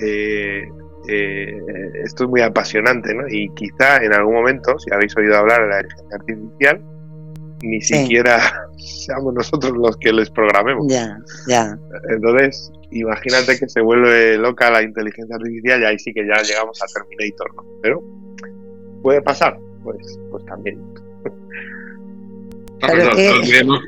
Eh, 0.00 0.68
eh, 1.08 1.60
esto 2.04 2.24
es 2.24 2.30
muy 2.30 2.40
apasionante, 2.40 3.14
¿no? 3.14 3.24
Y 3.28 3.48
quizá 3.54 4.02
en 4.02 4.12
algún 4.12 4.34
momento, 4.34 4.78
si 4.78 4.92
habéis 4.92 5.16
oído 5.16 5.36
hablar 5.36 5.62
de 5.62 5.68
la 5.68 5.80
inteligencia 5.80 6.16
artificial, 6.16 6.82
ni 7.62 7.80
siquiera 7.80 8.38
seamos 8.76 9.34
nosotros 9.34 9.72
los 9.76 9.96
que 9.98 10.12
les 10.12 10.30
programemos. 10.30 10.86
Ya, 10.88 11.18
ya. 11.46 11.78
Entonces, 12.10 12.72
imagínate 12.90 13.58
que 13.58 13.68
se 13.68 13.80
vuelve 13.80 14.36
loca 14.36 14.70
la 14.70 14.82
inteligencia 14.82 15.36
artificial 15.36 15.80
y 15.80 15.84
ahí 15.84 15.98
sí 15.98 16.12
que 16.12 16.26
ya 16.26 16.42
llegamos 16.42 16.80
a 16.82 16.86
Terminator, 16.86 17.54
¿no? 17.54 17.64
Pero, 17.82 18.02
¿puede 19.02 19.22
pasar? 19.22 19.58
Pues, 19.82 20.18
pues 20.30 20.44
también. 20.46 20.80
No, 22.82 22.94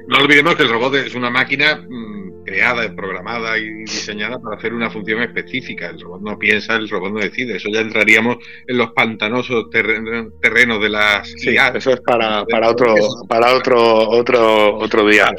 no, 0.08 0.18
olvidemos, 0.22 0.56
que 0.56 0.62
el 0.62 0.70
robot 0.70 0.94
es 0.94 1.14
una 1.14 1.30
máquina 1.30 1.76
mm, 1.76 2.17
creada, 2.48 2.94
programada 2.94 3.58
y 3.58 3.68
diseñada 3.84 4.38
para 4.38 4.56
hacer 4.56 4.72
una 4.72 4.90
función 4.90 5.22
específica. 5.22 5.88
El 5.88 6.00
robot 6.00 6.22
no 6.22 6.38
piensa, 6.38 6.76
el 6.76 6.88
robot 6.88 7.12
no 7.12 7.20
decide. 7.20 7.56
Eso 7.56 7.68
ya 7.70 7.80
entraríamos 7.80 8.36
en 8.66 8.78
los 8.78 8.92
pantanosos 8.92 9.70
terrenos 9.70 10.82
de 10.82 10.88
las 10.88 11.28
sí, 11.28 11.56
Eso 11.74 11.90
es 11.90 12.00
para, 12.00 12.44
para 12.46 12.70
otro 12.70 12.94
para 13.28 13.54
otro 13.54 14.08
otro 14.08 14.76
otro 14.78 15.06
día. 15.06 15.30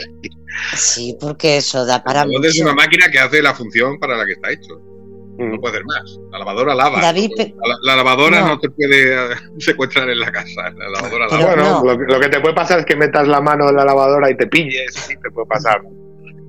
Sí, 0.75 1.15
porque 1.19 1.57
eso 1.57 1.85
da 1.85 2.03
para. 2.03 2.23
El 2.23 2.29
robot 2.29 2.45
es 2.45 2.59
una 2.61 2.73
máquina 2.73 3.09
que 3.11 3.19
hace 3.19 3.41
la 3.41 3.53
función 3.53 3.99
para 3.99 4.17
la 4.17 4.25
que 4.25 4.33
está 4.33 4.51
hecho 4.51 4.81
no 5.39 5.55
mm. 5.55 5.61
puede 5.61 5.75
hacer 5.75 5.85
más. 5.85 6.19
La 6.31 6.39
lavadora 6.39 6.75
lava. 6.75 7.01
la, 7.01 7.95
lavadora 7.95 8.41
no. 8.41 8.59
te 8.59 8.69
puede 8.69 9.13
eh, 9.13 9.35
secuestrar 9.59 10.09
en 10.09 10.19
la 10.19 10.31
casa. 10.31 10.69
La 10.75 10.89
lavadora 10.89 11.27
lava. 11.27 11.55
Bueno, 11.55 12.05
lo, 12.07 12.19
que 12.19 12.29
te 12.29 12.39
puede 12.39 12.53
pasar 12.53 12.79
es 12.79 12.85
que 12.85 12.95
metas 12.95 13.27
la 13.27 13.41
mano 13.41 13.69
en 13.69 13.75
la 13.75 13.85
lavadora 13.85 14.29
y 14.29 14.35
te 14.35 14.47
pilles. 14.47 14.93
Sí, 14.93 15.15
te 15.21 15.31
puede 15.31 15.47
pasar. 15.47 15.81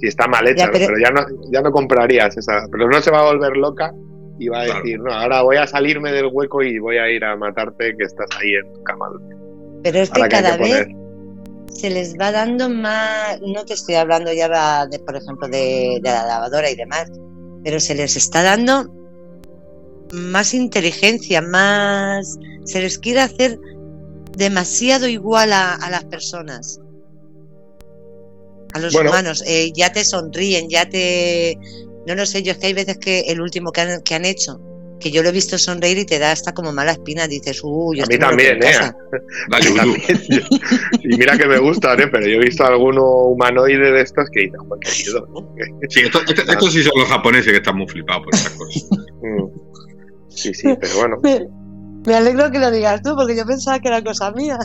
Si 0.01 0.07
está 0.09 0.27
mal 0.27 0.49
hecha, 0.49 0.69
pero... 0.73 0.95
ya, 0.99 1.11
no, 1.11 1.27
ya 1.53 1.61
no 1.61 1.71
comprarías 1.71 2.37
esa. 2.37 2.67
Pero 2.71 2.89
no 2.89 3.01
se 3.01 3.11
va 3.11 3.21
a 3.21 3.33
volver 3.33 3.57
loca 3.57 3.93
y 4.39 4.49
va 4.49 4.61
a 4.61 4.65
decir, 4.65 4.99
no, 4.99 5.13
ahora 5.13 5.43
voy 5.43 5.57
a 5.57 5.67
salirme 5.67 6.13
del 6.13 6.31
hueco 6.33 6.63
y 6.63 6.79
voy 6.79 6.97
a 6.97 7.11
ir 7.11 7.23
a 7.25 7.37
matarte 7.37 7.95
que 7.97 8.05
estás 8.05 8.27
ahí 8.41 8.55
en 8.55 8.73
tu 8.73 8.83
cama. 8.85 9.11
Pero 9.83 9.99
es 9.99 10.11
que 10.11 10.29
cada 10.29 10.57
vez 10.57 10.89
se 11.73 11.91
les 11.91 12.19
va 12.19 12.33
dando 12.33 12.69
más, 12.69 13.41
no 13.43 13.65
te 13.65 13.75
estoy 13.75 13.97
hablando 13.97 14.33
ya 14.33 14.87
de, 14.87 14.99
por 15.01 15.17
ejemplo, 15.17 15.49
de 15.49 16.01
la 16.03 16.27
lavadora 16.27 16.71
y 16.71 16.77
demás, 16.77 17.11
pero 17.63 17.81
se 17.81 17.95
les 17.95 18.17
está 18.17 18.43
dando 18.43 18.91
más 20.13 20.55
inteligencia, 20.55 21.41
más... 21.41 22.39
Se 22.65 22.81
les 22.81 22.99
quiere 22.99 23.21
hacer 23.21 23.59
demasiado 24.37 25.09
igual 25.09 25.53
a, 25.53 25.79
las 25.91 26.05
personas, 26.05 26.81
a 28.73 28.79
los 28.79 28.95
humanos. 28.95 29.43
Eh, 29.47 29.73
ya 29.75 29.93
te 29.93 30.05
sonríen, 30.05 30.69
ya 30.69 30.89
te... 30.89 31.59
No 32.07 32.15
lo 32.15 32.27
sé, 32.27 32.43
yo 32.43 32.53
es 32.53 32.59
que 32.59 32.69
hay 32.69 32.73
veces 32.73 32.99
que 32.99 33.21
el 33.29 33.41
último 33.41 33.73
que 33.73 33.81
han, 33.83 34.03
que 34.03 34.15
han 34.15 34.25
hecho 34.25 34.61
que 35.01 35.11
yo 35.11 35.23
lo 35.23 35.31
he 35.31 35.33
visto 35.33 35.59
sonreír 35.59 35.99
y 35.99 36.05
te 36.05 36.19
da 36.19 36.31
hasta 36.31 36.53
como 36.53 36.73
mala 36.73 36.93
espina, 36.93 37.27
dices, 37.27 37.61
uy, 37.65 37.99
yo 37.99 38.05
A 38.05 38.07
mí 38.07 38.19
también, 38.19 38.63
¿eh? 38.63 38.93
y 41.03 41.17
mira 41.17 41.37
que 41.37 41.47
me 41.47 41.59
gusta, 41.59 41.95
¿eh? 41.95 42.07
Pero 42.07 42.27
yo 42.27 42.37
he 42.37 42.45
visto 42.45 42.65
alguno 42.65 43.03
humanoide 43.03 43.91
de 43.91 44.03
estos 44.03 44.29
que 44.31 44.43
dicen, 44.43 44.61
qué 44.81 44.91
miedo, 45.03 45.27
¿no? 45.33 45.55
Sí, 45.89 46.01
estos 46.01 46.23
esto, 46.29 46.71
sí 46.71 46.83
son 46.83 47.01
los 47.01 47.09
japoneses 47.09 47.51
que 47.51 47.59
están 47.59 47.77
muy 47.77 47.89
flipados 47.89 48.25
por 48.25 48.35
estas 48.35 48.53
cosas. 48.53 48.89
Mm. 49.23 49.47
Sí, 50.29 50.55
sí, 50.55 50.69
pero 50.81 50.95
bueno. 50.99 51.21
Me, 52.07 52.15
alegro 52.15 52.51
que 52.51 52.59
lo 52.59 52.71
digas 52.71 53.03
tú, 53.03 53.17
porque 53.17 53.37
yo 53.37 53.45
pensaba 53.47 53.81
que 53.81 53.89
era 53.89 54.05
cosa 54.05 54.31
mía. 54.33 54.59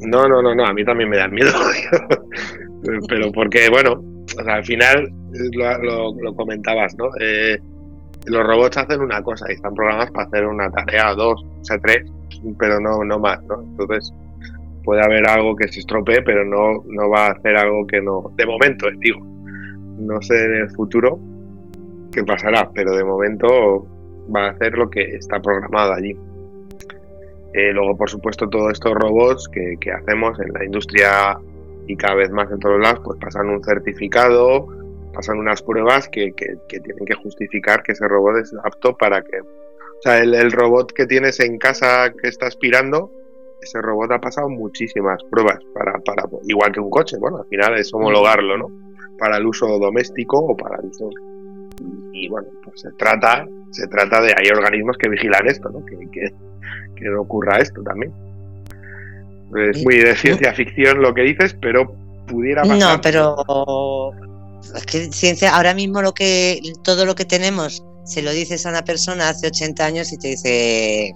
No, 0.00 0.26
no, 0.26 0.42
no, 0.42 0.54
no, 0.54 0.66
a 0.66 0.72
mí 0.72 0.84
también 0.84 1.10
me 1.10 1.18
da 1.18 1.28
miedo. 1.28 1.52
pero 3.08 3.30
porque, 3.32 3.68
bueno, 3.68 4.02
o 4.38 4.44
sea, 4.44 4.54
al 4.54 4.64
final 4.64 5.12
lo, 5.52 6.14
lo, 6.20 6.34
comentabas, 6.34 6.94
¿no? 6.96 7.06
Eh, 7.20 7.58
los 8.26 8.46
robots 8.46 8.78
hacen 8.78 9.00
una 9.00 9.22
cosa 9.22 9.46
y 9.48 9.54
están 9.54 9.74
programados 9.74 10.10
para 10.10 10.26
hacer 10.26 10.46
una 10.46 10.70
tarea, 10.70 11.14
dos, 11.14 11.44
o 11.44 11.64
sea, 11.64 11.78
tres, 11.78 12.10
pero 12.58 12.80
no, 12.80 13.04
no 13.04 13.18
más, 13.18 13.42
¿no? 13.44 13.60
Entonces 13.62 14.12
puede 14.84 15.02
haber 15.02 15.28
algo 15.28 15.54
que 15.54 15.68
se 15.68 15.80
estropee, 15.80 16.22
pero 16.22 16.44
no, 16.44 16.82
no 16.86 17.08
va 17.08 17.28
a 17.28 17.32
hacer 17.32 17.56
algo 17.56 17.86
que 17.86 18.00
no, 18.00 18.32
de 18.36 18.46
momento, 18.46 18.88
digo, 18.98 19.20
no 19.98 20.20
sé 20.22 20.44
en 20.44 20.54
el 20.54 20.70
futuro 20.70 21.18
qué 22.12 22.24
pasará, 22.24 22.70
pero 22.74 22.96
de 22.96 23.04
momento 23.04 23.86
va 24.34 24.46
a 24.46 24.50
hacer 24.50 24.76
lo 24.76 24.90
que 24.90 25.02
está 25.16 25.40
programado 25.40 25.94
allí. 25.94 26.16
Eh, 27.54 27.72
luego, 27.72 27.96
por 27.96 28.08
supuesto, 28.08 28.48
todos 28.48 28.72
estos 28.72 28.94
robots 28.94 29.48
que 29.48 29.92
hacemos 29.92 30.38
en 30.40 30.52
la 30.52 30.64
industria 30.64 31.38
y 31.86 31.96
cada 31.96 32.14
vez 32.14 32.30
más 32.30 32.50
en 32.50 32.58
todos 32.58 32.80
lados, 32.80 33.00
pues 33.04 33.18
pasan 33.20 33.48
un 33.48 33.62
certificado, 33.62 34.66
pasan 35.12 35.38
unas 35.38 35.62
pruebas 35.62 36.08
que, 36.08 36.32
tienen 36.32 37.04
que 37.06 37.14
justificar 37.14 37.82
que 37.82 37.92
ese 37.92 38.06
robot 38.08 38.38
es 38.38 38.54
apto 38.64 38.96
para 38.96 39.22
que... 39.22 39.40
O 39.40 40.02
sea, 40.02 40.18
el, 40.18 40.50
robot 40.50 40.92
que 40.92 41.06
tienes 41.06 41.38
en 41.40 41.58
casa 41.58 42.12
que 42.20 42.28
está 42.28 42.46
aspirando, 42.46 43.12
ese 43.60 43.80
robot 43.80 44.12
ha 44.12 44.20
pasado 44.20 44.48
muchísimas 44.48 45.22
pruebas 45.30 45.58
para, 45.74 45.98
para 46.00 46.24
igual 46.48 46.72
que 46.72 46.80
un 46.80 46.90
coche, 46.90 47.16
bueno, 47.18 47.38
al 47.38 47.46
final 47.46 47.78
es 47.78 47.92
homologarlo, 47.94 48.58
¿no? 48.58 48.68
Para 49.18 49.36
el 49.36 49.46
uso 49.46 49.78
doméstico 49.78 50.38
o 50.38 50.56
para 50.56 50.80
el 50.80 50.86
uso... 50.86 51.10
Y, 52.12 52.28
bueno, 52.28 52.48
pues 52.64 52.80
se 52.80 52.92
trata, 52.92 53.46
se 53.70 53.86
trata 53.88 54.20
de, 54.20 54.34
hay 54.36 54.50
organismos 54.50 54.96
que 54.98 55.08
vigilan 55.08 55.46
esto, 55.46 55.68
¿no? 55.70 55.84
Que, 55.84 55.96
que, 56.10 56.32
que 56.96 57.04
no 57.08 57.22
ocurra 57.22 57.58
esto 57.58 57.82
también. 57.82 58.12
Es 59.54 59.84
muy 59.84 59.98
de 59.98 60.16
ciencia 60.16 60.52
ficción 60.54 61.02
lo 61.02 61.12
que 61.14 61.22
dices, 61.22 61.56
pero 61.60 61.94
pudiera 62.26 62.62
pasar. 62.62 62.78
No, 62.78 63.00
pero 63.00 64.12
es 64.74 64.86
que 64.86 65.12
ciencia, 65.12 65.54
ahora 65.54 65.74
mismo 65.74 66.00
lo 66.00 66.14
que 66.14 66.60
todo 66.82 67.04
lo 67.04 67.14
que 67.14 67.24
tenemos 67.24 67.84
se 68.04 68.22
lo 68.22 68.32
dices 68.32 68.64
a 68.66 68.70
una 68.70 68.82
persona 68.84 69.28
hace 69.28 69.48
80 69.48 69.84
años 69.84 70.12
y 70.12 70.18
te 70.18 70.28
dice 70.28 71.12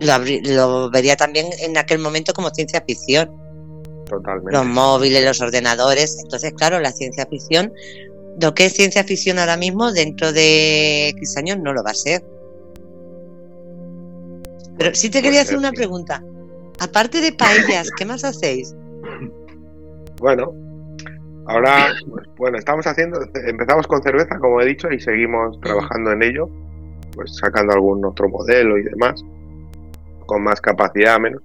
lo, 0.00 0.90
vería 0.90 1.16
también 1.16 1.46
en 1.60 1.76
aquel 1.78 1.98
momento 1.98 2.32
como 2.32 2.50
ciencia 2.50 2.82
ficción. 2.86 3.30
Totalmente. 4.06 4.52
Los 4.52 4.66
móviles, 4.66 5.24
los 5.24 5.40
ordenadores. 5.40 6.18
Entonces, 6.22 6.52
claro, 6.54 6.80
la 6.80 6.92
ciencia 6.92 7.26
ficción, 7.26 7.72
lo 8.40 8.54
que 8.54 8.66
es 8.66 8.72
ciencia 8.74 9.04
ficción 9.04 9.38
ahora 9.38 9.56
mismo, 9.56 9.92
dentro 9.92 10.32
de 10.32 11.08
X 11.10 11.36
años 11.36 11.58
no 11.58 11.72
lo 11.72 11.82
va 11.82 11.92
a 11.92 11.94
ser. 11.94 12.24
Pero 14.76 14.94
sí 14.94 15.08
te 15.08 15.22
quería 15.22 15.42
hacer 15.42 15.56
una 15.56 15.72
pregunta. 15.72 16.22
Aparte 16.80 17.20
de 17.20 17.32
paellas, 17.32 17.90
¿qué 17.96 18.04
más 18.04 18.24
hacéis? 18.24 18.74
Bueno, 20.18 20.52
Ahora, 21.46 21.94
pues, 22.08 22.26
bueno, 22.36 22.58
estamos 22.58 22.86
haciendo, 22.86 23.20
empezamos 23.46 23.86
con 23.86 24.02
cerveza, 24.02 24.38
como 24.38 24.60
he 24.60 24.66
dicho, 24.66 24.90
y 24.90 24.98
seguimos 24.98 25.60
trabajando 25.60 26.12
en 26.12 26.22
ello, 26.22 26.48
pues 27.14 27.36
sacando 27.36 27.74
algún 27.74 28.04
otro 28.04 28.28
modelo 28.28 28.78
y 28.78 28.82
demás, 28.82 29.22
con 30.26 30.42
más 30.42 30.60
capacidad, 30.60 31.18
menos. 31.18 31.42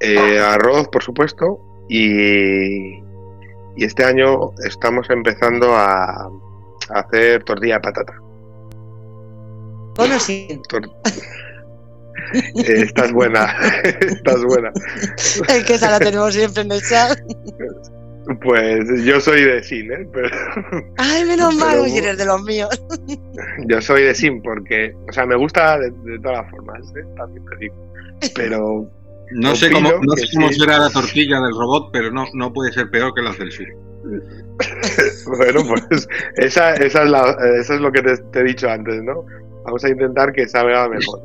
Eh, 0.00 0.38
arroz, 0.38 0.88
por 0.88 1.02
supuesto, 1.02 1.60
y, 1.88 2.94
y, 3.76 3.84
este 3.84 4.04
año 4.04 4.52
estamos 4.64 5.10
empezando 5.10 5.74
a, 5.74 6.30
hacer 6.90 7.44
tortilla 7.44 7.74
de 7.74 7.80
patata. 7.80 8.14
Bueno, 9.96 10.18
sí. 10.18 10.62
Eh, 12.34 12.82
estás 12.82 13.12
buena, 13.12 13.44
estás 14.00 14.44
buena. 14.44 14.70
Es 15.16 15.64
que 15.64 15.74
esa 15.74 15.90
la 15.90 15.98
tenemos 15.98 16.34
siempre 16.34 16.62
en 16.62 16.72
el 16.72 16.82
chat. 16.82 17.18
Pues 18.42 19.04
yo 19.04 19.20
soy 19.20 19.42
de 19.42 19.62
Sin, 19.62 19.90
¿eh? 19.90 20.06
Pero, 20.12 20.28
Ay, 20.98 21.24
menos 21.24 21.54
mal, 21.54 21.78
eres 21.86 22.18
de 22.18 22.26
los 22.26 22.42
míos. 22.42 22.68
yo 23.66 23.80
soy 23.80 24.02
de 24.02 24.14
Sin 24.14 24.42
porque, 24.42 24.94
o 25.08 25.12
sea, 25.12 25.24
me 25.24 25.36
gusta 25.36 25.78
de, 25.78 25.90
de 25.90 26.18
todas 26.18 26.42
las 26.42 26.50
formas, 26.50 26.80
¿eh? 26.94 27.06
También 27.16 27.44
te 27.46 27.56
digo. 27.56 27.74
Pero 28.34 28.90
No 29.32 29.54
sé 29.56 29.70
cómo, 29.70 29.90
no 30.02 30.16
sé 30.16 30.26
cómo 30.34 30.48
sí. 30.48 30.60
será 30.60 30.78
la 30.78 30.90
tortilla 30.90 31.40
del 31.40 31.52
robot, 31.52 31.90
pero 31.92 32.10
no, 32.10 32.26
no 32.34 32.52
puede 32.52 32.72
ser 32.72 32.90
peor 32.90 33.14
que 33.14 33.22
la 33.22 33.32
del 33.32 33.50
sur. 33.52 33.66
Bueno, 35.38 35.60
pues 35.68 36.08
esa, 36.36 36.74
esa, 36.74 37.02
es, 37.04 37.10
la, 37.10 37.36
eso 37.60 37.74
es 37.74 37.80
lo 37.80 37.92
que 37.92 38.02
te, 38.02 38.16
te 38.32 38.40
he 38.40 38.44
dicho 38.44 38.68
antes, 38.68 39.02
¿no? 39.02 39.24
Vamos 39.68 39.84
a 39.84 39.90
intentar 39.90 40.32
que 40.32 40.48
salga 40.48 40.88
mejor. 40.88 41.20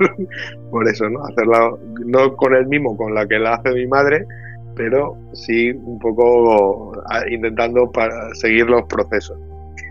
Por 0.72 0.88
eso, 0.88 1.08
¿no? 1.08 1.24
Hacerla 1.24 1.70
no 2.04 2.36
con 2.36 2.52
el 2.52 2.66
mismo 2.66 2.96
con 2.96 3.14
la 3.14 3.28
que 3.28 3.38
la 3.38 3.54
hace 3.54 3.70
mi 3.72 3.86
madre, 3.86 4.26
pero 4.74 5.16
sí 5.34 5.70
un 5.70 5.96
poco 6.00 6.92
a- 7.08 7.30
intentando 7.30 7.88
para 7.92 8.34
seguir 8.34 8.66
los 8.66 8.82
procesos 8.88 9.38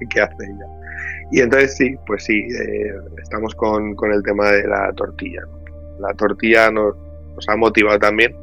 que, 0.09 0.19
hace 0.19 0.35
ella. 0.43 0.65
Y 1.31 1.39
entonces 1.39 1.77
sí, 1.77 1.95
pues 2.05 2.25
sí, 2.25 2.33
eh, 2.39 2.91
estamos 3.23 3.55
con, 3.55 3.95
con 3.95 4.11
el 4.11 4.21
tema 4.23 4.51
de 4.51 4.67
la 4.67 4.91
tortilla. 4.91 5.43
La 5.99 6.13
tortilla 6.15 6.69
nos, 6.69 6.95
ha 7.47 7.55
motivado 7.55 7.97
también 7.97 8.35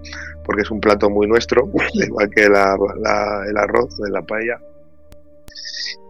porque 0.44 0.62
es 0.62 0.70
un 0.70 0.80
plato 0.80 1.10
muy 1.10 1.26
nuestro, 1.26 1.68
igual 1.92 2.30
que 2.30 2.48
la- 2.48 2.74
el 3.50 3.56
arroz 3.58 3.98
de 3.98 4.10
la 4.10 4.22
paella. 4.22 4.58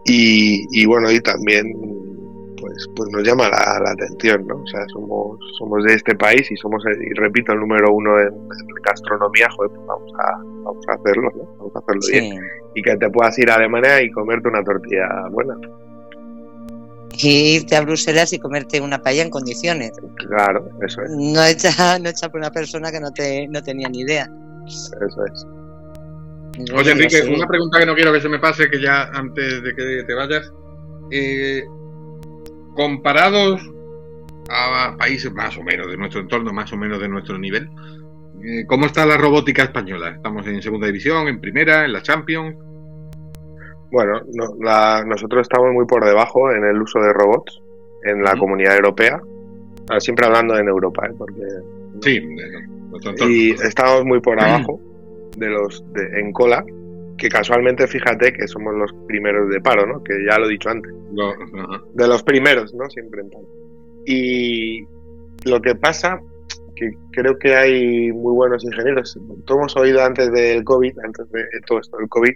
Y 0.05 0.87
bueno, 0.87 1.11
y 1.11 1.21
también 1.21 1.73
pues, 2.63 2.89
pues 2.97 3.11
nos 3.11 3.23
llama 3.25 3.49
la, 3.51 3.81
la 3.85 3.91
atención, 3.91 4.47
¿no? 4.47 4.57
O 4.57 4.67
sea, 4.67 4.81
somos, 4.93 5.39
somos 5.59 5.85
de 5.85 5.95
este 5.95 6.15
país 6.15 6.51
y 6.51 6.57
somos, 6.57 6.83
el- 6.87 7.03
y 7.03 7.11
repito, 7.15 7.53
el 7.53 7.61
número 7.61 7.93
uno 7.93 8.19
en, 8.21 8.29
en 8.29 8.67
gastronomía, 8.85 9.49
joder, 9.51 9.71
pues 9.75 9.87
vamos 9.87 10.13
a, 10.19 10.37
vamos 10.65 10.85
a 10.89 10.93
hacerlo, 10.93 11.31
¿no? 11.37 11.45
Vamos 11.59 11.73
a 11.77 11.79
hacerlo 11.81 12.01
bien. 12.11 12.41
Y 12.75 12.83
que 12.83 12.97
te 12.97 13.11
puedas 13.11 13.39
ir 13.39 13.51
a 13.51 13.57
Alemania 13.57 14.01
y 14.03 14.11
comerte 14.13 14.49
una 14.49 14.63
tortilla 14.65 15.07
buena. 15.31 15.55
Y 17.19 17.57
irte 17.57 17.77
a 17.77 17.83
Bruselas 17.83 18.33
y 18.33 18.39
comerte 18.39 18.81
una 18.81 19.03
paella 19.03 19.23
en 19.23 19.31
condiciones. 19.31 19.93
Claro, 20.17 20.67
eso 20.87 21.03
es, 21.03 21.11
No 21.11 21.45
hecha, 21.45 21.99
no 21.99 22.09
hecha 22.09 22.31
por 22.31 22.41
una 22.41 22.51
persona 22.51 22.91
que 22.91 23.01
no, 23.01 23.11
te, 23.13 23.47
no 23.49 23.63
tenía 23.63 23.89
ni 23.91 24.01
idea. 24.01 24.27
eso 24.67 25.25
es. 25.27 25.47
Oye, 26.75 26.93
Enrique, 26.93 27.23
una 27.35 27.47
pregunta 27.47 27.79
que 27.79 27.87
no 27.87 27.95
quiero 27.95 28.13
que 28.13 28.21
se 28.21 28.29
me 28.29 28.39
pase, 28.39 28.69
que 28.71 28.81
ya 28.81 29.05
antes 29.15 29.63
de 29.63 29.75
que 29.75 30.05
te 30.07 30.15
vayas. 30.15 30.51
Eh, 31.11 31.63
comparados 32.75 33.61
a 34.51 34.97
países 34.99 35.33
más 35.33 35.57
o 35.57 35.63
menos 35.63 35.87
de 35.89 35.97
nuestro 35.97 36.21
entorno, 36.21 36.53
más 36.53 36.73
o 36.73 36.77
menos 36.77 37.01
de 37.01 37.09
nuestro 37.09 37.39
nivel, 37.39 37.69
eh, 38.45 38.65
¿cómo 38.67 38.87
está 38.87 39.07
la 39.07 39.17
robótica 39.17 39.63
española? 39.63 40.11
¿Estamos 40.11 40.47
en 40.47 40.61
segunda 40.63 40.87
división, 40.87 41.29
en 41.29 41.41
primera, 41.41 41.85
en 41.85 41.93
la 41.93 42.03
Champions? 42.03 42.57
Bueno, 43.91 44.21
no- 44.35 44.55
la- 44.61 45.05
nosotros 45.07 45.43
estamos 45.43 45.73
muy 45.73 45.87
por 45.87 46.05
debajo 46.05 46.51
en 46.51 46.65
el 46.65 46.81
uso 46.81 46.99
de 47.01 47.13
robots 47.13 47.61
en 48.05 48.23
la 48.23 48.37
comunidad 48.37 48.75
europea. 48.77 49.21
Ah, 49.91 50.01
Siempre 50.01 50.27
hablando 50.27 50.57
en 50.59 50.69
Europa, 50.69 51.07
¿eh? 51.07 51.15
porque 51.17 51.41
Sí, 52.03 52.21
y 53.29 53.51
estamos 53.53 54.05
muy 54.05 54.21
por 54.21 54.39
abajo 54.41 54.81
de 55.37 55.49
los 55.49 55.85
de, 55.93 56.21
en 56.21 56.33
cola, 56.33 56.65
que 57.23 57.29
casualmente 57.29 57.87
fíjate 57.87 58.33
que 58.33 58.49
somos 58.49 58.75
los 58.75 58.93
primeros 59.07 59.49
de 59.49 59.61
paro, 59.61 59.87
¿no? 59.87 60.03
Que 60.03 60.13
ya 60.29 60.39
lo 60.39 60.47
he 60.47 60.51
dicho 60.51 60.69
antes, 60.71 60.93
de 61.95 62.09
los 62.09 62.23
primeros, 62.25 62.75
¿no? 62.75 62.91
Siempre 62.91 63.21
en 63.23 63.31
paro. 63.31 63.47
Y 64.07 64.85
lo 65.45 65.61
que 65.63 65.75
pasa 65.77 66.21
que 66.75 66.91
creo 67.13 67.39
que 67.39 67.55
hay 67.55 68.11
muy 68.11 68.33
buenos 68.35 68.65
ingenieros. 68.65 69.17
Todos 69.45 69.59
hemos 69.61 69.77
oído 69.77 70.03
antes 70.03 70.33
del 70.33 70.65
COVID, 70.65 70.99
antes 71.05 71.31
de 71.31 71.45
todo 71.67 71.79
esto 71.79 71.97
del 71.99 72.09
COVID, 72.09 72.33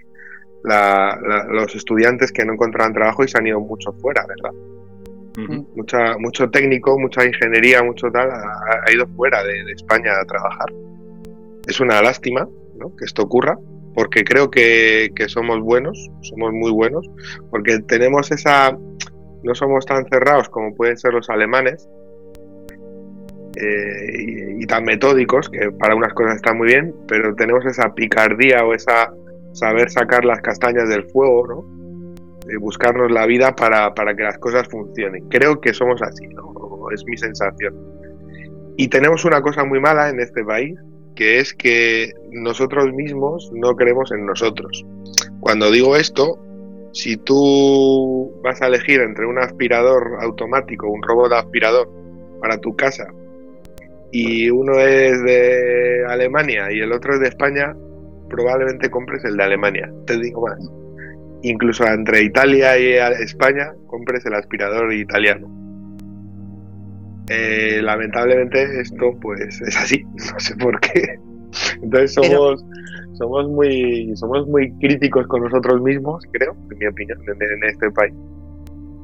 la- 0.62 1.18
la- 1.26 1.44
los 1.46 1.74
estudiantes 1.74 2.30
que 2.30 2.44
no 2.44 2.52
encontraban 2.52 2.92
trabajo 2.92 3.24
y 3.24 3.28
se 3.28 3.38
han 3.38 3.46
ido 3.48 3.58
mucho 3.60 3.92
fuera, 3.94 4.24
¿verdad? 4.28 4.52
Ujú. 5.38 5.68
mucha, 5.76 6.16
mucho 6.18 6.48
técnico, 6.48 6.98
mucha 6.98 7.22
ingeniería, 7.26 7.82
mucho 7.82 8.10
tal, 8.10 8.30
ha, 8.30 8.82
ha 8.86 8.92
ido 8.92 9.06
fuera 9.16 9.42
de, 9.44 9.64
de 9.64 9.72
España 9.72 10.12
a 10.20 10.24
trabajar. 10.24 10.72
Es 11.66 11.78
una 11.80 12.00
lástima 12.00 12.48
¿no? 12.78 12.94
que 12.96 13.04
esto 13.04 13.22
ocurra, 13.22 13.58
porque 13.96 14.24
creo 14.24 14.50
que, 14.50 15.10
que 15.16 15.26
somos 15.26 15.58
buenos, 15.60 16.10
somos 16.20 16.52
muy 16.52 16.70
buenos, 16.70 17.10
porque 17.50 17.78
tenemos 17.80 18.30
esa, 18.30 18.76
no 19.42 19.54
somos 19.54 19.86
tan 19.86 20.06
cerrados 20.06 20.50
como 20.50 20.74
pueden 20.76 20.98
ser 20.98 21.14
los 21.14 21.30
alemanes, 21.30 21.88
eh, 23.56 24.58
y, 24.58 24.66
tan 24.66 24.84
metódicos, 24.84 25.48
que 25.48 25.70
para 25.72 25.94
unas 25.94 26.12
cosas 26.12 26.36
están 26.36 26.58
muy 26.58 26.68
bien, 26.68 26.94
pero 27.08 27.34
tenemos 27.34 27.64
esa 27.64 27.94
picardía 27.94 28.64
o 28.66 28.74
esa 28.74 29.14
saber 29.52 29.88
sacar 29.90 30.26
las 30.26 30.42
castañas 30.42 30.90
del 30.90 31.04
fuego, 31.04 31.46
¿no? 31.46 31.76
de 32.46 32.58
buscarnos 32.58 33.10
la 33.10 33.24
vida 33.26 33.56
para, 33.56 33.94
para 33.94 34.14
que 34.14 34.24
las 34.24 34.36
cosas 34.38 34.68
funcionen. 34.68 35.26
Creo 35.30 35.58
que 35.60 35.72
somos 35.72 36.02
así, 36.02 36.26
¿no? 36.28 36.52
Es 36.94 37.02
mi 37.06 37.16
sensación. 37.16 37.74
Y 38.76 38.88
tenemos 38.88 39.24
una 39.24 39.40
cosa 39.40 39.64
muy 39.64 39.80
mala 39.80 40.10
en 40.10 40.20
este 40.20 40.44
país, 40.44 40.78
que 41.16 41.40
es 41.40 41.52
que 41.52 42.12
nosotros 42.30 42.92
mismos 42.92 43.50
no 43.52 43.74
creemos 43.74 44.12
en 44.12 44.24
nosotros. 44.24 44.86
Cuando 45.40 45.70
digo 45.72 45.96
esto, 45.96 46.38
si 46.92 47.16
tú 47.16 48.32
vas 48.44 48.62
a 48.62 48.68
elegir 48.68 49.00
entre 49.00 49.26
un 49.26 49.38
aspirador 49.38 50.18
automático, 50.20 50.88
un 50.88 51.02
robot 51.02 51.32
aspirador 51.32 51.90
para 52.40 52.58
tu 52.58 52.76
casa, 52.76 53.08
y 54.12 54.48
uno 54.50 54.78
es 54.78 55.20
de 55.24 56.04
Alemania 56.08 56.68
y 56.70 56.78
el 56.78 56.92
otro 56.92 57.14
es 57.14 57.20
de 57.20 57.28
España, 57.28 57.74
probablemente 58.30 58.88
compres 58.88 59.24
el 59.24 59.36
de 59.36 59.42
Alemania. 59.42 59.92
Te 60.06 60.16
digo 60.20 60.42
más 60.42 60.58
incluso 61.42 61.86
entre 61.86 62.22
Italia 62.22 62.78
y 62.78 62.92
España, 63.22 63.72
compres 63.86 64.24
el 64.26 64.34
aspirador 64.34 64.92
italiano. 64.92 65.48
Eh, 67.28 67.80
lamentablemente 67.82 68.80
esto 68.80 69.12
pues 69.20 69.60
es 69.60 69.76
así, 69.76 70.04
no 70.32 70.40
sé 70.40 70.56
por 70.56 70.78
qué. 70.80 71.18
Entonces 71.82 72.14
somos, 72.14 72.64
somos 73.14 73.48
muy 73.48 74.12
somos 74.16 74.46
muy 74.46 74.70
críticos 74.78 75.26
con 75.26 75.42
nosotros 75.42 75.80
mismos, 75.82 76.22
creo, 76.32 76.54
en 76.70 76.78
mi 76.78 76.86
opinión, 76.86 77.18
en, 77.28 77.64
este 77.64 77.90
país. 77.90 78.14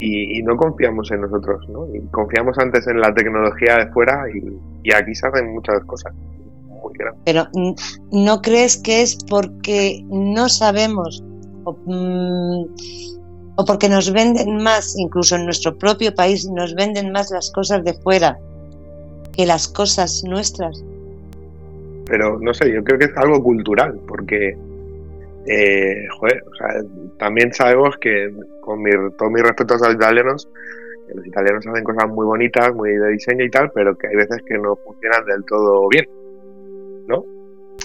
Y, 0.01 0.39
y 0.39 0.43
no 0.43 0.57
confiamos 0.57 1.11
en 1.12 1.20
nosotros, 1.23 1.66
¿no? 1.69 1.86
Y 1.94 2.01
confiamos 2.11 2.59
antes 2.59 2.86
en 2.89 3.01
la 3.01 3.15
tecnología 3.15 3.77
de 3.77 3.93
fuera 3.93 4.24
y, 4.35 4.39
y 4.82 4.93
aquí 4.93 5.15
se 5.15 5.28
hacen 5.28 5.53
muchas 5.53 5.82
cosas 5.85 6.12
muy 6.82 6.93
grandes. 6.99 7.23
Pero 7.24 7.47
mm, 7.55 8.24
¿no 8.24 8.43
crees 8.43 8.77
que 8.77 9.03
es 9.03 9.16
porque 9.28 10.05
no 10.09 10.49
sabemos 10.49 11.23
o, 11.65 11.73
mm, 11.86 12.65
o 13.56 13.64
porque 13.64 13.88
nos 13.88 14.12
venden 14.12 14.56
más, 14.62 14.96
incluso 14.96 15.36
en 15.36 15.44
nuestro 15.44 15.76
propio 15.76 16.14
país, 16.14 16.48
nos 16.48 16.74
venden 16.74 17.12
más 17.12 17.30
las 17.30 17.50
cosas 17.50 17.84
de 17.84 17.94
fuera 17.94 18.38
que 19.36 19.46
las 19.46 19.68
cosas 19.68 20.22
nuestras? 20.24 20.82
pero 22.06 22.38
no 22.38 22.52
sé, 22.52 22.70
yo 22.70 22.82
creo 22.84 22.98
que 22.98 23.06
es 23.06 23.16
algo 23.16 23.42
cultural, 23.42 23.98
porque, 24.06 24.54
eh, 25.46 26.04
joder, 26.18 26.44
o 26.52 26.54
sea, 26.56 26.82
también 27.18 27.54
sabemos 27.54 27.96
que, 27.98 28.34
con 28.60 28.82
mi, 28.82 28.90
todos 29.16 29.32
mis 29.32 29.42
respetos 29.42 29.82
a 29.82 29.86
los 29.86 29.94
italianos, 29.94 30.48
que 31.08 31.14
los 31.14 31.26
italianos 31.26 31.66
hacen 31.66 31.84
cosas 31.84 32.08
muy 32.10 32.26
bonitas, 32.26 32.74
muy 32.74 32.90
de 32.90 33.08
diseño 33.12 33.44
y 33.44 33.50
tal, 33.50 33.70
pero 33.74 33.96
que 33.96 34.08
hay 34.08 34.16
veces 34.16 34.42
que 34.46 34.58
no 34.58 34.76
funcionan 34.84 35.24
del 35.24 35.44
todo 35.44 35.88
bien, 35.88 36.06
¿no? 37.06 37.24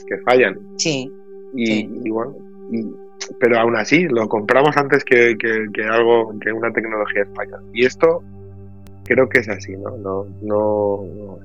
Que 0.07 0.17
fallan. 0.19 0.59
Sí, 0.77 1.09
Y, 1.53 1.65
Sí. 1.65 1.89
y 2.03 2.09
bueno, 2.09 2.35
y- 2.71 2.91
pero 3.39 3.59
aún 3.59 3.75
así 3.75 4.03
lo 4.03 4.27
compramos 4.29 4.75
antes 4.77 5.03
que, 5.03 5.35
que- 5.39 5.67
que 5.73 5.83
algo, 5.83 6.33
que 6.39 6.51
una 6.51 6.71
tecnología 6.71 7.23
española. 7.23 7.63
Y 7.73 7.85
esto 7.85 8.23
creo 9.05 9.27
que 9.29 9.39
es 9.39 9.49
así, 9.49 9.73
¿no? 9.73 9.91
No, 9.97 10.25
no, 10.41 11.03
no, 11.15 11.39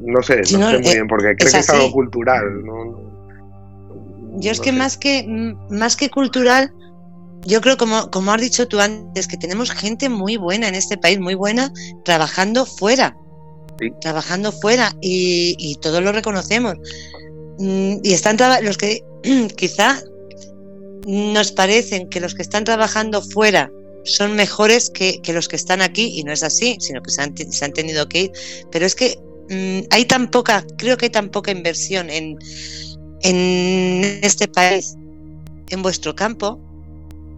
no 0.00 0.22
sé, 0.22 0.42
no, 0.52 0.58
no, 0.58 0.70
sé 0.70 0.78
muy 0.78 0.88
eh, 0.90 0.94
bien, 0.94 1.08
porque 1.08 1.34
creo 1.36 1.48
es 1.48 1.52
que 1.54 1.60
es 1.60 1.70
algo 1.70 1.92
cultural. 1.92 2.64
No, 2.64 2.84
no- 2.84 4.40
Yo 4.40 4.50
es 4.50 4.60
que 4.60 4.70
sé. 4.70 4.76
más 4.76 4.96
que 4.96 5.54
más 5.70 5.96
que 5.96 6.10
cultural, 6.10 6.72
yo 7.44 7.60
creo 7.60 7.76
como 7.76 8.10
como 8.10 8.32
has 8.32 8.40
dicho 8.40 8.68
tú 8.68 8.78
antes 8.80 9.26
que 9.26 9.36
tenemos 9.36 9.70
gente 9.72 10.08
muy 10.08 10.36
buena 10.36 10.68
en 10.68 10.74
este 10.74 10.96
país, 10.96 11.18
muy 11.20 11.34
buena 11.34 11.72
trabajando 12.04 12.64
fuera, 12.66 13.16
Sí. 13.80 13.90
trabajando 14.00 14.52
fuera 14.52 14.92
y, 15.00 15.56
y 15.58 15.76
todos 15.76 16.02
lo 16.02 16.12
reconocemos. 16.12 16.76
Mm, 17.58 17.96
Y 18.02 18.12
están 18.12 18.36
los 18.62 18.76
que 18.78 19.00
quizá 19.56 19.98
nos 21.06 21.52
parecen 21.52 22.08
que 22.08 22.20
los 22.20 22.34
que 22.34 22.42
están 22.42 22.64
trabajando 22.64 23.22
fuera 23.22 23.70
son 24.04 24.34
mejores 24.34 24.90
que, 24.90 25.20
los 25.28 25.48
que 25.48 25.56
están 25.56 25.80
aquí 25.80 26.12
y 26.18 26.24
no 26.24 26.32
es 26.32 26.42
así, 26.42 26.76
sino 26.80 27.02
que 27.02 27.10
se 27.10 27.22
han, 27.22 27.36
se 27.36 27.64
han 27.64 27.72
tenido 27.72 28.08
que 28.08 28.22
ir. 28.22 28.32
Pero 28.70 28.86
es 28.86 28.94
que 28.94 29.18
mm, 29.50 29.86
hay 29.90 30.04
tan 30.04 30.30
poca, 30.30 30.64
creo 30.76 30.96
que 30.96 31.06
hay 31.06 31.10
tan 31.10 31.30
poca 31.30 31.50
inversión 31.50 32.10
en, 32.10 32.38
en 33.22 34.20
este 34.22 34.48
país, 34.48 34.96
en 35.70 35.82
vuestro 35.82 36.14
campo, 36.14 36.58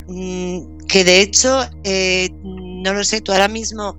mm, 0.07 0.79
que 0.89 1.05
de 1.05 1.21
hecho, 1.21 1.63
eh, 1.85 2.31
no 2.43 2.93
lo 2.93 3.05
sé, 3.05 3.21
tú 3.21 3.33
ahora 3.33 3.49
mismo, 3.49 3.99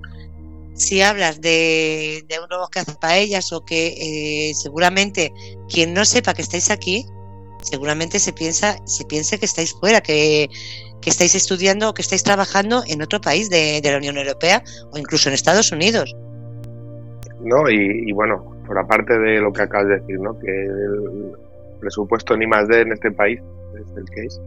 si 0.75 1.01
hablas 1.01 1.39
de, 1.41 2.25
de 2.27 2.39
un 2.39 2.49
robot 2.49 2.69
que 2.69 2.79
hace 2.79 2.93
paellas 2.95 3.53
o 3.53 3.63
que 3.63 4.49
eh, 4.49 4.53
seguramente 4.55 5.31
quien 5.69 5.93
no 5.93 6.03
sepa 6.03 6.33
que 6.33 6.41
estáis 6.41 6.69
aquí, 6.69 7.05
seguramente 7.65 8.19
se 8.19 8.31
piensa, 8.31 8.77
se 8.85 9.05
piense 9.05 9.39
que 9.39 9.45
estáis 9.45 9.73
fuera, 9.73 10.01
que, 10.01 10.49
estáis 11.05 11.35
estudiando 11.35 11.89
o 11.89 11.93
que 11.93 12.01
estáis 12.01 12.23
trabajando 12.23 12.83
en 12.87 13.01
otro 13.01 13.21
país 13.21 13.49
de, 13.49 13.79
la 13.83 13.97
Unión 13.97 14.17
Europea 14.17 14.63
o 14.91 14.97
incluso 14.97 15.29
en 15.29 15.35
Estados 15.35 15.71
Unidos. 15.71 16.15
No, 17.41 17.69
y, 17.69 18.11
bueno, 18.11 18.55
por 18.65 18.79
aparte 18.79 19.19
de 19.19 19.39
lo 19.39 19.53
que 19.53 19.61
acabas 19.61 19.87
de 19.87 19.99
decir, 19.99 20.19
¿no? 20.19 20.37
Que 20.39 20.49
el 20.49 21.31
presupuesto 21.79 22.35
ni 22.35 22.47
más 22.47 22.67
de 22.67 22.81
en 22.81 22.91
este 22.91 23.11
país 23.11 23.39
es 23.75 23.97
el 23.97 24.05
que 24.09 24.21
es. 24.25 24.41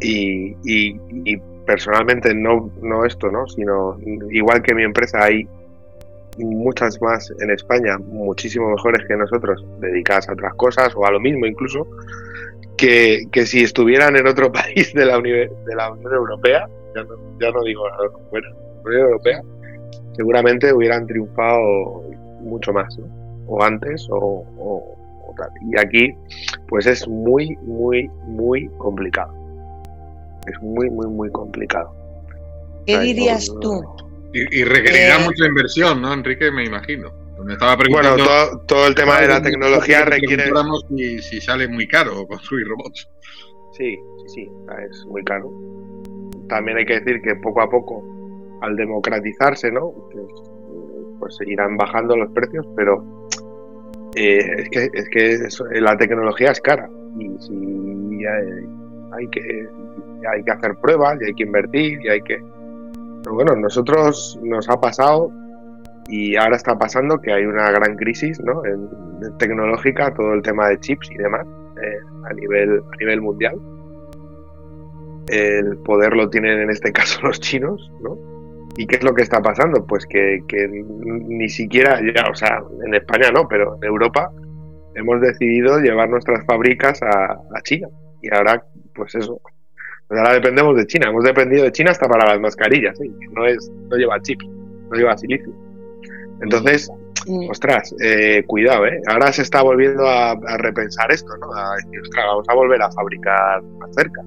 Y, 0.00 0.56
y, 0.64 1.36
personalmente 1.66 2.34
no, 2.34 2.70
no 2.80 3.04
esto, 3.04 3.30
¿no? 3.30 3.46
Sino 3.48 3.98
igual 4.30 4.62
que 4.62 4.74
mi 4.74 4.84
empresa 4.84 5.24
hay 5.24 5.46
muchas 6.44 7.00
más 7.00 7.32
en 7.40 7.50
España, 7.50 7.98
muchísimo 7.98 8.70
mejores 8.70 9.06
que 9.06 9.16
nosotros, 9.16 9.64
dedicadas 9.80 10.28
a 10.28 10.32
otras 10.32 10.54
cosas 10.54 10.92
o 10.96 11.06
a 11.06 11.10
lo 11.10 11.20
mismo 11.20 11.46
incluso, 11.46 11.86
que, 12.76 13.24
que 13.32 13.46
si 13.46 13.62
estuvieran 13.62 14.16
en 14.16 14.26
otro 14.26 14.52
país 14.52 14.92
de 14.94 15.06
la, 15.06 15.18
Unión, 15.18 15.48
de 15.66 15.74
la 15.74 15.92
Unión 15.92 16.12
Europea, 16.12 16.68
ya 16.94 17.02
no, 17.04 17.14
ya 17.40 17.50
no 17.50 17.62
digo 17.62 17.82
fuera, 18.30 18.48
Unión 18.84 19.02
Europea, 19.02 19.42
seguramente 20.16 20.72
hubieran 20.72 21.06
triunfado 21.06 22.04
mucho 22.40 22.72
más, 22.72 22.96
¿no? 22.98 23.06
o 23.46 23.62
antes 23.62 24.06
o, 24.10 24.44
o 24.58 24.98
tal. 25.38 25.50
Y 25.62 25.78
aquí, 25.78 26.14
pues 26.68 26.86
es 26.86 27.06
muy, 27.08 27.56
muy, 27.62 28.08
muy 28.26 28.68
complicado. 28.78 29.32
Es 30.46 30.60
muy, 30.62 30.90
muy, 30.90 31.06
muy 31.06 31.30
complicado. 31.30 31.94
¿Qué 32.86 32.98
dirías 33.00 33.52
tú? 33.60 33.82
Y, 34.32 34.64
requerirá 34.64 35.16
eh, 35.16 35.24
mucha 35.24 35.46
inversión, 35.46 36.02
¿no, 36.02 36.12
Enrique? 36.12 36.50
Me 36.50 36.64
imagino. 36.64 37.10
Me 37.44 37.54
estaba 37.54 37.76
preguntando. 37.76 38.24
Bueno, 38.24 38.62
todo, 38.66 38.86
el 38.86 38.94
tema 38.94 39.20
de 39.20 39.28
la 39.28 39.40
tecnología 39.40 40.04
requiere. 40.04 40.50
Si, 40.96 41.18
si 41.20 41.40
sale 41.40 41.68
muy 41.68 41.86
caro 41.86 42.26
construir 42.26 42.66
robots. 42.66 43.08
Sí, 43.72 43.96
sí, 44.26 44.28
sí, 44.34 44.50
es 44.90 45.06
muy 45.06 45.22
caro. 45.24 45.50
También 46.48 46.78
hay 46.78 46.84
que 46.84 47.00
decir 47.00 47.22
que 47.22 47.36
poco 47.36 47.62
a 47.62 47.70
poco, 47.70 48.02
al 48.60 48.76
democratizarse, 48.76 49.70
¿no? 49.70 49.92
Pues, 50.12 50.26
pues 51.18 51.36
se 51.36 51.50
irán 51.50 51.76
bajando 51.76 52.16
los 52.16 52.30
precios, 52.32 52.66
pero 52.76 53.26
eh, 54.14 54.62
es 54.62 54.68
que, 54.70 54.90
es 54.92 55.08
que 55.10 55.80
la 55.80 55.96
tecnología 55.96 56.50
es 56.50 56.60
cara 56.60 56.88
y 57.18 57.28
si 57.40 58.26
hay, 58.26 59.28
que, 59.30 59.68
hay 60.28 60.42
que 60.42 60.50
hacer 60.50 60.74
pruebas 60.80 61.18
y 61.20 61.26
hay 61.26 61.34
que 61.34 61.42
invertir 61.44 61.98
y 62.04 62.08
hay 62.08 62.20
que 62.22 62.38
bueno, 63.34 63.56
nosotros 63.56 64.38
nos 64.42 64.68
ha 64.68 64.80
pasado 64.80 65.30
y 66.08 66.36
ahora 66.36 66.56
está 66.56 66.78
pasando 66.78 67.20
que 67.20 67.32
hay 67.32 67.44
una 67.44 67.70
gran 67.70 67.96
crisis 67.96 68.40
¿no? 68.40 68.64
en, 68.64 68.88
tecnológica, 69.38 70.12
todo 70.14 70.34
el 70.34 70.42
tema 70.42 70.68
de 70.68 70.80
chips 70.80 71.10
y 71.10 71.16
demás 71.16 71.46
eh, 71.82 71.98
a, 72.30 72.34
nivel, 72.34 72.80
a 72.80 72.96
nivel 72.98 73.20
mundial. 73.20 73.56
El 75.28 75.76
poder 75.78 76.14
lo 76.14 76.30
tienen 76.30 76.60
en 76.60 76.70
este 76.70 76.92
caso 76.98 77.20
los 77.22 77.40
chinos, 77.40 77.92
¿no? 78.00 78.16
¿Y 78.76 78.86
qué 78.86 78.96
es 78.96 79.02
lo 79.02 79.12
que 79.12 79.22
está 79.22 79.42
pasando? 79.42 79.84
Pues 79.84 80.06
que, 80.06 80.40
ni 80.70 81.48
siquiera, 81.48 82.00
ya, 82.00 82.30
o 82.30 82.34
sea, 82.34 82.62
en 82.86 82.94
España 82.94 83.30
no, 83.32 83.48
pero 83.48 83.76
en 83.76 83.84
Europa 83.84 84.30
hemos 84.94 85.20
decidido 85.20 85.80
llevar 85.80 86.08
nuestras 86.08 86.46
fábricas 86.46 87.00
a 87.02 87.60
China. 87.64 87.88
Y 88.22 88.32
ahora, 88.32 88.64
pues 88.94 89.16
eso, 89.16 89.40
pues 90.08 90.18
ahora 90.18 90.34
dependemos 90.34 90.74
de 90.74 90.86
China. 90.86 91.10
Hemos 91.10 91.22
dependido 91.22 91.64
de 91.64 91.72
China 91.72 91.90
hasta 91.90 92.08
para 92.08 92.26
las 92.26 92.40
mascarillas. 92.40 92.98
No, 93.32 93.46
es, 93.46 93.70
no 93.90 93.96
lleva 93.96 94.20
chips, 94.22 94.46
no 94.46 94.96
lleva 94.96 95.18
silicio. 95.18 95.52
Entonces, 96.40 96.90
mm. 97.26 97.50
ostras, 97.50 97.94
eh, 98.00 98.42
cuidado, 98.46 98.86
¿eh? 98.86 99.02
Ahora 99.06 99.30
se 99.32 99.42
está 99.42 99.62
volviendo 99.62 100.06
a, 100.06 100.34
repensar 100.56 101.12
esto, 101.12 101.36
¿no? 101.36 101.52
A 101.54 101.76
decir, 101.76 102.00
ostras, 102.00 102.24
vamos 102.26 102.46
a 102.48 102.54
volver 102.54 102.80
a 102.80 102.90
fabricar 102.90 103.62
más 103.62 103.94
cerca. 103.94 104.22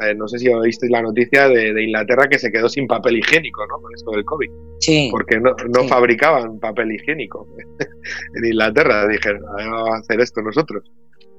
Eh, 0.00 0.14
no 0.16 0.26
sé 0.26 0.40
si 0.40 0.48
oísteis 0.48 0.90
la 0.90 1.02
noticia 1.02 1.48
de, 1.48 1.80
Inglaterra 1.80 2.26
que 2.28 2.38
se 2.38 2.50
quedó 2.50 2.68
sin 2.68 2.88
papel 2.88 3.18
higiénico, 3.18 3.64
¿no? 3.68 3.80
Con 3.80 3.94
esto 3.94 4.10
del 4.10 4.24
COVID. 4.24 4.50
Sí. 4.80 5.08
Porque 5.12 5.38
no, 5.38 5.54
no 5.68 5.84
fabricaban 5.84 6.58
papel 6.58 6.90
higiénico 6.90 7.46
en 7.78 8.44
Inglaterra. 8.44 9.06
Dijeron, 9.06 9.42
vamos 9.42 9.90
a 9.90 9.98
hacer 9.98 10.20
esto 10.20 10.42
nosotros. 10.42 10.90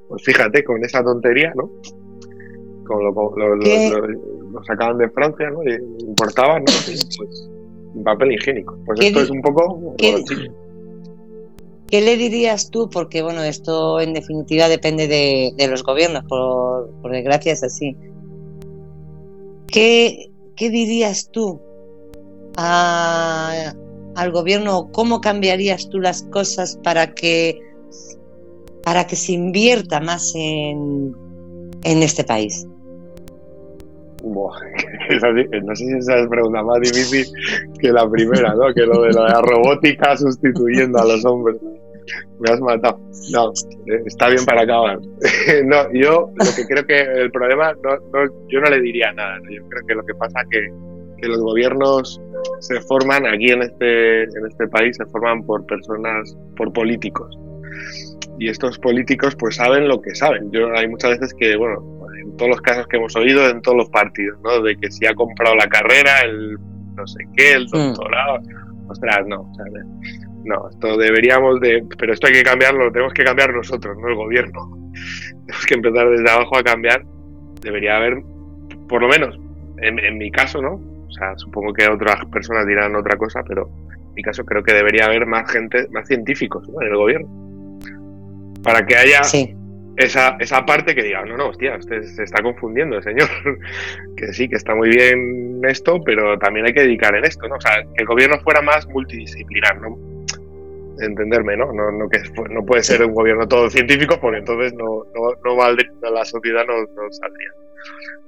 Pues 0.08 0.24
fíjate, 0.24 0.64
con 0.64 0.86
esa 0.86 1.04
tontería, 1.04 1.52
¿no? 1.56 1.70
Como 2.86 3.02
lo, 3.02 4.64
sacaban 4.64 4.98
de 4.98 5.10
Francia, 5.10 5.50
¿no? 5.50 5.64
Y 5.64 5.76
importaban, 6.06 6.64
¿no? 6.64 6.74
Pues, 6.86 7.50
papel 8.04 8.34
higiénico. 8.34 8.78
Pues 8.86 9.00
esto 9.02 9.22
es 9.22 9.30
un 9.30 9.42
poco... 9.42 9.96
¿qué, 9.98 10.24
¿Qué 11.94 12.02
le 12.02 12.18
dirías 12.18 12.72
tú? 12.72 12.90
Porque, 12.90 13.22
bueno, 13.22 13.44
esto 13.44 14.00
en 14.00 14.14
definitiva 14.14 14.68
depende 14.68 15.08
de, 15.08 15.68
los 15.68 15.84
gobiernos, 15.84 16.24
por, 16.24 16.90
por, 17.04 17.12
desgracia 17.12 17.54
es 17.54 17.64
así. 17.64 17.96
¿Qué, 19.68 20.32
qué 20.56 20.72
dirías 20.72 21.30
tú 21.32 21.62
a, 22.58 23.74
al 24.16 24.32
gobierno? 24.32 24.90
¿Cómo 24.92 25.22
cambiarías 25.22 25.88
tú 25.90 26.00
las 26.00 26.24
cosas 26.24 26.80
para 26.84 27.14
que, 27.14 27.60
para 28.84 29.06
que 29.06 29.16
se 29.16 29.34
invierta 29.34 30.00
más 30.00 30.34
en, 30.34 31.14
en 31.84 32.04
este 32.04 32.24
país? 32.24 32.66
no 35.64 35.76
sé 35.76 35.86
si 35.86 35.98
esa 35.98 36.20
es 36.20 36.28
pregunta 36.28 36.64
más 36.64 36.80
difícil 36.80 37.26
que 37.80 37.92
la 37.92 38.10
primera, 38.10 38.54
¿no? 38.56 38.74
Que 38.74 38.86
lo 38.86 39.02
de 39.02 39.12
la 39.12 39.42
robótica 39.42 40.16
sustituyendo 40.16 41.00
a 41.00 41.06
los 41.06 41.26
hombres. 41.26 41.58
Me 42.40 42.52
has 42.52 42.60
matado. 42.60 43.00
No, 43.32 43.52
está 44.06 44.30
bien 44.30 44.46
para 44.46 44.62
acabar. 44.62 45.00
no, 45.66 45.94
yo 45.94 46.30
lo 46.36 46.56
que 46.56 46.66
creo 46.68 46.86
que 46.86 47.02
el 47.02 47.32
problema, 47.32 47.74
no, 47.84 48.26
yo 48.50 48.62
no 48.62 48.70
le 48.70 48.82
diría 48.82 49.12
nada. 49.14 49.38
Yo 49.50 49.62
creo 49.70 49.86
que 49.88 49.96
lo 49.96 50.06
que 50.06 50.14
pasa 50.16 50.42
es 50.42 50.48
que, 50.50 50.68
que 51.22 51.28
los 51.28 51.40
gobiernos 51.40 52.22
se 52.60 52.82
forman 52.82 53.26
aquí 53.26 53.52
en 53.52 53.62
este, 53.62 54.24
en 54.24 54.46
este 54.50 54.68
país, 54.68 54.98
se 54.98 55.06
forman 55.08 55.44
por 55.44 55.66
personas, 55.66 56.36
por 56.58 56.72
políticos. 56.74 57.38
Y 58.40 58.50
estos 58.50 58.80
políticos 58.80 59.36
pues 59.36 59.56
saben 59.56 59.88
lo 59.88 60.02
que 60.02 60.16
saben. 60.16 60.52
Yo 60.52 60.72
hay 60.76 60.88
muchas 60.88 61.12
veces 61.12 61.34
que, 61.38 61.56
bueno, 61.56 61.82
todos 62.38 62.50
los 62.50 62.62
casos 62.62 62.88
que 62.88 62.98
hemos 62.98 63.16
oído 63.16 63.48
en 63.50 63.62
todos 63.62 63.78
los 63.78 63.90
partidos, 63.90 64.40
¿no? 64.44 64.62
De 64.62 64.76
que 64.78 64.92
si 64.92 65.06
ha 65.06 65.14
comprado 65.14 65.56
la 65.56 65.68
carrera, 65.68 66.22
el 66.22 66.58
no 66.96 67.08
sé 67.08 67.24
qué, 67.36 67.54
el 67.54 67.66
hmm. 67.66 67.94
doctorado. 67.94 68.40
Ostras, 68.88 69.26
no. 69.28 69.52
no, 70.44 70.70
esto 70.70 70.98
deberíamos 70.98 71.60
de. 71.62 71.84
Pero 71.98 72.14
esto 72.14 72.28
hay 72.28 72.34
que 72.34 72.44
cambiarlo, 72.44 72.86
lo 72.86 72.92
tenemos 72.92 73.14
que 73.14 73.24
cambiar 73.24 73.54
nosotros, 73.54 73.98
no 73.98 74.08
el 74.08 74.16
gobierno. 74.16 74.70
Tenemos 75.46 75.66
que 75.66 75.74
empezar 75.74 76.10
desde 76.10 76.30
abajo 76.30 76.58
a 76.58 76.64
cambiar. 76.64 77.04
Debería 77.62 77.98
haber, 77.98 78.22
por 78.88 79.02
lo 79.02 79.08
menos, 79.08 79.38
en, 79.82 80.18
mi 80.18 80.30
caso, 80.32 80.62
¿no? 80.62 80.74
O 80.76 81.12
sea, 81.12 81.38
supongo 81.38 81.74
que 81.74 81.88
otras 81.88 82.26
personas 82.32 82.66
dirán 82.68 82.96
otra 82.96 83.18
cosa, 83.18 83.42
pero 83.48 83.70
en 83.98 84.14
mi 84.16 84.22
caso 84.22 84.44
creo 84.44 84.64
que 84.64 84.74
debería 84.74 85.06
haber 85.06 85.26
más 85.26 85.50
gente, 85.52 85.88
más 85.92 86.08
científicos 86.08 86.68
en 86.82 86.88
el 86.88 86.96
gobierno. 86.96 87.43
Para 88.64 88.86
que 88.86 88.96
haya 88.96 89.22
esa, 89.98 90.38
esa 90.40 90.66
parte 90.66 90.96
que 90.96 91.04
diga, 91.04 91.24
no, 91.26 91.38
no, 91.38 91.50
hostia, 91.50 91.78
usted 91.78 92.02
se 92.04 92.24
está 92.24 92.42
confundiendo, 92.42 93.02
señor. 93.02 93.30
que 94.18 94.34
sí, 94.34 94.48
que 94.48 94.56
está 94.56 94.74
muy 94.74 94.90
bien 94.90 95.62
esto, 95.68 96.04
pero 96.04 96.38
también 96.40 96.66
hay 96.66 96.74
que 96.74 96.82
dedicar 96.82 97.16
en 97.16 97.26
esto, 97.26 97.48
¿no? 97.48 97.56
O 97.56 97.62
sea, 97.62 97.84
que 97.84 98.02
el 98.02 98.06
gobierno 98.06 98.40
fuera 98.40 98.62
más 98.62 98.88
multidisciplinar, 98.88 99.80
¿no? 99.82 100.13
Entenderme, 101.00 101.58
¿no? 101.58 101.74
No, 101.74 101.92
no, 101.92 102.10
que, 102.10 102.20
no 102.50 102.66
puede 102.66 102.84
ser 102.84 103.04
un 103.04 103.14
gobierno 103.14 103.48
todo 103.48 103.70
científico 103.70 104.20
porque 104.22 104.40
entonces 104.40 104.74
no, 104.74 105.06
no, 105.16 105.34
no 105.44 105.56
valdría, 105.56 105.92
la 106.02 106.24
sociedad 106.26 106.66
no, 106.68 106.82
no 106.82 107.12
saldría. 107.12 107.50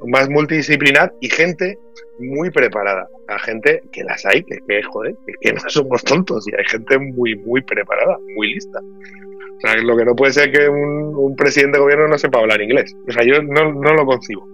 Más 0.07 0.29
multidisciplinar 0.29 1.13
y 1.21 1.29
gente 1.29 1.77
muy 2.19 2.49
preparada. 2.49 3.07
La 3.27 3.39
gente 3.39 3.81
que 3.91 4.03
las 4.03 4.25
hay, 4.25 4.43
que, 4.43 4.57
que 4.67 4.83
joder, 4.83 5.15
que 5.41 5.53
no 5.53 5.61
somos 5.67 6.03
tontos 6.03 6.47
y 6.47 6.55
hay 6.55 6.65
gente 6.65 6.97
muy, 6.97 7.35
muy 7.35 7.61
preparada, 7.61 8.17
muy 8.35 8.53
lista. 8.53 8.79
O 8.79 9.59
sea, 9.61 9.75
lo 9.77 9.95
que 9.95 10.05
no 10.05 10.15
puede 10.15 10.33
ser 10.33 10.51
que 10.51 10.67
un, 10.67 11.35
presidente 11.35 11.77
de 11.77 11.83
gobierno 11.83 12.07
no 12.07 12.17
sepa 12.17 12.39
hablar 12.39 12.61
inglés. 12.61 12.95
O 13.07 13.11
sea, 13.11 13.23
yo 13.23 13.41
no, 13.41 13.71
lo 13.71 14.05
concibo. 14.05 14.47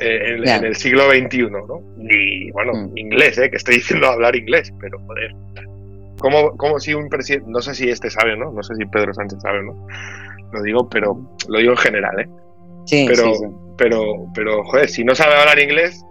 Eh, 0.00 0.38
en, 0.44 0.64
el 0.64 0.74
siglo 0.74 1.08
XXI, 1.10 1.50
¿no? 1.50 1.80
Ni, 1.96 2.50
bueno, 2.50 2.72
mm. 2.72 2.98
inglés, 2.98 3.38
¿eh? 3.38 3.48
Que 3.48 3.56
estoy 3.56 3.76
diciendo 3.76 4.08
hablar 4.08 4.34
inglés, 4.34 4.72
pero 4.80 4.98
joder. 5.06 5.30
¿Cómo, 6.24 6.56
¿Cómo, 6.56 6.80
si 6.80 6.94
un 6.94 7.10
presidente, 7.10 7.50
no 7.50 7.60
sé 7.60 7.74
si 7.74 7.90
este 7.90 8.08
sabe, 8.08 8.34
¿no? 8.34 8.50
No 8.50 8.62
sé 8.62 8.74
si 8.76 8.86
Pedro 8.86 9.12
Sánchez 9.12 9.42
sabe, 9.42 9.62
¿no? 9.62 9.86
Lo 10.54 10.62
digo, 10.62 10.88
pero 10.88 11.20
lo 11.50 11.58
digo 11.58 11.72
en 11.72 11.76
general, 11.76 12.18
¿eh? 12.18 12.28
Sí, 12.86 13.04
pero, 13.06 13.30
pero, 13.76 14.26
pero, 14.34 14.64
joder, 14.64 14.88
si 14.88 15.04
no 15.04 15.14
sabe 15.14 15.34
hablar 15.34 15.58
inglés, 15.58 16.02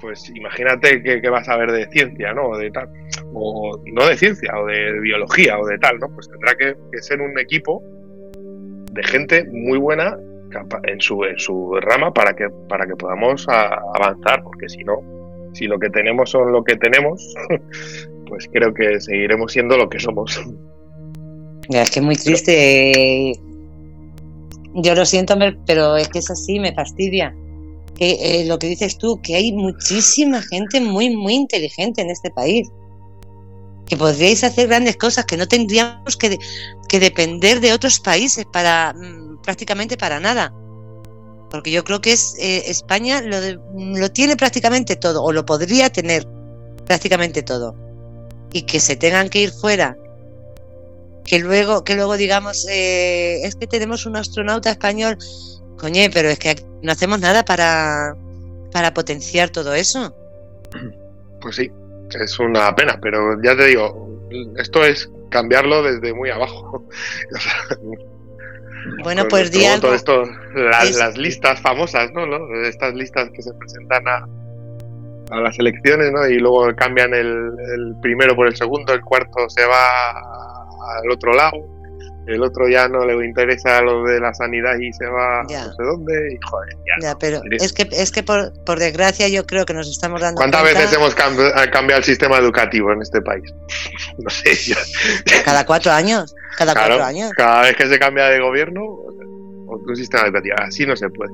pues 0.00 0.28
imagínate 0.34 1.04
que, 1.04 1.30
vas 1.30 1.48
a 1.48 1.56
ver 1.56 1.70
de 1.70 1.86
ciencia, 1.86 2.34
¿no? 2.34 2.48
O 2.48 2.58
de 2.58 2.68
tal, 2.72 2.88
o 3.32 3.80
no 3.92 4.08
de 4.08 4.16
ciencia, 4.16 4.52
o 4.58 4.66
de 4.66 4.98
biología, 4.98 5.56
o 5.56 5.66
de 5.66 5.78
tal, 5.78 6.00
¿no? 6.00 6.08
Pues 6.12 6.28
tendrá 6.28 6.56
que, 6.56 6.74
ser 7.00 7.20
un 7.20 7.38
equipo 7.38 7.80
de 8.90 9.04
gente 9.04 9.44
muy 9.52 9.78
buena 9.78 10.18
en 10.82 11.00
su, 11.00 11.22
en 11.22 11.38
su 11.38 11.78
rama 11.80 12.12
para 12.12 12.34
que, 12.34 12.48
para 12.68 12.88
que 12.88 12.96
podamos 12.96 13.46
avanzar, 13.48 14.42
porque 14.42 14.68
si 14.68 14.82
no, 14.82 14.98
si 15.52 15.68
lo 15.68 15.78
que 15.78 15.90
tenemos 15.90 16.28
son 16.28 16.50
lo 16.50 16.64
que 16.64 16.74
tenemos, 16.74 17.36
pues 18.34 18.50
creo 18.52 18.74
que 18.74 19.00
seguiremos 19.00 19.52
siendo 19.52 19.76
lo 19.76 19.88
que 19.88 20.00
somos. 20.00 20.40
Es 21.68 21.90
que 21.92 22.00
es 22.00 22.04
muy 22.04 22.16
triste 22.16 23.32
Yo 24.74 24.94
lo 24.96 25.06
siento, 25.06 25.36
pero 25.66 25.96
es 25.96 26.08
que 26.08 26.18
es 26.18 26.30
así, 26.32 26.58
me 26.58 26.74
fastidia. 26.74 27.32
Que 27.94 28.40
eh, 28.40 28.44
lo 28.46 28.58
que 28.58 28.66
dices 28.66 28.98
tú, 28.98 29.20
que 29.22 29.36
hay 29.36 29.52
muchísima 29.52 30.42
gente 30.42 30.80
muy, 30.80 31.14
muy 31.14 31.34
inteligente 31.34 32.02
en 32.02 32.10
este 32.10 32.32
país. 32.32 32.68
Que 33.86 33.96
podríais 33.96 34.42
hacer 34.42 34.66
grandes 34.66 34.96
cosas, 34.96 35.26
que 35.26 35.36
no 35.36 35.46
tendríamos 35.46 36.16
que, 36.16 36.36
que 36.88 36.98
depender 36.98 37.60
de 37.60 37.72
otros 37.72 38.00
países 38.00 38.46
para 38.52 38.94
mm, 38.94 39.42
prácticamente 39.42 39.96
para 39.96 40.18
nada. 40.18 40.52
Porque 41.52 41.70
yo 41.70 41.84
creo 41.84 42.00
que 42.00 42.14
es 42.14 42.34
eh, 42.40 42.64
España 42.66 43.20
lo, 43.20 43.36
lo 43.96 44.10
tiene 44.10 44.34
prácticamente 44.34 44.96
todo, 44.96 45.22
o 45.22 45.30
lo 45.30 45.46
podría 45.46 45.88
tener 45.88 46.26
prácticamente 46.84 47.44
todo. 47.44 47.83
Y 48.54 48.62
que 48.62 48.80
se 48.80 48.96
tengan 48.96 49.28
que 49.28 49.40
ir 49.40 49.50
fuera 49.50 49.98
que 51.24 51.38
luego, 51.38 51.84
que 51.84 51.94
luego 51.94 52.16
digamos, 52.16 52.66
eh, 52.68 53.40
es 53.44 53.56
que 53.56 53.66
tenemos 53.66 54.06
un 54.06 54.16
astronauta 54.16 54.70
español, 54.70 55.16
coñe, 55.78 56.10
pero 56.12 56.28
es 56.28 56.38
que 56.38 56.54
no 56.82 56.92
hacemos 56.92 57.20
nada 57.20 57.44
para, 57.44 58.14
para 58.72 58.92
potenciar 58.92 59.50
todo 59.50 59.74
eso. 59.74 60.14
Pues 61.40 61.56
sí, 61.56 61.70
es 62.20 62.38
una 62.38 62.74
pena, 62.74 62.98
pero 63.00 63.42
ya 63.42 63.56
te 63.56 63.66
digo, 63.66 64.20
esto 64.58 64.84
es 64.84 65.10
cambiarlo 65.30 65.82
desde 65.82 66.12
muy 66.12 66.30
abajo. 66.30 66.86
bueno, 69.02 69.26
pues 69.28 69.50
di 69.50 69.64
esto, 69.64 70.24
las, 70.54 71.16
listas 71.16 71.60
famosas, 71.60 72.12
¿no? 72.12 72.22
Estas 72.64 72.94
listas 72.94 73.30
que 73.30 73.42
se 73.42 73.52
presentan 73.54 74.06
a, 74.06 74.28
a 75.30 75.40
las 75.40 75.58
elecciones, 75.58 76.12
¿no? 76.12 76.26
Y 76.26 76.38
luego 76.38 76.74
cambian 76.76 77.14
el, 77.14 77.26
el 77.26 77.94
primero 78.00 78.34
por 78.36 78.46
el 78.46 78.56
segundo, 78.56 78.92
el 78.92 79.02
cuarto 79.02 79.48
se 79.48 79.64
va 79.64 80.10
al 81.00 81.10
otro 81.10 81.32
lado, 81.32 81.56
el 82.26 82.42
otro 82.42 82.68
ya 82.68 82.88
no 82.88 83.04
le 83.04 83.24
interesa 83.24 83.82
lo 83.82 84.04
de 84.04 84.18
la 84.18 84.32
sanidad 84.32 84.78
y 84.78 84.92
se 84.92 85.06
va 85.06 85.42
no 85.42 85.48
sé 85.48 85.82
dónde 85.82 86.32
y 86.32 86.38
joder, 86.46 86.76
ya. 87.02 87.16
pero 87.18 87.40
es 87.50 87.72
que, 87.72 87.88
es 87.92 88.10
que 88.10 88.22
por, 88.22 88.52
por, 88.64 88.78
desgracia 88.78 89.28
yo 89.28 89.46
creo 89.46 89.66
que 89.66 89.74
nos 89.74 89.88
estamos 89.88 90.20
dando 90.20 90.38
¿Cuántas 90.38 90.62
veces 90.62 90.92
hemos 90.92 91.14
cambiado 91.14 91.98
el 91.98 92.04
sistema 92.04 92.38
educativo 92.38 92.92
en 92.92 93.02
este 93.02 93.20
país? 93.20 93.44
No 94.18 94.30
sé. 94.30 94.52
Cada 95.44 95.66
cuatro 95.66 95.90
años, 95.90 96.34
cada 96.56 96.72
cuatro 96.72 97.02
años. 97.02 97.32
Cada 97.36 97.62
vez 97.62 97.76
que 97.76 97.88
se 97.88 97.98
cambia 97.98 98.26
de 98.26 98.38
gobierno, 98.38 98.82
otro 99.66 99.96
sistema 99.96 100.24
educativo, 100.24 100.54
así 100.58 100.86
no 100.86 100.94
se 100.94 101.08
puede. 101.10 101.32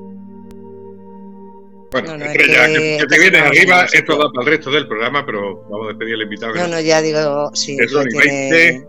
Bueno, 1.91 2.17
que, 2.17 3.05
te 3.09 3.19
vienes 3.19 3.41
arriba, 3.41 3.85
esto 3.91 4.17
va 4.17 4.31
para 4.31 4.45
el 4.45 4.57
resto 4.57 4.71
del 4.71 4.87
programa, 4.87 5.25
pero 5.25 5.63
vamos 5.63 5.87
a 5.87 5.89
despedir 5.89 6.15
al 6.15 6.21
invitado. 6.21 6.55
No, 6.55 6.67
no, 6.67 6.79
ya 6.79 7.01
digo, 7.01 7.51
sí. 7.53 7.77
Eso, 7.79 8.01
tiene 8.03 8.85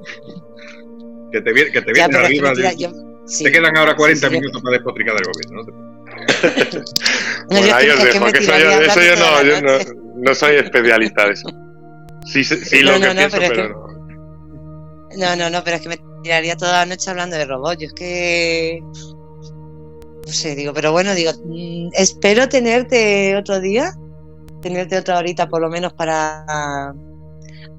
que 1.33 1.41
te, 1.41 1.73
que 1.73 1.83
te 1.83 1.93
vienes 1.93 2.17
arriba. 2.17 2.53
te 2.55 3.53
quedan 3.53 3.77
ahora 3.77 3.97
40 3.97 4.31
minutos 4.31 4.63
para 4.63 4.75
despotricar 4.75 5.17
del 5.17 5.25
gobierno. 5.25 5.63
¿no? 5.63 5.93
bueno, 7.49 7.75
ahí 7.75 7.89
os 7.89 8.05
dejo, 8.05 8.27
que 8.27 8.39
eso, 8.39 8.59
yo, 8.59 8.71
eso 8.83 9.01
yo, 9.01 9.17
no, 9.17 9.43
yo 9.43 9.63
no, 9.63 9.79
no, 10.17 10.35
soy 10.35 10.57
especialista 10.57 11.27
de 11.27 11.33
eso. 11.33 11.49
Sí, 12.27 12.45
sí 12.45 12.83
lo 12.83 13.01
que 13.01 13.11
pienso, 13.11 13.39
pero, 13.39 13.69
no. 13.69 13.93
No, 15.17 15.37
no, 15.37 15.51
no, 15.51 15.65
pero 15.65 15.77
es 15.77 15.83
que 15.83 15.89
me 15.89 15.99
tiraría 16.23 16.57
toda 16.57 16.81
la 16.81 16.87
noche 16.87 17.11
hablando 17.11 17.37
de 17.37 17.45
robots. 17.47 17.79
Yo 17.81 17.87
es 17.89 17.95
que. 17.95 18.81
No 20.27 20.33
sé, 20.33 20.55
digo, 20.55 20.73
pero 20.73 20.93
bueno, 20.93 21.15
digo, 21.15 21.33
mm, 21.45 21.91
espero 21.95 22.49
tenerte 22.49 23.37
otro 23.37 23.61
día, 23.61 23.93
tenerte 24.61 24.97
otra 24.97 25.19
horita 25.19 25.49
por 25.49 25.61
lo 25.61 25.69
menos 25.69 25.93
para 25.95 26.95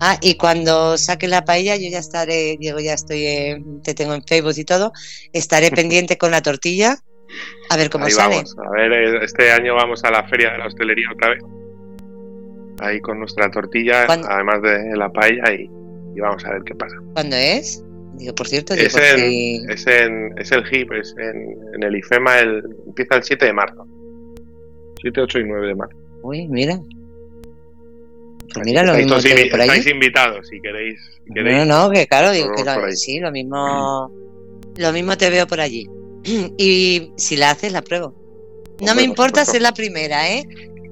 Ah, 0.06 0.18
y 0.22 0.36
cuando 0.36 0.98
saque 0.98 1.30
la 1.30 1.45
paella, 1.45 1.78
yo 1.78 1.90
ya 1.90 1.99
estaré, 1.99 2.57
Diego, 2.60 2.80
ya 2.82 2.94
estoy, 2.94 3.64
te 3.84 3.94
tengo 3.94 4.14
en 4.14 4.24
Facebook 4.24 4.53
y 4.57 4.65
todo, 4.65 4.91
estaré 5.32 5.72
pendiente 5.72 6.18
con 6.18 6.32
la 6.32 6.41
tortilla, 6.41 6.98
a 7.70 7.78
ver 7.78 7.90
cómo 7.90 8.10
sale. 8.10 8.36
Vamos. 8.36 8.56
A 8.57 8.70
ver, 8.72 8.91
eh, 8.91 9.24
este 9.24 9.52
año 9.52 9.76
vamos 9.76 10.03
a 10.03 10.11
la 10.11 10.28
feria 10.28 10.52
de 10.52 10.57
la 10.57 10.68
hostelería 10.68 11.07
otra 11.14 11.30
vez. 11.30 11.44
Ahí 12.80 12.99
con 12.99 13.20
nuestra 13.20 13.49
tortilla, 13.49 14.06
además 14.06 14.61
de 14.61 14.95
la 14.98 15.10
paella, 15.10 15.53
y, 15.53 15.70
vamos 16.20 16.44
a 16.44 16.49
ver 16.49 16.64
qué 16.65 16.76
pasa. 16.76 16.95
¿Cuándo 17.14 17.38
es? 17.38 17.82
Digo, 18.14 18.35
por 18.35 18.48
cierto, 18.48 18.73
es, 18.73 18.95
en, 18.95 19.69
es, 19.69 19.88
en, 19.88 20.38
es, 20.38 20.52
el 20.52 20.64
HIP, 20.65 20.91
es 20.94 21.15
en, 21.18 21.84
el 21.84 21.95
IFEMA, 21.95 22.40
el, 22.40 22.64
empieza 22.85 23.15
el 23.15 23.23
7 23.23 23.45
de 23.45 23.53
marzo. 23.53 23.88
7, 25.02 25.22
8 25.22 25.40
y 25.40 25.44
9 25.45 25.68
de 25.68 25.76
marzo. 25.76 25.98
Uy, 26.22 26.48
mira, 26.48 26.80
pues 28.53 28.65
mira, 28.65 28.84
lo 28.84 28.94
mismo 28.94 29.19
te 29.19 29.49
por 29.49 29.61
Estáis 29.61 29.88
invitados 29.88 30.48
si 30.48 30.61
queréis. 30.61 30.99
no, 31.26 31.65
no, 31.65 31.90
que 31.90 32.07
claro, 32.07 32.31
digo 32.31 32.52
que 32.53 32.95
sí, 32.95 33.19
lo 33.19 33.31
mismo, 33.31 34.11
lo 34.77 34.94
mismo 34.94 35.18
te 35.18 35.30
veo 35.30 35.48
por 35.48 35.60
allí. 35.60 35.88
y 36.57 37.11
si 37.18 37.35
la 37.35 37.52
haces, 37.52 37.73
la 37.73 37.81
pruebo. 37.81 38.15
No 38.81 38.95
me 38.95 39.03
importa 39.03 39.45
ser 39.45 39.61
la 39.61 39.73
primera, 39.73 40.30
¿eh? 40.30 40.44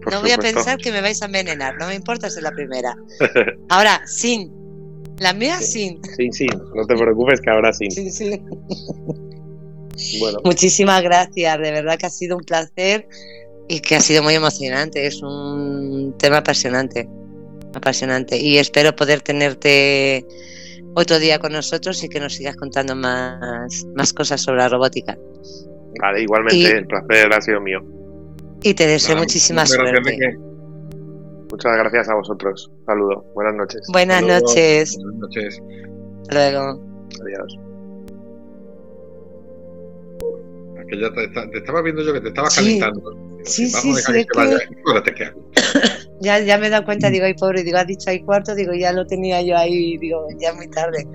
no 0.10 0.22
voy 0.22 0.32
a 0.32 0.38
pensar 0.38 0.78
que 0.78 0.92
me 0.92 1.02
vais 1.02 1.22
a 1.22 1.26
envenenar, 1.26 1.76
no 1.78 1.88
me 1.88 1.96
importa 1.96 2.30
ser 2.30 2.44
la 2.44 2.52
primera. 2.52 2.96
Ahora, 3.70 4.02
sin. 4.08 4.61
La 5.22 5.34
mía 5.34 5.60
sin. 5.60 6.04
Sin, 6.04 6.34
sin. 6.34 6.50
No 6.76 6.86
te 6.86 6.96
preocupes 6.96 7.40
que 7.40 7.50
ahora 7.50 7.72
sin. 7.72 7.90
Sí, 7.92 8.12
sí. 8.12 8.42
Bueno. 10.20 10.40
Muchísimas 10.44 11.02
gracias, 11.04 11.60
de 11.60 11.72
verdad 11.72 11.98
que 11.98 12.08
ha 12.08 12.10
sido 12.10 12.36
un 12.36 12.44
placer 12.44 13.08
y 13.70 13.80
que 13.82 13.96
ha 13.96 14.02
sido 14.02 14.24
muy 14.24 14.34
emocionante. 14.34 15.06
Es 15.06 15.22
un 15.22 16.16
tema 16.18 16.38
apasionante 16.38 17.08
apasionante. 17.76 18.38
Y 18.38 18.58
espero 18.58 18.96
poder 18.96 19.22
tenerte 19.22 20.26
otro 20.94 21.20
día 21.20 21.40
con 21.40 21.54
nosotros 21.54 22.04
y 22.04 22.10
que 22.10 22.20
nos 22.20 22.36
sigas 22.36 22.56
contando 22.56 22.96
más, 22.96 23.86
más 23.96 24.14
cosas 24.14 24.42
sobre 24.42 24.60
la 24.60 24.70
robótica. 24.70 25.18
Vale, 26.02 26.22
igualmente, 26.22 26.78
el 26.78 26.88
placer 26.88 27.34
ha 27.34 27.42
sido 27.42 27.62
mío. 27.62 27.80
Y 28.64 28.74
te 28.74 28.88
deseo 28.88 29.18
muchísima 29.18 29.66
suerte. 29.66 30.38
Muchas 31.64 31.78
gracias 31.78 32.10
a 32.10 32.16
vosotros. 32.16 32.72
Saludo. 32.88 33.24
Buenas 33.36 33.54
noches. 33.54 33.82
Buenas 33.92 34.24
noches. 34.24 34.98
Buenas 34.98 35.20
noches. 35.20 35.62
luego. 36.32 36.82
Adiós. 37.22 37.60
Que 40.90 41.00
ya 41.00 41.14
te, 41.14 41.58
estaba 41.58 41.84
viendo 41.84 42.02
yo 42.02 42.14
que 42.14 42.22
te 42.22 42.30
estaba 42.30 42.50
calentando. 42.50 43.16
Sí, 43.44 43.70
sí, 43.70 43.94
sí. 43.94 44.26
ya, 46.22 46.40
ya 46.40 46.58
me 46.58 46.68
he 46.68 46.70
dado 46.72 46.84
cuenta, 46.84 47.12
digo, 47.12 47.26
ay, 47.26 47.36
pobre, 47.36 47.64
digo, 47.64 47.78
ha 47.78 47.86
dicho 47.86 48.10
ahí 48.10 48.22
cuarto, 48.24 48.56
digo, 48.56 48.74
ya 48.74 48.92
lo 48.92 49.06
tenía 49.06 49.42
yo 49.44 49.56
ahí, 49.56 49.98
digo, 50.00 50.28
ya 50.40 50.50
es 50.50 50.56
muy 50.56 50.68
tarde. 50.70 51.08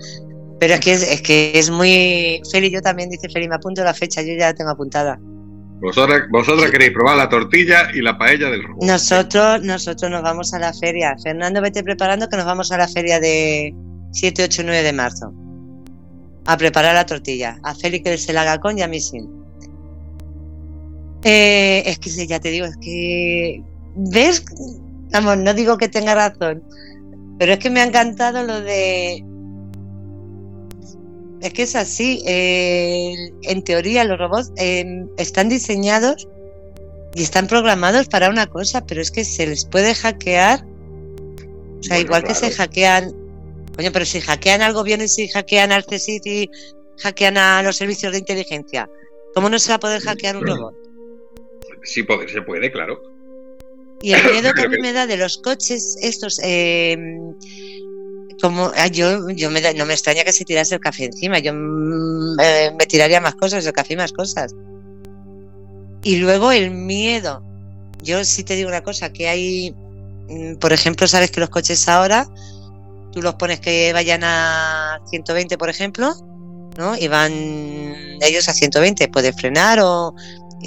Pero 0.60 0.74
es 0.74 0.80
que 0.80 0.92
es, 0.92 1.22
que 1.22 1.58
es 1.58 1.70
muy. 1.70 2.40
Feli, 2.52 2.70
yo 2.70 2.80
también, 2.80 3.10
dice 3.10 3.28
Feli, 3.28 3.48
me 3.48 3.56
apunto 3.56 3.82
la 3.82 3.94
fecha, 3.94 4.22
yo 4.22 4.34
ya 4.34 4.46
la 4.46 4.54
tengo 4.54 4.70
apuntada. 4.70 5.20
Vosotras, 5.80 6.22
vosotras 6.30 6.70
queréis 6.70 6.92
probar 6.92 7.16
la 7.16 7.28
tortilla 7.28 7.88
y 7.92 8.00
la 8.00 8.16
paella 8.16 8.50
del 8.50 8.62
robot. 8.62 8.82
Nosotros, 8.82 9.62
nosotros 9.62 10.10
nos 10.10 10.22
vamos 10.22 10.54
a 10.54 10.58
la 10.58 10.72
feria. 10.72 11.16
Fernando, 11.22 11.60
vete 11.60 11.82
preparando 11.82 12.28
que 12.28 12.36
nos 12.36 12.46
vamos 12.46 12.72
a 12.72 12.78
la 12.78 12.88
feria 12.88 13.20
de 13.20 13.74
7, 14.12 14.44
8, 14.44 14.62
9 14.64 14.82
de 14.82 14.92
marzo. 14.92 15.32
A 16.46 16.56
preparar 16.56 16.94
la 16.94 17.04
tortilla. 17.04 17.58
A 17.62 17.74
Feli 17.74 18.00
que 18.00 18.16
se 18.16 18.32
la 18.32 18.42
haga 18.42 18.58
con 18.58 18.78
y 18.78 18.82
a 18.82 18.88
mí 18.88 19.00
sin. 19.00 19.28
Eh, 21.24 21.82
es 21.84 21.98
que 21.98 22.26
ya 22.26 22.40
te 22.40 22.50
digo, 22.50 22.66
es 22.66 22.76
que. 22.78 23.62
¿Ves? 23.96 24.44
Vamos, 25.12 25.38
no 25.38 25.52
digo 25.54 25.76
que 25.76 25.88
tenga 25.88 26.14
razón, 26.14 26.62
pero 27.38 27.52
es 27.52 27.58
que 27.58 27.70
me 27.70 27.80
ha 27.80 27.84
encantado 27.84 28.42
lo 28.44 28.60
de. 28.60 29.24
Es 31.40 31.52
que 31.52 31.62
es 31.62 31.76
así. 31.76 32.22
Eh, 32.26 33.32
en 33.42 33.62
teoría, 33.62 34.04
los 34.04 34.18
robots 34.18 34.52
em, 34.56 35.08
están 35.16 35.48
diseñados 35.48 36.28
y 37.14 37.22
están 37.22 37.46
programados 37.46 38.08
para 38.08 38.28
una 38.30 38.46
cosa, 38.46 38.84
pero 38.86 39.00
es 39.00 39.10
que 39.10 39.24
se 39.24 39.46
les 39.46 39.64
puede 39.64 39.94
hackear. 39.94 40.64
O 41.80 41.82
sea, 41.82 41.98
igual 41.98 42.24
que 42.24 42.34
se 42.34 42.50
hackean. 42.50 43.14
Coño, 43.76 43.90
pero 43.92 44.06
si 44.06 44.20
hackean 44.20 44.62
al 44.62 44.72
gobierno 44.72 45.04
y 45.04 45.08
si 45.08 45.28
hackean 45.28 45.72
al 45.72 45.84
CSIC 45.84 46.26
y 46.26 46.50
hackean 46.98 47.36
a 47.36 47.62
los 47.62 47.76
servicios 47.76 48.12
de 48.12 48.18
inteligencia, 48.18 48.88
¿cómo 49.34 49.50
no 49.50 49.58
se 49.58 49.68
va 49.70 49.76
a 49.76 49.80
poder 49.80 50.00
hackear 50.00 50.36
un 50.36 50.46
robot? 50.46 50.74
Sí, 51.82 52.04
se 52.32 52.42
puede, 52.42 52.72
claro. 52.72 53.00
Y 54.02 54.12
el 54.12 54.22
miedo 54.32 54.52
que 54.56 54.62
a 54.62 54.68
mí 54.68 54.76
me 54.80 54.92
da 54.92 55.06
de 55.06 55.16
los 55.16 55.38
coches 55.38 55.96
estos, 56.00 56.40
eh, 56.42 56.96
como 58.40 58.70
ah, 58.76 58.88
yo, 58.88 59.30
yo 59.30 59.50
me 59.50 59.74
no 59.74 59.86
me 59.86 59.94
extraña 59.94 60.24
que 60.24 60.32
se 60.32 60.44
tirase 60.44 60.74
el 60.74 60.80
café 60.80 61.04
encima, 61.04 61.38
yo 61.38 61.52
mm, 61.54 62.40
eh, 62.40 62.72
me 62.78 62.86
tiraría 62.86 63.20
más 63.20 63.34
cosas, 63.34 63.64
el 63.66 63.72
café 63.72 63.96
más 63.96 64.12
cosas. 64.12 64.54
Y 66.02 66.16
luego 66.16 66.52
el 66.52 66.70
miedo. 66.70 67.42
Yo 68.02 68.24
sí 68.24 68.44
te 68.44 68.54
digo 68.54 68.68
una 68.68 68.82
cosa, 68.82 69.12
que 69.12 69.28
hay, 69.28 69.74
mm, 70.28 70.56
por 70.56 70.72
ejemplo, 70.72 71.08
sabes 71.08 71.30
que 71.30 71.40
los 71.40 71.48
coches 71.48 71.88
ahora, 71.88 72.28
tú 73.12 73.22
los 73.22 73.34
pones 73.34 73.60
que 73.60 73.92
vayan 73.92 74.22
a 74.22 75.00
120, 75.08 75.56
por 75.58 75.70
ejemplo, 75.70 76.14
¿no? 76.76 76.96
Y 76.96 77.08
van 77.08 77.32
ellos 78.20 78.48
a 78.48 78.52
120, 78.52 79.08
puedes 79.08 79.34
frenar 79.34 79.80
o 79.80 80.14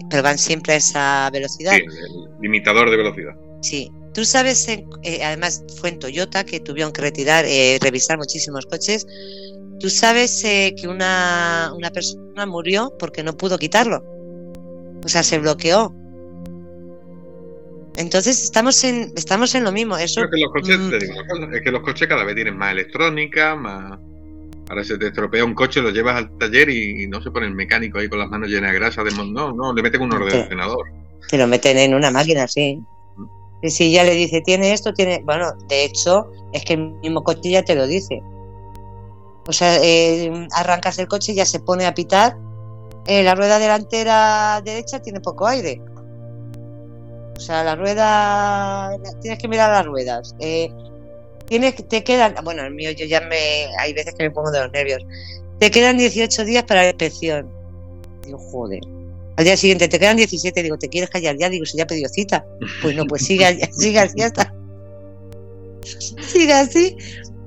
pero 0.09 0.23
van 0.23 0.37
siempre 0.37 0.73
a 0.73 0.77
esa 0.77 1.29
velocidad. 1.31 1.73
Sí, 1.73 1.81
el 1.81 2.41
limitador 2.41 2.89
de 2.89 2.97
velocidad. 2.97 3.33
Sí. 3.61 3.91
Tú 4.13 4.25
sabes, 4.25 4.67
eh, 4.67 4.85
además 5.23 5.63
fue 5.79 5.89
en 5.89 5.99
Toyota 5.99 6.43
que 6.43 6.59
tuvieron 6.59 6.91
que 6.91 7.01
retirar, 7.01 7.45
eh, 7.45 7.77
revisar 7.81 8.17
muchísimos 8.17 8.65
coches 8.65 9.05
Tú 9.79 9.89
sabes 9.89 10.43
eh, 10.43 10.75
que 10.79 10.87
una, 10.87 11.71
una 11.73 11.89
persona 11.89 12.45
murió 12.45 12.93
porque 12.99 13.23
no 13.23 13.37
pudo 13.37 13.57
quitarlo. 13.57 14.03
O 15.03 15.07
sea, 15.07 15.23
se 15.23 15.39
bloqueó. 15.39 15.95
Entonces 17.95 18.43
estamos 18.43 18.83
en, 18.83 19.13
estamos 19.15 19.55
en 19.55 19.63
lo 19.63 19.71
mismo. 19.71 19.97
Eso, 19.97 20.21
Creo 20.21 20.31
que 20.31 20.37
los 20.37 20.51
coches, 20.51 20.79
mm, 20.79 20.99
digo 20.99 21.53
es 21.53 21.61
que 21.61 21.71
los 21.71 21.81
coches 21.81 22.07
cada 22.07 22.25
vez 22.25 22.35
tienen 22.35 22.57
más 22.57 22.73
electrónica, 22.73 23.55
más. 23.55 23.97
Ahora 24.69 24.83
se 24.83 24.97
te 24.97 25.07
estropea 25.07 25.45
un 25.45 25.55
coche, 25.55 25.81
lo 25.81 25.89
llevas 25.89 26.17
al 26.17 26.37
taller 26.37 26.69
y, 26.69 27.03
y 27.03 27.07
no 27.07 27.21
se 27.21 27.31
pone 27.31 27.47
el 27.47 27.55
mecánico 27.55 27.99
ahí 27.99 28.09
con 28.09 28.19
las 28.19 28.29
manos 28.29 28.49
llenas 28.49 28.71
de 28.71 28.79
grasa. 28.79 29.03
De, 29.03 29.11
no, 29.11 29.53
no, 29.53 29.73
le 29.73 29.81
meten 29.81 30.01
un 30.01 30.13
ordenador. 30.13 30.87
te 31.29 31.37
lo 31.37 31.47
meten 31.47 31.77
en 31.77 31.95
una 31.95 32.11
máquina, 32.11 32.47
sí. 32.47 32.79
Y 33.61 33.69
si 33.69 33.91
ya 33.91 34.03
le 34.03 34.13
dice, 34.13 34.41
tiene 34.41 34.71
esto, 34.71 34.93
tiene. 34.93 35.21
Bueno, 35.25 35.51
de 35.67 35.83
hecho, 35.83 36.31
es 36.53 36.63
que 36.63 36.73
el 36.73 36.91
mismo 37.01 37.23
coche 37.23 37.51
ya 37.51 37.63
te 37.63 37.75
lo 37.75 37.87
dice. 37.87 38.21
O 39.47 39.51
sea, 39.51 39.77
eh, 39.81 40.47
arrancas 40.51 40.99
el 40.99 41.07
coche 41.07 41.33
y 41.33 41.35
ya 41.35 41.45
se 41.45 41.59
pone 41.59 41.85
a 41.85 41.93
pitar. 41.93 42.37
Eh, 43.07 43.23
la 43.23 43.35
rueda 43.35 43.59
delantera 43.59 44.61
derecha 44.63 45.01
tiene 45.01 45.19
poco 45.19 45.47
aire. 45.47 45.81
O 47.35 47.39
sea, 47.39 47.63
la 47.63 47.75
rueda. 47.75 48.95
Tienes 49.21 49.39
que 49.39 49.47
mirar 49.47 49.71
las 49.71 49.85
ruedas. 49.85 50.35
Eh, 50.39 50.69
tienes, 51.47 51.75
te 51.87 52.03
quedan. 52.03 52.35
Bueno, 52.43 52.63
el 52.63 52.73
mío, 52.73 52.91
yo 52.91 53.05
ya 53.05 53.21
me. 53.21 53.67
Hay 53.79 53.93
veces 53.93 54.13
que 54.13 54.23
me 54.23 54.31
pongo 54.31 54.51
de 54.51 54.61
los 54.61 54.71
nervios. 54.71 55.03
Te 55.59 55.71
quedan 55.71 55.97
18 55.97 56.45
días 56.45 56.63
para 56.63 56.83
la 56.83 56.89
inspección. 56.89 57.49
Digo, 58.23 58.37
joder. 58.37 58.81
Al 59.39 59.45
día 59.45 59.55
siguiente 59.55 59.87
te 59.87 59.99
quedan 59.99 60.17
17, 60.17 60.61
digo, 60.61 60.77
¿te 60.77 60.89
quieres 60.89 61.09
callar 61.09 61.37
ya? 61.37 61.49
Digo, 61.49 61.65
si 61.65 61.77
ya 61.77 61.87
pedido 61.87 62.09
cita. 62.09 62.45
Pues 62.81 62.93
no, 62.93 63.05
pues 63.05 63.25
sigue, 63.25 63.69
sigue 63.71 63.97
así 63.97 64.21
hasta. 64.21 64.53
Sigue 66.27 66.51
así 66.51 66.97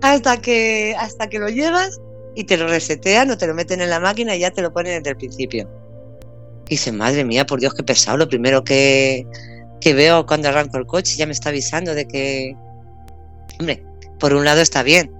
hasta 0.00 0.40
que, 0.40 0.96
hasta 0.98 1.28
que 1.28 1.38
lo 1.38 1.50
llevas 1.50 2.00
y 2.34 2.44
te 2.44 2.56
lo 2.56 2.66
resetean 2.66 3.30
o 3.30 3.36
te 3.36 3.46
lo 3.46 3.52
meten 3.52 3.82
en 3.82 3.90
la 3.90 4.00
máquina 4.00 4.34
y 4.34 4.38
ya 4.38 4.50
te 4.50 4.62
lo 4.62 4.72
ponen 4.72 5.00
desde 5.00 5.10
el 5.10 5.16
principio. 5.18 5.68
Y 6.66 6.76
dices, 6.76 6.94
madre 6.94 7.26
mía, 7.26 7.44
por 7.44 7.60
Dios, 7.60 7.74
qué 7.74 7.82
pesado. 7.82 8.16
Lo 8.16 8.26
primero 8.26 8.64
que, 8.64 9.26
que 9.78 9.92
veo 9.92 10.24
cuando 10.24 10.48
arranco 10.48 10.78
el 10.78 10.86
coche 10.86 11.16
ya 11.18 11.26
me 11.26 11.32
está 11.32 11.50
avisando 11.50 11.94
de 11.94 12.08
que. 12.08 12.56
Hombre, 13.60 13.84
por 14.18 14.32
un 14.32 14.46
lado 14.46 14.62
está 14.62 14.82
bien. 14.82 15.12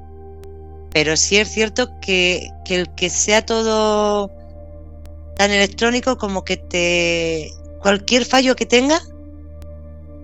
Pero 0.94 1.18
sí 1.18 1.36
es 1.36 1.48
cierto 1.48 1.90
que, 2.00 2.48
que 2.64 2.76
el 2.76 2.94
que 2.94 3.10
sea 3.10 3.44
todo 3.44 4.30
tan 5.36 5.50
electrónico 5.50 6.16
como 6.18 6.44
que 6.44 6.56
te 6.56 7.50
cualquier 7.80 8.24
fallo 8.24 8.54
que 8.56 8.66
tenga 8.66 9.00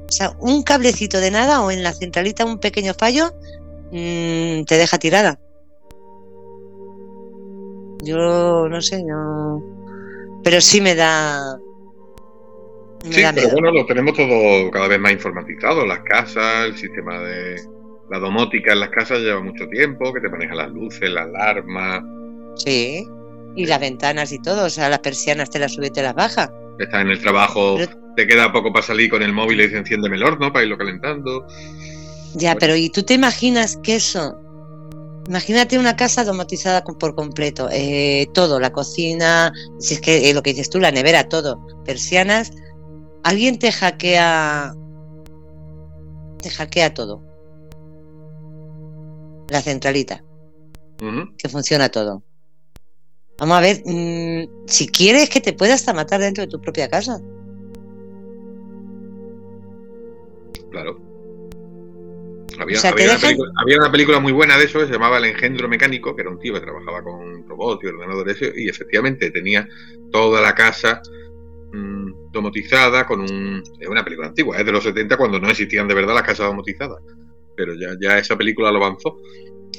o 0.09 0.13
sea 0.13 0.33
un 0.39 0.63
cablecito 0.63 1.21
de 1.21 1.31
nada 1.31 1.63
o 1.63 1.71
en 1.71 1.83
la 1.83 1.93
centralita 1.93 2.45
un 2.45 2.59
pequeño 2.59 2.95
fallo 2.95 3.33
mm, 3.93 4.65
te 4.65 4.77
deja 4.77 4.99
tirada 4.99 5.39
yo 8.03 8.69
no 8.69 8.81
sé 8.81 9.03
no 9.03 9.63
pero 10.45 10.61
sí 10.61 10.81
me 10.81 10.95
da 10.95 11.59
me 13.05 13.13
Sí, 13.13 13.23
da 13.23 13.33
pero 13.33 13.49
miedo. 13.49 13.61
bueno, 13.61 13.71
lo 13.73 13.87
tenemos 13.87 14.15
todo 14.17 14.71
cada 14.73 14.89
vez 14.89 14.99
más 14.99 15.13
informatizado. 15.13 15.87
Las 15.87 16.01
casas, 16.01 16.67
el 16.67 16.77
sistema 16.77 17.21
de. 17.21 17.57
La 18.11 18.19
domótica 18.19 18.73
en 18.73 18.81
las 18.81 18.89
casas 18.91 19.21
lleva 19.21 19.41
mucho 19.41 19.69
tiempo, 19.69 20.13
que 20.13 20.21
te 20.21 20.29
maneja 20.29 20.55
las 20.55 20.71
luces, 20.71 21.09
la 21.09 21.23
alarma. 21.23 22.03
sí 22.57 23.07
y 23.59 23.67
las 23.67 23.81
ventanas 23.81 24.33
y 24.33 24.39
todo 24.41 24.67
o 24.67 24.71
sea 24.71 24.89
las 24.89 25.01
persianas 25.01 25.51
te 25.51 25.59
las 25.59 25.73
sube 25.75 25.89
y 25.89 25.91
te 25.91 26.03
las 26.03 26.15
baja 26.15 26.51
Estás 26.79 27.01
en 27.03 27.11
el 27.11 27.21
trabajo, 27.21 27.75
Pero- 27.77 27.91
te 28.17 28.27
queda 28.29 28.53
poco 28.53 28.73
para 28.73 28.87
salir 28.87 29.11
con 29.11 29.21
el 29.23 29.33
móvil 29.33 29.61
y 29.61 29.65
dice 29.65 29.79
enciéndeme 29.79 30.15
el 30.17 30.23
horno 30.23 30.53
para 30.53 30.65
irlo 30.65 30.79
calentando. 30.79 31.45
Ya, 32.35 32.51
Bueno. 32.51 32.57
pero 32.61 32.77
¿y 32.77 32.89
tú 32.91 33.03
te 33.03 33.15
imaginas 33.15 33.77
que 33.83 33.97
eso? 33.97 34.39
Imagínate 35.27 35.77
una 35.79 35.97
casa 35.97 36.25
con- 36.25 36.97
por 36.99 37.15
completo, 37.17 37.69
eh, 37.73 38.29
todo, 38.33 38.61
la 38.61 38.71
cocina, 38.73 39.53
si 39.81 39.95
es 39.95 40.01
que 40.01 40.31
eh, 40.31 40.35
lo 40.35 40.43
que 40.43 40.51
dices 40.51 40.71
tú, 40.71 40.79
la 40.79 40.91
nevera, 40.93 41.29
todo, 41.29 41.61
persianas, 41.85 42.53
alguien 43.25 43.59
te 43.59 43.73
hackea, 43.73 44.73
te 46.41 46.49
hackea 46.51 46.95
todo, 46.95 47.23
la 49.51 49.61
centralita, 49.63 50.23
que 51.37 51.49
funciona 51.49 51.89
todo. 51.89 52.23
Vamos 53.39 53.56
a 53.56 53.60
ver, 53.60 53.82
mm, 53.85 54.66
si 54.66 54.89
quieres 54.89 55.31
que 55.31 55.40
te 55.40 55.52
pueda 55.52 55.74
hasta 55.74 55.93
matar 55.94 56.20
dentro 56.20 56.43
de 56.44 56.48
tu 56.51 56.60
propia 56.60 56.89
casa. 56.89 57.20
Claro. 60.70 61.01
Había, 62.60 62.78
O 62.78 62.81
sea, 62.81 62.90
te 62.93 63.02
había 63.02 63.06
una 63.06 63.15
dejan- 63.15 63.20
película, 63.31 63.52
había 63.62 63.78
una 63.78 63.93
película 63.93 64.20
muy 64.20 64.32
buena 64.32 64.59
de 64.59 64.65
eso 64.65 64.81
que 64.81 64.86
se 64.86 64.93
llamaba 64.93 65.19
El 65.19 65.27
engendro 65.27 65.69
mecánico, 65.69 66.15
que 66.16 66.23
era 66.23 66.31
un 66.31 66.40
tío 66.40 66.55
que 66.55 66.60
trabajaba 66.60 67.02
con 67.02 67.47
robots 67.48 67.85
y 67.85 67.86
ordenadores 67.86 68.36
y 68.56 68.69
efectivamente 68.69 69.31
tenía 69.31 69.69
toda 70.10 70.40
la 70.40 70.55
casa 70.55 71.01
mm, 71.73 72.32
domotizada 72.32 73.06
con 73.06 73.20
un... 73.20 73.62
Es 73.78 73.89
una 73.89 74.02
película 74.05 74.28
antigua, 74.28 74.56
es 74.59 74.66
de 74.66 74.73
los 74.73 74.82
70 74.82 75.16
cuando 75.16 75.39
no 75.39 75.48
existían 75.48 75.86
de 75.86 75.94
verdad 75.94 76.15
las 76.15 76.24
casas 76.24 76.47
domotizadas. 76.48 77.01
Pero 77.56 77.74
ya, 77.74 77.90
ya 78.01 78.19
esa 78.19 78.36
película 78.36 78.73
lo 78.73 78.78
avanzó. 78.78 79.19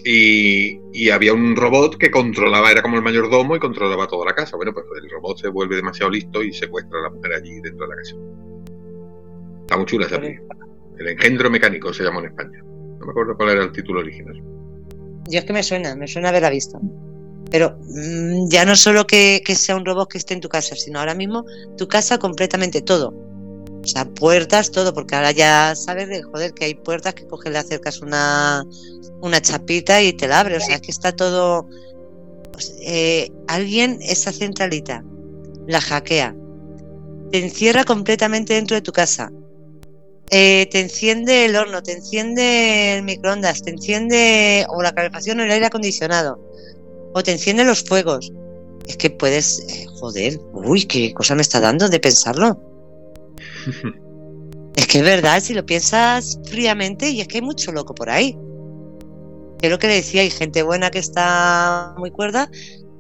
Y, 0.06 0.80
y 0.94 1.10
había 1.10 1.34
un 1.34 1.56
robot 1.56 1.98
que 1.98 2.10
controlaba, 2.10 2.72
era 2.72 2.82
como 2.82 2.98
el 2.98 3.04
mayordomo 3.04 3.56
y 3.56 3.60
controlaba 3.60 4.08
toda 4.08 4.26
la 4.26 4.36
casa. 4.36 4.56
Bueno, 4.56 4.74
pues 4.74 4.86
el 5.02 5.10
robot 5.10 5.40
se 5.40 5.48
vuelve 5.50 5.76
demasiado 5.76 6.12
listo 6.12 6.44
y 6.44 6.54
secuestra 6.54 7.00
a 7.00 7.04
la 7.04 7.10
mujer 7.10 7.34
allí 7.34 7.60
dentro 7.62 7.88
de 7.88 7.96
la 7.96 8.02
casa. 8.02 8.16
Está 9.62 9.78
muy 9.78 9.86
chula 9.86 10.06
esa 10.06 10.20
película. 10.20 10.56
El 10.98 11.08
engendro 11.08 11.50
mecánico 11.50 11.94
se 11.94 12.04
llamó 12.04 12.20
en 12.20 12.26
España. 12.28 12.60
No 12.64 13.06
me 13.06 13.12
acuerdo 13.12 13.36
cuál 13.38 13.50
era 13.50 13.64
el 13.64 13.72
título 13.72 14.02
original. 14.02 14.42
Yo 15.30 15.40
es 15.40 15.46
que 15.46 15.54
me 15.54 15.64
suena, 15.64 15.96
me 15.96 16.08
suena 16.08 16.30
haberla 16.30 16.50
visto. 16.50 16.80
Pero 17.52 17.78
mm, 17.82 18.50
ya 18.50 18.66
no 18.66 18.76
solo 18.76 19.06
que, 19.06 19.42
que 19.46 19.56
sea 19.56 19.76
un 19.76 19.86
robot 19.86 20.12
que 20.12 20.18
esté 20.18 20.34
en 20.34 20.42
tu 20.42 20.50
casa, 20.50 20.76
sino 20.76 21.00
ahora 21.00 21.16
mismo 21.16 21.46
tu 21.78 21.88
casa 21.88 22.18
completamente 22.18 22.82
todo. 22.82 23.29
O 23.84 23.88
sea, 23.88 24.06
puertas, 24.06 24.72
todo, 24.72 24.94
porque 24.94 25.16
ahora 25.16 25.32
ya 25.32 25.74
sabes 25.76 26.10
de 26.10 26.22
joder 26.24 26.54
que 26.54 26.66
hay 26.66 26.76
puertas 26.76 27.14
que 27.14 27.28
coges, 27.28 27.52
le 27.52 27.60
acercas 27.60 28.02
una, 28.02 28.66
una 29.22 29.42
chapita 29.42 30.02
y 30.02 30.14
te 30.14 30.28
la 30.28 30.42
abre. 30.42 30.58
O 30.58 30.60
sea, 30.60 30.80
que 30.80 30.92
está 30.92 31.16
todo. 31.16 31.68
pues, 32.52 32.76
eh, 32.82 33.32
alguien, 33.48 34.00
esa 34.02 34.32
centralita, 34.32 35.04
la 35.68 35.82
hackea, 35.82 36.36
te 37.32 37.40
encierra 37.40 37.84
completamente 37.84 38.54
dentro 38.54 38.76
de 38.76 38.82
tu 38.82 38.92
casa. 38.92 39.32
Eh, 40.32 40.68
te 40.72 40.80
enciende 40.80 41.46
el 41.46 41.56
horno, 41.56 41.82
te 41.82 41.94
enciende 41.94 42.98
el 42.98 43.04
microondas, 43.04 43.64
te 43.64 43.72
enciende 43.72 44.66
o 44.70 44.82
la 44.84 44.94
calefacción 44.94 45.40
o 45.40 45.44
el 45.44 45.52
aire 45.52 45.66
acondicionado, 45.66 46.40
o 47.14 47.24
te 47.24 47.32
enciende 47.32 47.64
los 47.64 47.84
fuegos. 47.84 48.32
Es 48.86 48.98
que 48.98 49.10
puedes, 49.10 49.60
eh, 49.70 49.86
joder, 50.00 50.40
uy, 50.54 50.86
qué 50.86 51.14
cosa 51.14 51.34
me 51.34 51.42
está 51.42 51.60
dando 51.60 51.90
de 51.90 52.00
pensarlo. 52.00 52.60
Es 54.76 54.88
que 54.88 55.00
es 55.00 55.04
verdad, 55.04 55.42
si 55.42 55.54
lo 55.54 55.66
piensas 55.66 56.40
fríamente, 56.50 57.10
y 57.10 57.20
es 57.20 57.28
que 57.28 57.40
hay 57.40 57.42
mucho 57.44 57.72
loco 57.74 57.94
por 57.94 58.10
ahí. 58.10 58.38
Es 59.62 59.70
lo 59.70 59.78
que 59.78 59.88
le 59.88 59.96
decía, 59.96 60.22
hay 60.22 60.30
gente 60.30 60.64
buena 60.64 60.90
que 60.90 61.00
está 61.00 61.94
muy 61.98 62.12
cuerda, 62.12 62.50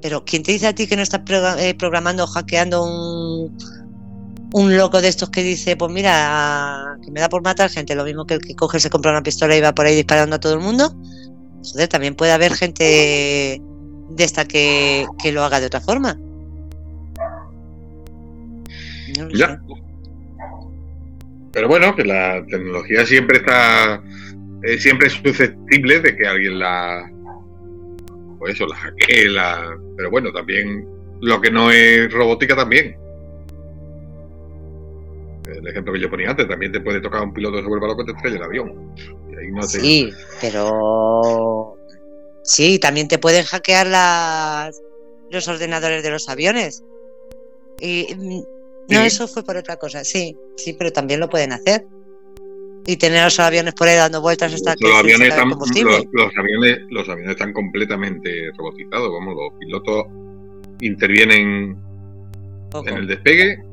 pero 0.01 0.25
¿quién 0.25 0.43
te 0.43 0.51
dice 0.51 0.67
a 0.67 0.75
ti 0.75 0.87
que 0.87 0.97
no 0.97 1.03
estás 1.03 1.21
eh, 1.59 1.73
programando 1.75 2.25
o 2.25 2.27
hackeando 2.27 2.83
un, 2.83 3.57
un 4.53 4.77
loco 4.77 4.99
de 4.99 5.07
estos 5.07 5.29
que 5.29 5.41
dice, 5.41 5.77
pues 5.77 5.89
mira, 5.91 6.97
que 7.01 7.11
me 7.11 7.21
da 7.21 7.29
por 7.29 7.43
matar 7.43 7.69
gente, 7.69 7.95
lo 7.95 8.03
mismo 8.03 8.25
que 8.25 8.33
el 8.33 8.41
que 8.41 8.55
coge, 8.55 8.79
se 8.81 8.89
compra 8.89 9.11
una 9.11 9.23
pistola 9.23 9.55
y 9.55 9.61
va 9.61 9.73
por 9.73 9.85
ahí 9.85 9.95
disparando 9.95 10.35
a 10.35 10.39
todo 10.39 10.55
el 10.55 10.59
mundo? 10.59 10.93
Joder, 11.63 11.87
también 11.87 12.15
puede 12.15 12.33
haber 12.33 12.55
gente 12.55 13.61
de 14.09 14.23
esta 14.23 14.43
que, 14.45 15.05
que 15.21 15.31
lo 15.31 15.43
haga 15.43 15.59
de 15.61 15.67
otra 15.67 15.79
forma. 15.81 16.17
No 19.17 19.29
Ya. 19.31 19.47
sé. 19.47 19.88
Pero 21.51 21.67
bueno, 21.67 21.95
que 21.95 22.03
la 22.03 22.45
tecnología 22.45 23.05
siempre 23.05 23.37
está. 23.37 24.01
eh, 24.63 24.77
siempre 24.77 25.07
es 25.07 25.13
susceptible 25.13 25.99
de 25.99 26.15
que 26.15 26.27
alguien 26.27 26.59
la. 26.59 27.11
Pues 28.37 28.55
eso, 28.55 28.67
la 28.67 28.75
hackee, 28.75 29.29
la. 29.29 29.77
Pero 29.97 30.11
bueno, 30.11 30.31
también. 30.31 30.87
Lo 31.21 31.41
que 31.41 31.51
no 31.51 31.69
es 31.69 32.11
robótica 32.13 32.55
también. 32.55 32.95
El 35.53 35.67
ejemplo 35.67 35.93
que 35.93 35.99
yo 35.99 36.09
ponía 36.09 36.29
antes, 36.29 36.47
también 36.47 36.71
te 36.71 36.79
puede 36.79 37.01
tocar 37.01 37.21
un 37.21 37.33
piloto 37.33 37.57
que 37.57 37.63
se 37.63 37.67
vuelva 37.67 37.87
loco 37.87 38.03
y 38.03 38.05
te 38.05 38.11
estrella 38.11 38.37
el 38.37 38.43
avión. 38.43 38.95
Y 39.41 39.51
no 39.51 39.63
Sí, 39.63 40.13
pero 40.39 41.77
sí, 42.43 42.79
también 42.79 43.07
te 43.07 43.17
pueden 43.17 43.43
hackear 43.43 43.87
las 43.87 44.81
los 45.31 45.47
ordenadores 45.47 46.03
de 46.03 46.11
los 46.11 46.29
aviones. 46.29 46.83
Y 47.79 48.15
mm, 48.15 48.43
no, 48.89 49.01
eso 49.01 49.27
fue 49.27 49.43
por 49.43 49.57
otra 49.57 49.77
cosa, 49.77 50.03
sí, 50.03 50.35
sí, 50.57 50.73
pero 50.73 50.91
también 50.91 51.19
lo 51.19 51.29
pueden 51.29 51.51
hacer. 51.53 51.85
Y 52.85 52.97
tener 52.97 53.23
los 53.23 53.39
aviones 53.39 53.73
por 53.75 53.87
ahí 53.87 53.95
dando 53.95 54.21
vueltas 54.21 54.53
hasta 54.53 54.75
que 54.75 54.83
los 54.85 54.93
se 54.93 54.99
aviones, 54.99 55.27
el 55.27 55.31
están, 55.33 55.49
combustible. 55.51 55.91
los, 55.91 56.05
los 56.11 56.37
aviones, 56.37 56.79
los 56.89 57.09
aviones 57.09 57.31
están 57.31 57.53
completamente 57.53 58.51
robotizados. 58.57 59.11
Vamos, 59.11 59.35
los 59.35 59.59
pilotos 59.59 60.05
intervienen 60.81 61.77
Poco. 62.71 62.89
en 62.89 62.97
el 62.97 63.07
despegue, 63.07 63.63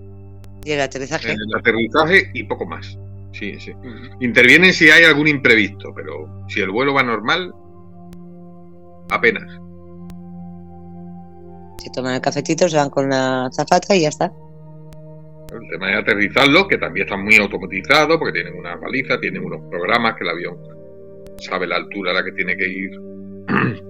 Y 0.64 0.72
el 0.72 0.80
aterrizaje. 0.80 1.30
en 1.32 1.38
el 1.48 1.55
aterrizaje 1.59 2.30
y 2.34 2.43
poco 2.44 2.66
más. 2.66 2.98
Sí, 3.32 3.59
sí. 3.60 3.72
Intervienen 4.20 4.72
si 4.72 4.90
hay 4.90 5.05
algún 5.05 5.28
imprevisto, 5.28 5.93
pero 5.94 6.44
si 6.48 6.60
el 6.60 6.70
vuelo 6.70 6.93
va 6.93 7.02
normal, 7.02 7.55
apenas. 9.10 9.44
Se 11.82 11.90
toman 11.90 12.14
el 12.14 12.20
cafetito, 12.20 12.68
se 12.68 12.76
van 12.76 12.90
con 12.90 13.09
la 13.09 13.48
zafata 13.52 13.94
y 13.94 14.02
ya 14.02 14.09
está. 14.09 14.32
El 15.62 15.69
tema 15.70 15.89
de 15.89 15.95
aterrizarlo, 15.95 16.69
que 16.69 16.78
también 16.78 17.07
está 17.07 17.16
muy 17.16 17.37
automatizado, 17.37 18.19
porque 18.19 18.33
tienen 18.33 18.59
una 18.59 18.77
baliza, 18.77 19.19
tienen 19.19 19.45
unos 19.45 19.61
programas 19.70 20.16
que 20.16 20.24
el 20.24 20.31
avión 20.31 20.57
sabe 21.39 21.66
la 21.66 21.77
altura 21.77 22.12
a 22.12 22.15
la 22.15 22.24
que 22.24 22.33
tiene 22.33 22.57
que 22.57 22.69
ir 22.69 22.91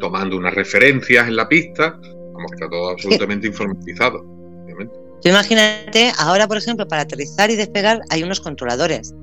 tomando 0.00 0.36
unas 0.36 0.54
referencias 0.54 1.28
en 1.28 1.36
la 1.36 1.48
pista, 1.48 1.98
como 2.32 2.48
que 2.48 2.54
está 2.54 2.68
todo 2.68 2.90
absolutamente 2.90 3.46
informatizado, 3.46 4.20
obviamente. 4.64 4.94
imagínate, 5.24 6.12
ahora 6.18 6.46
por 6.46 6.56
ejemplo, 6.56 6.86
para 6.86 7.02
aterrizar 7.02 7.50
y 7.50 7.56
despegar 7.56 8.00
hay 8.10 8.22
unos 8.22 8.40
controladores. 8.40 9.14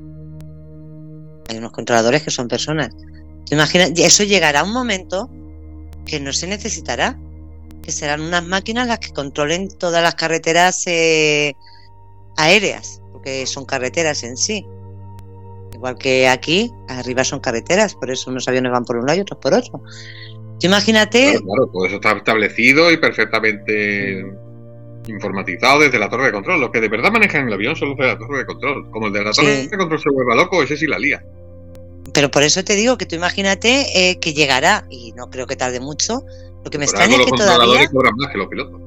Hay 1.49 1.58
unos 1.58 1.72
controladores 1.72 2.24
que 2.24 2.32
son 2.32 2.48
personas. 2.48 2.90
Tú 3.45 3.56
imaginas, 3.56 3.91
eso 3.98 4.24
llegará 4.24 4.62
a 4.62 4.64
un 4.64 4.72
momento 4.72 5.30
que 6.06 6.20
no 6.20 6.32
se 6.34 6.48
necesitará, 6.48 7.20
que 7.84 7.91
serán 7.91 8.22
unas 8.22 8.45
máquinas 8.45 8.88
las 8.88 8.99
que 8.99 9.12
controlen 9.12 9.68
todas 9.78 10.02
las 10.02 10.16
carreteras 10.16 10.84
eh, 10.88 11.56
aéreas, 12.38 13.02
porque 13.12 13.45
son 13.45 13.66
carreteras 13.66 14.24
en 14.24 14.38
sí. 14.38 14.66
Igual 15.74 15.98
que 15.98 16.28
aquí, 16.28 16.72
arriba 16.88 17.24
son 17.24 17.40
carreteras, 17.40 17.95
por 17.95 18.12
eso 18.12 18.30
unos 18.30 18.48
aviones 18.48 18.72
van 18.72 18.86
por 18.86 18.98
un 18.98 19.06
lado 19.06 19.18
y 19.18 19.22
otros 19.22 19.40
por 19.40 19.53
otro. 19.53 19.82
imagínate. 20.62 21.40
Claro, 21.44 21.68
todo 21.72 21.86
eso 21.86 21.95
está 21.95 22.12
establecido 22.12 22.91
y 22.91 22.98
perfectamente 22.98 24.24
informatizado 25.08 25.80
desde 25.80 25.98
la 25.98 26.10
torre 26.10 26.26
de 26.26 26.32
control. 26.32 26.62
Los 26.62 26.72
que 26.72 26.82
de 26.82 26.90
verdad 26.90 27.12
manejan 27.12 27.48
el 27.48 27.53
avión 27.53 27.76
son 27.76 27.90
los 27.90 27.98
de 27.98 28.08
la 28.08 28.18
torre 28.18 28.40
de 28.40 28.45
control. 28.45 28.91
Como 28.91 29.08
el 29.08 29.14
de 29.14 29.24
la 29.24 29.32
torre 29.32 29.68
de 29.68 29.78
control 29.78 30.02
se 30.02 30.10
vuelva 30.10 30.36
loco, 30.36 30.62
ese 30.62 30.78
sí 30.78 30.88
la 30.88 30.99
lía. 30.99 31.24
Pero 32.14 32.30
por 32.30 32.44
eso 32.44 32.64
te 32.64 32.76
digo 32.76 32.98
que 32.98 33.06
tú 33.06 33.16
imagínate 33.16 34.10
eh, 34.10 34.20
que 34.20 34.34
llegará, 34.34 34.86
y 34.90 35.14
no 35.14 35.30
creo 35.30 35.48
que 35.48 35.56
tarde 35.56 35.80
mucho, 35.80 36.24
lo 36.64 36.70
que 36.70 36.78
me 36.78 36.86
extraña 36.86 37.16
es 37.18 37.26
que 37.26 37.32
todavía... 37.32 37.88
cobran 37.90 38.16
más 38.18 38.32
que 38.32 38.38
los 38.38 38.48
pilotos. 38.48 38.82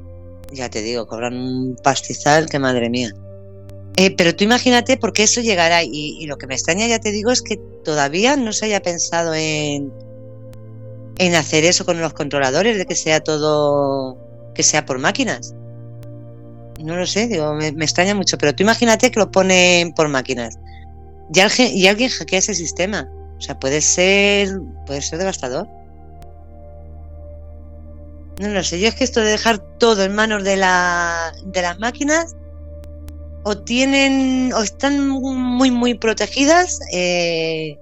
Ya 0.53 0.69
te 0.69 0.83
digo, 0.83 1.07
cobran 1.07 1.35
un 1.35 1.77
pastizal 1.83 2.49
que 2.49 2.59
madre 2.59 2.91
mía. 2.91 3.13
Eh, 3.97 4.15
pero 4.17 4.35
tú 4.35 4.45
imagínate 4.45 4.97
porque 4.97 5.23
eso 5.23 5.41
llegará 5.41 5.83
y, 5.85 6.27
lo 6.27 6.37
que 6.37 6.47
me 6.47 6.55
extraña, 6.55 6.87
ya 6.87 6.99
te 6.99 7.13
digo, 7.13 7.31
es 7.31 7.43
que 7.43 7.57
todavía 7.85 8.37
no 8.37 8.53
se 8.53 8.67
haya 8.67 8.83
pensado 8.83 9.35
en, 9.35 9.93
en 11.19 11.35
hacer 11.35 11.65
eso 11.65 11.85
con 11.85 12.01
los 12.01 12.13
controladores, 12.13 12.77
de 12.77 12.87
que 12.87 12.97
sea 12.97 13.21
todo, 13.21 14.19
que 14.55 14.65
sea 14.65 14.85
por 14.85 14.99
máquinas. 14.99 15.55
No 16.83 16.97
lo 16.97 17.07
sé, 17.07 17.29
digo, 17.29 17.55
me, 17.55 17.69
extraña 17.69 18.17
mucho, 18.17 18.37
pero 18.37 18.53
tú 18.53 18.65
imagínate 18.65 19.13
que 19.13 19.21
lo 19.21 19.31
ponen 19.31 19.93
por 19.93 20.09
máquinas 20.09 20.59
y 21.33 21.41
alguien, 21.41 21.77
y 21.77 21.87
alguien 21.87 22.11
hackea 22.11 22.41
ese 22.41 22.55
sistema. 22.55 23.09
O 23.39 23.41
sea, 23.41 23.59
puede 23.59 23.81
ser, 23.81 24.49
puede 24.87 25.03
ser 25.03 25.19
devastador. 25.21 25.69
No 28.41 28.49
lo 28.49 28.65
sé, 28.65 28.81
yo 28.81 28.89
es 28.89 28.97
que 28.97 29.05
esto 29.05 29.21
de 29.21 29.31
dejar 29.31 29.59
todo 29.79 30.03
en 30.03 30.15
manos 30.15 30.43
de, 30.43 30.57
la, 30.57 31.33
de 31.47 31.63
las 31.63 31.79
máquinas 31.79 32.35
o 33.45 33.59
tienen 33.59 34.53
o 34.55 34.63
están 34.63 35.09
muy 35.09 35.71
muy 35.71 35.95
protegidas 35.95 36.81
eh, 36.93 37.79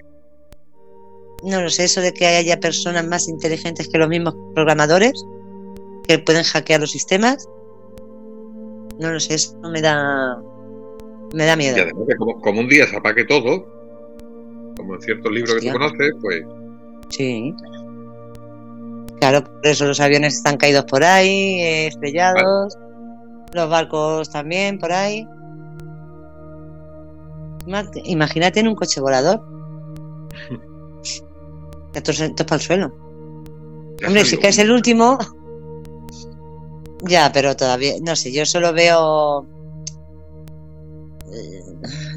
no 1.42 1.60
lo 1.62 1.70
sé 1.70 1.84
eso 1.84 2.00
de 2.00 2.12
que 2.12 2.26
haya 2.26 2.58
personas 2.60 3.06
más 3.06 3.28
inteligentes 3.28 3.88
que 3.88 3.98
los 3.98 4.08
mismos 4.08 4.34
programadores 4.54 5.12
que 6.06 6.18
pueden 6.18 6.42
hackear 6.42 6.80
los 6.80 6.90
sistemas 6.90 7.48
no 8.98 9.12
lo 9.12 9.20
sé 9.20 9.34
eso 9.34 9.56
me 9.70 9.80
da 9.80 10.38
me 11.34 11.46
da 11.46 11.56
miedo. 11.56 11.86
Como, 12.18 12.60
un 12.60 12.68
día 12.68 12.86
se 12.86 12.96
apague 12.96 13.24
todo 13.24 13.66
como 14.76 14.96
en 14.96 15.00
ciertos 15.00 15.32
libros 15.32 15.54
que 15.54 15.66
tú 15.66 15.72
conoces 15.72 16.12
pues 16.20 16.42
sí. 17.08 17.54
Claro 19.20 19.44
por 19.44 19.66
eso 19.66 19.86
los 19.86 20.00
aviones 20.00 20.34
están 20.34 20.56
caídos 20.56 20.84
por 20.86 21.04
ahí 21.04 21.60
eh, 21.60 21.86
estrellados 21.86 22.76
los 23.52 23.68
barcos 23.68 24.30
también 24.30 24.78
por 24.78 24.92
ahí 24.92 25.26
Imagínate 27.66 28.60
en 28.60 28.68
un 28.68 28.74
coche 28.74 29.00
volador. 29.00 29.40
Esto 31.94 32.10
es, 32.10 32.30
para 32.30 32.56
el 32.56 32.60
suelo. 32.60 32.94
Hombre, 34.06 34.24
si 34.24 34.36
que 34.36 34.48
es 34.48 34.58
el 34.58 34.70
último. 34.70 35.18
Ya, 37.02 37.30
pero 37.32 37.54
todavía. 37.56 37.94
No 38.02 38.16
sé, 38.16 38.32
yo 38.32 38.46
solo 38.46 38.72
veo. 38.72 39.46
Eh, 41.32 41.62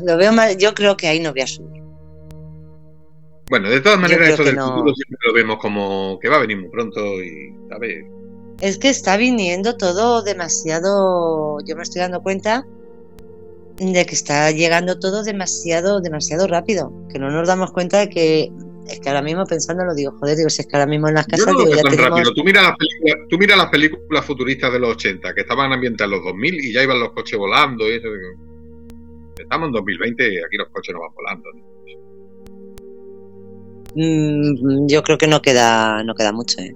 lo 0.04 0.18
veo 0.18 0.32
mal. 0.32 0.58
Yo 0.58 0.74
creo 0.74 0.96
que 0.96 1.08
ahí 1.08 1.20
no 1.20 1.32
voy 1.32 1.42
a 1.42 1.48
subir. 1.48 1.84
Bueno, 3.50 3.70
de 3.70 3.80
todas 3.82 4.00
maneras, 4.00 4.30
eso 4.30 4.44
del 4.44 4.60
futuro 4.60 4.94
siempre 4.96 5.18
lo 5.28 5.34
vemos 5.34 5.58
como 5.58 6.18
que 6.20 6.30
va 6.30 6.38
a 6.38 6.40
venir 6.40 6.60
muy 6.60 6.70
pronto 6.70 7.22
y. 7.22 7.54
A 7.72 7.78
ver. 7.78 8.06
Es 8.62 8.78
que 8.78 8.90
está 8.90 9.18
viniendo 9.18 9.76
todo 9.78 10.24
demasiado. 10.24 11.60
Yo 11.66 11.76
me 11.76 11.84
estoy 11.84 12.02
dando 12.02 12.24
cuenta 12.24 12.66
de 13.78 14.06
que 14.06 14.16
está 14.16 14.52
llegando 14.52 15.00
todo 15.00 15.24
demasiado, 15.24 16.00
demasiado 16.02 16.48
rápido, 16.48 16.94
que 17.12 17.20
no 17.20 17.30
nos 17.30 17.48
damos 17.48 17.72
cuenta 17.72 18.00
de 18.00 18.10
que 18.10 18.52
es 18.88 19.00
que 19.00 19.10
ahora 19.10 19.22
mismo 19.22 19.46
pensando 19.46 19.84
lo 19.84 19.96
digo, 19.96 20.12
joder, 20.20 20.38
digo, 20.38 20.50
si 20.50 20.62
es 20.62 20.68
que 20.68 20.76
ahora 20.76 20.86
mismo 20.86 21.08
en 21.08 21.16
las 21.16 21.26
casas 21.26 21.48
digo, 21.48 21.66
ya 21.76 21.82
rápido. 21.82 22.34
Tú 22.34 22.44
miras 22.44 22.64
las 22.64 22.78
películas, 22.78 23.28
tú 23.30 23.38
mira 23.38 23.56
las 23.56 23.70
películas 23.70 24.26
futuristas 24.26 24.72
de 24.72 24.80
los 24.80 24.92
80, 24.92 25.34
que 25.34 25.42
estaban 25.42 25.74
ambientadas 25.74 26.12
en 26.12 26.18
los 26.18 26.26
2000 26.26 26.66
y 26.66 26.74
ya 26.74 26.84
iban 26.84 27.00
los 27.00 27.12
coches 27.12 27.38
volando 27.38 27.88
y 27.90 27.96
eso. 27.96 28.08
Estamos 29.38 29.68
en 29.68 29.74
2020 29.74 30.34
y 30.34 30.38
aquí 30.38 30.58
los 30.58 30.70
coches 30.70 30.94
no 30.94 31.02
van 31.02 31.14
volando. 31.16 31.50
Mm, 33.96 34.88
yo 34.88 35.02
creo 35.04 35.18
que 35.18 35.28
no 35.28 35.42
queda, 35.42 36.04
no 36.04 36.14
queda 36.14 36.32
mucho, 36.32 36.62
¿eh? 36.62 36.76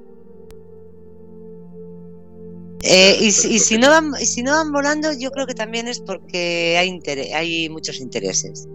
Eh, 2.84 3.18
y, 3.20 3.32
si 3.32 3.78
no 3.78 3.90
van, 3.90 4.14
si 4.16 4.42
no 4.42 4.52
van 4.52 4.72
volando, 4.72 5.10
yo 5.18 5.32
creo 5.32 5.46
que 5.46 5.54
también 5.54 5.88
es 5.88 6.00
porque 6.00 6.78
hay, 6.78 7.00
hay 7.34 7.70
muchos 7.70 8.00
intereses. 8.00 8.68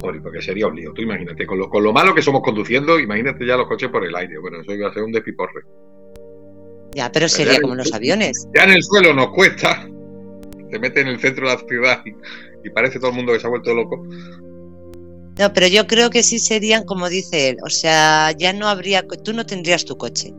porque 0.00 0.40
sería 0.40 0.66
un 0.66 0.76
lío. 0.76 0.92
Tú 0.94 1.02
imagínate, 1.02 1.46
con 1.46 1.58
lo, 1.58 1.68
con 1.68 1.82
lo 1.82 1.92
malo 1.92 2.14
que 2.14 2.22
somos 2.22 2.42
conduciendo, 2.42 2.98
imagínate 2.98 3.46
ya 3.46 3.56
los 3.56 3.68
coches 3.68 3.90
por 3.90 4.04
el 4.04 4.14
aire. 4.14 4.38
Bueno, 4.38 4.62
eso 4.62 4.72
iba 4.72 4.88
a 4.88 4.94
ser 4.94 5.02
un 5.02 5.12
despiporre. 5.12 5.62
Ya, 6.94 7.12
pero 7.12 7.28
sería 7.28 7.60
como 7.60 7.74
los 7.74 7.92
aviones. 7.92 8.48
Ya 8.54 8.64
en 8.64 8.70
el 8.70 8.82
suelo 8.82 9.12
nos 9.12 9.28
cuesta. 9.28 9.86
Se 10.70 10.78
mete 10.78 11.00
en 11.02 11.08
el 11.08 11.20
centro 11.20 11.48
de 11.48 11.54
la 11.54 11.60
ciudad 11.60 12.02
y, 12.04 12.10
y 12.66 12.70
parece 12.70 12.98
todo 12.98 13.10
el 13.10 13.16
mundo 13.16 13.32
que 13.32 13.40
se 13.40 13.46
ha 13.46 13.50
vuelto 13.50 13.74
loco. 13.74 14.06
No, 15.38 15.52
pero 15.52 15.66
yo 15.68 15.86
creo 15.86 16.10
que 16.10 16.22
sí 16.22 16.38
serían 16.38 16.84
como 16.84 17.08
dice 17.08 17.50
él. 17.50 17.58
O 17.62 17.70
sea, 17.70 18.32
ya 18.32 18.54
no 18.54 18.68
habría. 18.68 19.06
Tú 19.06 19.34
no 19.34 19.44
tendrías 19.44 19.84
tu 19.84 19.96
coche. 19.96 20.32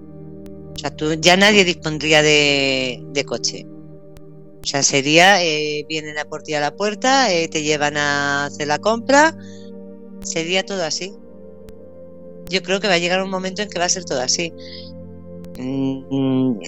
O 0.80 0.82
sea, 0.82 0.96
tú, 0.96 1.14
ya 1.16 1.36
nadie 1.36 1.66
dispondría 1.66 2.22
de, 2.22 3.26
coche. 3.28 3.66
O 3.68 4.66
sea, 4.66 4.82
sería, 4.82 5.44
eh, 5.44 5.86
vienen 5.90 6.18
a 6.18 6.24
por 6.24 6.42
ti 6.42 6.54
a 6.54 6.62
la 6.62 6.74
puerta, 6.74 7.34
eh, 7.34 7.50
te 7.50 7.64
llevan 7.64 7.98
a 7.98 8.46
hacer 8.46 8.68
la 8.68 8.80
compra, 8.80 9.36
sería 10.22 10.66
todo 10.66 10.86
así. 10.86 11.12
Yo 12.48 12.64
creo 12.64 12.80
que 12.80 12.88
va 12.88 12.94
a 12.94 12.98
llegar 12.98 13.22
un 13.22 13.30
momento 13.30 13.62
en 13.62 13.68
que 13.68 13.78
va 13.78 13.86
a 13.86 13.90
ser 13.90 14.06
todo 14.06 14.22
así. 14.22 14.54
Mm, 15.58 16.60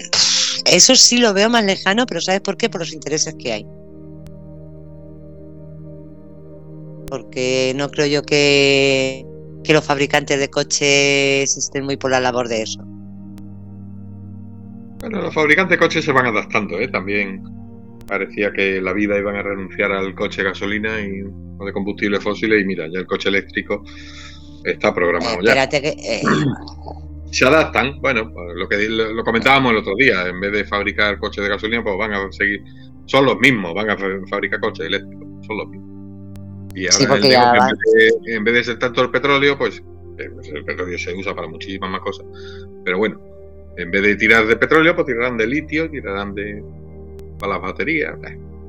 eso 0.66 0.94
sí 0.94 1.16
lo 1.16 1.32
veo 1.32 1.48
más 1.48 1.64
lejano, 1.64 2.04
pero 2.04 2.20
¿sabes 2.20 2.42
por 2.42 2.58
qué? 2.58 2.68
Por 2.68 2.82
los 2.82 2.92
intereses 2.92 3.34
que 3.38 3.52
hay. 3.52 3.66
Porque 7.06 7.72
no 7.76 7.90
creo 7.90 8.06
yo 8.08 8.22
que, 8.24 9.24
que 9.64 9.72
los 9.72 9.82
fabricantes 9.82 10.38
de 10.38 10.50
coches 10.50 11.56
estén 11.56 11.86
muy 11.86 11.96
por 11.96 12.10
la 12.10 12.20
labor 12.20 12.48
de 12.48 12.60
eso. 12.60 12.91
Bueno, 15.02 15.20
los 15.20 15.34
fabricantes 15.34 15.76
de 15.76 15.78
coches 15.78 16.04
se 16.04 16.12
van 16.12 16.26
adaptando, 16.26 16.78
¿eh? 16.78 16.86
También 16.86 17.42
parecía 18.06 18.52
que 18.52 18.80
la 18.80 18.92
vida 18.92 19.18
iban 19.18 19.34
a 19.34 19.42
renunciar 19.42 19.90
al 19.90 20.14
coche 20.14 20.42
de 20.42 20.50
gasolina 20.50 21.00
y, 21.00 21.22
o 21.58 21.64
de 21.64 21.72
combustibles 21.72 22.22
fósiles 22.22 22.62
y 22.62 22.64
mira, 22.64 22.86
ya 22.86 23.00
el 23.00 23.06
coche 23.06 23.28
eléctrico 23.28 23.82
está 24.64 24.94
programado 24.94 25.42
ya. 25.42 25.64
Eh, 25.64 26.22
se 27.32 27.44
adaptan, 27.44 28.00
bueno, 28.00 28.30
lo 28.54 28.68
que 28.68 28.88
lo 28.88 29.24
comentábamos 29.24 29.72
el 29.72 29.78
otro 29.78 29.94
día, 29.96 30.28
en 30.28 30.38
vez 30.38 30.52
de 30.52 30.64
fabricar 30.64 31.18
coches 31.18 31.42
de 31.42 31.50
gasolina, 31.50 31.82
pues 31.82 31.98
van 31.98 32.12
a 32.12 32.30
seguir, 32.30 32.62
son 33.06 33.26
los 33.26 33.40
mismos, 33.40 33.74
van 33.74 33.90
a 33.90 33.96
fabricar 34.30 34.60
coches 34.60 34.86
eléctricos, 34.86 35.26
son 35.48 35.56
los 35.56 35.68
mismos. 35.68 35.92
Y 36.76 36.86
ahora 36.86 37.70
en, 38.26 38.44
vez 38.44 38.54
de, 38.54 38.64
ser 38.64 38.78
tanto 38.78 39.02
el 39.02 39.10
petróleo, 39.10 39.58
pues, 39.58 39.82
eh, 40.18 40.30
pues 40.32 40.48
el 40.48 40.64
petróleo 40.64 40.96
se 40.96 41.12
usa 41.12 41.34
para 41.34 41.48
muchísimas 41.48 41.90
más 41.90 42.00
cosas. 42.02 42.24
Pero 42.84 42.98
bueno, 42.98 43.20
en 43.76 43.90
vez 43.90 44.02
de 44.02 44.16
tirar 44.16 44.46
de 44.46 44.56
petróleo, 44.56 44.94
pues 44.94 45.06
tirarán 45.06 45.36
de 45.36 45.46
litio, 45.46 45.90
tirarán 45.90 46.34
de 46.34 46.62
para 47.38 47.54
las 47.54 47.62
baterías. 47.62 48.14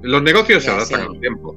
Los 0.02 0.24
negocios 0.24 0.64
se 0.64 0.72
adaptan 0.72 1.02
al 1.02 1.20
tiempo. 1.20 1.56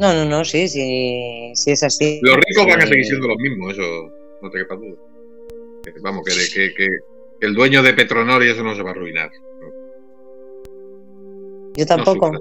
No, 0.00 0.12
no, 0.14 0.24
no, 0.24 0.44
sí, 0.44 0.66
sí, 0.68 1.52
sí 1.54 1.70
es 1.70 1.82
así. 1.82 2.18
Los 2.22 2.36
ricos 2.36 2.66
van 2.66 2.80
a 2.80 2.86
seguir 2.86 3.04
siendo 3.04 3.28
los 3.28 3.36
mismos, 3.36 3.72
eso 3.72 4.10
no 4.40 4.50
te 4.50 4.58
quepa 4.58 4.74
duda. 4.76 4.96
Vamos, 6.00 6.24
que, 6.24 6.72
que, 6.74 6.88
el 7.40 7.54
dueño 7.54 7.82
de 7.82 7.92
Petronor 7.92 8.42
y 8.42 8.50
eso 8.50 8.62
no 8.62 8.74
se 8.74 8.82
va 8.82 8.90
a 8.90 8.92
arruinar. 8.92 9.30
Yo 11.76 11.86
tampoco. 11.86 12.32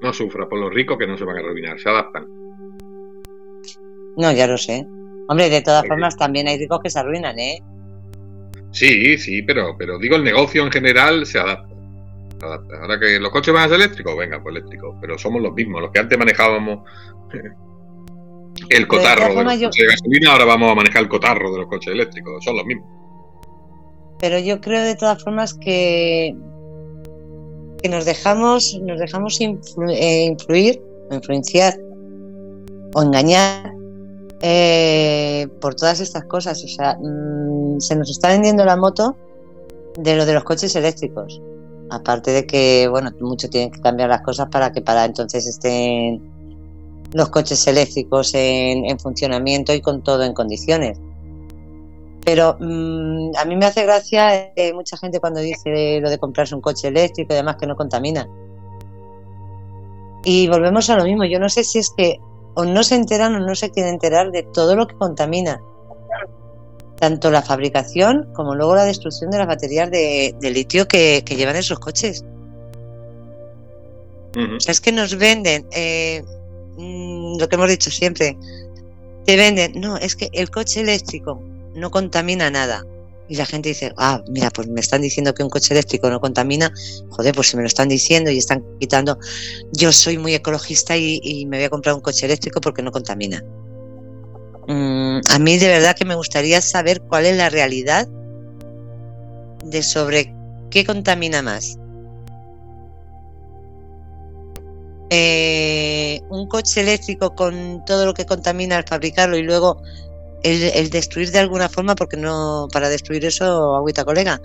No 0.00 0.12
sufra. 0.12 0.48
por 0.48 0.58
los 0.58 0.72
ricos 0.72 0.98
que 0.98 1.06
no 1.06 1.16
se 1.16 1.24
van 1.24 1.36
a 1.36 1.40
arruinar, 1.40 1.78
se 1.78 1.88
adaptan. 1.88 2.26
No, 4.16 4.32
ya 4.32 4.46
lo 4.46 4.58
sé. 4.58 4.86
Hombre, 5.28 5.48
de 5.48 5.62
todas 5.62 5.86
formas 5.86 6.16
también 6.16 6.48
hay 6.48 6.58
ricos 6.58 6.80
que 6.82 6.90
se 6.90 6.98
arruinan, 6.98 7.38
¿eh? 7.38 7.62
Sí, 8.72 9.18
sí, 9.18 9.42
pero, 9.42 9.76
pero 9.76 9.98
digo, 9.98 10.16
el 10.16 10.24
negocio 10.24 10.64
en 10.64 10.70
general 10.70 11.26
se 11.26 11.38
adapta. 11.38 11.74
se 12.38 12.46
adapta. 12.46 12.76
Ahora 12.80 13.00
que 13.00 13.18
los 13.18 13.30
coches 13.30 13.52
van 13.52 13.64
a 13.64 13.68
ser 13.68 13.76
eléctricos, 13.76 14.16
venga, 14.16 14.42
pues 14.42 14.56
eléctricos. 14.56 14.96
Pero 15.00 15.18
somos 15.18 15.42
los 15.42 15.52
mismos, 15.52 15.82
los 15.82 15.90
que 15.90 15.98
antes 15.98 16.18
manejábamos 16.18 16.80
el 18.68 18.86
cotarro 18.86 19.34
de, 19.34 19.44
los 19.44 19.54
coches 19.54 19.86
de 19.86 19.86
gasolina, 19.86 20.32
ahora 20.32 20.44
vamos 20.44 20.72
a 20.72 20.74
manejar 20.74 21.02
el 21.02 21.08
cotarro 21.08 21.52
de 21.52 21.58
los 21.58 21.66
coches 21.66 21.92
eléctricos, 21.92 22.44
son 22.44 22.56
los 22.56 22.64
mismos. 22.64 22.86
Pero 24.20 24.38
yo 24.38 24.60
creo 24.60 24.82
de 24.82 24.96
todas 24.96 25.22
formas 25.22 25.54
que, 25.54 26.34
que 27.82 27.88
nos 27.88 28.04
dejamos, 28.04 28.78
nos 28.82 29.00
dejamos 29.00 29.40
influ 29.40 29.88
eh, 29.88 30.24
influir, 30.24 30.80
influenciar 31.10 31.74
o 32.94 33.02
engañar 33.02 33.72
eh, 34.42 35.48
por 35.60 35.74
todas 35.74 36.00
estas 36.00 36.24
cosas. 36.24 36.62
O 36.62 36.68
sea, 36.68 36.98
mmm, 37.00 37.59
se 37.78 37.96
nos 37.96 38.10
está 38.10 38.28
vendiendo 38.28 38.64
la 38.64 38.76
moto 38.76 39.16
de 39.96 40.16
lo 40.16 40.26
de 40.26 40.34
los 40.34 40.44
coches 40.44 40.74
eléctricos. 40.76 41.40
Aparte 41.90 42.30
de 42.30 42.46
que, 42.46 42.88
bueno, 42.88 43.10
mucho 43.20 43.48
tienen 43.48 43.70
que 43.70 43.80
cambiar 43.80 44.08
las 44.08 44.22
cosas 44.22 44.48
para 44.48 44.72
que 44.72 44.80
para 44.80 45.04
entonces 45.04 45.46
estén 45.46 46.22
los 47.12 47.28
coches 47.30 47.66
eléctricos 47.66 48.32
en, 48.34 48.84
en 48.84 48.98
funcionamiento 48.98 49.74
y 49.74 49.80
con 49.80 50.02
todo 50.02 50.22
en 50.22 50.32
condiciones. 50.32 50.98
Pero 52.24 52.56
mmm, 52.60 53.32
a 53.36 53.44
mí 53.44 53.56
me 53.56 53.66
hace 53.66 53.82
gracia 53.82 54.52
eh, 54.54 54.72
mucha 54.72 54.96
gente 54.96 55.20
cuando 55.20 55.40
dice 55.40 56.00
lo 56.00 56.10
de 56.10 56.18
comprarse 56.18 56.54
un 56.54 56.60
coche 56.60 56.88
eléctrico 56.88 57.32
y 57.32 57.36
demás 57.36 57.56
que 57.56 57.66
no 57.66 57.76
contamina. 57.76 58.28
Y 60.22 60.48
volvemos 60.48 60.90
a 60.90 60.96
lo 60.96 61.04
mismo. 61.04 61.24
Yo 61.24 61.40
no 61.40 61.48
sé 61.48 61.64
si 61.64 61.78
es 61.78 61.90
que 61.90 62.20
o 62.54 62.64
no 62.64 62.82
se 62.82 62.94
enteran 62.96 63.34
o 63.34 63.40
no 63.40 63.54
se 63.54 63.70
quieren 63.70 63.94
enterar 63.94 64.30
de 64.30 64.42
todo 64.42 64.76
lo 64.76 64.86
que 64.86 64.94
contamina. 64.96 65.60
Tanto 67.00 67.30
la 67.30 67.42
fabricación 67.42 68.28
como 68.34 68.54
luego 68.54 68.74
la 68.74 68.84
destrucción 68.84 69.30
de 69.30 69.38
las 69.38 69.46
baterías 69.46 69.90
de, 69.90 70.34
de 70.38 70.50
litio 70.50 70.86
que, 70.86 71.22
que, 71.24 71.34
llevan 71.34 71.56
esos 71.56 71.78
coches. 71.78 72.22
Uh 74.36 74.38
-huh. 74.38 74.56
O 74.58 74.60
sea, 74.60 74.72
es 74.72 74.80
que 74.80 74.92
nos 74.92 75.16
venden 75.16 75.66
eh, 75.72 76.22
mmm, 76.76 77.38
lo 77.38 77.48
que 77.48 77.56
hemos 77.56 77.68
dicho 77.68 77.90
siempre. 77.90 78.36
Te 79.24 79.36
venden, 79.36 79.80
no, 79.80 79.96
es 79.96 80.14
que 80.14 80.28
el 80.32 80.50
coche 80.50 80.80
eléctrico 80.80 81.42
no 81.74 81.90
contamina 81.90 82.50
nada. 82.50 82.84
Y 83.28 83.36
la 83.36 83.46
gente 83.46 83.68
dice, 83.68 83.92
ah, 83.96 84.22
mira, 84.28 84.50
pues 84.50 84.66
me 84.66 84.80
están 84.80 85.02
diciendo 85.02 85.32
que 85.32 85.44
un 85.44 85.50
coche 85.50 85.72
eléctrico 85.72 86.10
no 86.10 86.20
contamina. 86.20 86.72
Joder, 87.10 87.32
pues 87.34 87.48
si 87.48 87.56
me 87.56 87.62
lo 87.62 87.68
están 87.68 87.88
diciendo 87.88 88.30
y 88.30 88.38
están 88.38 88.64
quitando. 88.80 89.18
Yo 89.72 89.92
soy 89.92 90.18
muy 90.18 90.34
ecologista 90.34 90.96
y, 90.96 91.20
y 91.22 91.46
me 91.46 91.58
voy 91.58 91.64
a 91.66 91.70
comprar 91.70 91.94
un 91.94 92.00
coche 92.00 92.26
eléctrico 92.26 92.60
porque 92.60 92.82
no 92.82 92.90
contamina. 92.90 93.44
Mm, 94.70 95.22
a 95.28 95.38
mí 95.40 95.58
de 95.58 95.66
verdad 95.66 95.96
que 95.96 96.04
me 96.04 96.14
gustaría 96.14 96.60
saber 96.60 97.00
cuál 97.00 97.26
es 97.26 97.36
la 97.36 97.50
realidad 97.50 98.06
de 99.64 99.82
sobre 99.82 100.32
qué 100.70 100.84
contamina 100.84 101.42
más. 101.42 101.76
Eh, 105.10 106.20
un 106.28 106.46
coche 106.46 106.82
eléctrico 106.82 107.34
con 107.34 107.84
todo 107.84 108.06
lo 108.06 108.14
que 108.14 108.26
contamina 108.26 108.76
al 108.76 108.84
fabricarlo 108.84 109.36
y 109.36 109.42
luego 109.42 109.82
el, 110.44 110.62
el, 110.62 110.88
destruir 110.88 111.32
de 111.32 111.40
alguna 111.40 111.68
forma, 111.68 111.96
porque 111.96 112.16
no, 112.16 112.68
para 112.72 112.88
destruir 112.88 113.24
eso, 113.24 113.74
agüita 113.74 114.04
colega, 114.04 114.40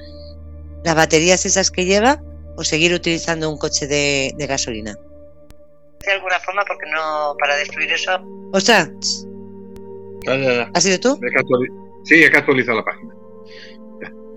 las 0.84 0.96
baterías 0.96 1.46
esas 1.46 1.70
que 1.70 1.86
lleva 1.86 2.20
o 2.58 2.64
seguir 2.64 2.96
utilizando 2.96 3.48
un 3.48 3.60
coche 3.60 3.86
de, 3.86 4.34
de 4.36 4.48
gasolina. 4.48 4.98
De 6.04 6.12
alguna 6.14 6.40
forma, 6.40 6.64
porque 6.66 6.90
no, 6.90 7.36
para 7.40 7.58
destruir 7.58 7.92
eso. 7.92 8.20
Ostras. 8.54 9.28
Ya, 10.26 10.38
ya, 10.38 10.54
ya. 10.54 10.72
¿Has 10.74 10.84
sido 10.84 11.00
tú? 11.00 11.20
Sí, 12.04 12.24
he 12.24 12.32
que 12.32 12.38
actualizar 12.38 12.76
la 12.76 12.84
página. 12.84 13.14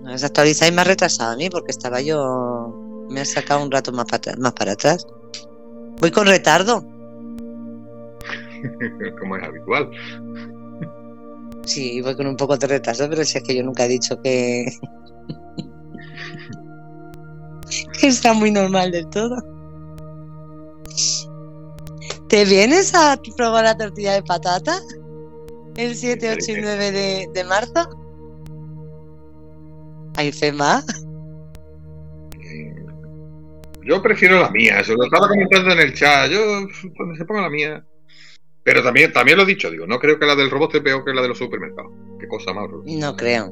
No, 0.01 0.13
es 0.13 0.23
actualizar 0.23 0.71
y 0.71 0.75
más 0.75 0.87
retrasado 0.87 1.33
a 1.33 1.35
mí, 1.35 1.49
porque 1.49 1.71
estaba 1.71 1.99
yo. 2.01 2.73
Me 3.09 3.21
ha 3.21 3.25
sacado 3.25 3.63
un 3.63 3.71
rato 3.71 3.91
más 3.91 4.05
para, 4.05 4.35
más 4.37 4.53
para 4.53 4.73
atrás. 4.73 5.07
Voy 5.99 6.11
con 6.11 6.27
retardo. 6.27 6.81
Como 9.19 9.37
es 9.37 9.43
habitual. 9.43 9.89
Sí, 11.65 12.01
voy 12.01 12.15
con 12.15 12.27
un 12.27 12.37
poco 12.37 12.57
de 12.57 12.67
retraso, 12.67 13.07
pero 13.09 13.23
si 13.23 13.37
es 13.37 13.43
que 13.43 13.55
yo 13.55 13.63
nunca 13.63 13.85
he 13.85 13.87
dicho 13.87 14.21
que. 14.21 14.65
que 17.99 18.07
está 18.07 18.33
muy 18.33 18.51
normal 18.51 18.91
del 18.91 19.07
todo. 19.09 19.37
¿Te 22.27 22.45
vienes 22.45 22.93
a 22.93 23.19
probar 23.35 23.65
la 23.65 23.77
tortilla 23.77 24.13
de 24.13 24.23
patata? 24.23 24.79
El 25.77 25.95
7, 25.95 26.31
8 26.31 26.51
y 26.51 26.61
9 26.61 26.91
de, 26.91 27.29
de 27.33 27.43
marzo. 27.43 27.89
¿Hay 30.15 30.31
FEMA? 30.31 30.83
Yo 33.83 34.01
prefiero 34.03 34.39
la 34.39 34.51
mía, 34.51 34.83
se 34.83 34.93
lo 34.93 35.03
estaba 35.03 35.27
comentando 35.27 35.71
en 35.71 35.79
el 35.79 35.93
chat. 35.93 36.29
Yo, 36.29 36.67
cuando 36.95 37.15
se 37.15 37.25
ponga 37.25 37.41
la 37.41 37.49
mía. 37.49 37.83
Pero 38.63 38.83
también, 38.83 39.11
también 39.11 39.37
lo 39.37 39.43
he 39.43 39.47
dicho, 39.47 39.71
digo, 39.71 39.87
no 39.87 39.97
creo 39.99 40.19
que 40.19 40.25
la 40.25 40.35
del 40.35 40.51
robot 40.51 40.75
esté 40.75 40.83
peor 40.83 41.03
que 41.03 41.13
la 41.13 41.21
de 41.21 41.29
los 41.29 41.37
supermercados. 41.37 41.91
Qué 42.19 42.27
cosa 42.27 42.53
más. 42.53 42.67
Bro. 42.67 42.83
No 42.85 43.15
creo. 43.15 43.51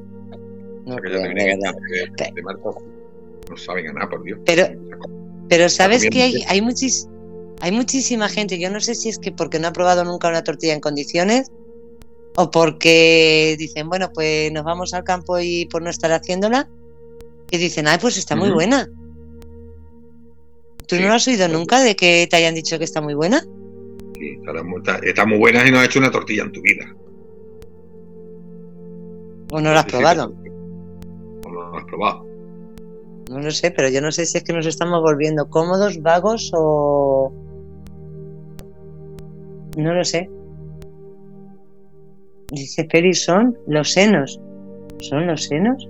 No 0.86 0.96
o 0.96 1.00
sea, 1.00 1.02
creo, 1.02 1.22
de, 1.22 1.34
de, 1.34 2.32
de 2.36 2.42
marca, 2.44 2.70
no 3.50 3.58
saben 3.58 3.88
a 3.88 3.94
nada, 3.94 4.10
por 4.10 4.24
Dios. 4.24 4.40
Pero, 4.46 4.68
pero 5.50 5.70
sabes 5.70 6.08
que 6.10 6.22
hay, 6.22 6.44
hay, 6.48 6.62
muchis, 6.62 7.08
hay 7.62 7.72
muchísima 7.72 8.30
gente, 8.30 8.60
yo 8.60 8.70
no 8.70 8.80
sé 8.80 8.96
si 8.96 9.10
es 9.10 9.18
que 9.18 9.32
porque 9.32 9.60
no 9.60 9.70
ha 9.70 9.74
probado 9.74 10.04
nunca 10.04 10.28
una 10.28 10.44
tortilla 10.44 10.74
en 10.74 10.82
condiciones 10.82 11.52
o 12.40 12.52
porque 12.52 13.56
dicen, 13.58 13.90
bueno, 13.90 14.12
pues 14.14 14.52
nos 14.52 14.64
vamos 14.64 14.94
al 14.94 15.04
campo 15.04 15.40
y 15.40 15.66
por 15.66 15.82
no 15.82 15.90
estar 15.90 16.12
haciéndola, 16.12 16.70
y 17.50 17.58
dicen, 17.58 17.88
ay, 17.88 17.98
pues 18.00 18.16
está 18.18 18.36
muy 18.36 18.50
uh 18.50 18.52
-huh. 18.52 18.56
buena. 18.56 18.90
¿Tú 20.88 20.96
sí, 20.96 21.02
no 21.02 21.08
lo 21.08 21.16
has 21.16 21.28
oído 21.28 21.48
nunca 21.48 21.82
de 21.82 21.96
que 21.96 22.28
te 22.30 22.36
hayan 22.36 22.54
dicho 22.54 22.78
que 22.78 22.84
está 22.84 23.02
muy 23.02 23.16
buena? 23.16 23.42
Sí, 24.20 24.38
está 24.38 24.64
muy, 24.64 24.82
está 25.02 25.26
muy 25.26 25.38
buena 25.40 25.68
y 25.68 25.72
no 25.72 25.80
has 25.80 25.86
hecho 25.86 25.98
una 25.98 26.12
tortilla 26.12 26.44
en 26.44 26.52
tu 26.52 26.62
vida. 26.62 26.86
¿O 29.52 29.60
no 29.60 29.74
la 29.74 29.80
has 29.80 29.86
sí, 29.86 29.92
probado? 29.92 30.36
Sí, 30.44 30.50
¿O 31.44 31.52
no 31.52 31.72
la 31.72 31.80
has 31.80 31.86
probado? 31.86 32.28
No 33.32 33.40
lo 33.40 33.50
sé, 33.50 33.72
pero 33.72 33.90
yo 33.90 34.00
no 34.00 34.12
sé 34.12 34.28
si 34.28 34.38
es 34.38 34.44
que 34.44 34.54
nos 34.54 34.68
estamos 34.68 35.02
volviendo 35.02 35.50
cómodos, 35.50 36.04
vagos 36.04 36.52
o... 36.54 37.34
No 39.76 39.94
lo 39.94 40.06
sé. 40.06 40.30
Dice 42.52 42.88
Feli, 42.90 43.14
son 43.14 43.58
los 43.68 43.92
senos. 43.92 44.40
¿Son 45.00 45.28
los 45.28 45.44
senos? 45.44 45.88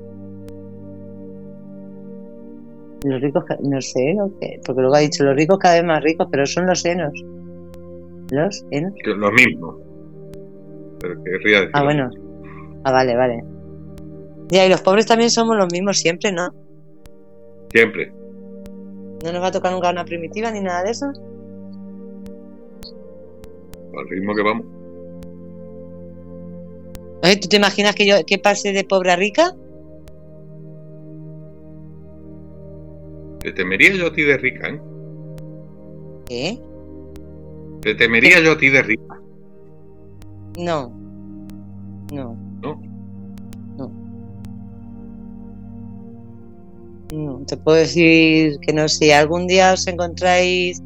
Los 3.04 3.22
ricos, 3.22 3.44
no 3.62 3.80
sé, 3.80 4.16
porque 4.66 4.82
luego 4.82 4.96
ha 4.96 5.00
dicho 5.00 5.24
los 5.24 5.36
ricos 5.36 5.60
cada 5.60 5.76
vez 5.76 5.84
más 5.84 6.04
ricos, 6.04 6.28
pero 6.32 6.46
son 6.46 6.66
los 6.66 6.82
senos. 6.82 7.14
¿Los 8.32 8.66
senos? 8.72 8.94
Que 9.04 9.12
lo 9.12 9.32
mismo. 9.32 9.78
Pero 11.00 11.24
querría 11.24 11.60
decir. 11.60 11.72
Ah, 11.74 11.84
bueno. 11.84 12.10
Ah, 12.84 12.92
vale, 12.92 13.16
vale. 13.16 13.44
Ya, 14.50 14.66
y 14.66 14.70
los 14.70 14.82
pobres 14.82 15.06
también 15.06 15.30
somos 15.30 15.56
los 15.58 15.72
mismos 15.72 15.98
siempre, 15.98 16.32
¿no? 16.32 16.50
Siempre. 17.72 18.12
¿No 19.24 19.32
nos 19.32 19.42
va 19.42 19.48
a 19.48 19.52
tocar 19.52 19.72
nunca 19.72 19.92
una 19.92 20.06
primitiva 20.06 20.52
ni 20.52 20.62
nada 20.62 20.84
de 20.84 20.92
eso? 20.92 21.06
Al 23.96 24.10
ritmo 24.10 24.36
que 24.36 24.42
vamos. 24.42 24.77
Oye, 27.28 27.36
¿tú 27.36 27.50
te 27.50 27.58
imaginas 27.58 27.94
que 27.94 28.08
yo 28.08 28.26
que 28.26 28.38
pase 28.38 28.72
de 28.72 28.86
pobre 28.86 29.12
a 29.12 29.18
rica? 29.18 29.54
Te 33.42 33.52
temería 33.52 33.94
yo 33.96 34.08
a 34.08 34.14
ti 34.14 34.24
de 34.24 34.38
rica, 34.38 34.70
¿eh? 34.70 34.82
¿Qué? 36.26 36.60
Te 37.82 37.96
temería 37.96 38.38
¿Qué? 38.38 38.46
yo 38.46 38.54
a 38.54 38.58
ti 38.58 38.70
de 38.70 38.82
rica. 38.82 39.22
No. 40.58 40.90
No. 42.14 42.38
¿No? 42.62 42.82
No. 43.78 43.92
No, 47.14 47.46
te 47.46 47.58
puedo 47.58 47.78
decir 47.78 48.58
que 48.62 48.72
no 48.72 48.88
sé, 48.88 49.14
algún 49.14 49.48
día 49.48 49.74
os 49.74 49.86
encontráis 49.88 50.82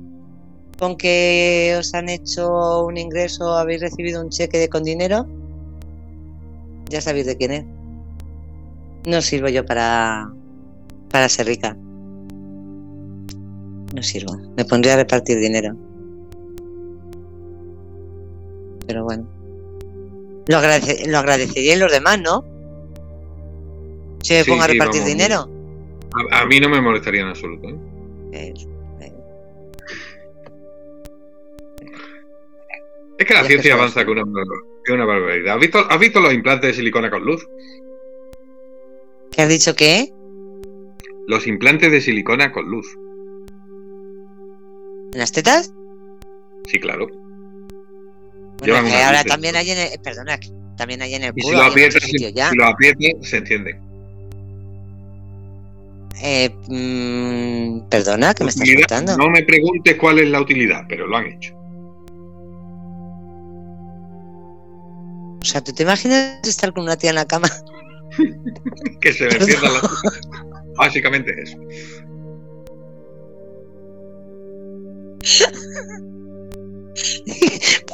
con 0.79 0.97
que 0.97 1.75
os 1.77 1.93
han 1.93 2.09
hecho 2.09 2.83
un 2.83 2.97
ingreso, 2.97 3.53
habéis 3.53 3.81
recibido 3.81 4.19
un 4.19 4.29
cheque 4.29 4.57
de 4.57 4.69
con 4.69 4.83
dinero, 4.83 5.27
ya 6.91 7.01
sabéis 7.01 7.25
de 7.25 7.37
quién 7.37 7.51
es. 7.51 7.65
No 9.07 9.21
sirvo 9.21 9.47
yo 9.49 9.65
para, 9.65 10.31
para 11.09 11.27
ser 11.29 11.47
rica. 11.47 11.75
No 13.95 14.03
sirvo. 14.03 14.37
Me 14.55 14.65
pondría 14.65 14.93
a 14.93 14.97
repartir 14.97 15.39
dinero. 15.39 15.75
Pero 18.85 19.03
bueno. 19.03 19.25
Lo, 20.47 20.57
agradece, 20.57 21.09
lo 21.09 21.17
agradecerían 21.17 21.79
los 21.79 21.91
demás, 21.91 22.19
¿no? 22.19 22.43
Si 24.21 24.33
me 24.33 24.43
sí, 24.43 24.51
pongo 24.51 24.63
a 24.63 24.67
repartir 24.67 25.03
dinero. 25.03 25.49
A, 26.31 26.41
a, 26.41 26.45
mí 26.45 26.59
no 26.59 26.69
me 26.69 26.81
molestaría 26.81 27.21
en 27.21 27.27
absoluto. 27.29 27.69
¿eh? 27.69 27.75
Es, 28.31 28.67
es, 28.99 29.13
es 33.17 33.25
que 33.25 33.33
la 33.33 33.43
ciencia 33.45 33.73
avanza 33.73 34.05
con 34.05 34.17
una, 34.17 34.43
una 34.93 35.05
barbaridad. 35.05 35.55
¿Has 35.55 35.61
visto, 35.61 35.79
¿Has 35.89 35.99
visto 35.99 36.19
los 36.19 36.33
implantes 36.33 36.69
de 36.69 36.73
silicona 36.73 37.09
con 37.09 37.23
luz? 37.23 37.47
¿Qué 39.31 39.41
has 39.41 39.49
dicho 39.49 39.75
qué? 39.75 40.11
Los 41.27 41.47
implantes 41.47 41.91
de 41.91 42.01
silicona 42.01 42.51
con 42.51 42.69
luz. 42.69 42.87
¿En 45.13 45.19
las 45.19 45.31
tetas? 45.31 45.73
Sí, 46.67 46.79
claro. 46.79 47.07
Bueno, 48.59 48.83
que 48.85 48.95
ahora 48.95 49.23
también 49.23 49.55
hay 49.55 49.71
en 49.71 49.77
el, 49.77 49.99
perdona, 50.01 50.39
también 50.77 51.01
hay 51.01 51.15
en 51.15 51.23
el 51.23 51.33
Y 51.35 51.41
si 51.41 51.47
culo, 51.47 51.57
lo 51.57 51.63
aprietas, 51.63 52.03
si 52.03 52.33
lo 52.55 52.65
aprietas, 52.65 53.27
se 53.27 53.37
enciende. 53.37 53.79
Eh, 56.23 56.49
mm, 56.67 57.89
perdona, 57.89 58.33
que 58.33 58.43
me 58.43 58.51
estás 58.51 58.69
contando. 58.75 59.17
No 59.17 59.29
me 59.29 59.43
preguntes 59.43 59.95
cuál 59.95 60.19
es 60.19 60.29
la 60.29 60.41
utilidad, 60.41 60.83
pero 60.87 61.07
lo 61.07 61.17
han 61.17 61.27
hecho. 61.27 61.60
O 65.41 65.45
sea, 65.45 65.61
¿tú 65.61 65.73
te 65.73 65.83
imaginas 65.83 66.39
estar 66.47 66.71
con 66.73 66.83
una 66.83 66.95
tía 66.97 67.09
en 67.09 67.15
la 67.17 67.25
cama? 67.25 67.47
Que 69.01 69.13
se 69.13 69.25
le 69.27 69.37
enciendan 69.37 69.73
las 69.73 69.83
Básicamente 70.77 71.33
eso. 71.41 71.57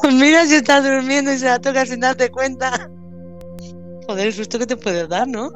Pues 0.02 0.14
mira 0.14 0.45
si 0.45 0.56
estás 0.56 0.84
durmiendo 0.84 1.32
y 1.34 1.38
se 1.38 1.45
la 1.45 1.60
toca 1.60 1.86
sin 1.86 1.99
darte 1.99 2.30
cuenta. 2.30 2.90
Joder, 4.07 4.28
el 4.28 4.34
susto 4.34 4.57
que 4.57 4.65
te 4.65 4.78
puedes 4.78 5.07
dar, 5.10 5.28
¿no? 5.28 5.52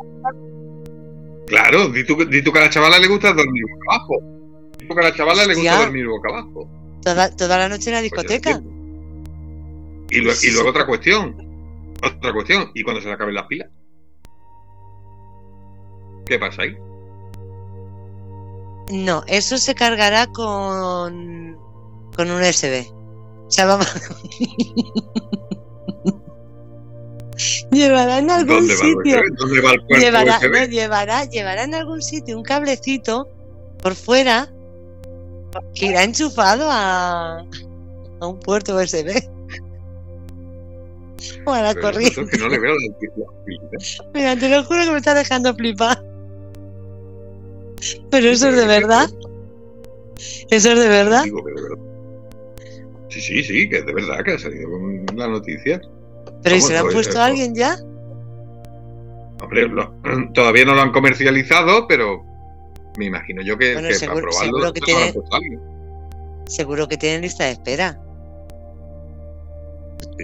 Claro, 1.47 1.89
di 1.89 2.05
tú, 2.05 2.17
di 2.25 2.41
tú 2.41 2.51
que 2.51 2.59
a 2.59 2.63
la 2.63 2.69
chavala 2.69 2.99
le 2.99 3.07
gusta 3.07 3.33
dormir 3.33 3.63
boca 3.63 3.95
abajo. 3.95 4.13
Di 4.77 4.87
tú 4.87 4.93
que 4.93 5.01
a 5.01 5.03
la 5.03 5.15
chavala 5.15 5.45
le 5.45 5.55
gusta 5.55 5.71
Hostia. 5.71 5.85
dormir 5.85 6.07
boca 6.07 6.29
abajo. 6.29 6.69
Toda, 7.03 7.35
toda 7.35 7.57
la 7.57 7.69
noche 7.69 7.89
en 7.89 7.95
la 7.95 7.99
Pues 8.01 8.11
discoteca. 8.11 8.61
y 10.11 10.51
luego 10.51 10.69
otra 10.69 10.85
cuestión. 10.85 11.35
Otra 12.03 12.33
cuestión. 12.33 12.71
¿Y 12.73 12.83
cuando 12.83 13.01
se 13.01 13.07
le 13.07 13.13
acaben 13.13 13.35
las 13.35 13.47
pilas? 13.47 13.69
¿Qué 16.25 16.39
pasa 16.39 16.63
ahí? 16.63 16.75
No, 18.91 19.23
eso 19.27 19.57
se 19.57 19.75
cargará 19.75 20.27
con, 20.27 21.57
con 22.15 22.31
un 22.31 22.41
USB. 22.41 22.89
O 23.47 23.51
sea, 23.51 23.65
vamos. 23.65 23.87
llevará 27.71 28.19
en 28.19 28.29
algún 28.29 28.67
¿Dónde 28.67 28.75
va, 28.75 28.81
el 28.81 28.87
sitio. 28.87 29.21
Va 29.63 29.73
el 29.73 30.01
Llevará, 30.01 30.39
no, 30.39 30.65
llevará, 30.65 31.25
llevará 31.25 31.63
en 31.63 31.73
algún 31.75 32.01
sitio 32.01 32.37
un 32.37 32.43
cablecito 32.43 33.29
por 33.81 33.95
fuera 33.95 34.51
que 35.73 35.87
irá 35.87 36.03
enchufado 36.03 36.69
a, 36.69 37.45
a 38.19 38.27
un 38.27 38.39
puerto 38.39 38.75
USB. 38.75 39.27
O 41.45 41.51
a 41.53 41.61
la 41.61 41.73
Pero 41.73 41.81
corriente. 41.91 42.21
es 42.21 42.29
que 42.29 42.37
no 42.37 42.47
le 42.49 42.59
veo 42.59 42.73
la 42.73 42.89
utilidad. 42.89 43.27
Mira, 44.13 44.35
te 44.37 44.49
lo 44.49 44.63
juro 44.63 44.83
que 44.85 44.91
me 44.91 44.97
está 44.97 45.13
dejando 45.13 45.53
flipar. 45.55 46.03
Pero 48.11 48.27
eso 48.29 48.49
es 48.49 48.55
de 48.55 48.65
verdad. 48.67 49.09
Eso 50.49 50.71
es 50.71 50.79
de 50.79 50.87
verdad. 50.87 51.23
Digo 51.23 51.43
que 51.43 51.51
de 51.53 51.61
verdad. 51.61 51.77
Sí, 53.09 53.19
sí, 53.21 53.43
sí, 53.43 53.69
que 53.69 53.77
es 53.79 53.85
de 53.85 53.93
verdad 53.93 54.23
que 54.23 54.31
ha 54.33 54.39
salido 54.39 54.69
con 54.69 55.05
la 55.15 55.27
noticia. 55.27 55.81
Pero 56.43 56.55
¿y 56.55 56.61
se 56.61 56.73
lo 56.73 56.79
ha 56.79 56.81
pues, 56.83 56.93
puesto 56.93 57.19
a 57.19 57.25
alguien 57.25 57.53
ya? 57.55 57.77
Hombre, 59.41 59.67
lo- 59.67 59.93
todavía 60.33 60.65
no 60.65 60.75
lo 60.75 60.81
han 60.81 60.91
comercializado, 60.91 61.87
pero 61.87 62.23
me 62.97 63.05
imagino 63.05 63.41
yo 63.41 63.57
que, 63.57 63.73
Bueno, 63.73 63.87
que 63.89 63.95
seguro- 63.95 64.21
para 64.21 64.29
probarlo 64.29 64.51
seguro 64.57 64.73
que 64.73 64.81
tiene- 64.81 65.13
puesto 65.13 65.33
a 65.33 65.37
alguien. 65.37 65.59
Seguro 66.47 66.87
que 66.87 66.97
tienen 66.97 67.21
lista 67.21 67.45
de 67.45 67.51
espera. 67.51 67.99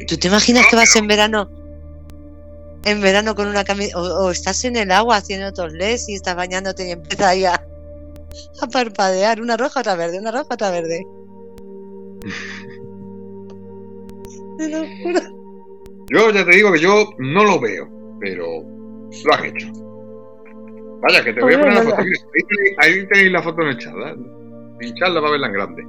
¿Tú 0.08 0.18
te 0.18 0.28
imaginas 0.28 0.66
que 0.70 0.76
vas 0.76 0.96
en 0.96 1.08
verano? 1.08 1.50
En 2.86 3.02
verano 3.02 3.36
con 3.36 3.48
una 3.48 3.64
camisa. 3.64 3.98
O, 4.00 4.26
o 4.26 4.32
estás 4.32 4.64
en 4.66 4.76
el 4.76 4.92
agua 4.92 5.18
haciendo 5.18 5.52
tos 5.54 5.74
les 5.74 6.08
y 6.10 6.16
estás 6.16 6.36
bañándote 6.36 6.88
y 6.88 6.92
empieza 6.92 7.30
ahí 7.30 7.46
a, 7.46 7.54
a 7.56 8.68
parpadear. 8.68 9.42
Una 9.42 9.58
roja, 9.58 9.80
otra 9.80 9.96
verde, 9.96 10.20
una 10.20 10.32
roja, 10.32 10.54
otra 10.54 10.72
verde. 10.72 11.06
Te 14.58 14.70
lo 14.70 14.80
juro. 15.04 15.20
Yo 16.10 16.32
ya 16.32 16.46
te 16.46 16.52
digo 16.52 16.72
que 16.72 16.80
yo 16.80 17.10
no 17.20 17.44
lo 17.44 17.60
veo, 17.60 17.88
pero 18.20 18.64
lo 18.64 19.34
han 19.34 19.46
hecho. 19.46 19.68
Vaya, 21.02 21.24
que 21.24 21.34
te 21.34 21.42
voy 21.42 21.54
a 21.54 21.60
poner 21.60 21.76
la 21.76 21.84
foto. 21.84 21.98
Mira, 22.02 22.20
Ahí 22.34 22.44
tenéis, 22.48 22.76
ahí 22.80 23.08
tenéis 23.08 23.32
la 23.32 23.44
foto 23.44 23.62
en 23.62 23.68
el 23.68 23.78
chat. 23.78 23.94
¿eh? 23.94 24.16
Pincharla 24.80 25.20
para 25.20 25.32
verla 25.32 25.48
en 25.48 25.54
grande. 25.54 25.84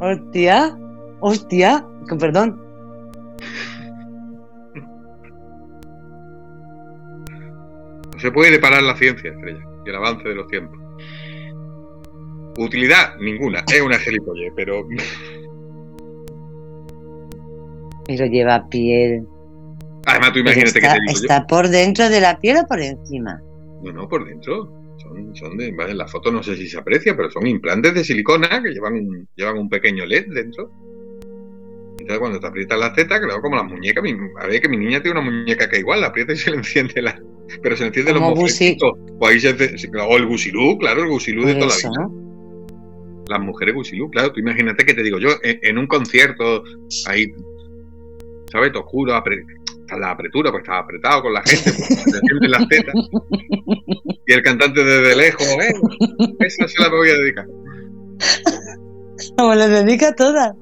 Hostia, 0.00 0.78
hostia, 1.20 1.86
con 2.08 2.18
perdón. 2.18 2.60
No 8.12 8.18
se 8.18 8.32
puede 8.32 8.58
parar 8.58 8.82
la 8.82 8.96
ciencia, 8.96 9.30
estrella, 9.30 9.64
y 9.86 9.88
el 9.88 9.96
avance 9.96 10.28
de 10.28 10.34
los 10.34 10.46
tiempos. 10.48 10.78
Utilidad, 12.58 13.16
ninguna. 13.18 13.64
Es 13.72 13.80
una 13.80 13.98
gilipollez, 13.98 14.52
pero 14.54 14.86
Pero 18.06 18.26
lleva 18.26 18.68
piel. 18.68 19.26
además 20.04 20.32
tú 20.32 20.40
imagínate 20.40 20.78
está, 20.78 20.80
que 20.80 20.86
te 20.88 21.00
digo 21.00 21.20
está 21.22 21.46
por 21.46 21.68
dentro 21.68 22.08
de 22.08 22.20
la 22.20 22.38
piel 22.38 22.58
o 22.62 22.66
por 22.66 22.80
encima. 22.80 23.40
No, 23.82 23.92
no, 23.92 24.08
por 24.08 24.26
dentro. 24.26 24.70
Son, 24.98 25.34
son 25.34 25.56
de, 25.56 25.68
en 25.68 25.96
la 25.96 26.06
foto 26.06 26.30
no 26.30 26.42
sé 26.42 26.56
si 26.56 26.68
se 26.68 26.78
aprecia, 26.78 27.16
pero 27.16 27.30
son 27.30 27.46
implantes 27.46 27.94
de 27.94 28.04
silicona 28.04 28.62
que 28.62 28.70
llevan 28.70 28.94
un, 28.94 29.28
llevan 29.34 29.56
un 29.56 29.68
pequeño 29.70 30.04
LED 30.04 30.26
dentro. 30.34 30.70
Entonces 32.10 32.18
cuando 32.18 32.40
te 32.40 32.46
aprietas 32.48 32.78
las 32.80 32.92
tetas, 32.94 33.20
claro, 33.20 33.40
como 33.40 33.54
las 33.54 33.66
muñecas, 33.66 34.02
mi- 34.02 34.16
a 34.40 34.46
ver 34.48 34.60
que 34.60 34.68
mi 34.68 34.76
niña 34.78 35.00
tiene 35.00 35.20
una 35.20 35.30
muñeca 35.30 35.68
que 35.68 35.78
igual, 35.78 36.00
la 36.00 36.08
aprieta 36.08 36.32
y 36.32 36.36
se 36.36 36.50
le 36.50 36.56
enciende 36.56 37.00
la, 37.02 37.16
pero 37.62 37.76
se 37.76 37.84
le 37.84 37.88
enciende 37.88 38.12
los 38.12 38.20
Como 38.20 38.34
gusi- 38.34 38.40
mofletitos. 38.50 38.92
O 39.20 39.26
ahí 39.28 39.38
se, 39.38 39.50
o 39.96 40.16
el 40.16 40.26
gusilú, 40.26 40.76
claro, 40.78 41.04
el 41.04 41.08
gusilú 41.08 41.44
de 41.46 41.54
toda 41.54 41.66
la 41.68 41.76
vida. 41.76 41.90
¿no? 42.00 42.20
las 43.28 43.38
mujeres 43.40 43.76
Gusilú, 43.76 44.10
claro, 44.10 44.32
tú 44.32 44.40
imagínate 44.40 44.84
que 44.84 44.92
te 44.92 45.04
digo 45.04 45.20
yo, 45.20 45.28
en, 45.44 45.60
en 45.62 45.78
un 45.78 45.86
concierto, 45.86 46.64
ahí, 47.06 47.26
¿sabes? 48.50 48.72
Todo 48.72 48.82
oscuro, 48.82 49.12
apre- 49.14 49.44
está 49.82 49.96
la 49.96 50.10
apretura, 50.10 50.50
pues 50.50 50.62
estaba 50.62 50.80
apretado 50.80 51.22
con 51.22 51.34
la 51.34 51.42
gente, 51.44 51.62
pues, 51.70 51.86
se 52.10 52.18
encienden 52.18 52.50
las 52.50 52.66
tetas, 52.66 52.92
y 54.26 54.32
el 54.32 54.42
cantante 54.42 54.82
desde 54.82 55.14
lejos, 55.14 55.46
¿eh? 55.46 55.72
Esa 56.40 56.66
se 56.66 56.82
la 56.82 56.88
voy 56.88 57.08
a 57.08 57.18
dedicar. 57.18 57.46
Como 59.38 59.54
le 59.54 59.68
dedica 59.68 60.12
todas. 60.16 60.54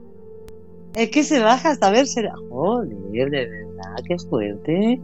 Es 0.94 1.10
que 1.10 1.23
se 1.23 1.40
baja 1.40 1.70
hasta 1.70 1.90
verse. 1.90 2.28
Joder, 2.48 3.31
de 3.31 3.47
verdad, 3.47 3.97
qué 4.06 4.16
fuerte. 4.28 5.01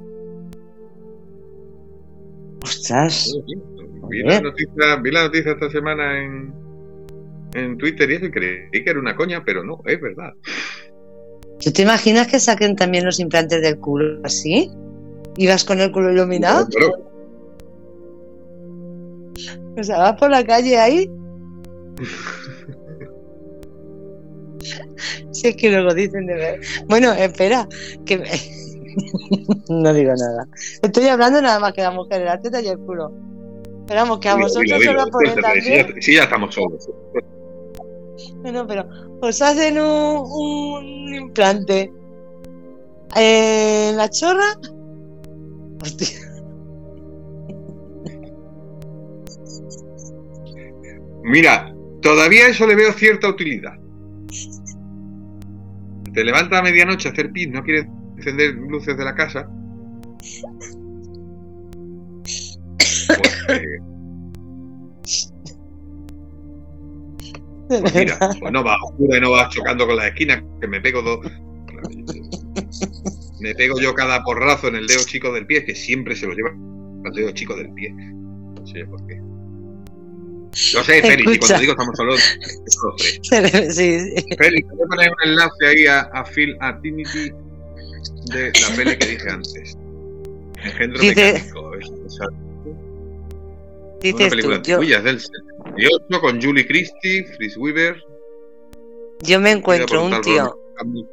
Ostras. 2.63 3.33
Vi 4.09 4.23
la 4.23 4.41
noticia, 4.41 4.97
vi 5.03 5.11
la 5.11 5.25
noticia 5.25 5.53
esta 5.53 5.71
semana 5.71 6.19
en, 6.23 6.53
en 7.55 7.79
Twitter 7.79 8.11
y 8.11 8.15
eso, 8.15 8.27
y 8.27 8.31
creí 8.31 8.71
que 8.71 8.91
era 8.91 8.99
una 8.99 9.17
coña, 9.17 9.43
pero 9.45 9.65
no, 9.65 9.81
es 9.87 10.01
verdad. 10.01 10.33
¿Tú 11.63 11.71
te 11.73 11.83
imaginas 11.83 12.27
que 12.27 12.41
saquen 12.41 12.77
también 12.77 13.05
los 13.05 13.21
implantes 13.21 13.63
del 13.63 13.79
culo 13.79 14.21
así? 14.25 14.71
¿Y 15.37 15.47
vas 15.47 15.65
con 15.65 15.81
el 15.81 15.91
culo 15.93 16.13
iluminado? 16.13 16.69
Pero, 16.73 17.11
O 19.77 19.83
sea, 19.83 19.99
vas 19.99 20.19
por 20.19 20.31
la 20.31 20.45
calle 20.45 20.79
ahí. 20.79 21.11
Si 25.41 25.49
es 25.49 25.57
que 25.57 25.71
luego 25.71 25.93
dicen 25.95 26.27
de 26.27 26.35
ver. 26.35 26.61
Bueno, 26.87 27.13
espera, 27.13 27.69
que 28.07 28.19
me- 28.19 28.29
no 29.69 29.93
digo 29.93 30.13
nada. 30.17 30.47
Estoy 30.83 31.09
hablando 31.09 31.43
nada 31.43 31.59
más 31.59 31.73
que 31.73 31.83
la 31.83 31.91
mujer, 31.91 32.23
la 32.23 32.41
teta 32.41 32.61
y 32.63 32.69
el 32.69 32.79
culo. 32.79 33.13
Esperamos 33.81 34.19
que 34.21 34.29
a 34.29 34.37
vosotros 34.37 34.81
os 34.89 34.95
lo 34.95 35.11
ponen 35.11 35.35
también. 35.41 35.87
ya, 35.95 36.01
si 36.01 36.15
ya 36.15 36.23
estamos 36.23 36.55
solos. 36.55 36.89
Bueno, 38.37 38.67
pero 38.67 38.87
os 39.21 39.43
hacen 39.43 39.79
un, 39.79 40.23
un 40.31 41.15
implante 41.15 41.93
la 43.17 44.09
chorra. 44.11 44.57
Hostia. 45.83 46.09
Mira, 51.23 51.75
todavía 52.03 52.49
eso 52.49 52.67
le 52.67 52.75
veo 52.75 52.93
cierta 52.93 53.29
utilidad. 53.29 53.75
Te 56.15 56.25
levantas 56.25 56.61
a 56.61 56.63
medianoche 56.63 57.09
a 57.09 57.13
hacer 57.13 57.33
pis, 57.33 57.49
no 57.51 57.63
quieres 57.63 57.87
encender 58.17 58.55
luces 58.55 58.97
de 58.97 59.05
la 59.05 59.15
casa. 59.15 59.49
Pues, 63.07 63.49
eh, 63.49 63.79
pues 67.69 67.95
mira, 67.95 68.19
pues 68.41 68.53
no 68.53 68.63
vas 68.63 68.79
oscura 68.83 69.19
y 69.19 69.21
no 69.21 69.33
vas 69.33 69.49
chocando 69.51 69.87
con 69.87 69.97
las 69.97 70.07
esquinas, 70.07 70.43
que 70.61 70.69
me 70.69 70.81
pego 70.81 71.03
dos. 71.03 71.21
Me 73.41 73.55
pego 73.55 73.81
yo 73.81 73.93
cada 73.95 74.23
porrazo 74.23 74.69
en 74.69 74.77
el 74.77 74.87
dedo 74.87 75.03
chico 75.05 75.33
del 75.33 75.47
pie, 75.47 75.65
que 75.65 75.75
siempre 75.75 76.15
se 76.15 76.27
lo 76.27 76.35
lleva 76.35 76.51
al 76.51 77.13
dedo 77.13 77.31
chico 77.33 77.57
del 77.57 77.73
pie. 77.75 77.91
No 77.93 78.67
sé 78.67 78.85
por 78.87 79.05
qué. 79.07 79.21
Yo 80.55 80.85
sé, 80.85 81.03
Félix, 81.03 81.35
y 81.35 81.39
cuando 81.39 81.59
digo 81.59 81.73
estamos 81.73 81.97
solos, 81.97 82.21
solo 82.67 82.95
tres. 82.97 83.21
Sí, 83.75 84.01
sí. 84.01 84.27
Félix, 84.39 84.69
voy 84.71 84.83
a 84.85 84.89
poner 84.89 85.11
un 85.11 85.29
enlace 85.31 85.67
ahí 85.67 85.87
a, 85.87 86.01
a 86.01 86.25
Phil 86.25 86.57
Affinity 86.61 87.33
de 88.33 88.53
la 88.61 88.77
peli 88.77 88.97
que 88.97 89.07
dije 89.07 89.29
antes. 89.31 89.77
Engendro 90.63 91.01
Dice- 91.01 91.33
mecánico. 91.33 91.75
Es, 91.75 91.85
es 91.87 92.21
una 92.21 92.29
Dices 94.01 94.29
película 94.31 94.63
tú, 94.63 94.71
yo, 94.71 94.79
tuya, 94.79 94.99
es 94.99 95.05
del 95.05 95.21
78 95.21 96.21
con 96.21 96.43
Julie 96.43 96.67
Christie, 96.67 97.25
Fritz 97.37 97.57
Weaver. 97.57 97.97
yo 99.23 99.41
me 99.41 99.51
encuentro 99.51 100.05
un 100.05 100.21
tío, 100.21 100.57
Ron 100.77 101.09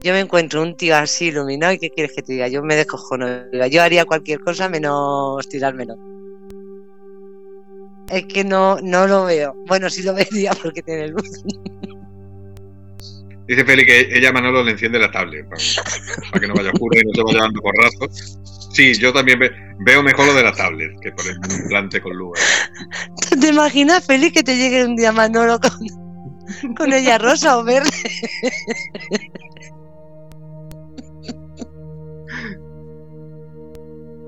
yo 0.00 0.12
me 0.12 0.20
encuentro 0.20 0.62
un 0.62 0.76
tío 0.76 0.96
así 0.96 1.26
iluminado 1.26 1.72
y 1.72 1.78
¿qué 1.78 1.90
quieres 1.90 2.14
que 2.14 2.22
te 2.22 2.34
diga? 2.34 2.46
Yo 2.48 2.62
me 2.62 2.76
descojono. 2.76 3.26
Yo 3.68 3.82
haría 3.82 4.04
cualquier 4.04 4.38
cosa 4.40 4.68
menos 4.68 5.48
tirármelo. 5.48 5.96
Es 8.10 8.24
que 8.26 8.44
no, 8.44 8.78
no 8.82 9.06
lo 9.06 9.24
veo. 9.24 9.54
Bueno, 9.66 9.90
sí 9.90 10.02
lo 10.02 10.14
vería 10.14 10.52
porque 10.62 10.82
tiene 10.82 11.08
luz. 11.08 11.42
Dice 13.46 13.64
Feli 13.64 13.86
que 13.86 14.00
ella 14.12 14.30
Manolo 14.30 14.62
le 14.62 14.72
enciende 14.72 14.98
la 14.98 15.10
tablet 15.10 15.48
para, 15.48 15.62
para 16.30 16.40
que 16.40 16.46
no 16.48 16.54
vaya 16.54 16.70
oscuro 16.70 17.00
y 17.00 17.04
no 17.04 17.12
se 17.14 17.22
vaya 17.22 17.38
dando 17.44 17.60
porrazos. 17.62 18.38
Sí, 18.74 18.92
yo 18.94 19.10
también 19.12 19.38
ve- 19.38 19.50
veo 19.86 20.02
mejor 20.02 20.26
lo 20.26 20.34
de 20.34 20.42
la 20.42 20.52
tablet 20.52 20.90
que 21.00 21.10
por 21.12 21.26
el 21.26 21.36
implante 21.62 22.00
con 22.02 22.14
luz. 22.14 22.38
¿Tú 23.30 23.40
te 23.40 23.48
imaginas, 23.48 24.04
Félix, 24.04 24.34
que 24.34 24.42
te 24.42 24.54
llegue 24.56 24.84
un 24.84 24.96
día 24.96 25.12
Manolo 25.12 25.58
con, 25.60 26.74
con 26.74 26.92
ella 26.92 27.16
rosa 27.16 27.56
o 27.58 27.64
verde? 27.64 27.88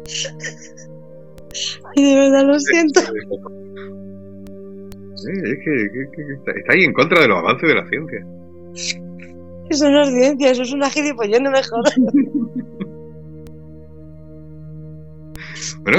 Ay, 1.96 2.04
de 2.04 2.14
verdad 2.16 2.44
lo 2.46 2.58
siento. 2.60 3.00
Sí, 5.16 5.32
es 5.32 5.58
que, 5.64 5.90
que- 6.16 6.32
está, 6.34 6.52
está 6.52 6.72
ahí 6.72 6.84
en 6.84 6.92
contra 6.92 7.20
de 7.20 7.28
los 7.28 7.38
avances 7.38 7.68
de 7.68 7.74
la 7.74 7.88
ciencia. 7.88 8.26
Eso 9.68 9.90
no 9.90 10.02
es 10.02 10.10
ciencia, 10.10 10.50
eso 10.50 10.62
es 10.62 10.72
una 10.72 10.88
gilipollez, 10.90 11.40
no 11.40 11.50
me 11.50 11.62
jodas. 11.62 11.94
Bueno, 15.82 15.98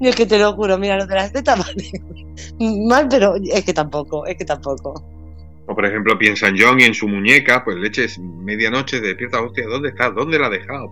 Yo 0.00 0.08
es 0.10 0.16
que 0.16 0.26
te 0.26 0.38
lo 0.38 0.52
juro, 0.54 0.78
mira, 0.78 0.96
lo 0.98 1.06
de 1.06 1.14
las 1.14 1.32
tetas 1.32 1.58
vale. 1.66 1.90
Mal, 2.88 3.06
pero 3.08 3.34
es 3.36 3.64
que 3.64 3.72
tampoco, 3.72 4.26
es 4.26 4.36
que 4.36 4.44
tampoco. 4.44 4.94
o 5.66 5.74
por 5.74 5.84
ejemplo 5.86 6.18
piensa 6.18 6.48
en 6.48 6.56
John 6.58 6.80
y 6.80 6.84
en 6.84 6.94
su 6.94 7.06
muñeca, 7.08 7.62
pues 7.64 7.76
leche 7.76 8.04
es 8.04 8.18
medianoche, 8.18 9.00
despierta, 9.00 9.40
hostia, 9.42 9.66
¿dónde 9.66 9.90
está? 9.90 10.10
¿Dónde 10.10 10.38
la 10.38 10.46
ha 10.46 10.50
dejado? 10.50 10.90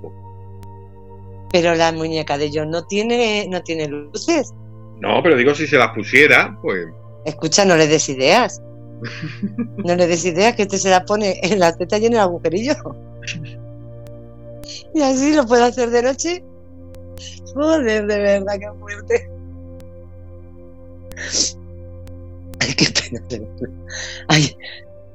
Pero 1.53 1.75
la 1.75 1.93
muñeca 1.93 2.39
de 2.39 2.51
John 2.53 2.71
no 2.71 2.87
tiene, 2.87 3.47
no 3.51 3.63
tiene 3.63 3.89
luces. 3.89 4.53
no, 5.01 5.23
pero 5.23 5.37
digo, 5.37 5.55
si 5.55 5.67
se 5.67 5.77
las 5.77 5.93
pusiera, 5.95 6.57
pues 6.63 6.87
Escucha, 7.25 7.65
no 7.65 7.77
le 7.77 7.87
des 7.87 8.09
ideas. 8.09 8.63
No 9.85 9.95
le 9.97 10.07
des 10.07 10.25
ideas 10.27 10.55
que 10.55 10.63
este 10.63 10.79
se 10.79 10.91
la 10.91 11.05
pone 11.05 11.41
en 11.43 11.59
la 11.59 11.75
teta 11.75 11.97
y 11.97 12.07
en 12.07 12.13
el 12.13 12.21
agujerillo. 12.21 12.75
Y 14.95 15.01
así 15.01 15.35
lo 15.35 15.47
puede 15.47 15.65
hacer 15.65 15.91
de 15.91 16.03
noche. 16.03 16.45
Joder, 17.55 18.07
de 18.07 18.19
verdad, 18.19 18.59
qué 18.61 18.71
fuerte. 18.79 19.31
Ay, 22.61 22.75
qué 22.75 22.87
pena. 22.91 23.49
Ay, 24.29 24.57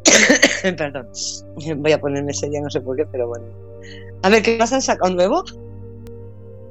perdón. 0.75 1.07
Voy 1.77 1.91
a 1.91 1.99
ponerme 1.99 2.33
seria, 2.33 2.61
no 2.61 2.69
sé 2.69 2.81
por 2.81 2.95
qué, 2.97 3.05
pero 3.05 3.27
bueno. 3.27 3.45
A 4.23 4.29
ver, 4.29 4.41
¿qué 4.41 4.57
más 4.57 4.73
han 4.73 4.81
sacado 4.81 5.13
nuevo? 5.13 5.43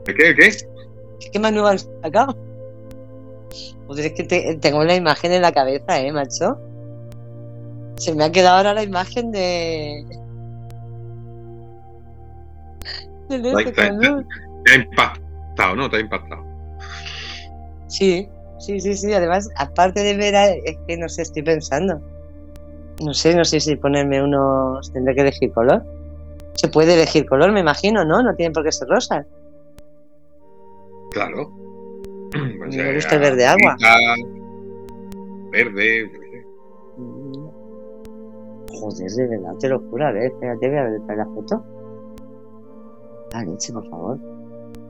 ¿Qué? 0.05 0.15
¿Qué? 0.15 0.35
¿Qué? 0.35 1.31
¿Qué 1.33 1.39
más 1.39 1.53
nuevo 1.53 1.69
han 1.69 1.79
sacado? 1.79 2.37
Es 3.97 4.13
que 4.13 4.25
te- 4.25 4.57
tengo 4.57 4.83
la 4.85 4.95
imagen 4.95 5.33
en 5.33 5.43
la 5.43 5.53
cabeza, 5.53 6.01
¿eh, 6.01 6.11
macho? 6.13 6.59
Se 7.97 8.15
me 8.15 8.25
ha 8.25 8.33
quedado 8.33 8.57
ahora 8.57 8.75
la 8.75 8.83
imagen 8.83 9.31
de... 9.31 10.05
del 13.29 13.47
este 13.47 13.73
con 13.89 13.97
luz. 14.03 14.25
Te 14.65 14.73
ha 14.73 14.75
impactado, 14.77 15.77
¿no? 15.77 15.89
Te 15.91 15.97
ha 15.99 16.01
impactado. 16.01 16.45
Sí, 17.87 18.29
sí, 18.59 18.81
sí, 18.81 18.95
sí. 18.97 19.13
Además, 19.13 19.49
aparte 19.57 20.03
de 20.03 20.17
ver, 20.17 20.35
a- 20.35 20.49
es 20.51 20.77
que 20.89 20.97
no 20.97 21.09
sé, 21.09 21.23
estoy 21.23 21.43
pensando. 21.43 22.01
No 23.03 23.13
sé, 23.15 23.35
no 23.37 23.45
sé 23.45 23.61
si 23.61 23.77
ponerme 23.77 24.23
unos... 24.23 24.93
Tendré 24.93 25.15
que 25.15 25.21
elegir 25.23 25.53
color. 25.53 25.85
Se 26.55 26.69
puede 26.69 26.95
elegir 26.95 27.27
color, 27.27 27.53
me 27.53 27.61
imagino, 27.61 28.05
¿no? 28.05 28.23
No 28.23 28.35
tienen 28.35 28.53
por 28.53 28.65
qué 28.65 28.73
ser 28.73 28.89
rosas. 28.89 29.27
Claro. 31.15 31.51
Pues, 32.33 32.77
Me 32.77 32.91
eh, 32.91 32.95
gusta 32.95 33.15
el 33.15 33.21
verde 33.21 33.47
agua. 33.47 33.77
Verde, 35.53 36.11
qué 36.11 36.19
sé. 36.31 36.47
Joder, 38.81 39.11
de 39.11 39.29
verdad, 39.29 39.55
te 39.61 39.69
lo 39.69 39.79
juro. 39.89 40.07
A 40.07 40.13
ver, 40.13 40.25
espérate, 40.33 40.69
voy 40.69 40.79
a 40.79 40.83
ver 40.85 41.01
la 41.17 41.27
foto. 41.27 41.65
Ah, 43.33 43.45
leche, 43.45 43.73
por 43.73 43.89
favor. 43.89 44.19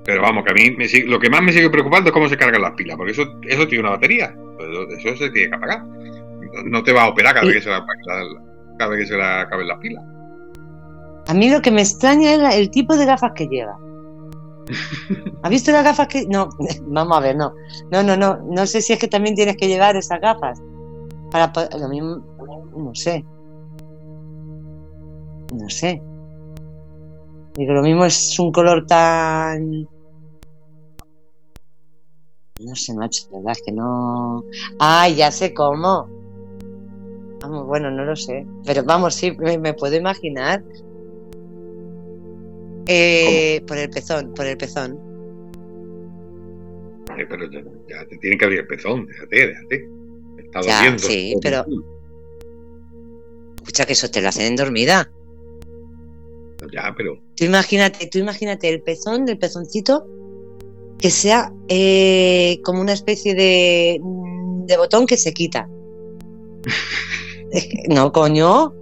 Pero 0.04 0.22
vamos, 0.22 0.44
que 0.44 0.50
a 0.50 0.54
mí 0.54 0.70
me 0.76 0.86
sigue- 0.86 1.06
lo 1.08 1.18
que 1.18 1.30
más 1.30 1.42
me 1.42 1.52
sigue 1.52 1.70
preocupando 1.70 2.08
es 2.08 2.12
cómo 2.12 2.28
se 2.28 2.36
cargan 2.36 2.60
las 2.62 2.72
pilas, 2.72 2.96
porque 2.96 3.12
eso, 3.12 3.22
eso 3.42 3.66
tiene 3.68 3.82
una 3.84 3.90
batería. 3.92 4.34
Pues 4.56 4.68
Eso 5.04 5.16
se 5.16 5.30
tiene 5.30 5.50
que 5.50 5.56
apagar. 5.56 5.82
No 6.66 6.82
te 6.82 6.92
va 6.92 7.04
a 7.04 7.08
operar 7.08 7.34
cada 7.34 7.46
vez 7.46 7.56
que 7.56 7.62
se, 7.62 7.70
la, 7.70 7.84
cada 8.78 8.90
vez 8.90 9.00
que 9.00 9.06
se 9.06 9.16
le 9.16 9.24
acaben 9.24 9.66
las 9.68 9.78
pilas. 9.78 10.04
A 11.26 11.34
mí 11.34 11.50
lo 11.50 11.60
que 11.62 11.70
me 11.70 11.80
extraña 11.80 12.32
es 12.34 12.38
la- 12.38 12.54
el 12.54 12.70
tipo 12.70 12.96
de 12.96 13.06
gafas 13.06 13.32
que 13.34 13.46
lleva. 13.48 13.78
¿Has 15.42 15.50
visto 15.50 15.70
las 15.72 15.84
gafas 15.84 16.08
que.? 16.08 16.26
No, 16.26 16.48
vamos 16.86 17.16
a 17.16 17.20
ver, 17.20 17.36
no. 17.36 17.52
No, 17.90 18.02
no, 18.02 18.16
no. 18.16 18.36
No 18.38 18.66
sé 18.66 18.80
si 18.80 18.92
es 18.92 18.98
que 18.98 19.08
también 19.08 19.34
tienes 19.34 19.56
que 19.56 19.68
llevar 19.68 19.96
esas 19.96 20.20
gafas. 20.20 20.60
Para 21.30 21.52
po- 21.52 21.68
lo 21.78 21.88
mismo. 21.88 22.22
No 22.76 22.94
sé. 22.94 23.24
No 25.54 25.68
sé. 25.68 26.02
Digo, 27.54 27.72
lo 27.72 27.82
mismo 27.82 28.04
es 28.04 28.38
un 28.38 28.50
color 28.52 28.86
tan. 28.86 29.88
No 32.60 32.74
sé, 32.76 32.94
macho, 32.94 33.24
la 33.32 33.38
verdad 33.38 33.52
es 33.52 33.62
que 33.64 33.72
no. 33.72 34.44
¡Ay, 34.78 35.16
ya 35.16 35.30
sé 35.30 35.52
cómo! 35.52 36.08
Vamos, 37.42 37.66
bueno, 37.66 37.90
no 37.90 38.04
lo 38.04 38.16
sé. 38.16 38.46
Pero 38.64 38.84
vamos, 38.84 39.14
sí, 39.14 39.32
me 39.32 39.74
puedo 39.74 39.94
imaginar. 39.96 40.62
Eh, 42.86 43.62
por 43.66 43.78
el 43.78 43.88
pezón, 43.90 44.32
por 44.34 44.46
el 44.46 44.56
pezón. 44.56 44.98
Ay, 47.16 47.24
pero 47.28 47.50
ya, 47.50 47.60
ya 47.88 48.06
te 48.08 48.16
tienen 48.18 48.38
que 48.38 48.44
abrir 48.44 48.60
el 48.60 48.66
pezón, 48.66 49.06
déjate, 49.06 49.46
déjate. 49.48 49.88
Está 50.38 50.60
Ya, 50.62 50.76
doliendo. 50.78 50.98
sí, 51.02 51.36
pero- 51.42 51.64
Escucha 53.56 53.86
que 53.86 53.92
eso 53.94 54.10
te 54.10 54.20
lo 54.20 54.28
hacen 54.28 54.46
en 54.46 54.56
dormida. 54.56 55.10
Ya, 56.72 56.92
pero. 56.96 57.18
Tú 57.36 57.44
imagínate, 57.44 58.06
tú 58.08 58.18
imagínate 58.18 58.68
el 58.68 58.82
pezón, 58.82 59.28
el 59.28 59.38
pezoncito, 59.38 60.06
que 60.98 61.10
sea 61.10 61.52
eh, 61.68 62.60
como 62.64 62.80
una 62.80 62.92
especie 62.92 63.34
de, 63.34 63.98
mm, 64.02 64.66
de 64.66 64.76
botón 64.76 65.06
que 65.06 65.16
se 65.16 65.32
quita. 65.32 65.68
No, 67.88 68.10
coño. 68.10 68.74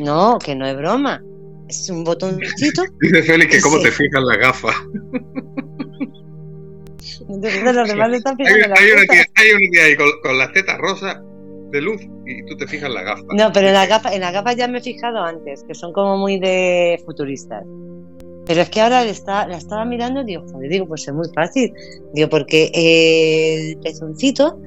No, 0.00 0.38
que 0.38 0.54
no 0.54 0.66
es 0.66 0.76
broma. 0.76 1.24
Es 1.72 1.88
un 1.88 2.04
botoncito. 2.04 2.82
Dice 3.00 3.22
Félix 3.22 3.54
que 3.56 3.60
cómo 3.62 3.78
Sí. 3.78 3.84
te 3.84 3.90
fijas 3.92 4.22
las 4.22 4.38
gafas. 4.38 4.76
Entonces 7.28 7.62
los 7.74 7.88
demás 7.88 8.12
están 8.12 8.36
Hay, 8.38 8.44
fijando 8.44 8.64
en 8.64 8.70
las 8.70 8.80
hay 8.80 8.90
una 8.92 9.02
tía, 9.06 9.24
hay 9.36 9.50
una 9.52 9.70
tía 9.72 9.84
ahí 9.84 9.96
con, 9.96 10.08
con 10.22 10.38
las 10.38 10.52
tetas 10.52 10.78
rosas 10.78 11.18
de 11.70 11.80
luz 11.80 12.02
y 12.26 12.44
tú 12.44 12.56
te 12.58 12.66
fijas 12.66 12.90
las 12.90 13.04
gafas. 13.04 13.24
No, 13.30 13.50
pero 13.52 13.68
en 13.68 13.74
las 13.74 13.88
gafas, 13.88 14.12
en 14.12 14.20
las 14.20 14.32
gafas 14.34 14.56
ya 14.56 14.68
me 14.68 14.78
he 14.78 14.80
fijado 14.82 15.18
antes, 15.22 15.64
que 15.66 15.74
son 15.74 15.92
como 15.94 16.18
muy 16.18 16.38
de 16.38 17.00
futuristas. 17.06 17.64
Pero 18.44 18.60
es 18.60 18.68
que 18.68 18.80
ahora 18.82 19.04
está, 19.04 19.46
la 19.46 19.56
estaba 19.56 19.84
mirando 19.86 20.20
y 20.22 20.24
digo, 20.26 20.44
joder, 20.52 20.68
digo, 20.68 20.86
pues 20.86 21.08
es 21.08 21.14
muy 21.14 21.28
fácil. 21.34 21.72
Digo, 22.12 22.28
porque 22.28 22.70
el 22.74 23.78
pezoncito 23.78 24.60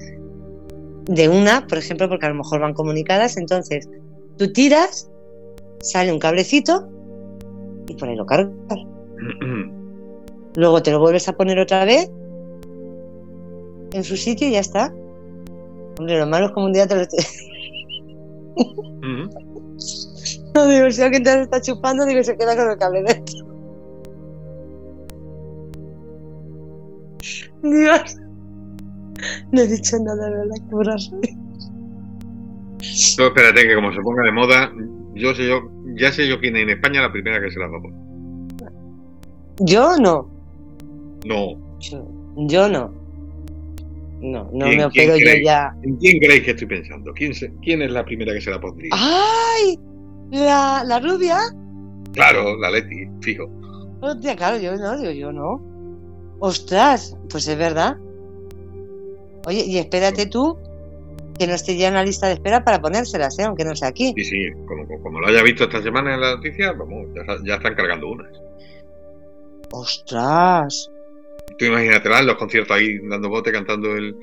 de 1.06 1.30
una, 1.30 1.68
por 1.68 1.78
ejemplo, 1.78 2.10
porque 2.10 2.26
a 2.26 2.30
lo 2.30 2.36
mejor 2.36 2.62
van 2.62 2.74
comunicadas, 2.74 3.38
entonces 3.38 3.88
tú 4.38 4.52
tiras, 4.52 5.08
sale 5.82 6.12
un 6.12 6.18
cablecito 6.20 6.90
y 7.88 7.96
por 7.96 8.10
ahí 8.10 8.16
lo 8.16 8.26
cargas. 8.26 8.54
Luego 10.56 10.82
te 10.82 10.92
lo 10.92 11.00
vuelves 11.00 11.28
a 11.28 11.34
poner 11.34 11.60
otra 11.60 11.86
vez 11.86 12.10
en 13.92 14.04
su 14.04 14.18
sitio 14.18 14.48
y 14.48 14.52
ya 14.52 14.60
está. 14.60 14.94
Hombre, 15.98 16.20
lo 16.20 16.28
malo 16.28 16.48
es 16.48 16.52
como 16.52 16.66
un 16.66 16.74
día 16.74 16.88
te 16.88 16.96
lo 16.96 17.02
No, 20.56 20.68
digo, 20.68 20.90
si 20.90 21.02
alguien 21.02 21.24
te 21.24 21.36
lo 21.36 21.42
está 21.42 21.62
chupando, 21.62 22.06
digo, 22.06 22.24
se 22.24 22.38
queda 22.38 22.56
con 22.56 22.72
el 22.72 22.78
cable 22.78 23.04
dentro. 23.04 23.46
Dios. 27.62 28.16
No 29.52 29.62
he 29.62 29.68
dicho 29.68 30.00
nada, 30.00 30.30
de 30.30 30.32
verdad, 30.32 30.56
qué. 30.70 30.76
No, 33.18 33.28
espérate, 33.28 33.68
que 33.68 33.76
como 33.76 33.92
se 33.92 34.00
ponga 34.02 34.24
de 34.24 34.32
moda, 34.32 34.72
yo 35.16 35.34
sé 35.34 35.48
yo, 35.48 35.62
ya 35.96 36.12
sé 36.12 36.28
yo 36.28 36.40
quién 36.40 36.56
es 36.58 36.64
en 36.64 36.70
España 36.72 37.02
la 37.02 37.12
primera 37.12 37.42
que 37.42 37.50
se 37.52 37.60
las 37.60 37.72
va 37.72 37.78
a 37.78 37.82
poner. 37.82 38.00
Yo 39.60 39.96
no. 39.98 40.30
No. 41.26 41.58
Yo, 41.80 42.08
yo 42.48 42.70
no. 42.70 42.92
No, 44.22 44.50
no 44.54 44.66
¿Quién- 44.66 44.78
me 44.78 44.86
opero 44.86 45.18
yo 45.18 45.26
ya. 45.44 45.76
¿En 45.84 45.96
quién 45.98 46.20
creéis 46.20 46.44
que 46.44 46.52
estoy 46.52 46.68
pensando? 46.68 47.14
¿Quién, 47.14 47.34
se- 47.34 47.54
quién 47.62 47.82
es 47.82 47.92
la 47.92 48.04
primera 48.06 48.34
que 48.34 48.42
se 48.42 48.50
la 48.52 48.60
pondría? 48.60 48.90
¡Ay! 48.94 49.78
La, 50.32 50.84
la 50.86 51.00
rubia. 51.00 51.38
Claro, 52.14 52.58
la 52.58 52.72
Leti, 52.72 53.08
fijo. 53.22 53.50
Hostia, 54.02 54.36
claro, 54.36 54.58
yo 54.58 54.76
no, 54.78 54.98
digo 54.98 55.12
yo 55.12 55.32
no. 55.32 55.62
Ostras, 56.40 57.16
pues 57.30 57.48
es 57.48 57.58
verdad. 57.58 57.98
Oye, 59.48 59.64
y 59.66 59.78
espérate 59.78 60.26
tú 60.26 60.58
que 61.38 61.48
no 61.48 61.54
esté 61.54 61.78
ya 61.78 61.90
en 61.90 61.96
la 61.96 62.04
lista 62.04 62.28
de 62.28 62.34
espera 62.34 62.64
para 62.64 62.82
ponérselas, 62.82 63.38
¿eh? 63.40 63.44
aunque 63.44 63.66
no 63.66 63.76
sea 63.76 63.90
aquí. 63.90 64.14
Sí, 64.18 64.24
sí, 64.24 64.52
como, 64.66 64.88
como 65.02 65.20
lo 65.20 65.28
haya 65.28 65.44
visto 65.44 65.66
esta 65.66 65.82
semana 65.82 66.16
en 66.16 66.22
la 66.22 66.36
noticia, 66.36 66.72
vamos, 66.72 67.08
ya, 67.14 67.24
ya 67.44 67.56
están 67.56 67.76
cargando 67.76 68.10
unas. 68.10 68.32
¡Ostras! 69.72 70.90
Tú 71.58 71.66
imagínatela 71.66 72.20
en 72.20 72.28
los 72.28 72.36
conciertos 72.36 72.76
ahí 72.76 73.00
dando 73.08 73.30
bote, 73.30 73.52
cantando 73.52 73.96
el. 73.96 74.16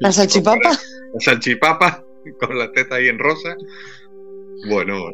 ¿La 0.00 0.12
salchipapa? 0.12 0.70
La 0.70 1.20
salchipapa, 1.20 2.04
con 2.40 2.58
la 2.58 2.70
teta 2.72 2.96
ahí 2.96 3.08
en 3.08 3.18
rosa. 3.18 3.56
Bueno, 4.68 5.10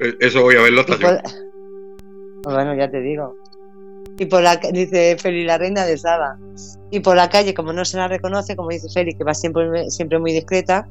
eh, 0.00 0.14
eso 0.20 0.42
voy 0.42 0.56
a 0.56 0.62
verlo 0.62 0.80
esta 0.82 0.96
semana. 0.96 1.22
Bueno, 2.42 2.74
ya 2.74 2.90
te 2.90 3.00
digo. 3.00 3.36
Y 4.20 4.26
por 4.26 4.42
la 4.42 4.56
dice 4.56 5.16
Feli, 5.16 5.44
la 5.44 5.56
reina 5.56 5.86
de 5.86 5.96
Saba. 5.96 6.36
Y 6.90 7.00
por 7.00 7.16
la 7.16 7.30
calle, 7.30 7.54
como 7.54 7.72
no 7.72 7.86
se 7.86 7.96
la 7.96 8.06
reconoce, 8.06 8.54
como 8.54 8.68
dice 8.68 8.86
Feli, 8.92 9.14
que 9.14 9.24
va 9.24 9.32
siempre, 9.32 9.90
siempre 9.90 10.18
muy 10.18 10.32
discreta, 10.32 10.86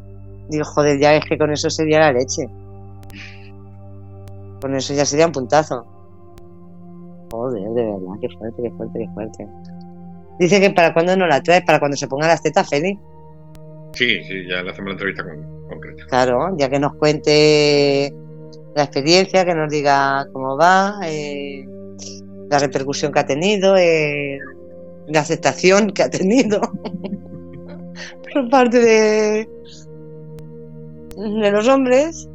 digo, 0.50 0.66
joder, 0.66 1.00
ya 1.00 1.14
es 1.14 1.24
que 1.26 1.38
con 1.38 1.52
eso 1.52 1.70
sería 1.70 2.00
la 2.00 2.12
leche. 2.12 2.50
Con 4.60 4.74
eso 4.74 4.96
ya 4.96 5.06
sería 5.06 5.28
un 5.28 5.32
puntazo. 5.32 5.86
Joder, 7.32 7.70
de 7.70 7.84
verdad, 7.84 8.14
qué 8.20 8.30
fuerte, 8.36 8.64
qué 8.64 8.72
fuerte, 8.72 8.98
qué 8.98 9.08
fuerte. 9.14 9.48
Dice 10.40 10.60
que 10.60 10.72
para 10.72 10.92
cuando 10.92 11.16
no 11.16 11.28
la 11.28 11.44
trae, 11.44 11.62
para 11.62 11.78
cuando 11.78 11.98
se 11.98 12.08
ponga 12.08 12.26
las 12.26 12.42
tetas, 12.42 12.68
Feli. 12.68 12.98
Sí, 13.94 14.24
sí, 14.24 14.48
ya 14.50 14.64
le 14.64 14.72
hacemos 14.72 14.88
la 14.88 14.94
entrevista 14.94 15.24
con, 15.24 15.68
concreta. 15.70 16.04
Claro, 16.08 16.58
ya 16.58 16.68
que 16.68 16.80
nos 16.80 16.96
cuente 16.96 18.12
la 18.76 18.86
experiencia, 18.86 19.46
que 19.46 19.54
nos 19.54 19.70
diga 19.70 20.26
cómo 20.34 20.58
va, 20.58 21.00
eh, 21.04 21.64
la 22.50 22.60
repercusión 22.60 23.12
que 23.12 23.20
ha 23.20 23.26
tenido, 23.26 23.78
eh, 23.78 24.40
la 25.08 25.22
aceptación 25.22 25.92
que 25.92 26.04
ha 26.04 26.10
tenido 26.10 26.60
por 28.34 28.50
parte 28.50 28.80
de, 28.80 29.50
de 31.16 31.52
los 31.52 31.68
hombres. 31.68 32.28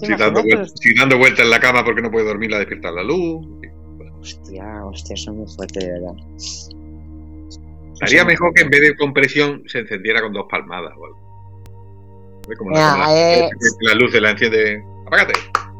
Si 0.00 0.14
dando, 0.16 0.42
vueltas, 0.42 0.72
si 0.80 0.94
dando 0.94 1.16
vueltas 1.16 1.44
en 1.44 1.50
la 1.50 1.60
cama 1.60 1.84
porque 1.84 2.02
no 2.02 2.10
puede 2.10 2.26
dormir, 2.26 2.50
la 2.50 2.58
despierta 2.58 2.90
la 2.90 3.02
luz. 3.02 3.46
Hostia, 4.20 4.84
hostia, 4.84 5.14
eso 5.14 5.30
es 5.30 5.36
muy 5.36 5.46
fuerte, 5.46 5.80
de 5.80 5.92
verdad. 5.92 6.14
Sería 7.94 8.24
mejor 8.24 8.52
que 8.52 8.62
en 8.62 8.70
vez 8.70 8.80
de 8.82 8.96
compresión 8.96 9.62
se 9.66 9.78
encendiera 9.78 10.20
con 10.20 10.32
dos 10.32 10.46
palmadas 10.50 10.92
o 10.98 11.06
algo. 11.06 11.18
Como 12.58 12.74
Ya, 12.74 12.96
la, 12.96 13.16
eh. 13.16 13.50
la 13.80 13.94
luz 13.94 14.12
se 14.12 14.20
la 14.20 14.30
enciende. 14.30 14.82
Apágate. 15.06 15.34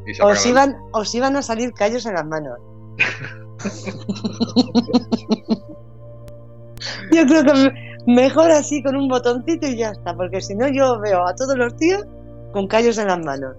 Y 0.06 0.14
se 0.14 0.22
apaga 0.22 0.38
Os 0.38 0.44
la 0.44 0.50
iban, 0.50 0.76
os 0.92 1.14
iban 1.14 1.36
a 1.36 1.42
salir 1.42 1.72
callos 1.72 2.06
en 2.06 2.14
las 2.14 2.26
manos. 2.26 2.58
Yo 7.12 7.26
creo 7.26 7.44
que 7.44 7.52
me- 7.52 7.74
mejor 8.14 8.50
así 8.50 8.82
con 8.82 8.96
un 8.96 9.08
botoncito 9.08 9.66
y 9.66 9.76
ya 9.76 9.90
está, 9.90 10.14
porque 10.14 10.40
si 10.40 10.54
no 10.54 10.68
yo 10.68 10.98
veo 11.00 11.26
a 11.26 11.34
todos 11.34 11.56
los 11.56 11.74
tíos 11.76 12.04
con 12.52 12.66
callos 12.68 12.96
en 12.98 13.08
las 13.08 13.18
manos. 13.18 13.56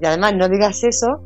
Y 0.00 0.06
además 0.06 0.34
no 0.36 0.48
digas 0.48 0.82
eso, 0.84 1.20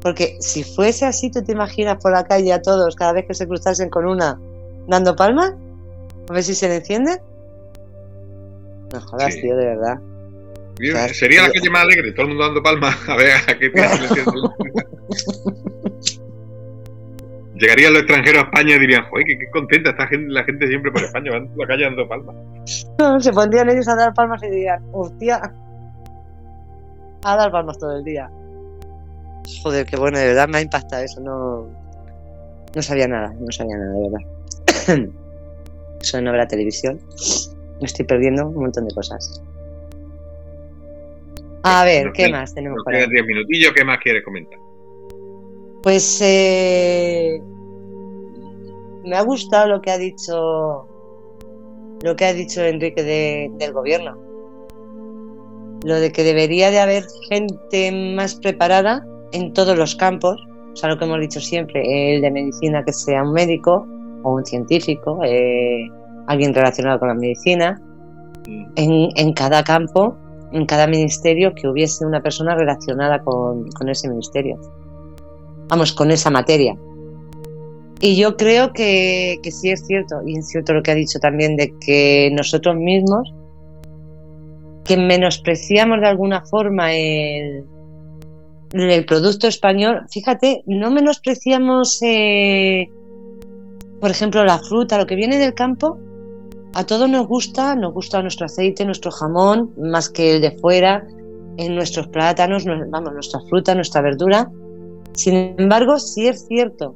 porque 0.00 0.36
si 0.40 0.62
fuese 0.64 1.04
así, 1.04 1.30
tú 1.30 1.42
te 1.42 1.52
imaginas 1.52 1.96
por 2.00 2.12
la 2.12 2.24
calle 2.24 2.52
a 2.52 2.62
todos 2.62 2.94
cada 2.96 3.12
vez 3.12 3.26
que 3.26 3.34
se 3.34 3.46
cruzasen 3.48 3.90
con 3.90 4.06
una 4.06 4.38
dando 4.86 5.16
palmas, 5.16 5.52
a 6.28 6.32
ver 6.32 6.42
si 6.44 6.54
se 6.54 6.68
le 6.68 6.76
enciende. 6.76 7.20
No 8.92 9.00
jodas, 9.00 9.34
Sí. 9.34 9.40
tío, 9.42 9.56
de 9.56 9.66
verdad. 9.66 9.98
Bien. 10.78 11.12
Sería 11.14 11.42
la 11.42 11.50
calle 11.50 11.70
más 11.70 11.82
alegre, 11.82 12.12
todo 12.12 12.22
el 12.22 12.28
mundo 12.28 12.44
dando 12.44 12.62
palmas 12.62 12.96
a 13.08 13.16
ver 13.16 13.32
a 13.48 13.58
qué 13.58 13.70
tío 13.70 13.88
se 13.88 13.98
le 13.98 14.06
enciende. 14.06 14.32
Llegarían 17.58 17.92
los 17.94 18.02
extranjeros 18.02 18.42
a 18.42 18.44
España 18.46 18.76
y 18.76 18.78
dirían, 18.80 19.04
joder, 19.08 19.24
qué, 19.26 19.38
qué 19.38 19.50
contenta 19.50 19.90
está 19.90 20.06
gente- 20.06 20.30
la 20.32 20.44
gente 20.44 20.66
siempre 20.66 20.90
por 20.92 21.02
España, 21.02 21.30
van 21.32 21.48
por 21.48 21.58
la 21.60 21.66
calle 21.66 21.84
dando 21.84 22.06
palmas. 22.08 22.36
No, 22.98 23.18
se 23.20 23.32
pondrían 23.32 23.70
ellos 23.70 23.88
a 23.88 23.96
dar 23.96 24.12
palmas 24.14 24.42
y 24.42 24.50
dirían, 24.50 24.84
hostia, 24.92 25.40
a 27.24 27.36
dar 27.36 27.50
palmas 27.50 27.78
todo 27.78 27.96
el 27.96 28.04
día. 28.04 28.28
Joder, 29.62 29.86
qué 29.86 29.96
bueno, 29.96 30.18
de 30.18 30.26
verdad 30.26 30.48
me 30.48 30.58
ha 30.58 30.60
impactado 30.60 31.02
eso, 31.04 31.20
no, 31.20 31.68
no 32.74 32.82
sabía 32.82 33.08
nada, 33.08 33.32
no 33.38 33.50
sabía 33.52 33.76
nada, 33.76 33.92
de 33.92 34.10
verdad. 34.10 35.08
Eso 36.00 36.20
no 36.20 36.32
la 36.32 36.46
televisión, 36.46 37.00
me 37.80 37.86
estoy 37.86 38.04
perdiendo 38.04 38.46
un 38.48 38.54
montón 38.62 38.86
de 38.86 38.94
cosas. 38.94 39.42
A 41.62 41.84
ver, 41.84 42.12
¿qué 42.12 42.28
más 42.30 42.54
tenemos 42.54 42.76
Nos 42.78 42.86
ahí? 42.88 42.94
quedan 43.00 43.10
10 43.10 43.26
minutillos, 43.26 43.72
¿qué 43.74 43.84
más 43.84 43.98
quieres 43.98 44.22
comentar? 44.24 44.58
Pues 45.86 46.20
eh, 46.20 47.40
me 49.04 49.16
ha 49.16 49.22
gustado 49.22 49.68
lo 49.68 49.80
que 49.80 49.92
ha 49.92 49.98
dicho 49.98 50.88
lo 52.02 52.16
que 52.16 52.24
ha 52.24 52.32
dicho 52.34 52.60
Enrique 52.60 53.04
de- 53.04 53.52
del 53.56 53.72
gobierno. 53.72 54.18
Lo 55.84 55.94
de 56.00 56.10
que 56.10 56.24
debería 56.24 56.72
de 56.72 56.80
haber 56.80 57.04
gente 57.28 57.92
más 58.16 58.34
preparada 58.34 59.06
en 59.30 59.52
todos 59.52 59.78
los 59.78 59.94
campos, 59.94 60.44
o 60.72 60.74
sea, 60.74 60.88
lo 60.88 60.98
que 60.98 61.04
hemos 61.04 61.20
dicho 61.20 61.38
siempre, 61.38 62.16
el 62.16 62.20
de 62.20 62.32
medicina 62.32 62.82
que 62.84 62.92
sea 62.92 63.22
un 63.22 63.32
médico 63.32 63.86
o 64.24 64.32
un 64.34 64.44
científico, 64.44 65.20
eh, 65.22 65.86
alguien 66.26 66.52
relacionado 66.52 66.98
con 66.98 67.06
la 67.10 67.14
medicina, 67.14 67.80
en, 68.74 69.08
en 69.14 69.32
cada 69.34 69.62
campo, 69.62 70.16
en 70.50 70.66
cada 70.66 70.88
ministerio, 70.88 71.54
que 71.54 71.68
hubiese 71.68 72.04
una 72.04 72.20
persona 72.20 72.56
relacionada 72.56 73.20
con, 73.20 73.70
con 73.70 73.88
ese 73.88 74.08
ministerio. 74.08 74.58
Vamos, 75.68 75.92
con 75.92 76.10
esa 76.10 76.30
materia. 76.30 76.76
Y 78.00 78.16
yo 78.16 78.36
creo 78.36 78.72
que, 78.72 79.40
sí 79.50 79.70
es 79.70 79.86
cierto, 79.86 80.16
y 80.26 80.38
es 80.38 80.48
cierto 80.48 80.74
lo 80.74 80.82
que 80.82 80.90
ha 80.90 80.94
dicho 80.94 81.18
también 81.18 81.56
de 81.56 81.74
que 81.78 82.30
nosotros 82.32 82.76
mismos, 82.76 83.32
que 84.84 84.96
menospreciamos 84.96 86.00
de 86.00 86.06
alguna 86.06 86.44
forma 86.44 86.94
el, 86.94 87.64
el 88.72 89.04
producto 89.06 89.48
español, 89.48 90.02
fíjate, 90.10 90.62
no 90.66 90.90
menospreciamos, 90.90 91.98
eh, 92.02 92.90
por 94.00 94.10
ejemplo, 94.10 94.44
la 94.44 94.58
fruta, 94.58 94.98
lo 94.98 95.06
que 95.06 95.16
viene 95.16 95.38
del 95.38 95.54
campo, 95.54 95.98
a 96.74 96.84
todos 96.84 97.08
nos 97.08 97.26
gusta, 97.26 97.74
nos 97.74 97.94
gusta 97.94 98.20
nuestro 98.20 98.44
aceite, 98.44 98.84
nuestro 98.84 99.10
jamón, 99.10 99.72
más 99.78 100.10
que 100.10 100.34
el 100.34 100.42
de 100.42 100.50
fuera, 100.50 101.06
nuestros 101.56 102.08
plátanos, 102.08 102.66
vamos, 102.66 103.14
nuestra 103.14 103.40
fruta, 103.48 103.74
nuestra 103.74 104.02
verdura. 104.02 104.50
Sin 105.16 105.34
embargo, 105.34 105.98
sí 105.98 106.28
es 106.28 106.46
cierto 106.46 106.94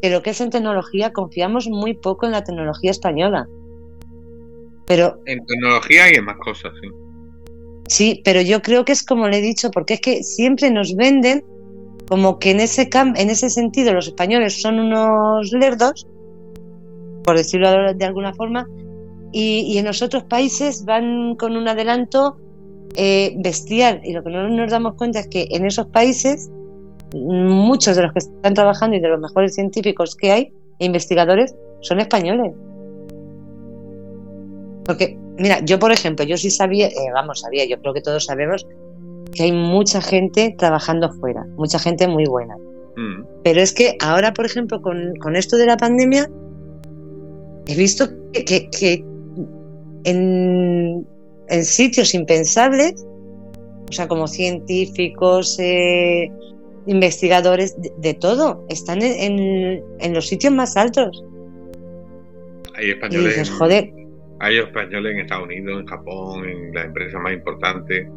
que 0.00 0.10
lo 0.10 0.22
que 0.22 0.30
es 0.30 0.40
en 0.40 0.50
tecnología 0.50 1.12
confiamos 1.12 1.68
muy 1.68 1.94
poco 1.94 2.26
en 2.26 2.32
la 2.32 2.42
tecnología 2.42 2.90
española. 2.90 3.46
Pero 4.86 5.20
En 5.26 5.44
tecnología 5.44 6.10
y 6.10 6.16
en 6.16 6.24
más 6.24 6.38
cosas, 6.38 6.72
sí. 6.80 6.88
sí, 7.88 8.22
pero 8.24 8.40
yo 8.40 8.62
creo 8.62 8.84
que 8.84 8.92
es 8.92 9.04
como 9.04 9.28
le 9.28 9.38
he 9.38 9.42
dicho, 9.42 9.70
porque 9.70 9.94
es 9.94 10.00
que 10.00 10.22
siempre 10.22 10.70
nos 10.70 10.96
venden 10.96 11.44
como 12.08 12.38
que 12.38 12.52
en 12.52 12.60
ese 12.60 12.88
en 12.94 13.30
ese 13.30 13.50
sentido 13.50 13.92
los 13.92 14.06
españoles 14.06 14.62
son 14.62 14.80
unos 14.80 15.52
lerdos, 15.52 16.06
por 17.22 17.36
decirlo 17.36 17.92
de 17.92 18.04
alguna 18.04 18.32
forma, 18.32 18.66
y, 19.30 19.60
y 19.70 19.76
en 19.76 19.84
los 19.84 20.00
otros 20.00 20.24
países 20.24 20.86
van 20.86 21.36
con 21.36 21.54
un 21.54 21.68
adelanto 21.68 22.38
eh, 22.96 23.34
bestial. 23.36 24.00
Y 24.04 24.14
lo 24.14 24.24
que 24.24 24.30
no 24.30 24.48
nos 24.48 24.70
damos 24.70 24.94
cuenta 24.94 25.20
es 25.20 25.28
que 25.28 25.48
en 25.50 25.66
esos 25.66 25.88
países 25.88 26.50
muchos 27.14 27.96
de 27.96 28.02
los 28.02 28.12
que 28.12 28.18
están 28.20 28.54
trabajando 28.54 28.96
y 28.96 29.00
de 29.00 29.08
los 29.08 29.20
mejores 29.20 29.54
científicos 29.54 30.14
que 30.16 30.30
hay 30.32 30.52
e 30.78 30.84
investigadores 30.86 31.54
son 31.80 32.00
españoles. 32.00 32.52
Porque, 34.84 35.18
mira, 35.38 35.60
yo 35.64 35.78
por 35.78 35.92
ejemplo, 35.92 36.24
yo 36.24 36.36
sí 36.36 36.50
sabía, 36.50 36.88
eh, 36.88 36.92
vamos, 37.12 37.40
sabía, 37.40 37.64
yo 37.66 37.78
creo 37.80 37.92
que 37.94 38.00
todos 38.00 38.24
sabemos 38.24 38.66
que 39.32 39.42
hay 39.44 39.52
mucha 39.52 40.00
gente 40.00 40.54
trabajando 40.58 41.10
fuera, 41.12 41.46
mucha 41.56 41.78
gente 41.78 42.08
muy 42.08 42.24
buena. 42.24 42.56
Mm. 42.96 43.24
Pero 43.44 43.60
es 43.60 43.72
que 43.72 43.96
ahora, 44.00 44.32
por 44.32 44.46
ejemplo, 44.46 44.80
con, 44.80 45.14
con 45.16 45.36
esto 45.36 45.56
de 45.56 45.66
la 45.66 45.76
pandemia, 45.76 46.30
he 47.66 47.74
visto 47.76 48.08
que, 48.32 48.44
que- 48.44 48.70
que 48.70 49.04
en, 50.04 51.06
en 51.48 51.64
sitios 51.64 52.14
impensables, 52.14 53.04
o 53.90 53.92
sea, 53.92 54.08
como 54.08 54.26
científicos, 54.26 55.58
eh, 55.58 56.30
investigadores, 56.88 57.80
de, 57.80 57.92
de 57.98 58.14
todo, 58.14 58.64
están 58.68 59.02
en, 59.02 59.12
en- 59.38 59.82
en 60.00 60.14
los 60.14 60.26
sitios 60.26 60.52
más 60.52 60.76
altos. 60.76 61.22
Hay 62.74 62.86
Y 62.86 62.90
españoles, 62.90 63.36
dices, 63.36 63.48
en- 63.50 63.54
joder, 63.56 63.92
hay 64.40 64.58
españoles 64.58 65.14
en 65.14 65.20
Estados 65.20 65.44
Unidos, 65.44 65.80
en 65.80 65.86
Japón, 65.86 66.48
en 66.48 66.74
las 66.74 66.84
empresas 66.86 67.20
más 67.22 67.32
importantes. 67.32 68.08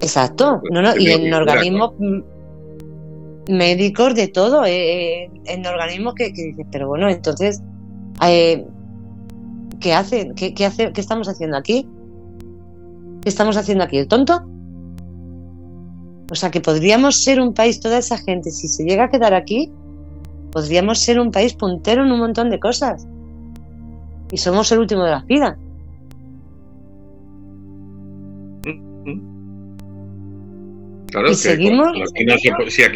exacto, 0.00 0.60
no, 0.70 0.82
no, 0.82 0.96
y 0.96 1.10
en 1.10 1.32
organismos 1.32 1.92
médicos 3.48 4.14
de 4.14 4.28
todo, 4.28 4.64
eh, 4.64 5.24
eh, 5.24 5.30
en 5.46 5.66
organismos 5.66 6.14
que, 6.14 6.32
que 6.32 6.42
dices, 6.46 6.66
pero 6.70 6.88
bueno, 6.88 7.08
entonces, 7.08 7.62
eh, 8.26 8.64
¿qué 9.80 9.94
hacen? 9.94 10.34
¿Qué, 10.34 10.52
qué 10.52 10.66
hace, 10.66 10.92
¿Qué 10.92 11.00
estamos 11.00 11.28
haciendo 11.28 11.56
aquí? 11.56 11.88
¿Qué 13.22 13.28
estamos 13.28 13.56
haciendo 13.56 13.84
aquí? 13.84 13.98
¿El 13.98 14.08
tonto? 14.08 14.42
O 16.30 16.34
sea 16.34 16.50
que 16.50 16.60
podríamos 16.60 17.22
ser 17.22 17.40
un 17.40 17.54
país, 17.54 17.80
toda 17.80 17.98
esa 17.98 18.18
gente, 18.18 18.50
si 18.50 18.68
se 18.68 18.84
llega 18.84 19.04
a 19.04 19.10
quedar 19.10 19.32
aquí, 19.32 19.70
podríamos 20.50 20.98
ser 20.98 21.20
un 21.20 21.30
país 21.30 21.54
puntero 21.54 22.04
en 22.04 22.10
un 22.10 22.18
montón 22.18 22.50
de 22.50 22.58
cosas. 22.58 23.06
Y 24.32 24.36
somos 24.38 24.72
el 24.72 24.80
último 24.80 25.04
de 25.04 25.10
la 25.10 25.22
fila. 25.22 25.56
Claro, 31.12 31.32
si 31.32 31.48
aquí 31.48 31.70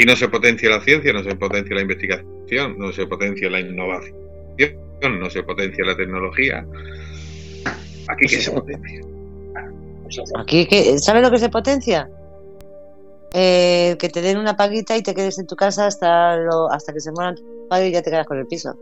no 0.04 0.16
se 0.16 0.28
potencia 0.28 0.68
la 0.68 0.80
ciencia, 0.80 1.12
no 1.12 1.22
se 1.22 1.36
potencia 1.36 1.76
la 1.76 1.82
investigación, 1.82 2.76
no 2.76 2.92
se 2.92 3.06
potencia 3.06 3.48
la 3.48 3.60
innovación, 3.60 4.18
no 5.20 5.30
se 5.30 5.42
potencia 5.44 5.84
la 5.84 5.96
tecnología, 5.96 6.66
aquí 8.08 8.26
qué 8.26 8.40
se 8.40 8.50
potencia. 8.50 9.00
Aquí, 10.36 10.66
¿sabes 10.98 11.22
lo 11.22 11.30
que 11.30 11.38
se 11.38 11.48
potencia? 11.48 12.10
Eh, 13.32 13.96
que 13.98 14.08
te 14.08 14.22
den 14.22 14.38
una 14.38 14.56
paguita 14.56 14.96
y 14.96 15.02
te 15.02 15.14
quedes 15.14 15.38
en 15.38 15.46
tu 15.46 15.54
casa 15.54 15.86
hasta 15.86 16.34
hasta 16.72 16.92
que 16.92 17.00
se 17.00 17.12
mueran 17.12 17.36
tu 17.36 17.68
padre 17.68 17.88
y 17.88 17.92
ya 17.92 18.02
te 18.02 18.10
quedas 18.10 18.26
con 18.26 18.38
el 18.38 18.46
piso. 18.46 18.76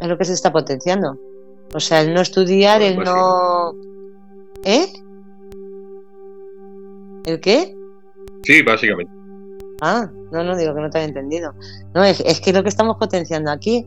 Es 0.00 0.08
lo 0.08 0.18
que 0.18 0.24
se 0.24 0.32
está 0.32 0.52
potenciando. 0.52 1.18
O 1.74 1.80
sea, 1.80 2.00
el 2.00 2.12
no 2.14 2.20
estudiar, 2.20 2.82
el 2.82 2.98
no. 2.98 3.74
¿Eh? 4.64 4.92
¿El 7.24 7.40
qué? 7.40 7.76
Sí, 8.42 8.62
básicamente. 8.62 9.12
Ah, 9.80 10.10
no, 10.30 10.42
no 10.42 10.56
digo 10.56 10.74
que 10.74 10.80
no 10.80 10.90
te 10.90 10.98
haya 10.98 11.08
entendido. 11.08 11.54
No, 11.94 12.04
es, 12.04 12.18
que 12.22 12.50
es 12.50 12.56
lo 12.56 12.62
que 12.62 12.68
estamos 12.68 12.96
potenciando 12.96 13.50
aquí. 13.50 13.86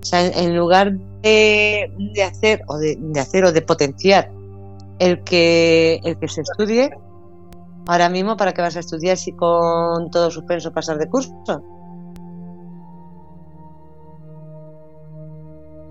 O 0.00 0.04
sea, 0.04 0.26
en, 0.26 0.56
lugar 0.56 0.92
de, 1.22 1.90
hacer 2.24 2.62
o 2.68 2.78
de, 2.78 2.98
hacer 3.18 3.44
o 3.44 3.52
de 3.52 3.62
potenciar 3.62 4.30
el 4.98 5.22
que 5.24 6.00
el 6.04 6.18
que 6.18 6.28
se 6.28 6.42
estudie, 6.42 6.90
ahora 7.88 8.10
mismo 8.10 8.36
para 8.36 8.52
qué 8.52 8.60
vas 8.60 8.76
a 8.76 8.80
estudiar 8.80 9.16
si 9.16 9.32
con 9.32 10.10
todo 10.10 10.30
suspenso 10.30 10.70
pasar 10.72 10.98
de 10.98 11.08
curso. 11.08 11.32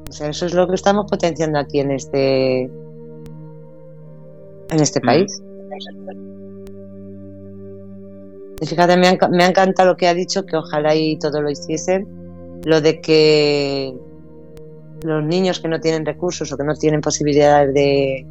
O 0.08 0.12
sea, 0.12 0.30
eso 0.30 0.46
es 0.46 0.54
lo 0.54 0.68
que 0.68 0.76
estamos 0.76 1.10
potenciando 1.10 1.58
aquí 1.60 1.80
en 1.80 1.92
este 1.92 2.62
en 4.70 4.80
este 4.80 5.00
mm. 5.00 5.06
país. 5.06 5.42
Y 8.62 8.66
fíjate, 8.66 8.96
me 8.98 9.08
ha, 9.08 9.28
me 9.30 9.44
ha 9.44 9.48
encantado 9.48 9.90
lo 9.90 9.98
que 9.98 10.08
ha 10.08 10.14
dicho, 10.14 10.46
que 10.46 10.56
ojalá 10.56 10.96
y 10.96 11.18
todo 11.18 11.42
lo 11.42 11.50
hiciesen, 11.50 12.08
lo 12.64 12.80
de 12.80 13.02
que 13.02 13.96
los 15.04 15.24
niños 15.24 15.60
que 15.60 15.68
no 15.68 15.80
tienen 15.80 16.06
recursos 16.06 16.52
o 16.52 16.58
que 16.58 16.64
no 16.64 16.76
tienen 16.76 17.02
posibilidades 17.02 17.74
de, 17.74 18.26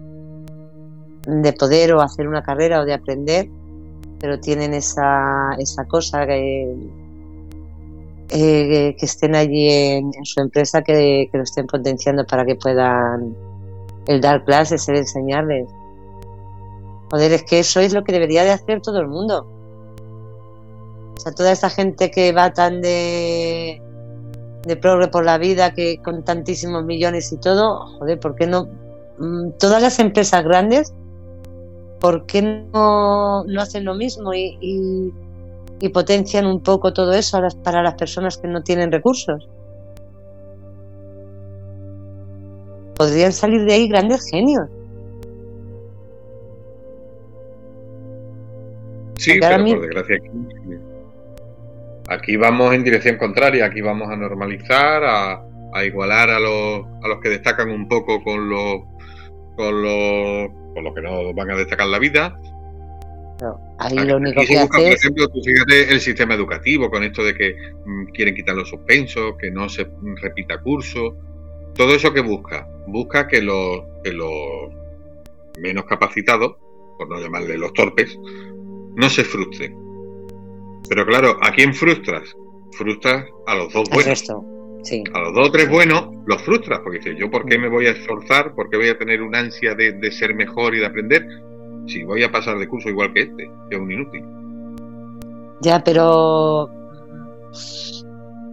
de 1.26 1.52
poder 1.52 1.92
o 1.92 2.00
hacer 2.00 2.28
una 2.28 2.42
carrera 2.42 2.80
o 2.80 2.84
de 2.84 2.94
aprender, 2.94 3.48
pero 4.20 4.40
tienen 4.40 4.74
esa, 4.74 5.54
esa 5.58 5.84
cosa 5.84 6.26
que, 6.26 6.74
eh, 8.30 8.96
que 8.98 9.06
estén 9.06 9.34
allí 9.34 9.70
en, 9.70 10.12
su 10.24 10.40
empresa, 10.40 10.82
que, 10.82 11.28
que, 11.30 11.38
lo 11.38 11.44
estén 11.44 11.66
potenciando 11.66 12.24
para 12.24 12.44
que 12.44 12.54
puedan 12.54 13.36
el 14.06 14.20
dar 14.20 14.44
clases, 14.44 14.88
el 14.88 14.96
enseñarles. 14.96 15.68
Joder, 17.10 17.32
es 17.32 17.42
que 17.44 17.60
eso 17.60 17.80
es 17.80 17.92
lo 17.92 18.04
que 18.04 18.12
debería 18.12 18.44
de 18.44 18.50
hacer 18.50 18.80
todo 18.80 19.00
el 19.00 19.08
mundo. 19.08 19.46
O 21.16 21.20
sea, 21.20 21.32
toda 21.32 21.52
esta 21.52 21.70
gente 21.70 22.10
que 22.10 22.32
va 22.32 22.52
tan 22.52 22.80
de, 22.80 23.80
de 24.64 24.76
progre 24.76 25.08
por 25.08 25.24
la 25.24 25.38
vida, 25.38 25.72
que 25.74 26.00
con 26.02 26.24
tantísimos 26.24 26.84
millones 26.84 27.32
y 27.32 27.38
todo, 27.38 27.86
joder, 27.98 28.18
¿por 28.18 28.34
qué 28.34 28.46
no? 28.46 28.68
Mm, 29.18 29.52
todas 29.58 29.80
las 29.80 29.98
empresas 29.98 30.44
grandes, 30.44 30.92
¿por 32.06 32.24
qué 32.24 32.40
no, 32.40 33.42
no 33.42 33.60
hacen 33.60 33.84
lo 33.84 33.96
mismo 33.96 34.32
y, 34.32 34.56
y, 35.80 35.88
potencian 35.88 36.46
un 36.46 36.62
poco 36.62 36.92
todo 36.92 37.12
eso 37.12 37.40
para 37.64 37.82
las 37.82 37.94
personas 37.94 38.38
que 38.38 38.46
no 38.46 38.62
tienen 38.62 38.92
recursos? 38.92 39.48
Podrían 42.94 43.32
salir 43.32 43.64
de 43.64 43.72
ahí 43.72 43.88
grandes 43.88 44.30
genios. 44.30 44.68
Sí, 49.18 49.38
pero 49.40 49.64
por 49.64 49.80
desgracia 49.80 50.16
Aquí 52.08 52.36
vamos 52.36 52.72
en 52.72 52.84
dirección 52.84 53.16
contraria, 53.16 53.66
aquí 53.66 53.80
vamos 53.80 54.08
a 54.10 54.16
normalizar, 54.16 55.02
a, 55.02 55.84
igualar 55.84 56.30
a 56.30 56.38
los, 56.38 56.86
a 57.02 57.08
los 57.08 57.20
que 57.20 57.30
destacan 57.30 57.68
un 57.68 57.88
poco 57.88 58.22
con 58.22 58.48
los, 58.48 58.82
con 59.56 59.82
los, 59.82 60.50
con 60.74 60.84
los 60.84 60.94
que 60.94 61.02
no 61.02 61.34
van 61.34 61.50
a 61.50 61.56
destacar 61.56 61.88
la 61.88 61.98
vida. 61.98 62.38
ahí 63.78 63.98
lo 63.98 64.16
único 64.16 64.42
que 64.42 64.58
hace 64.58 64.68
Por 64.68 64.80
ejemplo, 64.80 65.28
tú 65.28 65.40
fíjate 65.42 65.92
el 65.92 66.00
sistema 66.00 66.34
educativo 66.34 66.90
con 66.90 67.02
esto 67.02 67.24
de 67.24 67.34
que 67.34 67.56
mm, 67.84 68.06
quieren 68.12 68.34
quitar 68.34 68.54
los 68.54 68.68
suspensos, 68.68 69.34
que 69.38 69.50
no 69.50 69.68
se 69.68 69.88
repita 70.22 70.60
curso. 70.60 71.16
Todo 71.74 71.94
eso 71.94 72.12
que 72.12 72.20
busca, 72.20 72.68
busca 72.86 73.26
que 73.26 73.42
los, 73.42 73.80
que 74.02 74.12
los 74.12 74.30
menos 75.58 75.84
capacitados, 75.84 76.56
por 76.96 77.08
no 77.08 77.20
llamarle 77.20 77.58
los 77.58 77.72
torpes, 77.72 78.18
no 78.94 79.10
se 79.10 79.24
frustren 79.24 79.86
pero 80.88 81.04
claro, 81.06 81.36
¿a 81.42 81.50
quién 81.52 81.74
frustras? 81.74 82.36
Frustras 82.72 83.26
a 83.46 83.54
los 83.54 83.72
dos 83.72 83.88
buenos. 83.90 84.24
A 85.14 85.20
los 85.20 85.34
dos 85.34 85.48
o 85.48 85.52
tres 85.52 85.68
buenos 85.68 86.08
los 86.26 86.42
frustras, 86.42 86.80
porque 86.80 86.98
dices, 86.98 87.16
¿yo 87.18 87.30
por 87.30 87.44
qué 87.46 87.58
me 87.58 87.68
voy 87.68 87.86
a 87.86 87.90
esforzar? 87.90 88.54
¿Por 88.54 88.70
qué 88.70 88.76
voy 88.76 88.88
a 88.88 88.98
tener 88.98 89.22
un 89.22 89.34
ansia 89.34 89.74
de, 89.74 90.10
ser 90.12 90.34
mejor 90.34 90.74
y 90.74 90.80
de 90.80 90.86
aprender? 90.86 91.26
Si 91.86 92.04
voy 92.04 92.22
a 92.22 92.30
pasar 92.30 92.58
de 92.58 92.68
curso 92.68 92.88
igual 92.88 93.12
que 93.12 93.22
este, 93.22 93.50
que 93.70 93.76
es 93.76 93.80
un 93.80 93.90
inútil. 93.90 94.24
Ya, 95.62 95.82
pero. 95.82 96.68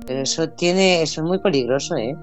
Pero 0.05 0.19
eso 0.21 0.49
tiene. 0.49 1.01
Eso 1.01 1.21
es 1.21 1.27
muy 1.27 1.39
peligroso, 1.39 1.95
¿eh? 1.97 2.15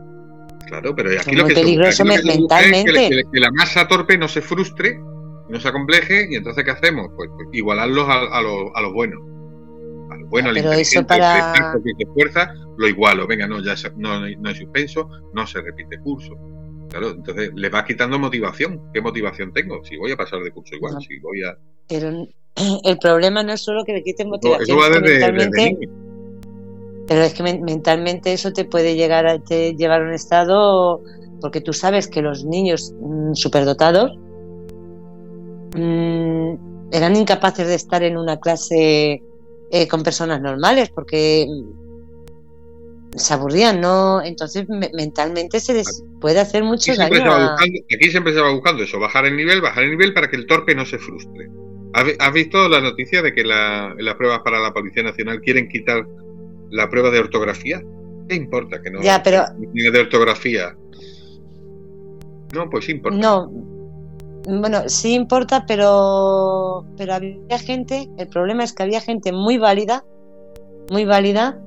Claro, 0.67 0.95
pero 0.95 1.11
aquí 1.19 1.35
lo 1.35 1.47
que, 1.47 1.55
peligroso 1.55 2.05
mentalmente. 2.05 3.07
Es 3.07 3.25
que, 3.33 3.41
la 3.41 3.51
masa 3.53 3.89
torpe 3.89 4.17
no 4.17 4.29
se 4.29 4.41
frustre, 4.41 5.01
no 5.49 5.59
se 5.59 5.69
acompleje, 5.69 6.29
y 6.31 6.37
entonces 6.37 6.65
¿qué 6.65 6.71
hacemos? 6.71 7.09
Pues, 7.17 7.29
pues 7.35 7.49
igualarlos 7.53 8.09
a, 8.09 8.41
los, 8.41 8.71
a 8.75 8.81
los 8.81 8.93
buenos 8.93 9.21
bueno, 10.31 10.51
pero 10.55 10.73
eso 10.73 11.07
para... 11.07 11.53
que 11.85 12.07
fuerza, 12.07 12.55
lo 12.79 12.89
igualo, 12.89 13.27
venga, 13.27 13.47
no, 13.47 13.61
ya 13.63 13.75
no, 13.97 14.21
no 14.21 14.49
hay 14.49 14.55
suspenso, 14.55 15.09
no 15.35 15.47
se 15.47 15.61
repite 15.61 15.99
curso. 15.99 16.35
Claro, 16.89 17.11
entonces 17.11 17.53
le 17.55 17.69
va 17.69 17.85
quitando 17.85 18.19
motivación. 18.19 18.91
¿Qué 18.93 19.01
motivación 19.01 19.53
tengo? 19.53 19.85
Si 19.85 19.97
voy 19.97 20.11
a 20.11 20.17
pasar 20.17 20.41
de 20.43 20.51
curso 20.51 20.75
igual, 20.75 20.97
si 21.01 21.19
voy 21.21 21.43
a... 21.45 21.57
Pero 21.89 22.27
el 22.85 22.99
problema 22.99 23.43
no 23.43 23.53
es 23.53 23.61
solo 23.61 23.85
que 23.85 23.93
le 23.93 24.03
quiten 24.03 24.29
motivación. 24.29 24.63
Eso 24.63 24.77
va 24.77 25.01
mentalmente, 25.01 25.79
pero 27.07 27.23
es 27.23 27.35
que 27.35 27.43
mentalmente 27.43 28.33
eso 28.33 28.53
te 28.53 28.65
puede 28.65 28.95
llegar 28.95 29.27
a 29.27 29.39
te 29.39 29.75
llevar 29.75 30.03
a 30.03 30.05
un 30.05 30.13
estado 30.13 31.03
porque 31.41 31.61
tú 31.61 31.73
sabes 31.73 32.07
que 32.07 32.23
los 32.23 32.45
niños 32.45 32.95
mm, 33.01 33.35
superdotados 33.35 34.17
mmm, 35.75 36.55
eran 36.93 37.17
incapaces 37.17 37.67
de 37.67 37.75
estar 37.75 38.03
en 38.03 38.17
una 38.17 38.39
clase 38.39 39.23
eh, 39.71 39.89
con 39.89 40.03
personas 40.03 40.41
normales 40.41 40.91
porque 40.91 41.47
se 43.15 43.35
aburrían, 43.35 43.81
¿no? 43.81 44.23
Entonces 44.23 44.67
mentalmente 44.69 45.61
se 45.61 45.75
les 45.75 46.05
puede 46.21 46.41
hacer 46.41 46.63
mucho 46.63 46.95
daño. 46.95 47.57
aquí 47.59 48.11
siempre 48.11 48.33
se 48.33 48.41
va 48.41 48.53
buscando 48.53 48.83
eso, 48.83 48.99
bajar 48.99 49.27
el 49.27 49.37
nivel, 49.37 49.61
bajar 49.61 49.85
el 49.85 49.91
nivel 49.91 50.15
para 50.15 50.29
que 50.29 50.37
el 50.37 50.47
torpe 50.47 50.75
no 50.75 50.87
se 50.87 50.99
frustre. 50.99 51.49
¿Has, 51.93 52.33
visto 52.33 52.69
la 52.69 52.81
noticia 52.81 53.21
de 53.21 53.35
que 53.35 53.45
la, 53.45 53.95
las 53.99 54.15
pruebas 54.15 54.41
para 54.45 54.61
la 54.61 54.73
Policía 54.73 55.03
Nacional 55.03 55.41
quieren 55.41 55.69
quitar 55.69 56.07
la 56.71 56.89
prueba 56.89 57.11
de 57.11 57.19
ortografía? 57.19 57.83
¿Qué 58.29 58.37
importa 58.37 58.81
que 58.81 58.91
no? 58.91 59.03
Ya, 59.03 59.21
pero... 59.25 59.45
De 59.73 59.99
ortografía. 59.99 60.77
No, 62.55 62.71
pues 62.71 62.89
importa. 62.89 63.19
No, 63.19 63.51
bueno, 64.47 64.89
sí 64.89 65.15
importa, 65.15 65.65
pero, 65.67 66.85
pero 66.97 67.15
había 67.15 67.59
gente, 67.59 68.09
el 68.19 68.29
problema 68.29 68.65
es 68.65 68.73
que 68.73 68.83
había 68.83 69.01
gente 69.01 69.33
muy 69.33 69.59
válida, 69.59 70.05
muy 70.91 71.05
válida, 71.05 71.61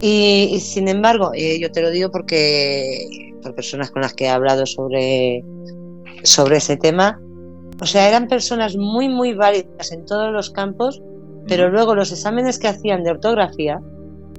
y, 0.00 0.58
sin 0.60 0.88
embargo, 0.88 1.32
eh, 1.34 1.58
yo 1.60 1.70
te 1.70 1.82
lo 1.82 1.90
digo 1.90 2.10
porque 2.10 3.34
por 3.42 3.54
personas 3.54 3.90
con 3.90 4.02
las 4.02 4.14
que 4.14 4.24
he 4.24 4.28
hablado 4.28 4.64
sobre, 4.66 5.44
sobre 6.22 6.56
ese 6.56 6.76
tema, 6.76 7.20
o 7.80 7.86
sea, 7.86 8.08
eran 8.08 8.28
personas 8.28 8.76
muy, 8.76 9.08
muy 9.08 9.34
válidas 9.34 9.92
en 9.92 10.04
todos 10.04 10.32
los 10.32 10.50
campos, 10.50 11.02
pero 11.48 11.70
luego 11.70 11.94
los 11.94 12.12
exámenes 12.12 12.58
que 12.58 12.68
hacían 12.68 13.02
de 13.02 13.10
ortografía, 13.10 13.80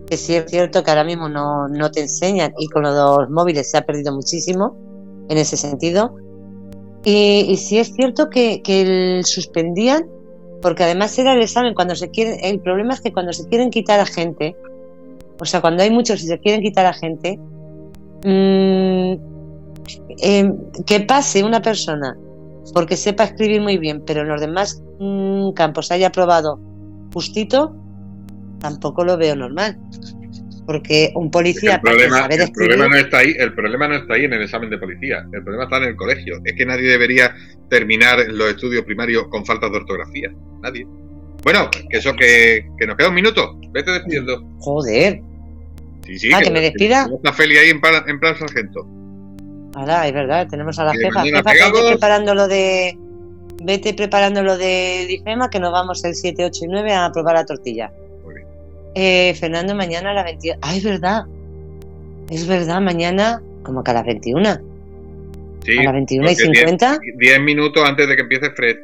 que 0.07 0.17
sí 0.17 0.35
es 0.35 0.45
cierto 0.49 0.83
que 0.83 0.91
ahora 0.91 1.03
mismo 1.03 1.29
no, 1.29 1.67
no 1.67 1.91
te 1.91 2.01
enseñan 2.01 2.53
y 2.57 2.67
con 2.67 2.83
los 2.83 3.29
móviles 3.29 3.69
se 3.69 3.77
ha 3.77 3.85
perdido 3.85 4.13
muchísimo 4.13 4.75
en 5.29 5.37
ese 5.37 5.57
sentido, 5.57 6.15
y, 7.03 7.55
sí 7.57 7.79
es 7.79 7.93
cierto 7.93 8.29
que, 8.29 8.61
que 8.61 9.21
suspendían, 9.23 10.05
porque 10.61 10.83
además 10.83 11.17
era 11.17 11.33
el 11.33 11.41
examen 11.41 11.73
cuando 11.73 11.95
se 11.95 12.09
quieren. 12.09 12.37
El 12.43 12.59
problema 12.59 12.93
es 12.93 13.01
que 13.01 13.11
cuando 13.11 13.33
se 13.33 13.47
quieren 13.47 13.69
quitar 13.69 13.99
a 13.99 14.05
gente, 14.05 14.55
o 15.39 15.45
sea, 15.45 15.61
cuando 15.61 15.83
hay 15.83 15.89
muchos 15.89 16.21
y 16.23 16.27
se 16.27 16.39
quieren 16.39 16.61
quitar 16.61 16.85
a 16.85 16.93
gente, 16.93 17.39
mmm, 18.23 19.15
que 20.85 20.99
pase 21.07 21.43
una 21.43 21.61
persona 21.61 22.15
porque 22.73 22.95
sepa 22.95 23.23
escribir 23.23 23.61
muy 23.61 23.77
bien, 23.77 24.03
pero 24.05 24.21
en 24.21 24.29
los 24.29 24.39
demás 24.39 24.81
mm, 24.99 25.51
campos 25.51 25.91
haya 25.91 26.07
aprobado 26.07 26.59
justito, 27.13 27.75
tampoco 28.59 29.03
lo 29.03 29.17
veo 29.17 29.35
normal. 29.35 29.77
Porque 30.71 31.11
un 31.15 31.29
policía 31.29 31.75
el 31.75 31.81
problema, 31.81 32.27
el 32.27 32.51
problema 32.53 32.87
no 32.87 32.95
está 32.95 33.17
ahí, 33.17 33.35
el 33.37 33.53
problema 33.53 33.87
no 33.89 33.95
está 33.95 34.13
ahí 34.13 34.23
en 34.23 34.31
el 34.31 34.43
examen 34.43 34.69
de 34.69 34.77
policía, 34.77 35.27
el 35.33 35.43
problema 35.43 35.65
está 35.65 35.77
en 35.79 35.83
el 35.83 35.95
colegio. 35.97 36.39
Es 36.45 36.53
que 36.53 36.65
nadie 36.65 36.87
debería 36.87 37.35
terminar 37.69 38.19
los 38.29 38.51
estudios 38.51 38.85
primarios 38.85 39.27
con 39.27 39.45
faltas 39.45 39.69
de 39.69 39.77
ortografía. 39.79 40.31
Nadie. 40.61 40.87
Bueno, 41.43 41.69
que 41.71 41.97
eso 41.97 42.15
que, 42.15 42.65
nos 42.87 42.95
queda 42.95 43.09
un 43.09 43.15
minuto. 43.15 43.59
Vete 43.71 43.91
despidiendo. 43.91 44.41
Joder. 44.59 45.21
Sí, 46.05 46.19
sí. 46.19 46.31
Ah, 46.33 46.39
que, 46.41 46.51
me 46.51 46.61
despida. 46.61 47.09
Está 47.13 47.33
Feli 47.33 47.57
ahí 47.57 47.69
en 47.69 47.81
plan, 47.81 48.01
en 48.07 48.17
plan 48.17 48.37
sargento. 48.37 48.87
Ahora, 49.75 50.07
es 50.07 50.13
verdad, 50.13 50.47
tenemos 50.49 50.79
a 50.79 50.85
la 50.85 50.93
jefa. 50.93 51.23
Jefa, 51.23 51.41
vete 51.43 51.89
preparando 51.89 52.33
lo 52.33 52.47
de. 52.47 52.97
Vete 53.61 53.93
preparando 53.93 54.41
lo 54.41 54.57
de 54.57 55.05
Difema, 55.05 55.49
que 55.49 55.59
nos 55.59 55.73
vamos 55.73 56.01
el 56.05 56.15
7, 56.15 56.45
8 56.45 56.63
y 56.63 56.67
9 56.69 56.93
a 56.93 57.11
probar 57.11 57.35
la 57.35 57.45
tortilla. 57.45 57.91
Eh, 58.95 59.33
Fernando, 59.39 59.75
mañana 59.75 60.11
a 60.11 60.13
las 60.13 60.25
21. 60.25 60.59
¡Ay, 60.61 60.77
es 60.77 60.83
verdad! 60.83 61.25
Es 62.29 62.47
verdad, 62.47 62.81
mañana, 62.81 63.41
como 63.63 63.83
que 63.83 63.91
a 63.91 63.95
las 63.95 64.05
21. 64.05 64.57
Sí, 65.63 65.77
a 65.77 65.83
las 65.83 65.93
21 65.93 66.31
y 66.31 66.35
50. 66.35 66.99
10 67.17 67.41
minutos 67.41 67.83
antes 67.83 68.07
de 68.07 68.15
que 68.15 68.21
empiece 68.21 68.51
Fred. 68.51 68.77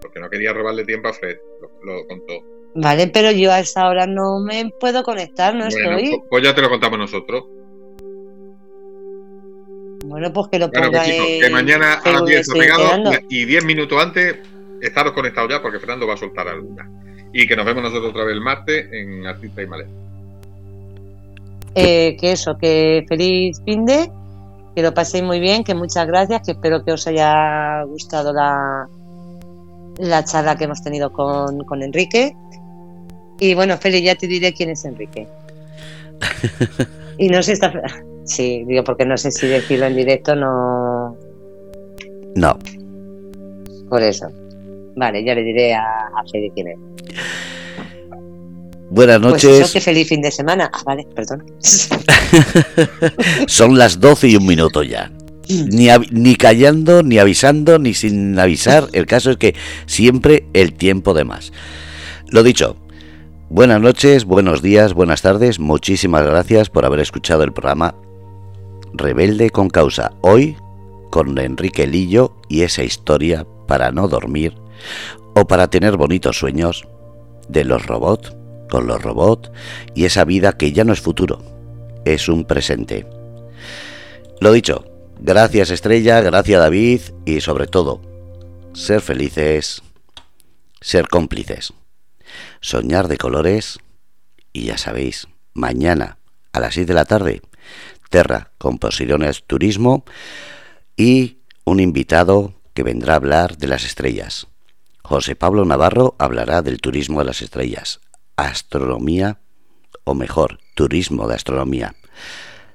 Porque 0.00 0.20
no 0.20 0.28
quería 0.28 0.52
robarle 0.52 0.84
tiempo 0.84 1.08
a 1.08 1.12
Fred, 1.12 1.36
lo, 1.82 2.06
contó. 2.06 2.34
Vale, 2.74 3.06
pero 3.08 3.30
yo 3.30 3.52
a 3.52 3.60
esa 3.60 3.88
hora 3.88 4.06
no 4.06 4.40
me 4.40 4.70
puedo 4.80 5.02
conectar, 5.02 5.54
no 5.54 5.66
estoy. 5.66 6.10
Pues, 6.10 6.22
pues 6.28 6.44
ya 6.44 6.54
te 6.54 6.60
lo 6.60 6.68
contamos 6.68 6.98
nosotros. 6.98 7.44
Bueno, 10.04 10.32
pues 10.32 10.48
que 10.48 10.58
lo 10.58 10.70
ponga 10.70 10.90
pues 10.90 11.40
que 11.40 11.50
mañana 11.50 11.94
a 11.94 12.10
las 12.10 12.24
10 12.24 12.48
pegado 12.50 13.12
y 13.28 13.46
10 13.46 13.64
minutos 13.64 14.00
antes 14.02 14.36
estaros 14.80 15.12
conectados 15.12 15.50
ya 15.50 15.62
porque 15.62 15.78
Fernando 15.78 16.06
va 16.06 16.14
a 16.14 16.18
soltar 16.18 16.46
alguna. 16.46 16.88
Y 17.34 17.46
que 17.46 17.56
nos 17.56 17.66
vemos 17.66 17.82
nosotros 17.82 18.10
otra 18.10 18.24
vez 18.24 18.34
el 18.34 18.40
martes 18.40 18.86
en 18.92 19.26
Artista 19.26 19.60
y 19.60 19.66
Malé. 19.66 19.86
Eh, 21.74 22.16
que 22.20 22.32
eso, 22.32 22.56
que 22.56 23.04
feliz 23.08 23.60
fin 23.64 23.84
de, 23.84 24.08
que 24.74 24.82
lo 24.82 24.94
paséis 24.94 25.24
muy 25.24 25.40
bien, 25.40 25.64
que 25.64 25.74
muchas 25.74 26.06
gracias, 26.06 26.42
que 26.46 26.52
espero 26.52 26.84
que 26.84 26.92
os 26.92 27.06
haya 27.08 27.82
gustado 27.82 28.32
la, 28.32 28.88
la 29.98 30.24
charla 30.24 30.56
que 30.56 30.64
hemos 30.64 30.82
tenido 30.82 31.12
con, 31.12 31.64
con 31.64 31.82
Enrique. 31.82 32.36
Y 33.40 33.54
bueno, 33.54 33.76
Feli, 33.78 34.00
ya 34.00 34.14
te 34.14 34.28
diré 34.28 34.54
quién 34.54 34.70
es 34.70 34.84
Enrique. 34.84 35.26
y 37.18 37.28
no 37.28 37.42
sé, 37.42 37.52
está... 37.52 37.72
Sí, 38.24 38.64
digo, 38.66 38.84
porque 38.84 39.04
no 39.04 39.18
sé 39.18 39.30
si 39.30 39.46
decirlo 39.46 39.86
en 39.86 39.96
directo 39.96 40.34
no. 40.34 41.16
No. 42.36 42.58
Por 43.90 44.02
eso. 44.02 44.30
Vale, 44.96 45.24
ya 45.24 45.34
le 45.34 45.42
diré 45.42 45.74
a, 45.74 45.82
a 45.82 46.24
Fede 46.30 46.50
quién 46.54 46.68
es. 46.68 46.78
Buenas 48.90 49.18
pues 49.18 49.32
noches. 49.32 49.58
Pues 49.58 49.72
que 49.72 49.80
feliz 49.80 50.08
fin 50.08 50.22
de 50.22 50.30
semana. 50.30 50.70
Ah, 50.72 50.82
vale, 50.84 51.06
perdón. 51.14 51.44
Son 53.48 53.76
las 53.76 53.98
12 53.98 54.28
y 54.28 54.36
un 54.36 54.46
minuto 54.46 54.82
ya. 54.82 55.10
Ni, 55.48 55.88
ni 56.10 56.36
callando, 56.36 57.02
ni 57.02 57.18
avisando, 57.18 57.78
ni 57.78 57.92
sin 57.94 58.38
avisar. 58.38 58.88
El 58.92 59.06
caso 59.06 59.32
es 59.32 59.36
que 59.36 59.54
siempre 59.86 60.46
el 60.52 60.74
tiempo 60.74 61.12
de 61.12 61.24
más. 61.24 61.52
Lo 62.28 62.42
dicho, 62.42 62.76
buenas 63.50 63.80
noches, 63.80 64.24
buenos 64.24 64.62
días, 64.62 64.94
buenas 64.94 65.22
tardes. 65.22 65.58
Muchísimas 65.58 66.24
gracias 66.24 66.70
por 66.70 66.84
haber 66.84 67.00
escuchado 67.00 67.42
el 67.42 67.52
programa 67.52 67.94
Rebelde 68.92 69.50
con 69.50 69.70
causa. 69.70 70.12
Hoy 70.20 70.56
con 71.10 71.36
Enrique 71.38 71.86
Lillo 71.86 72.36
y 72.48 72.62
esa 72.62 72.84
historia 72.84 73.46
para 73.66 73.90
no 73.90 74.08
dormir 74.08 74.54
o 75.34 75.46
para 75.46 75.68
tener 75.68 75.96
bonitos 75.96 76.38
sueños 76.38 76.86
de 77.48 77.64
los 77.64 77.86
robots, 77.86 78.34
con 78.70 78.86
los 78.86 79.02
robots 79.02 79.50
y 79.94 80.04
esa 80.04 80.24
vida 80.24 80.56
que 80.56 80.72
ya 80.72 80.84
no 80.84 80.92
es 80.92 81.00
futuro, 81.00 81.42
es 82.04 82.28
un 82.28 82.44
presente. 82.44 83.06
Lo 84.40 84.52
dicho, 84.52 84.84
gracias 85.20 85.70
Estrella, 85.70 86.20
gracias 86.20 86.60
David 86.60 87.00
y 87.24 87.40
sobre 87.40 87.66
todo, 87.66 88.00
ser 88.72 89.00
felices, 89.00 89.82
ser 90.80 91.08
cómplices, 91.08 91.72
soñar 92.60 93.08
de 93.08 93.16
colores 93.16 93.78
y 94.52 94.64
ya 94.64 94.78
sabéis, 94.78 95.28
mañana 95.52 96.18
a 96.52 96.60
las 96.60 96.74
6 96.74 96.86
de 96.86 96.94
la 96.94 97.04
tarde 97.04 97.42
Terra, 98.14 98.52
con 98.58 98.78
Posiciones 98.78 99.42
Turismo 99.44 100.04
y 100.96 101.38
un 101.64 101.80
invitado 101.80 102.54
que 102.72 102.84
vendrá 102.84 103.14
a 103.14 103.16
hablar 103.16 103.58
de 103.58 103.66
las 103.66 103.84
estrellas. 103.84 104.46
José 105.06 105.36
Pablo 105.36 105.66
Navarro 105.66 106.16
hablará 106.18 106.62
del 106.62 106.80
turismo 106.80 107.18
de 107.18 107.26
las 107.26 107.42
estrellas, 107.42 108.00
astronomía, 108.36 109.38
o 110.04 110.14
mejor, 110.14 110.60
turismo 110.74 111.28
de 111.28 111.34
astronomía. 111.34 111.94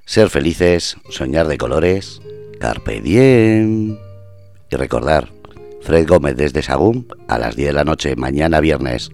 Ser 0.06 0.30
felices, 0.30 0.98
soñar 1.10 1.48
de 1.48 1.58
colores, 1.58 2.22
carpe 2.60 3.02
diem. 3.02 3.98
Y 4.70 4.76
recordar, 4.76 5.32
Fred 5.82 6.08
Gómez 6.08 6.36
desde 6.38 6.62
Sagún 6.62 7.08
a 7.28 7.40
las 7.40 7.56
10 7.56 7.70
de 7.70 7.74
la 7.74 7.84
noche, 7.84 8.16
mañana 8.16 8.60
viernes. 8.60 9.10